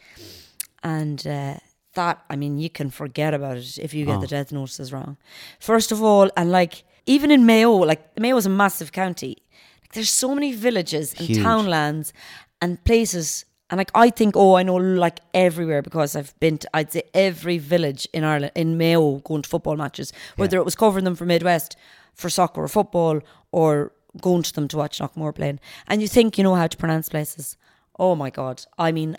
and 0.84 1.26
uh 1.28 1.56
that 1.94 2.24
I 2.30 2.36
mean 2.36 2.58
you 2.58 2.70
can 2.70 2.90
forget 2.90 3.34
about 3.34 3.58
it 3.58 3.78
if 3.78 3.94
you 3.94 4.06
get 4.06 4.18
Oh. 4.18 4.22
the 4.22 4.28
death 4.28 4.52
notices 4.52 4.92
wrong. 4.92 5.18
First 5.60 5.92
of 5.92 6.02
all, 6.02 6.30
and 6.36 6.52
like 6.52 6.84
even 7.10 7.32
in 7.32 7.44
Mayo, 7.46 7.72
like 7.74 8.02
Mayo 8.20 8.38
is 8.38 8.46
a 8.46 8.52
massive 8.52 8.92
county. 8.92 9.36
Like 9.82 9.94
there's 9.94 10.12
so 10.12 10.36
many 10.36 10.54
villages 10.54 11.16
and 11.16 11.28
Huge. 11.28 11.42
townlands 11.42 12.14
and 12.62 12.82
places. 12.84 13.46
And 13.72 13.80
like 13.80 13.92
I 13.96 14.12
think 14.12 14.36
oh 14.38 14.54
I 14.56 14.64
know 14.64 14.76
like 14.76 15.20
everywhere 15.34 15.82
because 15.82 16.16
I've 16.16 16.40
been 16.40 16.60
to 16.60 16.70
I'd 16.74 16.92
say 16.92 17.04
every 17.16 17.58
village 17.58 18.08
in 18.14 18.24
Ireland 18.24 18.52
in 18.56 18.78
Mayo 18.78 19.18
going 19.30 19.42
to 19.42 19.50
football 19.50 19.76
matches 19.76 20.14
whether 20.38 20.58
it 20.58 20.66
was 20.66 20.76
covering 20.76 21.06
them 21.06 21.16
for 21.16 21.26
Midwest 21.26 21.76
for 22.14 22.30
soccer 22.30 22.62
or 22.64 22.68
football 22.68 23.22
or 23.52 23.92
going 24.22 24.44
to 24.44 24.54
them 24.54 24.68
to 24.68 24.78
watch 24.78 25.00
Knockmore 25.00 25.34
playing. 25.34 25.60
And 25.88 26.02
you 26.02 26.08
think 26.08 26.38
you 26.38 26.44
know 26.44 26.56
how 26.56 26.68
to 26.68 26.78
pronounce 26.78 27.10
places. 27.10 27.58
Oh 27.98 28.16
my 28.16 28.30
god. 28.30 28.66
I 28.78 28.92
mean 28.92 29.18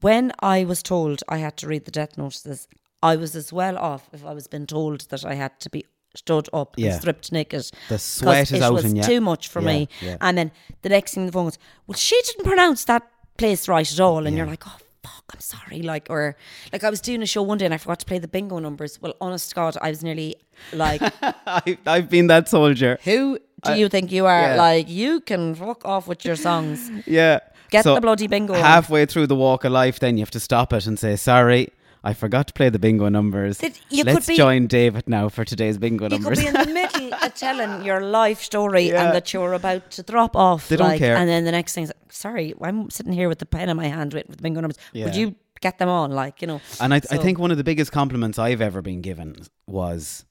when 0.00 0.32
I 0.40 0.64
was 0.64 0.82
told 0.82 1.22
I 1.28 1.38
had 1.38 1.56
to 1.58 1.68
read 1.68 1.84
the 1.84 1.92
death 2.00 2.18
notices 2.18 2.66
I 3.00 3.14
was 3.14 3.36
as 3.36 3.52
well 3.52 3.78
off 3.78 4.08
if 4.12 4.24
I 4.24 4.32
was 4.32 4.48
been 4.48 4.66
told 4.66 5.02
that 5.10 5.24
I 5.24 5.34
had 5.34 5.60
to 5.60 5.70
be 5.70 5.84
stood 6.14 6.48
up 6.52 6.74
Yeah. 6.76 6.90
and 6.92 7.00
stripped 7.00 7.32
naked 7.32 7.70
The 7.88 7.98
sweat 7.98 8.50
is 8.50 8.52
it 8.52 8.62
out 8.62 8.72
was 8.74 8.84
in 8.84 8.96
ya. 8.96 9.02
too 9.04 9.20
much 9.20 9.48
for 9.48 9.60
Yeah, 9.60 9.66
me 9.68 9.88
yeah. 10.00 10.16
and 10.20 10.36
then 10.38 10.50
the 10.82 10.88
next 10.88 11.14
thing 11.14 11.26
the 11.26 11.32
phone 11.32 11.44
goes, 11.46 11.58
well, 11.86 11.96
she 11.96 12.20
didn't 12.26 12.44
pronounce 12.44 12.84
that 12.86 13.02
place 13.36 13.68
right 13.68 13.90
at 13.90 14.00
all. 14.00 14.26
And 14.26 14.36
you're 14.36 14.46
like, 14.46 14.64
oh, 14.66 14.76
fuck, 15.04 15.24
I'm 15.32 15.40
sorry. 15.40 15.82
Like, 15.82 16.06
or 16.10 16.34
like 16.72 16.82
I 16.82 16.90
was 16.90 17.00
doing 17.00 17.22
a 17.22 17.26
show 17.26 17.42
one 17.42 17.58
day 17.58 17.66
and 17.66 17.74
I 17.74 17.76
forgot 17.78 18.00
to 18.00 18.06
play 18.06 18.18
the 18.18 18.26
bingo 18.28 18.58
numbers. 18.58 19.00
Well, 19.00 19.14
honest 19.20 19.54
God, 19.54 19.76
I 19.80 19.90
was 19.90 20.02
nearly 20.02 20.36
like, 20.72 21.00
I, 21.22 21.78
I've 21.86 22.10
been 22.10 22.26
that 22.28 22.48
soldier. 22.48 22.98
who 23.04 23.38
do 23.64 23.74
you 23.74 23.88
think 23.88 24.10
you 24.10 24.26
are? 24.26 24.40
yeah. 24.40 24.56
Like, 24.56 24.88
you 24.88 25.20
can 25.20 25.54
fuck 25.54 25.84
off 25.84 26.08
with 26.08 26.24
your 26.24 26.36
songs. 26.36 26.90
Yeah. 27.06 27.40
Get 27.70 27.84
the 27.84 28.00
bloody 28.00 28.26
bingo 28.28 28.54
on. 28.54 28.60
Halfway 28.60 29.04
through 29.04 29.26
the 29.26 29.36
walk 29.36 29.62
of 29.64 29.72
life, 29.72 30.00
then 30.00 30.16
you 30.16 30.22
have 30.22 30.30
to 30.30 30.40
stop 30.40 30.72
it 30.72 30.86
and 30.86 30.98
say, 30.98 31.16
"Sorry, 31.16 31.68
I 32.10 32.14
forgot 32.14 32.46
to 32.48 32.54
play 32.54 32.68
the 32.70 32.78
bingo 32.78 33.08
numbers. 33.10 33.60
You 33.90 34.04
could 34.04 34.14
Let's 34.14 34.26
be- 34.26 34.36
join 34.36 34.66
David 34.66 35.08
now 35.08 35.28
for 35.28 35.44
today's 35.44 35.76
bingo 35.78 36.04
You 36.04 36.10
numbers." 36.10 36.42
You 36.42 36.46
could 36.50 36.54
be 36.54 36.60
in 36.62 36.66
the 36.68 36.74
middle 36.74 37.14
of 37.24 37.34
telling 37.34 37.84
your 37.84 38.00
life 38.00 38.40
story 38.42 38.84
Yeah. 38.88 39.04
and 39.04 39.14
that 39.14 39.32
you're 39.34 39.52
about 39.52 39.90
to 39.96 40.02
drop 40.02 40.34
off. 40.34 40.68
They 40.68 40.76
don't 40.76 40.96
care. 40.98 41.16
And 41.16 41.28
then 41.28 41.44
the 41.44 41.52
next 41.52 41.74
thing 41.74 41.84
is, 41.84 41.92
sorry, 42.08 42.54
I'm 42.62 42.88
sitting 42.90 43.12
here 43.12 43.28
with 43.28 43.40
the 43.40 43.46
pen 43.46 43.68
in 43.68 43.76
my 43.76 43.88
hand 43.88 44.14
with, 44.14 44.26
with 44.28 44.40
bingo 44.42 44.60
numbers. 44.62 44.78
Would 44.94 45.16
you 45.16 45.34
get 45.60 45.78
them 45.78 45.88
on? 45.90 46.12
Like, 46.12 46.40
you 46.40 46.46
know. 46.48 46.60
and 46.80 46.94
I, 46.94 46.96
I 46.96 47.00
So- 47.16 47.22
think 47.22 47.38
one 47.38 47.50
of 47.50 47.58
the 47.58 47.64
biggest 47.64 47.92
compliments 47.92 48.38
I've 48.38 48.62
ever 48.62 48.80
been 48.80 49.02
given 49.02 49.36
was, 49.66 50.24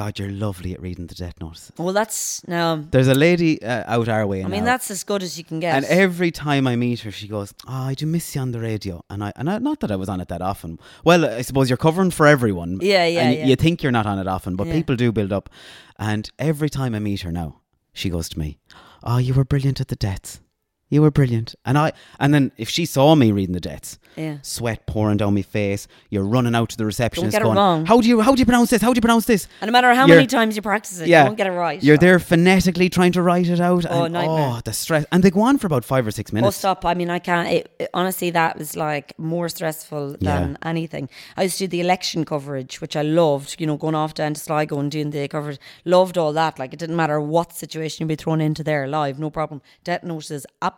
"God, 0.00 0.18
you're 0.18 0.30
lovely 0.46 0.70
at 0.76 0.80
reading 0.86 1.06
the 1.12 1.14
death 1.24 1.36
notices." 1.40 1.72
Well, 1.78 1.92
that's 2.00 2.46
now. 2.56 2.68
There's 2.94 3.08
a 3.16 3.18
lady 3.26 3.52
uh, 3.72 3.94
out 3.94 4.08
our 4.08 4.24
way 4.30 4.38
I 4.44 4.48
mean, 4.48 4.64
now, 4.64 4.72
that's 4.72 4.90
as 4.96 5.02
good 5.10 5.22
as 5.22 5.32
you 5.38 5.44
can 5.50 5.58
get. 5.60 5.74
And 5.76 5.84
every 6.04 6.30
time 6.30 6.64
I 6.72 6.74
meet 6.76 7.00
her, 7.04 7.12
she 7.20 7.26
goes, 7.36 7.48
"Oh, 7.66 7.84
I 7.90 7.94
do 7.94 8.06
miss 8.06 8.34
you 8.34 8.40
on 8.42 8.52
the 8.52 8.60
radio." 8.70 8.94
And 9.10 9.22
I, 9.26 9.30
and 9.36 9.46
I, 9.50 9.58
not 9.58 9.78
that 9.80 9.90
I 9.90 9.96
was 9.96 10.08
on 10.08 10.20
it 10.20 10.28
that 10.28 10.42
often. 10.42 10.78
Well, 11.04 11.24
I 11.40 11.42
suppose 11.42 11.68
you're 11.70 11.84
covering 11.88 12.12
for 12.12 12.26
everyone. 12.26 12.78
Yeah, 12.80 13.06
yeah, 13.06 13.20
And 13.22 13.30
yeah. 13.38 13.46
you 13.46 13.56
think 13.56 13.82
you're 13.82 13.92
not 14.00 14.06
on 14.06 14.18
it 14.18 14.28
often, 14.36 14.56
but 14.56 14.66
Yeah. 14.66 14.74
people 14.78 14.96
do 14.96 15.10
build 15.12 15.32
up. 15.32 15.50
And 15.98 16.30
every 16.38 16.70
time 16.70 16.94
I 16.94 17.00
meet 17.00 17.20
her 17.22 17.32
now, 17.32 17.50
she 17.92 18.08
goes 18.10 18.28
to 18.30 18.38
me, 18.38 18.58
"Oh, 19.02 19.18
you 19.18 19.34
were 19.34 19.44
brilliant 19.44 19.80
at 19.80 19.88
the 19.88 19.96
deaths. 19.96 20.40
You 20.90 21.02
were 21.02 21.10
brilliant." 21.10 21.54
And 21.64 21.76
I, 21.78 21.92
and 22.18 22.32
then 22.32 22.52
if 22.56 22.68
she 22.68 22.86
saw 22.86 23.14
me 23.14 23.30
reading 23.32 23.52
the 23.54 23.60
deaths, 23.60 23.98
Yeah. 24.16 24.38
sweat 24.42 24.86
pouring 24.86 25.16
down 25.18 25.34
my 25.34 25.42
face, 25.42 25.86
you're 26.10 26.24
running 26.24 26.54
out 26.54 26.70
to 26.70 26.76
the 26.76 26.84
receptionist, 26.84 27.32
don't 27.34 27.42
get 27.42 27.46
it 27.46 27.54
wrong. 27.54 27.86
"How 27.86 28.00
do 28.00 28.08
you, 28.08 28.20
how 28.20 28.34
do 28.34 28.40
you 28.40 28.46
pronounce 28.46 28.70
this? 28.70 28.82
How 28.82 28.92
do 28.92 28.98
you 28.98 29.02
pronounce 29.02 29.26
this?" 29.26 29.46
And 29.60 29.68
no 29.68 29.72
matter 29.72 29.94
how 29.94 30.06
You're- 30.06 30.16
many 30.16 30.26
times 30.26 30.56
you 30.56 30.62
practice 30.62 30.98
it, 31.00 31.08
yeah, 31.08 31.20
you 31.22 31.26
won't 31.26 31.36
get 31.38 31.46
it 31.46 31.50
right. 31.52 31.82
You're 31.82 31.98
there 31.98 32.18
phonetically 32.18 32.88
trying 32.88 33.12
to 33.12 33.22
write 33.22 33.48
it 33.48 33.60
out. 33.60 33.84
Oh, 33.88 34.04
and, 34.04 34.16
oh, 34.16 34.20
nightmare. 34.20 34.54
Oh, 34.56 34.60
the 34.64 34.72
stress, 34.72 35.04
and 35.12 35.22
they 35.22 35.30
go 35.30 35.42
on 35.42 35.58
for 35.58 35.66
about 35.66 35.84
five 35.84 36.06
or 36.06 36.10
six 36.10 36.30
oh, 36.32 36.34
minutes. 36.34 36.56
stop. 36.56 36.84
I 36.84 36.94
mean, 36.94 37.10
I 37.10 37.18
can't. 37.18 37.48
It, 37.48 37.70
it- 37.78 37.90
honestly, 37.94 38.30
that 38.30 38.58
was 38.58 38.74
like 38.76 39.12
more 39.18 39.48
stressful 39.48 40.16
than 40.20 40.50
Yeah. 40.62 40.68
anything. 40.68 41.08
I 41.36 41.42
used 41.44 41.58
to 41.58 41.64
do 41.66 41.68
the 41.68 41.80
election 41.80 42.24
coverage, 42.24 42.80
which 42.80 42.96
I 42.96 43.02
loved, 43.02 43.56
you 43.60 43.66
know, 43.66 43.76
going 43.76 43.94
off 43.94 44.14
down 44.14 44.34
to 44.34 44.40
Sligo 44.40 44.78
and 44.80 44.90
doing 44.90 45.10
the 45.10 45.28
coverage. 45.28 45.58
Loved 45.84 46.16
all 46.16 46.32
that. 46.32 46.58
Like, 46.58 46.72
it 46.72 46.78
didn't 46.78 46.96
matter 46.96 47.20
what 47.20 47.52
situation 47.52 48.04
you'd 48.04 48.08
be 48.08 48.16
thrown 48.16 48.40
into 48.40 48.64
there 48.64 48.86
live, 48.86 49.18
no 49.18 49.28
problem. 49.30 49.60
Death 49.84 50.02
notices, 50.02 50.46
absolutely 50.62 50.77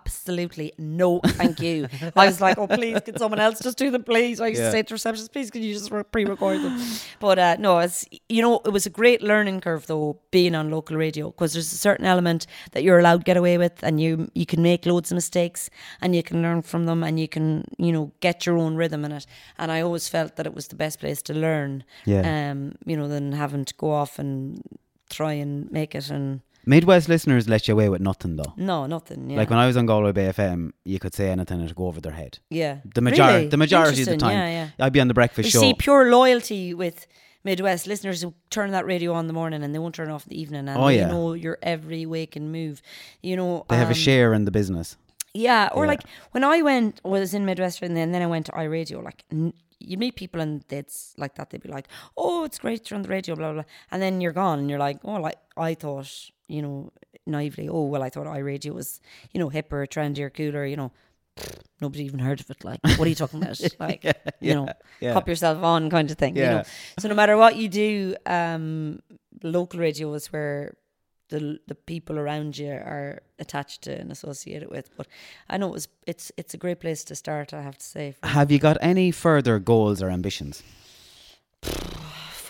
no, 0.78 1.20
thank 1.24 1.60
you. 1.60 1.88
I 2.16 2.26
was 2.26 2.40
like, 2.40 2.58
oh, 2.58 2.66
please, 2.66 3.00
can 3.00 3.16
someone 3.18 3.40
else 3.40 3.60
just 3.60 3.78
do 3.78 3.90
them, 3.90 4.04
please? 4.04 4.40
I 4.40 4.48
used 4.48 4.60
Yeah. 4.60 4.66
to 4.66 4.72
say 4.72 4.82
to 4.82 4.94
receptionist, 4.94 5.32
please, 5.32 5.50
can 5.50 5.62
you 5.62 5.72
just 5.74 5.90
pre 6.12 6.24
record 6.24 6.60
them? 6.62 6.80
But 7.20 7.38
uh, 7.38 7.56
no, 7.58 7.78
it's, 7.78 8.06
you 8.28 8.42
know, 8.42 8.60
it 8.64 8.70
was 8.70 8.86
a 8.86 8.90
great 8.90 9.22
learning 9.22 9.60
curve, 9.60 9.86
though, 9.86 10.18
being 10.30 10.54
on 10.54 10.70
local 10.70 10.96
radio, 10.96 11.30
because 11.30 11.52
there's 11.52 11.72
a 11.72 11.76
certain 11.76 12.06
element 12.06 12.46
that 12.72 12.82
you're 12.82 12.98
allowed 12.98 13.18
to 13.18 13.24
get 13.24 13.36
away 13.36 13.58
with, 13.58 13.82
and 13.82 14.00
you 14.00 14.28
you 14.34 14.46
can 14.46 14.62
make 14.62 14.86
loads 14.86 15.10
of 15.10 15.14
mistakes, 15.16 15.70
and 16.00 16.14
you 16.14 16.22
can 16.22 16.42
learn 16.42 16.62
from 16.62 16.86
them, 16.86 17.02
and 17.02 17.18
you 17.18 17.28
can, 17.28 17.64
you 17.78 17.92
know, 17.92 18.12
get 18.20 18.46
your 18.46 18.56
own 18.58 18.76
rhythm 18.76 19.04
in 19.04 19.12
it. 19.12 19.26
And 19.58 19.70
I 19.72 19.80
always 19.80 20.08
felt 20.08 20.36
that 20.36 20.46
it 20.46 20.54
was 20.54 20.68
the 20.68 20.76
best 20.76 21.00
place 21.00 21.22
to 21.22 21.34
learn, 21.34 21.84
Yeah. 22.04 22.50
um, 22.50 22.72
you 22.86 22.96
know, 22.96 23.08
than 23.08 23.32
having 23.32 23.64
to 23.64 23.74
go 23.74 23.90
off 23.92 24.18
and 24.18 24.62
try 25.08 25.32
and 25.32 25.70
make 25.72 25.94
it 25.94 26.10
and 26.10 26.40
Midwest 26.66 27.08
listeners 27.08 27.48
let 27.48 27.66
you 27.68 27.74
away 27.74 27.88
with 27.88 28.00
nothing 28.00 28.36
though. 28.36 28.52
no, 28.56 28.86
nothing. 28.86 29.30
Yeah. 29.30 29.36
Like 29.38 29.50
when 29.50 29.58
I 29.58 29.66
was 29.66 29.76
on 29.76 29.86
Galway 29.86 30.12
Bay 30.12 30.26
FM, 30.28 30.72
you 30.84 30.98
could 30.98 31.14
say 31.14 31.30
anything 31.30 31.56
and 31.56 31.64
it'd 31.64 31.76
go 31.76 31.86
over 31.86 32.00
their 32.00 32.12
head. 32.12 32.38
yeah. 32.50 32.78
The 32.94 33.00
majority, 33.00 33.36
Really? 33.36 33.48
the 33.48 33.56
majority 33.56 34.02
of 34.02 34.08
the 34.08 34.16
time, 34.16 34.32
Yeah, 34.32 34.48
yeah. 34.78 34.84
I'd 34.86 34.92
be 34.92 35.00
on 35.00 35.08
the 35.08 35.14
breakfast 35.14 35.46
You 35.46 35.50
show. 35.50 35.60
see 35.60 35.74
pure 35.74 36.10
loyalty 36.10 36.74
with 36.74 37.06
Midwest 37.44 37.86
listeners 37.86 38.20
who 38.20 38.34
turn 38.50 38.72
that 38.72 38.84
radio 38.84 39.14
on 39.14 39.20
in 39.20 39.26
the 39.26 39.32
morning 39.32 39.62
and 39.62 39.74
they 39.74 39.78
won't 39.78 39.94
turn 39.94 40.10
it 40.10 40.12
off 40.12 40.26
in 40.26 40.30
the 40.30 40.40
evening 40.40 40.68
and 40.68 40.78
Oh, 40.78 40.88
they 40.88 40.96
yeah. 40.98 41.08
know 41.08 41.32
your 41.32 41.56
every 41.62 42.04
wake 42.04 42.36
and 42.36 42.52
move. 42.52 42.82
You 43.22 43.36
know, 43.36 43.64
they 43.70 43.76
have 43.76 43.88
a 43.88 43.92
um, 43.92 43.94
share 43.94 44.34
in 44.34 44.44
the 44.44 44.50
business. 44.50 44.96
Yeah, 45.32 45.70
or 45.72 45.84
Yeah. 45.84 45.88
like 45.92 46.02
when 46.32 46.44
I 46.44 46.60
went 46.60 47.00
was 47.04 47.32
in 47.32 47.46
Midwest 47.46 47.80
and 47.82 47.96
then 47.96 48.12
then 48.12 48.20
I 48.20 48.26
went 48.26 48.46
to 48.46 48.52
iRadio. 48.52 49.02
Like 49.02 49.24
n- 49.32 49.54
you 49.80 49.96
meet 49.96 50.14
people 50.14 50.40
and 50.40 50.64
it's 50.70 51.14
like 51.16 51.34
that. 51.36 51.50
They'd 51.50 51.62
be 51.62 51.68
like, 51.68 51.88
"Oh, 52.16 52.44
it's 52.44 52.58
great 52.58 52.88
you're 52.90 52.96
on 52.96 53.02
the 53.02 53.08
radio," 53.08 53.34
blah 53.34 53.52
blah, 53.52 53.62
blah. 53.62 53.70
and 53.90 54.00
then 54.00 54.20
you're 54.20 54.32
gone 54.32 54.58
and 54.60 54.70
you're 54.70 54.78
like, 54.78 54.98
"Oh, 55.04 55.14
like 55.14 55.38
I 55.56 55.74
thought, 55.74 56.30
you 56.48 56.62
know, 56.62 56.92
naively, 57.26 57.68
oh 57.68 57.84
well, 57.86 58.02
I 58.02 58.10
thought 58.10 58.26
iRadio 58.26 58.72
was, 58.72 59.00
you 59.32 59.40
know, 59.40 59.50
hipper, 59.50 59.86
trendier, 59.88 60.32
cooler, 60.32 60.64
you 60.64 60.76
know." 60.76 60.92
Nobody 61.80 62.04
even 62.04 62.18
heard 62.18 62.40
of 62.40 62.50
it. 62.50 62.62
Like, 62.64 62.80
what 62.82 63.00
are 63.00 63.08
you 63.08 63.14
talking 63.14 63.42
about? 63.42 63.58
Like, 63.80 64.04
you 64.40 64.54
know, 64.54 64.68
yeah. 65.00 65.14
pop 65.14 65.26
yourself 65.26 65.62
on 65.62 65.88
kind 65.88 66.10
of 66.10 66.18
thing. 66.18 66.36
You 66.36 66.42
know, 66.42 66.62
so 66.98 67.08
no 67.08 67.14
matter 67.14 67.36
what 67.38 67.56
you 67.56 67.68
do, 67.68 68.14
um, 68.26 69.00
local 69.42 69.80
radio 69.80 70.12
is 70.12 70.26
where 70.32 70.74
the 71.30 71.58
the 71.66 71.74
people 71.74 72.18
around 72.18 72.58
you 72.58 72.70
are 72.70 73.22
attached 73.38 73.82
to 73.82 73.98
and 73.98 74.12
associated 74.12 74.70
with. 74.70 74.90
But 74.96 75.06
I 75.48 75.56
know 75.56 75.68
it 75.68 75.72
was 75.72 75.88
it's 76.06 76.30
it's 76.36 76.54
a 76.54 76.58
great 76.58 76.80
place 76.80 77.02
to 77.04 77.14
start. 77.14 77.54
I 77.54 77.62
have 77.62 77.78
to 77.78 77.86
say. 77.86 78.14
Have 78.22 78.52
you 78.52 78.58
got 78.58 78.76
any 78.80 79.10
further 79.10 79.58
goals 79.58 80.02
or 80.02 80.10
ambitions? 80.10 80.62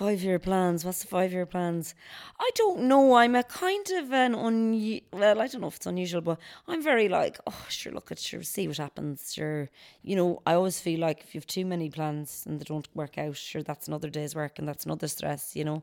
Five 0.00 0.22
year 0.22 0.38
plans. 0.38 0.82
What's 0.82 1.02
the 1.02 1.08
five 1.08 1.30
year 1.30 1.44
plans? 1.44 1.94
I 2.40 2.48
don't 2.54 2.84
know. 2.84 3.16
I'm 3.16 3.34
a 3.34 3.42
kind 3.42 3.86
of 3.98 4.10
an 4.14 4.34
un. 4.34 5.00
Well, 5.12 5.38
I 5.42 5.46
don't 5.46 5.60
know 5.60 5.66
if 5.66 5.76
it's 5.76 5.84
unusual, 5.84 6.22
but 6.22 6.38
I'm 6.66 6.82
very 6.82 7.10
like, 7.10 7.38
oh, 7.46 7.66
sure, 7.68 7.92
look 7.92 8.10
at 8.10 8.18
sure, 8.18 8.42
see 8.42 8.66
what 8.66 8.78
happens. 8.78 9.34
Sure, 9.34 9.68
you 10.02 10.16
know, 10.16 10.40
I 10.46 10.54
always 10.54 10.80
feel 10.80 11.00
like 11.00 11.20
if 11.20 11.34
you 11.34 11.38
have 11.40 11.46
too 11.46 11.66
many 11.66 11.90
plans 11.90 12.44
and 12.46 12.58
they 12.58 12.64
don't 12.64 12.88
work 12.94 13.18
out, 13.18 13.36
sure, 13.36 13.62
that's 13.62 13.88
another 13.88 14.08
day's 14.08 14.34
work 14.34 14.58
and 14.58 14.66
that's 14.66 14.86
another 14.86 15.06
stress. 15.06 15.54
You 15.54 15.66
know, 15.66 15.82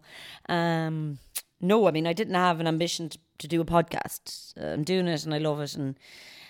um, 0.49 1.19
no, 1.59 1.87
I 1.87 1.91
mean, 1.91 2.07
I 2.07 2.13
didn't 2.13 2.35
have 2.35 2.59
an 2.59 2.67
ambition 2.67 3.09
to, 3.09 3.17
to 3.39 3.47
do 3.47 3.61
a 3.61 3.65
podcast. 3.65 4.53
Uh, 4.61 4.73
I'm 4.73 4.83
doing 4.83 5.07
it 5.07 5.25
and 5.25 5.33
I 5.33 5.37
love 5.37 5.59
it, 5.61 5.75
and 5.75 5.97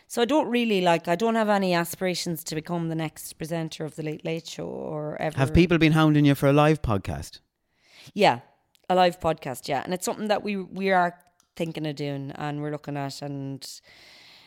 so 0.08 0.22
I 0.22 0.26
don't 0.26 0.50
really 0.50 0.82
like. 0.82 1.08
I 1.08 1.16
don't 1.16 1.36
have 1.36 1.50
any 1.50 1.74
aspirations 1.74 2.44
to 2.46 2.56
become 2.56 2.90
the 2.90 2.96
next 2.96 3.34
presenter 3.34 3.86
of 3.86 3.96
the 3.96 4.04
Late 4.04 4.26
Late 4.26 4.48
Show 4.48 4.66
or 4.66 5.22
ever. 5.22 5.38
Have 5.38 5.54
people 5.54 5.78
been 5.78 5.94
hounding 5.94 6.26
you 6.26 6.36
for 6.36 6.48
a 6.48 6.54
live 6.54 6.82
podcast? 6.82 7.40
Yeah, 8.14 8.40
a 8.90 8.96
live 8.96 9.20
podcast. 9.20 9.68
Yeah, 9.68 9.82
and 9.84 9.94
it's 9.94 10.06
something 10.06 10.28
that 10.28 10.44
we 10.44 10.58
we 10.58 10.92
are 10.92 11.18
thinking 11.56 11.86
of 11.88 11.96
doing, 11.96 12.32
and 12.36 12.62
we're 12.62 12.72
looking 12.72 12.98
at, 12.98 13.22
and 13.22 13.68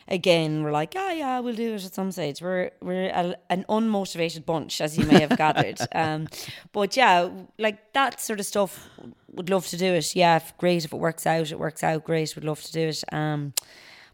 again, 0.07 0.63
we're 0.63 0.71
like, 0.71 0.93
yeah, 0.93 1.11
yeah, 1.11 1.39
we'll 1.39 1.55
do 1.55 1.75
it 1.75 1.85
at 1.85 1.93
some 1.93 2.11
stage. 2.11 2.41
We're 2.41 2.71
we're 2.81 3.09
a, 3.09 3.35
an 3.49 3.65
unmotivated 3.69 4.45
bunch, 4.45 4.81
as 4.81 4.97
you 4.97 5.05
may 5.05 5.19
have 5.21 5.37
gathered. 5.37 5.79
Um, 5.93 6.27
but 6.71 6.95
yeah, 6.95 7.29
like 7.59 7.93
that 7.93 8.21
sort 8.21 8.39
of 8.39 8.45
stuff. 8.45 8.89
Would 9.33 9.49
love 9.49 9.67
to 9.67 9.77
do 9.77 9.93
it. 9.93 10.15
Yeah, 10.15 10.37
if, 10.37 10.57
great 10.57 10.83
if 10.83 10.93
it 10.93 10.97
works 10.97 11.25
out. 11.25 11.51
It 11.51 11.59
works 11.59 11.83
out 11.83 12.03
great. 12.03 12.33
Would 12.35 12.43
love 12.43 12.61
to 12.61 12.71
do 12.71 12.87
it. 12.87 13.03
Um, 13.11 13.53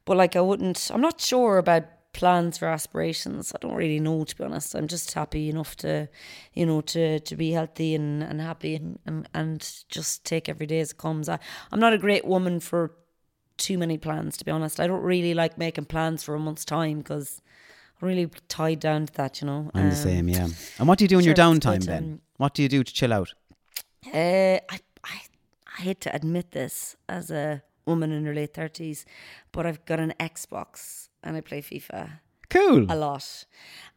but 0.05 0.17
like 0.17 0.35
I 0.35 0.41
wouldn't. 0.41 0.89
I'm 0.93 1.01
not 1.01 1.21
sure 1.21 1.57
about 1.57 1.83
plans 2.13 2.57
for 2.57 2.67
aspirations. 2.67 3.53
I 3.53 3.59
don't 3.59 3.75
really 3.75 3.99
know 3.99 4.23
to 4.23 4.35
be 4.35 4.43
honest. 4.43 4.75
I'm 4.75 4.87
just 4.87 5.13
happy 5.13 5.49
enough 5.49 5.75
to, 5.77 6.09
you 6.53 6.65
know, 6.65 6.81
to 6.81 7.19
to 7.19 7.35
be 7.35 7.51
healthy 7.51 7.95
and, 7.95 8.23
and 8.23 8.41
happy 8.41 8.75
and, 8.75 8.99
and, 9.05 9.29
and 9.33 9.83
just 9.89 10.25
take 10.25 10.49
every 10.49 10.65
day 10.65 10.79
as 10.79 10.91
it 10.91 10.97
comes. 10.97 11.29
I, 11.29 11.39
I'm 11.71 11.79
not 11.79 11.93
a 11.93 11.97
great 11.97 12.25
woman 12.25 12.59
for 12.59 12.93
too 13.57 13.77
many 13.77 13.97
plans 13.97 14.37
to 14.37 14.45
be 14.45 14.51
honest. 14.51 14.79
I 14.79 14.87
don't 14.87 15.01
really 15.03 15.33
like 15.33 15.57
making 15.57 15.85
plans 15.85 16.23
for 16.23 16.35
a 16.35 16.39
month's 16.39 16.65
time 16.65 16.99
because 16.99 17.41
I'm 18.01 18.07
really 18.07 18.29
tied 18.47 18.79
down 18.79 19.07
to 19.07 19.13
that, 19.13 19.41
you 19.41 19.47
know. 19.47 19.71
I'm 19.73 19.89
the 19.89 19.95
Um, 19.95 20.01
same, 20.03 20.29
yeah. 20.29 20.47
And 20.79 20.87
what 20.87 20.97
do 20.99 21.03
you 21.05 21.09
do 21.09 21.19
in 21.19 21.25
your 21.25 21.35
sure, 21.35 21.45
downtime 21.45 21.83
then? 21.85 22.03
um, 22.03 22.21
What 22.37 22.53
do 22.53 22.61
you 22.63 22.69
do 22.69 22.83
to 22.83 22.93
chill 22.93 23.11
out? 23.13 23.33
Uh, 24.13 24.59
I, 24.69 24.79
I, 25.03 25.21
I 25.77 25.81
hate 25.81 26.01
to 26.01 26.15
admit 26.15 26.51
this 26.51 26.95
as 27.09 27.31
a 27.31 27.63
woman 27.85 28.11
in 28.11 28.25
her 28.25 28.33
late 28.33 28.53
thirties, 28.53 29.05
but 29.51 29.65
I've 29.65 29.83
got 29.85 29.99
an 29.99 30.13
Xbox 30.19 31.09
and 31.23 31.35
I 31.35 31.41
play 31.41 31.61
FIFA 31.61 32.19
Cool. 32.49 32.85
a 32.89 32.95
lot. 32.95 33.45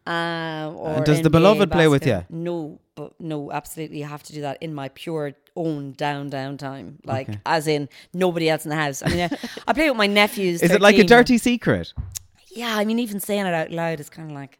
Um, 0.07 0.77
or 0.77 1.05
does 1.05 1.23
the 1.23 1.31
beloved 1.31 1.71
play 1.71 1.87
with 1.87 2.07
you? 2.07 2.25
No, 2.31 2.81
but 2.95 3.13
no, 3.21 3.53
absolutely, 3.53 3.99
you 3.99 4.05
have 4.05 4.23
to 4.25 4.33
do 4.33 4.41
that 4.41 4.59
in 4.61 4.75
my 4.75 4.89
pure 4.89 5.35
own 5.57 5.93
down 5.93 6.31
down 6.31 6.57
time, 6.57 6.99
like 7.05 7.29
as 7.47 7.67
in 7.67 7.89
nobody 8.15 8.49
else 8.49 8.65
in 8.65 8.71
the 8.71 8.77
house. 8.77 9.03
I 9.05 9.09
mean, 9.09 9.21
I, 9.21 9.39
I 9.69 9.73
play 9.73 9.89
with 9.91 9.99
my 9.99 10.07
nephews. 10.07 10.63
Is 10.63 10.71
it 10.71 10.81
like 10.81 10.99
a 10.99 11.05
dirty 11.05 11.39
secret? 11.39 11.93
Yeah, 12.51 12.77
I 12.77 12.85
mean, 12.85 12.99
even 12.99 13.21
saying 13.21 13.47
it 13.47 13.55
out 13.55 13.71
loud 13.71 14.01
is 14.01 14.11
kind 14.11 14.31
of 14.31 14.35
like, 14.35 14.59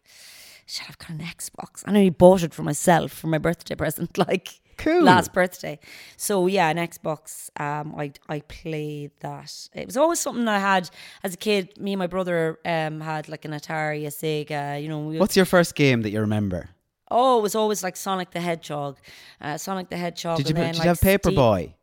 shit, 0.67 0.89
I've 0.89 0.99
got 0.99 1.11
an 1.11 1.19
Xbox. 1.21 1.83
I 1.85 1.93
know 1.93 1.99
only 1.99 2.11
bought 2.11 2.43
it 2.43 2.55
for 2.55 2.63
myself 2.63 3.11
for 3.11 3.27
my 3.27 3.39
birthday 3.39 3.75
present, 3.77 4.17
like 4.19 4.61
Cool. 4.81 5.03
last 5.03 5.33
birthday. 5.33 5.79
So 6.17 6.47
yeah, 6.47 6.69
an 6.71 6.77
Xbox. 6.77 7.51
Um, 7.61 7.95
I 7.97 8.13
I 8.29 8.41
played 8.41 9.13
that. 9.21 9.69
It 9.75 9.87
was 9.87 9.97
always 9.97 10.21
something 10.21 10.49
I 10.49 10.59
had 10.59 10.91
as 11.23 11.35
a 11.35 11.37
kid. 11.37 11.79
Me 11.79 11.93
and 11.93 11.99
my 11.99 12.07
brother 12.07 12.59
um 12.65 13.01
had 13.01 13.29
like 13.29 13.45
an 13.45 13.53
Atari, 13.53 14.07
a 14.07 14.11
Sega. 14.11 14.83
You 14.83 14.89
know, 14.89 15.01
we, 15.01 15.19
What's 15.19 15.37
your 15.37 15.47
first 15.47 15.75
game 15.75 16.03
that 16.03 16.11
you 16.11 16.21
remember? 16.21 16.71
oh, 17.11 17.39
it 17.39 17.43
was 17.43 17.55
always 17.55 17.83
like 17.83 17.97
Sonic 17.97 18.31
the 18.31 18.41
Hedgehog, 18.41 18.97
uh, 19.41 19.59
Sonic 19.59 19.89
the 19.89 19.97
Hedgehog. 19.97 20.37
Did 20.37 20.49
you, 20.49 20.55
and 20.55 20.57
did 20.57 20.65
then, 20.65 20.75
you 20.75 20.91
like, 20.91 21.01
have 21.01 21.01
Paperboy? 21.01 21.75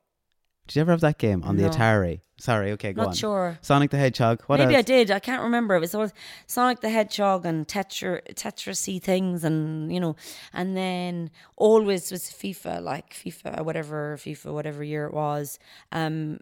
Did 0.67 0.75
you 0.75 0.81
ever 0.81 0.91
have 0.91 1.01
that 1.01 1.17
game 1.17 1.43
on 1.43 1.55
the 1.55 1.63
No. 1.63 1.69
Atari? 1.69 2.21
Sorry, 2.39 2.71
okay, 2.73 2.93
go 2.93 3.01
on. 3.01 3.05
Not 3.07 3.11
on. 3.11 3.15
sure. 3.15 3.57
Sonic 3.61 3.89
the 3.89 3.97
Hedgehog. 3.97 4.43
What 4.43 4.59
Maybe 4.59 4.75
I 4.75 4.77
else? 4.79 4.85
did. 4.85 5.09
I 5.09 5.19
can't 5.19 5.41
remember. 5.41 5.75
It 5.75 5.79
was 5.79 5.95
always 5.95 6.13
Sonic 6.45 6.81
the 6.81 6.89
Hedgehog 6.89 7.45
and 7.45 7.67
Tetra 7.67 8.21
Tetrisy 8.35 9.01
things, 9.01 9.43
and 9.43 9.91
you 9.91 9.99
know, 9.99 10.15
and 10.53 10.77
then 10.77 11.31
always 11.55 12.11
was 12.11 12.23
FIFA, 12.25 12.81
like 12.83 13.13
FIFA, 13.13 13.63
whatever 13.63 14.17
FIFA, 14.17 14.53
whatever 14.53 14.83
year 14.83 15.05
it 15.07 15.13
was. 15.13 15.57
Um, 15.91 16.39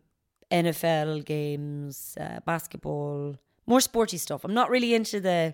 NFL 0.51 1.25
games, 1.25 2.17
uh, 2.19 2.39
basketball, 2.45 3.35
more 3.65 3.81
sporty 3.81 4.17
stuff. 4.17 4.43
I'm 4.43 4.53
not 4.53 4.69
really 4.69 4.93
into 4.93 5.19
the. 5.19 5.53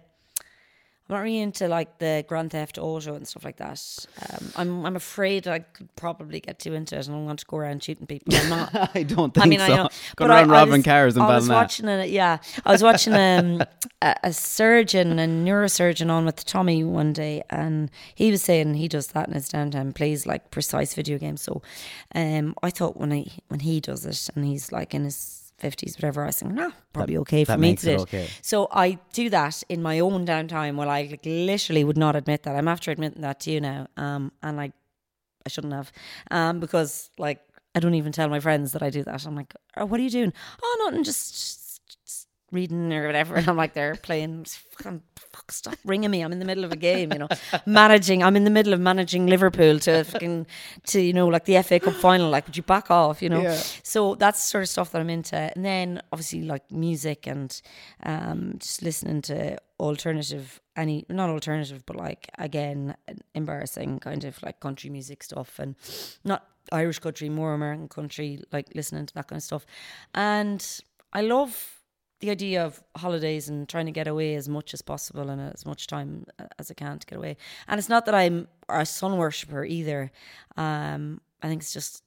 I'm 1.12 1.18
not 1.18 1.24
really 1.24 1.40
into 1.40 1.68
like 1.68 1.98
the 1.98 2.24
Grand 2.26 2.52
Theft 2.52 2.78
Auto 2.78 3.16
and 3.16 3.28
stuff 3.28 3.44
like 3.44 3.58
that. 3.58 4.08
Um, 4.30 4.52
I'm 4.56 4.86
I'm 4.86 4.96
afraid 4.96 5.46
I 5.46 5.60
could 5.60 5.94
probably 5.98 6.40
get 6.40 6.60
too 6.60 6.74
into 6.74 6.98
it 6.98 7.06
and 7.06 7.16
I 7.18 7.20
want 7.20 7.40
to 7.40 7.46
go 7.46 7.58
around 7.58 7.84
shooting 7.84 8.08
people. 8.08 8.34
I'm 8.34 8.50
not. 8.50 8.92
I 8.96 9.04
don't 9.04 9.34
think 9.34 9.46
I 9.46 9.50
mean, 9.50 9.60
so. 9.60 9.66
I 9.66 9.76
know. 9.76 9.90
But 10.16 10.30
around 10.30 10.50
I, 10.52 10.56
I 10.56 10.60
robbing 10.60 10.72
was, 10.78 10.86
cars 10.86 11.16
in 11.18 11.22
I 11.22 11.36
was 11.36 11.50
watching 11.50 11.90
a 11.90 12.06
yeah, 12.06 12.38
I 12.66 12.72
was 12.72 12.82
watching 12.82 13.14
um, 13.14 13.62
a, 14.02 14.16
a 14.24 14.32
surgeon, 14.32 15.20
a 15.20 15.28
neurosurgeon, 15.28 16.10
on 16.10 16.24
with 16.24 16.46
Tommy 16.46 16.86
one 16.86 17.12
day, 17.12 17.44
and 17.50 17.92
he 18.16 18.32
was 18.32 18.42
saying 18.42 18.76
he 18.76 18.88
does 18.88 19.08
that 19.08 19.28
in 19.28 19.34
his 19.34 19.50
downtime, 19.50 19.94
plays 19.94 20.26
like 20.26 20.50
precise 20.50 20.94
video 20.94 21.18
games. 21.18 21.42
So, 21.42 21.62
um, 22.16 22.56
I 22.64 22.70
thought 22.70 22.96
when 22.96 23.12
I 23.12 23.26
when 23.50 23.60
he 23.60 23.82
does 23.82 24.06
it, 24.06 24.30
and 24.34 24.46
he's 24.46 24.72
like 24.72 24.94
in 24.94 25.04
his 25.04 25.41
fifties, 25.62 25.96
whatever, 25.98 26.24
I 26.24 26.28
was 26.28 26.40
thinking, 26.40 26.56
no, 26.58 26.72
probably 26.92 27.18
okay 27.18 27.44
for 27.46 27.54
that 27.54 27.60
me 27.60 27.76
to 27.76 27.86
do 27.86 28.02
okay. 28.02 28.28
So 28.42 28.68
I 28.72 29.00
do 29.14 29.30
that 29.30 29.64
in 29.70 29.82
my 29.82 30.00
own 30.00 30.26
downtime. 30.26 30.76
Well, 30.76 30.90
I 30.90 31.08
like 31.10 31.22
literally 31.26 31.84
would 31.84 31.98
not 31.98 32.16
admit 32.16 32.44
that. 32.44 32.56
I'm 32.56 32.68
after 32.68 32.92
admitting 32.92 33.22
that 33.22 33.40
to 33.42 33.52
you 33.52 33.62
now, 33.62 33.88
um, 33.98 34.32
and 34.44 34.60
I 34.60 34.74
I 35.46 35.50
shouldn't 35.50 35.74
have, 35.74 35.92
um, 36.30 36.60
because 36.60 37.10
like 37.18 37.40
I 37.74 37.80
don't 37.80 37.96
even 37.96 38.12
tell 38.12 38.28
my 38.28 38.40
friends 38.40 38.74
that 38.74 38.84
I 38.84 38.90
do 38.90 39.04
that. 39.04 39.26
I'm 39.26 39.36
like, 39.36 39.54
oh, 39.78 39.86
what 39.86 40.00
are 40.00 40.04
you 40.04 40.10
doing? 40.10 40.34
Oh, 40.62 40.82
nothing, 40.84 41.04
just, 41.04 41.34
just 41.34 41.61
reading 42.52 42.92
or 42.94 43.06
whatever. 43.06 43.36
And 43.36 43.48
I'm 43.48 43.58
like, 43.58 43.74
they're 43.74 43.96
playing. 43.96 44.46
Fucking, 44.46 45.02
fuck, 45.16 45.52
stop 45.52 45.76
ringing 45.86 46.12
me. 46.12 46.22
I'm 46.22 46.32
in 46.32 46.40
the 46.40 46.46
middle 46.46 46.64
of 46.64 46.72
a 46.72 46.76
game, 46.76 47.12
you 47.12 47.20
know, 47.20 47.28
managing. 47.66 48.24
I'm 48.24 48.36
in 48.36 48.44
the 48.44 48.50
middle 48.50 48.74
of 48.74 48.80
managing 48.80 49.28
Liverpool 49.28 49.80
to 49.80 50.04
fucking 50.04 50.48
to 50.88 51.02
you 51.02 51.14
know 51.14 51.28
like 51.28 51.46
the 51.46 51.62
FA 51.62 51.80
Cup 51.80 51.94
final. 51.96 52.30
Like, 52.30 52.48
would 52.48 52.58
you 52.58 52.64
back 52.64 52.92
off? 52.92 53.22
You 53.22 53.30
know. 53.30 53.42
Yeah. 53.42 53.62
So 53.84 54.16
that's 54.16 54.44
sort 54.44 54.64
of 54.64 54.70
stuff 54.70 54.92
that 54.92 55.02
I'm 55.02 55.10
into. 55.10 55.36
And 55.36 55.66
then 55.66 56.02
obviously 56.12 56.44
like 56.44 56.72
music 56.72 57.28
and 57.28 57.62
um, 58.04 58.56
just 58.60 58.82
listening 58.82 59.22
to 59.24 59.58
alternative, 59.80 60.62
any 60.76 61.06
not 61.10 61.30
alternative, 61.30 61.84
but 61.86 61.96
like 61.96 62.30
again 62.38 62.96
embarrassing 63.34 64.00
kind 64.00 64.24
of 64.24 64.42
like 64.44 64.60
country 64.60 64.90
music 64.90 65.24
stuff 65.24 65.60
and 65.60 65.76
not 66.24 66.46
Irish 66.72 67.00
country, 67.00 67.30
more 67.30 67.54
American 67.54 67.88
country, 67.88 68.40
like 68.52 68.68
listening 68.76 69.06
to 69.06 69.14
that 69.16 69.28
kind 69.28 69.38
of 69.38 69.44
stuff. 69.44 69.66
And 70.14 70.66
I 71.14 71.22
love 71.22 71.81
the 72.22 72.30
idea 72.30 72.64
of 72.66 72.82
holidays 72.96 73.50
and 73.50 73.68
trying 73.68 73.86
to 73.88 73.92
get 73.92 74.08
away 74.08 74.36
as 74.36 74.48
much 74.48 74.74
as 74.74 74.82
possible 74.82 75.30
and 75.30 75.42
as 75.54 75.66
much 75.66 75.88
time 75.88 76.26
as 76.58 76.72
I 76.72 76.74
can 76.76 76.98
to 77.00 77.08
get 77.08 77.18
away. 77.18 77.36
And 77.68 77.78
it's 77.80 77.90
not 77.90 78.06
that 78.06 78.16
I'm 78.16 78.48
a 78.70 78.86
sun 78.86 79.18
worshipper 79.18 79.66
either. 79.66 80.12
Um, 80.56 81.20
I 81.44 81.48
think 81.50 81.62
it's 81.62 81.74
just 81.74 82.04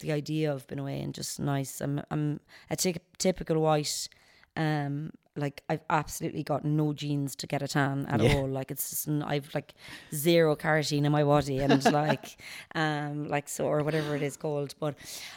the 0.00 0.12
idea 0.12 0.52
of 0.52 0.66
being 0.66 0.80
away 0.80 1.00
and 1.00 1.14
just 1.14 1.38
nice. 1.40 1.80
I'm 1.80 2.02
I'm 2.10 2.40
a 2.70 2.76
typical 3.18 3.60
white. 3.60 4.08
Um, 4.56 5.10
like 5.36 5.62
I've 5.68 5.82
absolutely 5.90 6.44
got 6.44 6.64
no 6.64 6.92
genes 6.92 7.34
to 7.36 7.46
get 7.48 7.60
a 7.62 7.66
tan 7.68 8.06
at 8.08 8.20
Yeah. 8.20 8.34
all. 8.34 8.48
Like 8.48 8.70
it's 8.70 8.90
just 8.90 9.08
I've 9.08 9.52
like 9.54 9.74
zero 10.14 10.54
carotene 10.56 11.04
in 11.04 11.10
my 11.12 11.24
body 11.24 11.58
and 11.60 11.84
like 12.02 12.36
um 12.74 13.28
like 13.28 13.48
so 13.48 13.66
or 13.66 13.82
whatever 13.82 14.14
it 14.14 14.22
is 14.22 14.36
called. 14.36 14.74
But 14.78 14.94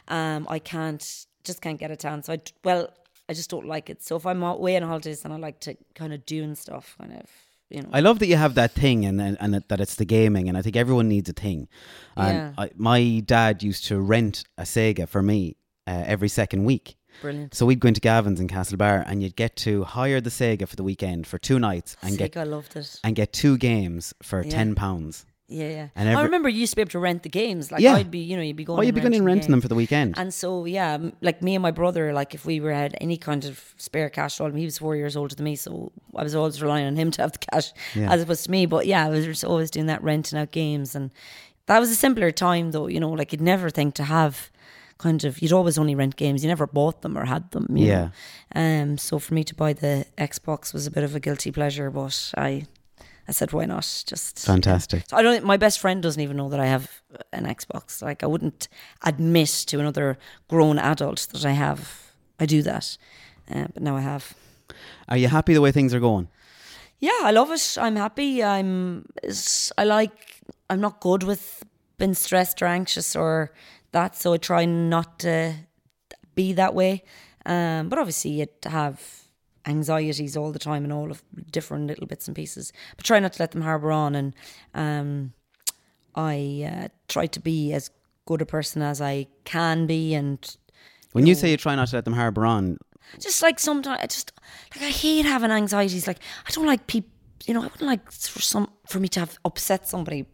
um 0.07 0.45
I 0.49 0.59
can't 0.59 1.25
just 1.43 1.61
can't 1.61 1.79
get 1.79 1.89
a 1.91 1.95
tan. 1.95 2.21
So 2.23 2.33
I 2.33 2.39
well 2.63 2.89
I 3.29 3.33
just 3.33 3.49
don't 3.49 3.65
like 3.67 3.89
it. 3.89 4.01
So 4.03 4.15
if 4.15 4.25
I'm 4.25 4.41
away 4.43 4.77
on 4.77 4.83
holidays, 4.83 5.21
then 5.21 5.31
I 5.31 5.37
like 5.37 5.59
to 5.61 5.75
kind 5.95 6.13
of 6.13 6.25
do 6.25 6.43
and 6.43 6.57
stuff, 6.57 6.95
kind 6.99 7.13
of 7.13 7.25
you 7.69 7.81
know. 7.81 7.89
I 7.91 7.99
love 7.99 8.19
that 8.19 8.27
you 8.27 8.37
have 8.37 8.55
that 8.55 8.71
thing 8.71 9.05
and 9.05 9.21
and, 9.21 9.37
and 9.41 9.53
that 9.55 9.79
it's 9.81 9.95
the 9.95 10.05
gaming, 10.05 10.47
and 10.49 10.57
I 10.57 10.61
think 10.61 10.75
everyone 10.75 11.07
needs 11.09 11.29
a 11.29 11.33
thing. 11.33 11.67
And 12.15 12.33
Yeah. 12.37 12.53
I, 12.57 12.69
my 12.75 13.21
dad 13.25 13.63
used 13.63 13.85
to 13.87 13.99
rent 13.99 14.43
a 14.57 14.63
Sega 14.63 15.07
for 15.09 15.21
me 15.21 15.57
uh, 15.85 16.03
every 16.05 16.29
second 16.29 16.63
week. 16.65 16.95
Brilliant. 17.21 17.55
So 17.55 17.65
we'd 17.65 17.79
go 17.79 17.87
into 17.87 17.99
Gavin's 17.99 18.39
in 18.39 18.47
Castlebar, 18.47 19.03
and 19.07 19.23
you'd 19.23 19.35
get 19.35 19.55
to 19.57 19.83
hire 19.83 20.21
the 20.21 20.29
Sega 20.29 20.67
for 20.67 20.75
the 20.75 20.83
weekend 20.83 21.25
for 21.25 21.39
two 21.39 21.57
nights 21.59 21.97
and 22.03 22.11
Sick, 22.13 22.33
get 22.33 22.41
I 22.41 22.43
loved 22.43 22.75
it. 22.75 22.99
and 23.03 23.15
get 23.15 23.33
two 23.33 23.57
games 23.57 24.13
for 24.21 24.43
Yeah. 24.43 24.51
ten 24.51 24.75
pounds. 24.75 25.25
Yeah, 25.49 25.69
yeah. 25.69 25.87
And 25.95 26.09
I 26.09 26.23
remember 26.23 26.49
you 26.49 26.59
used 26.59 26.73
to 26.73 26.75
be 26.75 26.81
able 26.81 26.91
to 26.91 26.99
rent 26.99 27.23
the 27.23 27.29
games. 27.29 27.71
Like 27.71 27.79
Yeah. 27.79 27.93
I'd 27.95 28.11
be, 28.11 28.19
you 28.19 28.35
know, 28.35 28.41
you'd 28.43 28.57
be 28.57 28.65
going. 28.65 28.79
Oh, 28.79 28.81
you'd 28.81 28.93
be 28.95 28.99
going 28.99 29.13
and 29.15 29.25
renting 29.25 29.39
renting 29.39 29.51
them 29.51 29.61
for 29.61 29.69
the 29.69 29.75
weekend. 29.75 30.15
And 30.17 30.33
so, 30.33 30.65
yeah, 30.65 30.97
like 31.21 31.41
me 31.41 31.55
and 31.55 31.61
my 31.61 31.71
brother, 31.71 32.11
like 32.11 32.35
if 32.35 32.45
we 32.45 32.59
were 32.59 32.73
had 32.73 32.97
any 32.99 33.15
kind 33.15 33.45
of 33.45 33.73
spare 33.77 34.09
cash, 34.09 34.41
all 34.41 34.51
he 34.51 34.65
was 34.65 34.77
four 34.77 34.97
years 34.97 35.15
older 35.15 35.33
than 35.35 35.45
me, 35.45 35.55
so 35.55 35.93
I 36.15 36.23
was 36.23 36.35
always 36.35 36.61
relying 36.61 36.85
on 36.85 36.97
him 36.97 37.11
to 37.11 37.21
have 37.21 37.31
the 37.31 37.39
cash 37.39 37.71
Yeah. 37.95 38.11
as 38.11 38.21
opposed 38.21 38.43
to 38.45 38.51
me. 38.51 38.65
But 38.65 38.87
yeah, 38.87 39.05
I 39.05 39.09
was 39.09 39.23
just 39.23 39.45
always 39.45 39.71
doing 39.71 39.85
that 39.85 40.03
renting 40.03 40.37
out 40.37 40.51
games, 40.51 40.95
and 40.95 41.11
that 41.67 41.79
was 41.79 41.89
a 41.91 41.95
simpler 41.95 42.31
time, 42.31 42.71
though. 42.71 42.87
You 42.87 42.99
know, 42.99 43.11
like 43.11 43.31
you'd 43.31 43.39
never 43.41 43.69
think 43.69 43.95
to 43.95 44.03
have 44.03 44.51
kind 44.97 45.23
of 45.23 45.41
you'd 45.41 45.53
always 45.53 45.77
only 45.77 45.95
rent 45.95 46.17
games. 46.17 46.43
You 46.43 46.49
never 46.49 46.67
bought 46.67 47.03
them 47.03 47.17
or 47.17 47.23
had 47.23 47.51
them. 47.51 47.67
Yeah. 47.73 48.09
Know? 48.53 48.61
Um. 48.61 48.97
So 48.97 49.17
for 49.17 49.33
me 49.33 49.45
to 49.45 49.55
buy 49.55 49.71
the 49.71 50.07
Xbox 50.17 50.73
was 50.73 50.87
a 50.87 50.91
bit 50.91 51.05
of 51.05 51.15
a 51.15 51.21
guilty 51.21 51.51
pleasure, 51.51 51.89
but 51.89 52.33
I. 52.35 52.65
I 53.27 53.33
said, 53.33 53.51
why 53.51 53.65
not? 53.65 54.03
Just 54.05 54.39
Fantastic. 54.45 55.03
So 55.09 55.17
I 55.17 55.21
don't. 55.21 55.43
My 55.43 55.57
best 55.57 55.79
friend 55.79 56.01
doesn't 56.01 56.21
even 56.21 56.37
know 56.37 56.49
that 56.49 56.59
I 56.59 56.65
have 56.65 57.01
an 57.33 57.45
Xbox. 57.45 58.01
Like 58.01 58.23
I 58.23 58.27
wouldn't 58.27 58.69
admit 59.03 59.49
to 59.67 59.79
another 59.79 60.17
grown 60.47 60.79
adult 60.79 61.27
that 61.33 61.45
I 61.45 61.51
have. 61.51 62.13
I 62.39 62.45
do 62.45 62.61
that, 62.61 62.97
uh, 63.53 63.67
but 63.73 63.83
now 63.83 63.97
I 63.97 64.01
have. 64.01 64.33
Are 65.09 65.17
you 65.17 65.27
happy 65.27 65.53
the 65.53 65.61
way 65.61 65.71
things 65.71 65.93
are 65.93 65.99
going? 65.99 66.29
Yeah, 66.99 67.19
I 67.23 67.31
love 67.31 67.51
it. 67.51 67.77
I'm 67.79 67.95
happy. 67.95 68.43
I'm. 68.43 69.05
I 69.77 69.83
like. 69.83 70.41
I'm 70.69 70.79
not 70.79 70.99
good 70.99 71.23
with 71.23 71.63
being 71.97 72.13
stressed 72.13 72.61
or 72.61 72.65
anxious 72.65 73.15
or 73.15 73.51
that, 73.91 74.15
so 74.15 74.33
I 74.33 74.37
try 74.37 74.65
not 74.65 75.19
to 75.19 75.53
be 76.35 76.53
that 76.53 76.73
way. 76.73 77.03
Um, 77.45 77.89
but 77.89 77.99
obviously, 77.99 78.31
you 78.31 78.47
have 78.65 79.26
anxieties 79.67 80.35
all 80.37 80.51
the 80.51 80.59
time 80.59 80.83
and 80.83 80.93
all 80.93 81.11
of 81.11 81.23
different 81.51 81.87
little 81.87 82.07
bits 82.07 82.27
and 82.27 82.35
pieces. 82.35 82.73
But 82.95 83.05
try 83.05 83.19
not 83.19 83.33
to 83.33 83.41
let 83.41 83.51
them 83.51 83.61
harbour 83.61 83.91
on. 83.91 84.15
And 84.15 84.35
um, 84.73 85.33
I 86.15 86.69
uh, 86.71 86.87
try 87.07 87.27
to 87.27 87.39
be 87.39 87.73
as 87.73 87.91
good 88.25 88.41
a 88.41 88.45
person 88.45 88.81
as 88.81 89.01
I 89.01 89.27
can 89.45 89.87
be, 89.87 90.13
and 90.13 90.57
When 91.13 91.25
you 91.25 91.35
say 91.35 91.51
you 91.51 91.57
try 91.57 91.75
not 91.75 91.87
to 91.89 91.95
let 91.95 92.05
them 92.05 92.13
harbour 92.13 92.45
on, 92.45 92.77
just 93.19 93.41
like 93.41 93.59
sometimes 93.59 93.99
I 94.01 94.07
just 94.07 94.31
like 94.75 94.83
I 94.83 94.89
hate 94.89 95.25
having 95.25 95.51
anxieties. 95.51 96.07
Like 96.07 96.19
I 96.47 96.51
don't 96.51 96.65
like 96.65 96.87
people. 96.87 97.11
You 97.45 97.53
know, 97.53 97.61
I 97.61 97.67
wouldn't 97.67 97.83
like 97.83 98.11
for 98.11 98.41
some 98.41 98.69
for 98.87 98.99
me 98.99 99.07
to 99.09 99.19
have 99.21 99.37
upset 99.45 99.87
somebody 99.87 100.25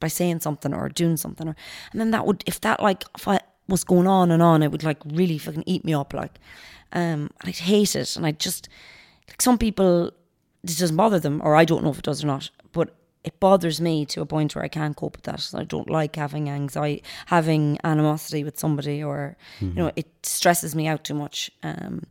by 0.00 0.08
saying 0.08 0.40
something 0.40 0.72
or 0.72 0.88
doing 0.88 1.16
something, 1.16 1.48
or 1.48 1.56
and 1.92 2.00
then 2.00 2.10
that 2.12 2.26
would 2.26 2.42
if 2.46 2.60
that 2.62 2.82
like 2.82 3.04
if 3.16 3.28
I 3.28 3.37
was 3.68 3.84
going 3.84 4.06
on 4.06 4.30
and 4.30 4.42
on, 4.42 4.62
it 4.62 4.70
would 4.72 4.84
like 4.84 4.98
really 5.04 5.38
fucking 5.38 5.64
eat 5.66 5.84
me 5.84 5.94
up. 5.94 6.14
Like, 6.14 6.38
um, 6.92 7.30
and 7.40 7.44
I'd 7.44 7.56
hate 7.56 7.94
it, 7.96 8.16
and 8.16 8.24
I 8.26 8.32
just 8.32 8.68
like 9.28 9.42
some 9.42 9.58
people 9.58 10.06
it 10.64 10.76
doesn't 10.78 10.96
bother 10.96 11.20
them, 11.20 11.40
or 11.44 11.54
I 11.54 11.64
don't 11.64 11.84
know 11.84 11.90
if 11.90 11.98
it 11.98 12.04
does 12.04 12.24
or 12.24 12.26
not, 12.26 12.50
but 12.72 12.94
it 13.24 13.38
bothers 13.40 13.80
me 13.80 14.06
to 14.06 14.20
a 14.22 14.26
point 14.26 14.54
where 14.54 14.64
I 14.64 14.68
can't 14.68 14.96
cope 14.96 15.16
with 15.16 15.24
that. 15.24 15.50
I 15.54 15.64
don't 15.64 15.90
like 15.90 16.16
having 16.16 16.48
anxiety, 16.48 17.02
having 17.26 17.78
animosity 17.84 18.42
with 18.44 18.58
somebody, 18.58 19.02
or 19.02 19.36
you 19.60 19.68
know, 19.74 19.92
it 19.96 20.06
stresses 20.22 20.74
me 20.74 20.86
out 20.86 21.04
too 21.04 21.14
much. 21.14 21.50
Um, 21.62 22.04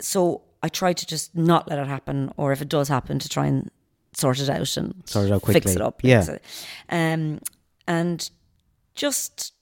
so 0.00 0.42
I 0.62 0.68
try 0.68 0.92
to 0.92 1.06
just 1.06 1.36
not 1.36 1.68
let 1.68 1.78
it 1.78 1.86
happen, 1.86 2.32
or 2.36 2.52
if 2.52 2.60
it 2.60 2.68
does 2.68 2.88
happen, 2.88 3.18
to 3.20 3.28
try 3.28 3.46
and 3.46 3.70
sort 4.12 4.40
it 4.40 4.48
out 4.50 4.76
and 4.76 4.94
Sort 5.04 5.26
it 5.26 5.32
out 5.32 5.42
fix 5.46 5.52
quickly. 5.52 5.72
it 5.74 5.80
up. 5.82 6.00
Yeah. 6.02 6.38
Um, 6.88 7.40
and 7.86 8.28
just 8.94 9.52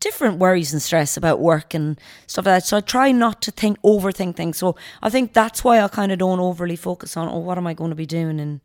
different 0.00 0.38
worries 0.38 0.72
and 0.72 0.82
stress 0.82 1.16
about 1.16 1.40
work 1.40 1.74
and 1.74 2.00
stuff 2.26 2.46
like 2.46 2.62
that. 2.62 2.66
So 2.66 2.78
I 2.78 2.80
try 2.80 3.12
not 3.12 3.42
to 3.42 3.50
think, 3.50 3.80
overthink 3.82 4.34
things. 4.34 4.56
So 4.56 4.74
I 5.02 5.10
think 5.10 5.34
that's 5.34 5.62
why 5.62 5.80
I 5.80 5.88
kind 5.88 6.10
of 6.10 6.18
don't 6.18 6.40
overly 6.40 6.76
focus 6.76 7.16
on, 7.16 7.28
oh, 7.28 7.38
what 7.38 7.58
am 7.58 7.66
I 7.66 7.74
going 7.74 7.90
to 7.90 7.96
be 7.96 8.06
doing 8.06 8.38
in, 8.38 8.62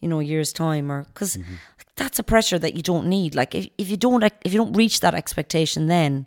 you 0.00 0.08
know, 0.08 0.18
a 0.20 0.24
year's 0.24 0.52
time, 0.52 0.90
or 0.90 1.04
because 1.04 1.36
mm-hmm. 1.36 1.54
that's 1.96 2.18
a 2.18 2.24
pressure 2.24 2.58
that 2.58 2.74
you 2.74 2.82
don't 2.82 3.06
need. 3.06 3.34
Like 3.36 3.54
if 3.54 3.68
if 3.78 3.88
you 3.88 3.96
don't 3.96 4.24
if 4.44 4.52
you 4.52 4.58
don't 4.58 4.76
reach 4.76 5.00
that 5.00 5.14
expectation, 5.14 5.86
then, 5.86 6.26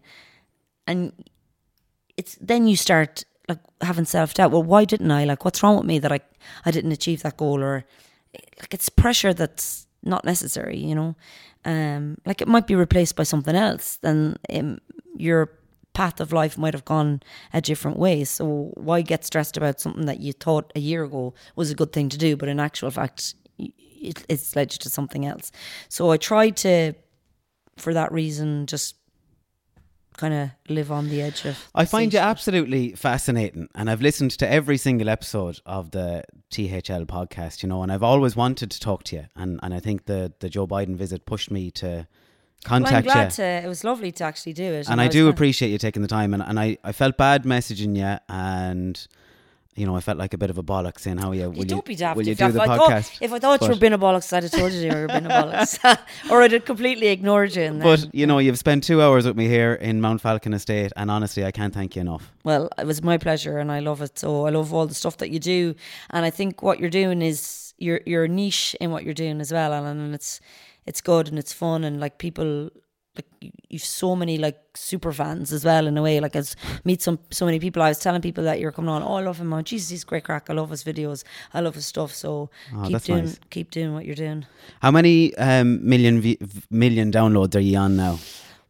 and 0.88 1.11
it's 2.15 2.38
then 2.40 2.68
you 2.68 2.77
start 2.77 3.26
like 3.49 3.60
having 3.82 4.06
self 4.06 4.34
doubt. 4.34 4.52
Well, 4.52 4.64
why 4.64 4.86
didn't 4.86 5.11
I? 5.11 5.26
Like, 5.26 5.44
what's 5.44 5.61
wrong 5.61 5.76
with 5.76 5.86
me 5.86 5.99
that 5.99 6.11
I 6.11 6.22
I 6.65 6.72
didn't 6.72 6.94
achieve 6.94 7.23
that 7.23 7.36
goal? 7.36 7.61
Or 7.61 7.84
like 8.60 8.73
it's 8.73 8.88
pressure 8.88 9.34
that's 9.34 9.88
not 10.02 10.23
necessary. 10.23 10.77
You 10.77 10.95
know, 10.95 11.15
um, 11.65 12.17
like 12.25 12.41
it 12.41 12.47
might 12.47 12.67
be 12.67 12.75
replaced 12.75 13.15
by 13.15 13.23
something 13.23 13.55
else. 13.55 13.97
Then 13.97 14.37
um, 14.53 14.77
your 15.17 15.51
path 15.93 16.19
of 16.19 16.31
life 16.31 16.57
might 16.57 16.73
have 16.73 16.85
gone 16.85 17.21
a 17.53 17.61
different 17.61 17.97
way. 17.97 18.23
So 18.23 18.71
why 18.75 19.01
get 19.01 19.25
stressed 19.25 19.57
about 19.57 19.79
something 19.79 20.05
that 20.05 20.19
you 20.19 20.33
thought 20.33 20.71
a 20.75 20.79
year 20.79 21.03
ago 21.03 21.33
was 21.55 21.71
a 21.71 21.75
good 21.75 21.91
thing 21.91 22.09
to 22.09 22.17
do, 22.17 22.37
but 22.37 22.49
in 22.49 22.59
actual 22.59 22.91
fact, 22.91 23.33
it, 23.57 24.23
it's 24.29 24.55
led 24.55 24.73
you 24.73 24.77
to 24.79 24.89
something 24.89 25.25
else. 25.25 25.51
So 25.89 26.11
I 26.11 26.17
try 26.17 26.49
to, 26.49 26.93
for 27.77 27.93
that 27.93 28.11
reason, 28.11 28.67
just 28.67 28.95
kind 30.17 30.33
of 30.33 30.49
live 30.69 30.91
on 30.91 31.09
the 31.09 31.21
edge 31.21 31.45
of. 31.45 31.57
I 31.73 31.85
find 31.85 32.13
you 32.13 32.19
absolutely 32.19 32.91
fascinating, 32.91 33.67
and 33.75 33.89
I've 33.89 34.01
listened 34.01 34.31
to 34.31 34.49
every 34.49 34.77
single 34.77 35.09
episode 35.09 35.59
of 35.65 35.91
the 35.91 36.23
THL 36.56 37.03
podcast, 37.06 37.64
you 37.64 37.69
know, 37.69 37.84
and 37.84 37.91
I've 37.91 38.03
always 38.03 38.36
wanted 38.36 38.72
to 38.72 38.80
talk 38.80 39.03
to 39.06 39.15
you, 39.18 39.26
and, 39.36 39.60
and 39.64 39.73
I 39.73 39.80
think 39.80 40.06
the 40.06 40.32
the 40.40 40.49
Joe 40.49 40.65
Biden 40.68 40.95
visit 40.95 41.26
pushed 41.26 41.52
me 41.52 41.72
to 41.72 41.86
Well, 41.88 42.07
contact 42.64 42.94
I'm 42.95 43.03
glad 43.03 43.26
you. 43.26 43.36
to. 43.38 43.44
It 43.44 43.68
was 43.68 43.84
lovely 43.84 44.11
to 44.14 44.23
actually 44.23 44.53
do 44.53 44.64
it, 44.73 44.90
and 44.90 44.99
I 45.02 45.06
was 45.07 45.14
do 45.14 45.23
glad- 45.26 45.34
appreciate 45.34 45.69
you 45.69 45.77
taking 45.77 46.02
the 46.02 46.07
time, 46.07 46.34
and, 46.34 46.41
and 46.44 46.60
I, 46.60 46.77
I 46.84 46.91
felt 46.91 47.18
bad 47.18 47.44
messaging 47.44 47.95
you, 47.98 48.18
and 48.30 49.07
you 49.76 49.85
know 49.85 49.95
I 49.95 49.99
felt 49.99 50.18
like 50.18 50.34
a 50.34 50.38
bit 50.38 50.49
of 50.49 50.57
a 50.57 50.64
bollock 50.64 50.99
saying 50.99 51.18
how 51.18 51.31
you 51.34 51.49
will 51.49 51.57
You 51.60 51.65
don't 51.65 51.85
be 51.85 51.95
daft. 51.95 52.18
will 52.18 52.26
you 52.26 52.31
if, 52.31 52.38
do 52.38 52.45
if 52.45 52.53
the 52.53 52.61
I 52.61 52.68
podcast? 52.68 53.10
Thought, 53.10 53.18
if 53.22 53.34
I 53.34 53.39
thought 53.39 53.61
you 53.61 53.68
were 53.69 53.76
being 53.76 53.93
a 53.93 53.97
bollocks, 53.99 54.31
I'd 54.34 54.43
have 54.43 54.52
told 54.52 54.72
you 54.73 54.81
you 54.81 54.95
were 54.95 55.07
being 55.07 55.26
a 55.26 55.30
bollocks, 55.30 55.99
or 56.31 56.41
I'd 56.41 56.52
have 56.53 56.65
completely 56.65 57.07
ignored 57.07 57.56
you. 57.56 57.64
And 57.64 57.81
then, 57.81 57.88
But 57.88 58.14
you 58.15 58.26
know, 58.26 58.39
you've 58.39 58.57
spent 58.57 58.84
two 58.84 59.02
hours 59.02 59.26
with 59.26 59.35
me 59.35 59.47
here 59.47 59.73
in 59.73 60.02
Mount 60.02 60.22
Falcon 60.22 60.53
Estate, 60.53 60.91
and 60.95 61.11
honestly, 61.11 61.43
I 61.45 61.52
can't 61.52 61.73
thank 61.73 61.95
you 61.95 62.02
enough. 62.02 62.31
well, 62.43 62.69
it 62.77 62.88
was 62.88 63.02
my 63.03 63.18
pleasure, 63.18 63.57
and 63.60 63.72
I 63.72 63.80
love 63.80 64.02
it. 64.02 64.18
So 64.19 64.45
I 64.45 64.49
love 64.49 64.73
all 64.73 64.88
the 64.88 64.95
stuff 64.95 65.18
that 65.18 65.30
you 65.30 65.39
do, 65.39 65.76
and 66.10 66.26
I 66.26 66.30
think 66.30 66.61
what 66.64 66.80
you're 66.80 66.89
doing 66.89 67.22
is 67.22 67.73
you're 67.77 68.02
you're 68.06 68.27
niche 68.27 68.76
in 68.80 68.91
what 68.91 69.03
you're 69.03 69.14
doing 69.14 69.41
as 69.41 69.52
well, 69.52 69.73
Alan, 69.73 69.99
and 69.99 70.15
it's 70.15 70.39
it's 70.85 71.02
good 71.02 71.27
and 71.27 71.38
it's 71.38 71.52
fun, 71.53 71.84
and 71.84 71.99
like 71.99 72.18
people. 72.18 72.69
Like 73.15 73.25
you- 73.41 73.51
you've 73.69 73.83
so 73.83 74.15
many 74.15 74.37
like 74.37 74.57
super 74.75 75.11
fans 75.11 75.51
as 75.53 75.63
well 75.65 75.87
in 75.87 75.97
a 75.97 76.01
way. 76.01 76.19
Like 76.19 76.35
I 76.35 76.43
meet 76.83 77.01
some 77.01 77.19
so 77.31 77.45
many 77.45 77.59
people. 77.59 77.81
I 77.81 77.89
was 77.89 77.99
telling 77.99 78.21
people 78.21 78.43
that 78.45 78.59
you're 78.59 78.71
coming 78.71 78.89
on. 78.89 79.01
Oh, 79.03 79.15
I 79.15 79.21
love 79.23 79.37
him. 79.39 79.53
Oh, 79.53 79.61
Jesus, 79.61 79.89
he's 79.89 80.03
great 80.03 80.23
crack. 80.23 80.49
I 80.49 80.53
love 80.53 80.69
his 80.69 80.83
videos. 80.83 81.23
I 81.53 81.59
love 81.61 81.75
his 81.75 81.85
stuff. 81.85 82.13
So 82.13 82.49
Oh, 82.75 82.83
keep 82.87 83.01
doing 83.03 83.25
nice. 83.25 83.39
keep 83.49 83.71
doing 83.71 83.93
what 83.93 84.05
you're 84.05 84.15
doing. 84.15 84.45
How 84.81 84.91
many 84.91 85.35
um, 85.37 85.79
million 85.87 86.21
v- 86.21 86.39
million 86.69 87.11
downloads 87.11 87.55
are 87.55 87.59
you 87.71 87.77
on 87.77 87.95
now? 87.95 88.19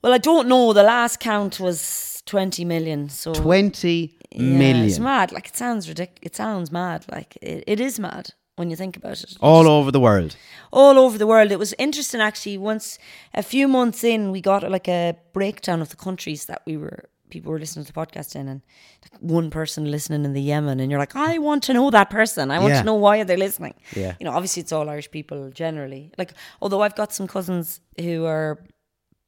Well, 0.01 0.13
I 0.13 0.19
don't 0.19 0.47
know. 0.47 0.72
The 0.73 0.84
last 0.84 1.19
count 1.19 1.59
was 1.59 2.22
20 2.27 2.63
million. 2.65 3.09
So 3.09 3.34
Twenty 3.34 4.13
Yeah, 4.31 4.41
million, 4.41 4.85
It's 4.85 4.99
mad. 4.99 5.31
Like 5.31 5.47
it 5.47 5.55
sounds 5.57 5.88
ridiculous. 5.88 6.19
It 6.23 6.35
sounds 6.35 6.72
mad. 6.72 7.05
Like 7.11 7.38
it, 7.41 7.63
it 7.67 7.80
is 7.80 7.99
mad 7.99 8.34
when 8.57 8.69
you 8.69 8.76
think 8.76 8.95
about 8.98 9.22
it. 9.23 9.36
all 9.41 9.68
over 9.68 9.91
the 9.91 9.99
world. 9.99 10.36
all 10.72 10.98
over 10.98 11.18
the 11.18 11.27
world. 11.27 11.52
It 11.52 11.60
was 11.60 11.73
interesting 11.77 12.22
actually. 12.22 12.57
Once 12.57 12.98
a 13.34 13.44
few 13.44 13.68
months 13.68 14.03
in, 14.03 14.32
we 14.32 14.41
got 14.41 14.69
like 14.69 14.88
a 14.88 15.15
breakdown 15.34 15.82
of 15.82 15.90
the 15.90 15.95
countries 15.95 16.45
that 16.45 16.61
we 16.65 16.77
were 16.77 17.10
people 17.32 17.52
were 17.52 17.60
listening 17.60 17.84
to 17.84 17.91
the 17.91 17.99
podcast 18.06 18.36
in, 18.36 18.48
and 18.48 18.61
like 19.03 19.19
one 19.19 19.49
person 19.49 19.90
listening 19.90 20.23
in 20.26 20.34
the 20.34 20.41
Yemen, 20.41 20.80
and 20.80 20.91
you're 20.91 20.99
like, 20.99 21.15
I 21.15 21.40
want 21.40 21.64
to 21.64 21.73
know 21.73 21.90
that 21.90 22.10
person. 22.10 22.52
I 22.52 22.60
want 22.60 22.73
Yeah. 22.73 22.80
to 22.82 22.86
know 22.86 22.94
why 22.95 23.19
are 23.19 23.26
they 23.26 23.36
listening. 23.36 23.73
Yeah. 23.95 24.14
you 24.19 24.26
know, 24.26 24.32
obviously 24.32 24.61
it's 24.61 24.72
all 24.72 24.88
Irish 24.90 25.10
people 25.10 25.49
generally. 25.49 26.11
Like, 26.19 26.34
although 26.61 26.82
I've 26.84 26.95
got 26.95 27.11
some 27.14 27.27
cousins 27.27 27.82
who 27.99 28.26
are 28.26 28.64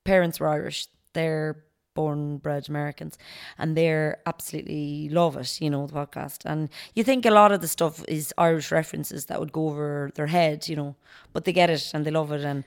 parents 0.05 0.39
were 0.39 0.47
Irish, 0.47 0.87
they're 1.13 1.63
born 1.97 2.37
bred 2.45 2.63
Americans, 2.69 3.17
and 3.59 3.75
they're 3.77 4.11
absolutely 4.25 5.09
love 5.09 5.35
it. 5.41 5.49
You 5.63 5.69
know 5.73 5.87
the 5.87 5.93
podcast, 6.01 6.39
and 6.45 6.69
you 6.95 7.03
think 7.03 7.25
a 7.25 7.31
lot 7.41 7.51
of 7.51 7.59
the 7.61 7.67
stuff 7.67 7.95
is 8.07 8.33
Irish 8.37 8.71
references 8.71 9.25
that 9.25 9.39
would 9.41 9.51
go 9.51 9.63
over 9.69 10.11
their 10.15 10.27
head, 10.27 10.69
you 10.69 10.75
know, 10.75 10.95
but 11.33 11.43
they 11.45 11.53
get 11.53 11.69
it 11.69 11.91
and 11.93 12.05
they 12.05 12.11
love 12.11 12.31
it. 12.37 12.43
And 12.51 12.63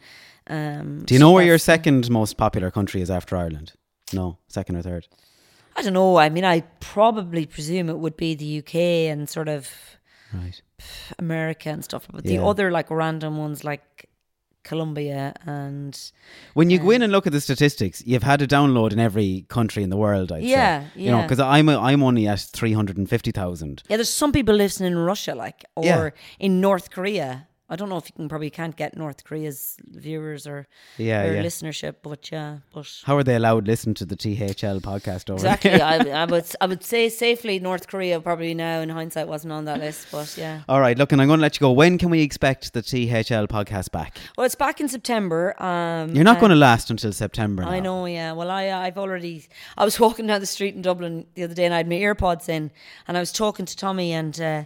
um, 0.56 1.04
Do 1.06 1.14
you 1.14 1.20
so 1.20 1.24
know 1.26 1.32
where 1.32 1.44
your 1.52 1.58
second 1.58 2.10
most 2.10 2.36
popular 2.36 2.70
country 2.70 3.00
is 3.02 3.10
after 3.10 3.36
Ireland? 3.36 3.72
No, 4.12 4.36
second 4.48 4.76
or 4.76 4.82
third. 4.82 5.06
I 5.76 5.82
don't 5.82 5.94
know. 5.94 6.18
I 6.18 6.28
mean, 6.30 6.44
I 6.44 6.60
probably 6.80 7.46
presume 7.46 7.88
it 7.88 7.98
would 7.98 8.16
be 8.16 8.34
the 8.34 8.58
UK 8.58 8.74
and 9.12 9.28
sort 9.28 9.48
of 9.48 9.68
Right. 10.32 10.60
America 11.18 11.68
and 11.70 11.82
stuff, 11.84 12.06
but 12.12 12.24
Yeah. 12.24 12.32
the 12.38 12.44
other 12.44 12.70
like 12.70 12.90
random 12.90 13.36
ones 13.38 13.64
like 13.64 14.08
Colombia 14.70 15.34
and 15.46 15.92
When 16.58 16.70
you 16.70 16.78
go 16.78 16.88
uh, 16.90 16.94
in 16.96 17.02
and 17.02 17.12
look 17.12 17.26
at 17.26 17.32
the 17.32 17.40
statistics, 17.40 17.96
you've 18.06 18.22
had 18.32 18.40
a 18.42 18.46
download 18.46 18.92
in 18.92 18.98
every 19.08 19.30
country 19.48 19.82
in 19.82 19.90
the 19.90 19.96
world. 19.96 20.30
I'd 20.32 20.44
Yeah, 20.44 20.80
say. 20.84 20.86
You 21.02 21.10
know, 21.10 21.22
because 21.22 21.40
I'm 21.40 21.68
a, 21.68 21.76
I'm 21.88 22.02
only 22.02 22.24
at 22.28 22.40
three 22.58 22.72
hundred 22.78 22.96
and 23.00 23.08
fifty 23.08 23.32
thousand. 23.32 23.82
Yeah, 23.90 23.96
there's 23.98 24.12
some 24.22 24.32
people 24.32 24.54
listening 24.54 24.92
in 24.92 24.98
Russia, 25.12 25.34
like, 25.34 25.64
or 25.74 25.84
Yeah. 25.84 26.10
in 26.46 26.60
North 26.60 26.86
Korea. 26.96 27.46
I 27.72 27.76
don't 27.76 27.88
know 27.88 27.96
if 27.98 28.06
you 28.06 28.12
can 28.16 28.28
probably 28.28 28.50
can't 28.50 28.74
get 28.76 28.96
North 28.96 29.22
Korea's 29.22 29.76
viewers 29.86 30.44
or 30.44 30.66
Yeah, 30.98 31.22
or 31.22 31.34
yeah. 31.34 31.42
listenership, 31.42 31.96
but 32.02 32.30
yeah, 32.32 32.58
but 32.74 32.88
How 33.04 33.16
are 33.16 33.22
they 33.22 33.36
allowed 33.36 33.66
to 33.66 33.70
listen 33.70 33.94
to 33.94 34.04
the 34.04 34.16
THL 34.16 34.80
podcast 34.80 35.30
over 35.30 35.34
exactly. 35.34 35.80
I, 35.80 35.98
I 36.22 36.24
would 36.32 36.46
I 36.60 36.66
would 36.66 36.82
say 36.82 37.08
safely 37.08 37.60
North 37.60 37.86
Korea 37.86 38.20
probably 38.20 38.54
now 38.54 38.80
in 38.80 38.88
hindsight 38.88 39.28
wasn't 39.28 39.52
on 39.52 39.66
that 39.66 39.78
list, 39.78 40.08
but 40.10 40.36
yeah. 40.36 40.62
All 40.68 40.80
right, 40.80 40.98
look, 40.98 41.12
and 41.12 41.22
I'm 41.22 41.28
going 41.28 41.38
to 41.38 41.42
let 41.42 41.56
you 41.56 41.60
go. 41.60 41.70
When 41.70 41.96
can 41.96 42.10
we 42.10 42.22
expect 42.22 42.72
the 42.72 42.82
THL 42.82 43.46
podcast 43.46 43.92
back? 43.92 44.18
Well, 44.36 44.44
it's 44.44 44.56
back 44.56 44.80
in 44.80 44.88
September. 44.88 45.54
Um, 45.62 46.10
You're 46.14 46.24
not 46.24 46.40
going 46.40 46.50
to 46.50 46.56
last 46.56 46.90
until 46.90 47.12
September. 47.12 47.62
I 47.62 47.78
know, 47.78 48.04
yeah. 48.06 48.32
Well, 48.32 48.50
I 48.50 48.70
I've 48.70 48.98
already. 48.98 49.46
I 49.78 49.84
was 49.84 50.00
walking 50.04 50.26
down 50.26 50.40
the 50.40 50.46
street 50.46 50.74
in 50.74 50.82
Dublin 50.82 51.26
the 51.34 51.44
other 51.44 51.54
day, 51.54 51.66
and 51.66 51.74
I 51.74 51.76
had 51.78 51.88
my 51.88 51.96
earpods 51.96 52.48
in, 52.48 52.72
and 53.06 53.16
I 53.16 53.20
was 53.20 53.30
talking 53.30 53.64
to 53.66 53.76
Tommy, 53.76 54.12
and 54.12 54.40
uh, 54.40 54.64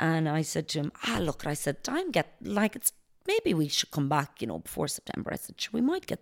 and 0.00 0.28
I 0.28 0.42
said 0.42 0.66
to 0.68 0.78
him, 0.80 0.92
"Ah, 1.06 1.18
look," 1.20 1.46
I 1.46 1.54
said, 1.54 1.76
"I'm 1.86 2.10
get 2.10 2.28
like 2.42 2.74
it's 2.74 2.92
maybe 3.26 3.54
we 3.54 3.68
should 3.68 3.90
come 3.90 4.08
back, 4.08 4.40
you 4.40 4.46
know, 4.48 4.58
before 4.58 4.88
September." 4.88 5.30
I 5.32 5.36
said, 5.36 5.60
"Sure, 5.60 5.70
"We 5.74 5.80
might 5.82 6.06
get." 6.06 6.20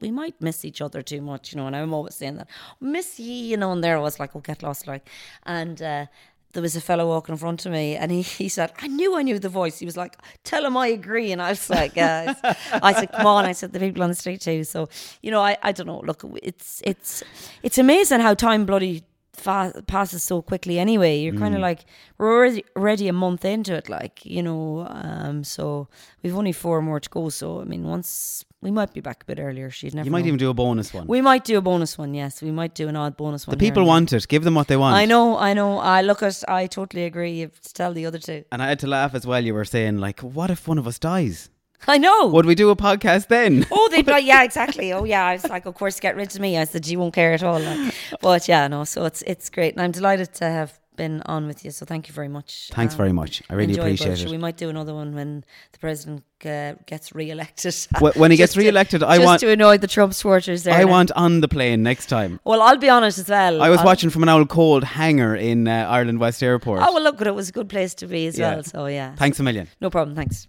We 0.00 0.12
might 0.12 0.40
miss 0.40 0.64
each 0.64 0.80
other 0.80 1.02
too 1.02 1.20
much, 1.20 1.52
you 1.52 1.56
know, 1.58 1.66
and 1.66 1.74
I'm 1.74 1.92
always 1.92 2.14
saying 2.14 2.36
that 2.36 2.48
miss 2.80 3.18
ye, 3.18 3.48
you 3.50 3.56
know. 3.56 3.72
And 3.72 3.82
there 3.82 3.96
I 3.96 4.00
was 4.00 4.20
like, 4.20 4.36
"Oh, 4.36 4.40
get 4.40 4.62
lost," 4.62 4.86
like, 4.86 5.08
and 5.42 5.82
uh, 5.82 6.06
there 6.52 6.62
was 6.62 6.76
a 6.76 6.80
fellow 6.80 7.06
walking 7.08 7.32
in 7.34 7.38
front 7.38 7.66
of 7.66 7.72
me, 7.72 7.96
and 7.96 8.10
he, 8.12 8.22
he 8.22 8.48
said, 8.48 8.72
"I 8.80 8.86
knew 8.86 9.16
I 9.16 9.22
knew 9.22 9.38
the 9.38 9.48
voice." 9.48 9.78
He 9.80 9.86
was 9.86 9.96
like, 9.96 10.16
"Tell 10.44 10.64
him 10.64 10.76
I 10.76 10.86
agree," 10.88 11.32
and 11.32 11.42
I 11.42 11.50
was 11.50 11.68
like, 11.68 11.96
"Yeah." 11.96 12.34
I 12.82 12.92
said, 12.92 13.10
"Come 13.12 13.26
on!" 13.26 13.44
I 13.44 13.52
said, 13.52 13.72
"The 13.72 13.80
people 13.80 14.02
on 14.04 14.08
the 14.08 14.14
street 14.14 14.40
too." 14.40 14.62
So 14.64 14.88
you 15.20 15.32
know, 15.32 15.40
I, 15.40 15.56
I 15.62 15.72
don't 15.72 15.86
know. 15.86 16.00
Look, 16.00 16.24
it's 16.42 16.80
it's 16.84 17.24
it's 17.64 17.78
amazing 17.78 18.20
how 18.20 18.34
time 18.34 18.66
bloody 18.66 19.02
fa- 19.38 19.82
passes 19.86 20.22
so 20.22 20.42
quickly. 20.42 20.78
Anyway, 20.78 21.18
you're 21.18 21.34
kind 21.34 21.54
of 21.54 21.60
like 21.60 21.84
we're 22.18 22.32
already 22.32 22.64
already 22.76 23.08
a 23.08 23.12
month 23.12 23.44
into 23.44 23.74
it, 23.74 23.88
like 23.88 24.24
you 24.24 24.42
know. 24.42 24.86
Um, 24.88 25.44
so 25.44 25.88
we've 26.22 26.36
only 26.36 26.52
four 26.52 26.82
more 26.82 27.00
to 27.00 27.08
go. 27.08 27.28
So 27.28 27.60
I 27.60 27.64
mean, 27.64 27.84
once 27.84 28.44
we 28.60 28.70
might 28.70 28.92
be 28.92 29.00
back 29.00 29.22
a 29.22 29.24
bit 29.24 29.38
earlier. 29.38 29.70
She'd 29.70 29.94
never. 29.94 30.06
You 30.06 30.10
might 30.10 30.22
know. 30.22 30.28
even 30.28 30.38
do 30.38 30.50
a 30.50 30.54
bonus 30.54 30.92
one. 30.92 31.06
We 31.06 31.20
might 31.20 31.44
do 31.44 31.58
a 31.58 31.60
bonus 31.60 31.96
one. 31.96 32.14
Yes, 32.14 32.42
we 32.42 32.50
might 32.50 32.74
do 32.74 32.88
an 32.88 32.96
odd 32.96 33.16
bonus 33.16 33.46
one. 33.46 33.56
The 33.56 33.64
people 33.64 33.84
want 33.84 34.12
it. 34.12 34.26
Give 34.26 34.42
them 34.42 34.54
what 34.54 34.66
they 34.66 34.76
want. 34.76 34.96
I 34.96 35.04
know, 35.04 35.38
I 35.38 35.54
know. 35.54 35.78
I 35.78 36.02
look 36.02 36.22
at. 36.22 36.42
I 36.48 36.66
totally 36.66 37.04
agree. 37.04 37.32
You 37.32 37.42
have 37.42 37.60
to 37.60 37.72
tell 37.72 37.92
the 37.92 38.06
other 38.06 38.18
two. 38.18 38.44
And 38.50 38.62
I 38.62 38.68
had 38.68 38.80
to 38.80 38.88
laugh 38.88 39.14
as 39.14 39.26
well. 39.26 39.44
You 39.44 39.54
were 39.54 39.64
saying 39.64 39.98
like, 39.98 40.20
what 40.20 40.50
if 40.50 40.66
one 40.66 40.78
of 40.78 40.86
us 40.86 40.98
dies? 40.98 41.50
I 41.88 41.98
know. 41.98 42.26
Would 42.28 42.46
we 42.46 42.54
do 42.54 42.70
a 42.70 42.76
podcast 42.76 43.28
then? 43.28 43.66
Oh, 43.70 43.88
they'd 43.90 44.04
be 44.04 44.12
like, 44.12 44.24
yeah, 44.24 44.42
exactly. 44.42 44.92
Oh, 44.92 45.04
yeah. 45.04 45.24
I 45.24 45.34
was 45.34 45.48
like, 45.48 45.64
of 45.66 45.74
course, 45.74 46.00
get 46.00 46.16
rid 46.16 46.34
of 46.34 46.40
me. 46.40 46.58
I 46.58 46.64
said, 46.64 46.86
you 46.86 46.98
won't 46.98 47.14
care 47.14 47.32
at 47.32 47.42
all. 47.42 47.60
Like, 47.60 47.94
but 48.20 48.48
yeah, 48.48 48.66
no. 48.68 48.84
So 48.84 49.04
it's 49.04 49.22
it's 49.22 49.48
great, 49.48 49.74
and 49.74 49.82
I'm 49.82 49.92
delighted 49.92 50.34
to 50.34 50.44
have 50.46 50.78
been 50.96 51.22
on 51.26 51.46
with 51.46 51.64
you. 51.64 51.70
So 51.70 51.86
thank 51.86 52.08
you 52.08 52.12
very 52.14 52.26
much. 52.26 52.70
Thanks 52.72 52.94
very 52.96 53.12
much. 53.12 53.40
I 53.48 53.54
really 53.54 53.70
enjoyable. 53.74 53.94
appreciate 53.94 54.26
it. 54.26 54.30
We 54.30 54.36
might 54.36 54.56
do 54.56 54.68
another 54.68 54.92
one 54.92 55.14
when 55.14 55.44
the 55.70 55.78
president 55.78 56.24
uh, 56.44 56.72
gets 56.86 57.14
re-elected. 57.14 57.72
Wh- 58.00 58.16
when 58.16 58.32
he 58.32 58.36
gets 58.42 58.54
to- 58.54 58.58
re-elected, 58.58 59.04
I 59.04 59.18
just 59.18 59.24
want- 59.26 59.40
to 59.42 59.50
annoy 59.52 59.78
the 59.78 59.86
Trump 59.86 60.12
supporters. 60.14 60.64
There 60.64 60.74
I 60.74 60.82
now. 60.82 60.88
want 60.90 61.12
on 61.12 61.40
the 61.40 61.46
plane 61.46 61.84
next 61.84 62.06
time. 62.06 62.40
Well, 62.42 62.60
I'll 62.60 62.78
be 62.78 62.88
honest 62.88 63.16
as 63.20 63.28
well. 63.28 63.62
I 63.62 63.68
was 63.68 63.78
I'll- 63.78 63.86
watching 63.86 64.10
from 64.10 64.24
an 64.24 64.28
old 64.28 64.48
cold 64.48 64.82
hangar 64.82 65.36
in 65.36 65.68
uh, 65.68 65.86
Ireland 65.88 66.18
West 66.18 66.42
Airport. 66.42 66.82
Oh 66.82 66.92
well, 66.92 67.02
look, 67.04 67.20
it 67.20 67.32
was 67.32 67.48
a 67.48 67.52
good 67.52 67.68
place 67.68 67.94
to 67.94 68.08
be 68.08 68.26
as 68.26 68.36
Yeah. 68.36 68.54
well. 68.54 68.64
So 68.64 68.86
yeah. 68.86 69.14
Thanks 69.14 69.38
a 69.38 69.44
million. 69.44 69.68
No 69.80 69.90
problem. 69.90 70.16
Thanks. 70.16 70.48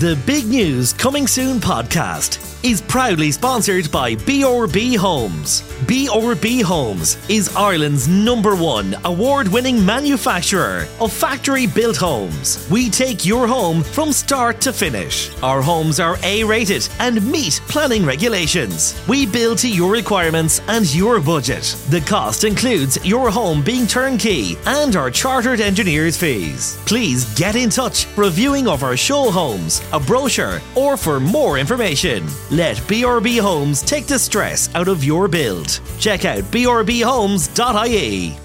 The 0.00 0.18
Big 0.24 0.46
News 0.46 0.94
Coming 0.94 1.26
Soon 1.26 1.60
podcast 1.60 2.46
is 2.64 2.80
proudly 2.80 3.30
sponsored 3.30 3.90
by 3.90 4.14
BRB 4.14 4.96
Homes. 4.96 5.62
BRB 5.86 6.62
Homes 6.62 7.16
is 7.28 7.54
Ireland's 7.56 8.06
number 8.06 8.54
one 8.54 8.96
award 9.04 9.48
winning 9.48 9.84
manufacturer 9.84 10.86
of 11.00 11.12
factory 11.12 11.66
built 11.66 11.96
homes. 11.96 12.66
We 12.70 12.90
take 12.90 13.24
your 13.24 13.46
home 13.46 13.82
from 13.82 14.12
start 14.12 14.60
to 14.62 14.72
finish. 14.72 15.30
Our 15.42 15.62
homes 15.62 16.00
are 16.00 16.16
A 16.22 16.44
rated 16.44 16.86
and 16.98 17.24
meet 17.30 17.60
planning 17.66 18.04
regulations. 18.04 19.00
We 19.08 19.26
build 19.26 19.58
to 19.58 19.70
your 19.70 19.90
requirements 19.90 20.60
and 20.68 20.92
your 20.94 21.20
budget. 21.20 21.76
The 21.88 22.02
cost 22.02 22.44
includes 22.44 23.04
your 23.04 23.30
home 23.30 23.62
being 23.62 23.86
turnkey 23.86 24.56
and 24.66 24.96
our 24.96 25.10
chartered 25.10 25.60
engineers' 25.60 26.16
fees. 26.16 26.78
Please 26.86 27.32
get 27.34 27.56
in 27.56 27.70
touch 27.70 28.06
reviewing 28.16 28.68
of 28.68 28.82
our 28.82 28.96
show 28.96 29.30
homes, 29.30 29.80
a 29.92 30.00
brochure, 30.00 30.60
or 30.74 30.96
for 30.96 31.20
more 31.20 31.58
information. 31.58 32.26
Let 32.50 32.76
BRB 32.76 33.40
Homes 33.40 33.82
take 33.82 34.06
the 34.06 34.18
stress 34.18 34.72
out 34.74 34.88
of 34.88 35.04
your 35.04 35.28
build. 35.28 35.80
Check 35.98 36.24
out 36.24 36.42
brbhomes.ie. 36.44 38.36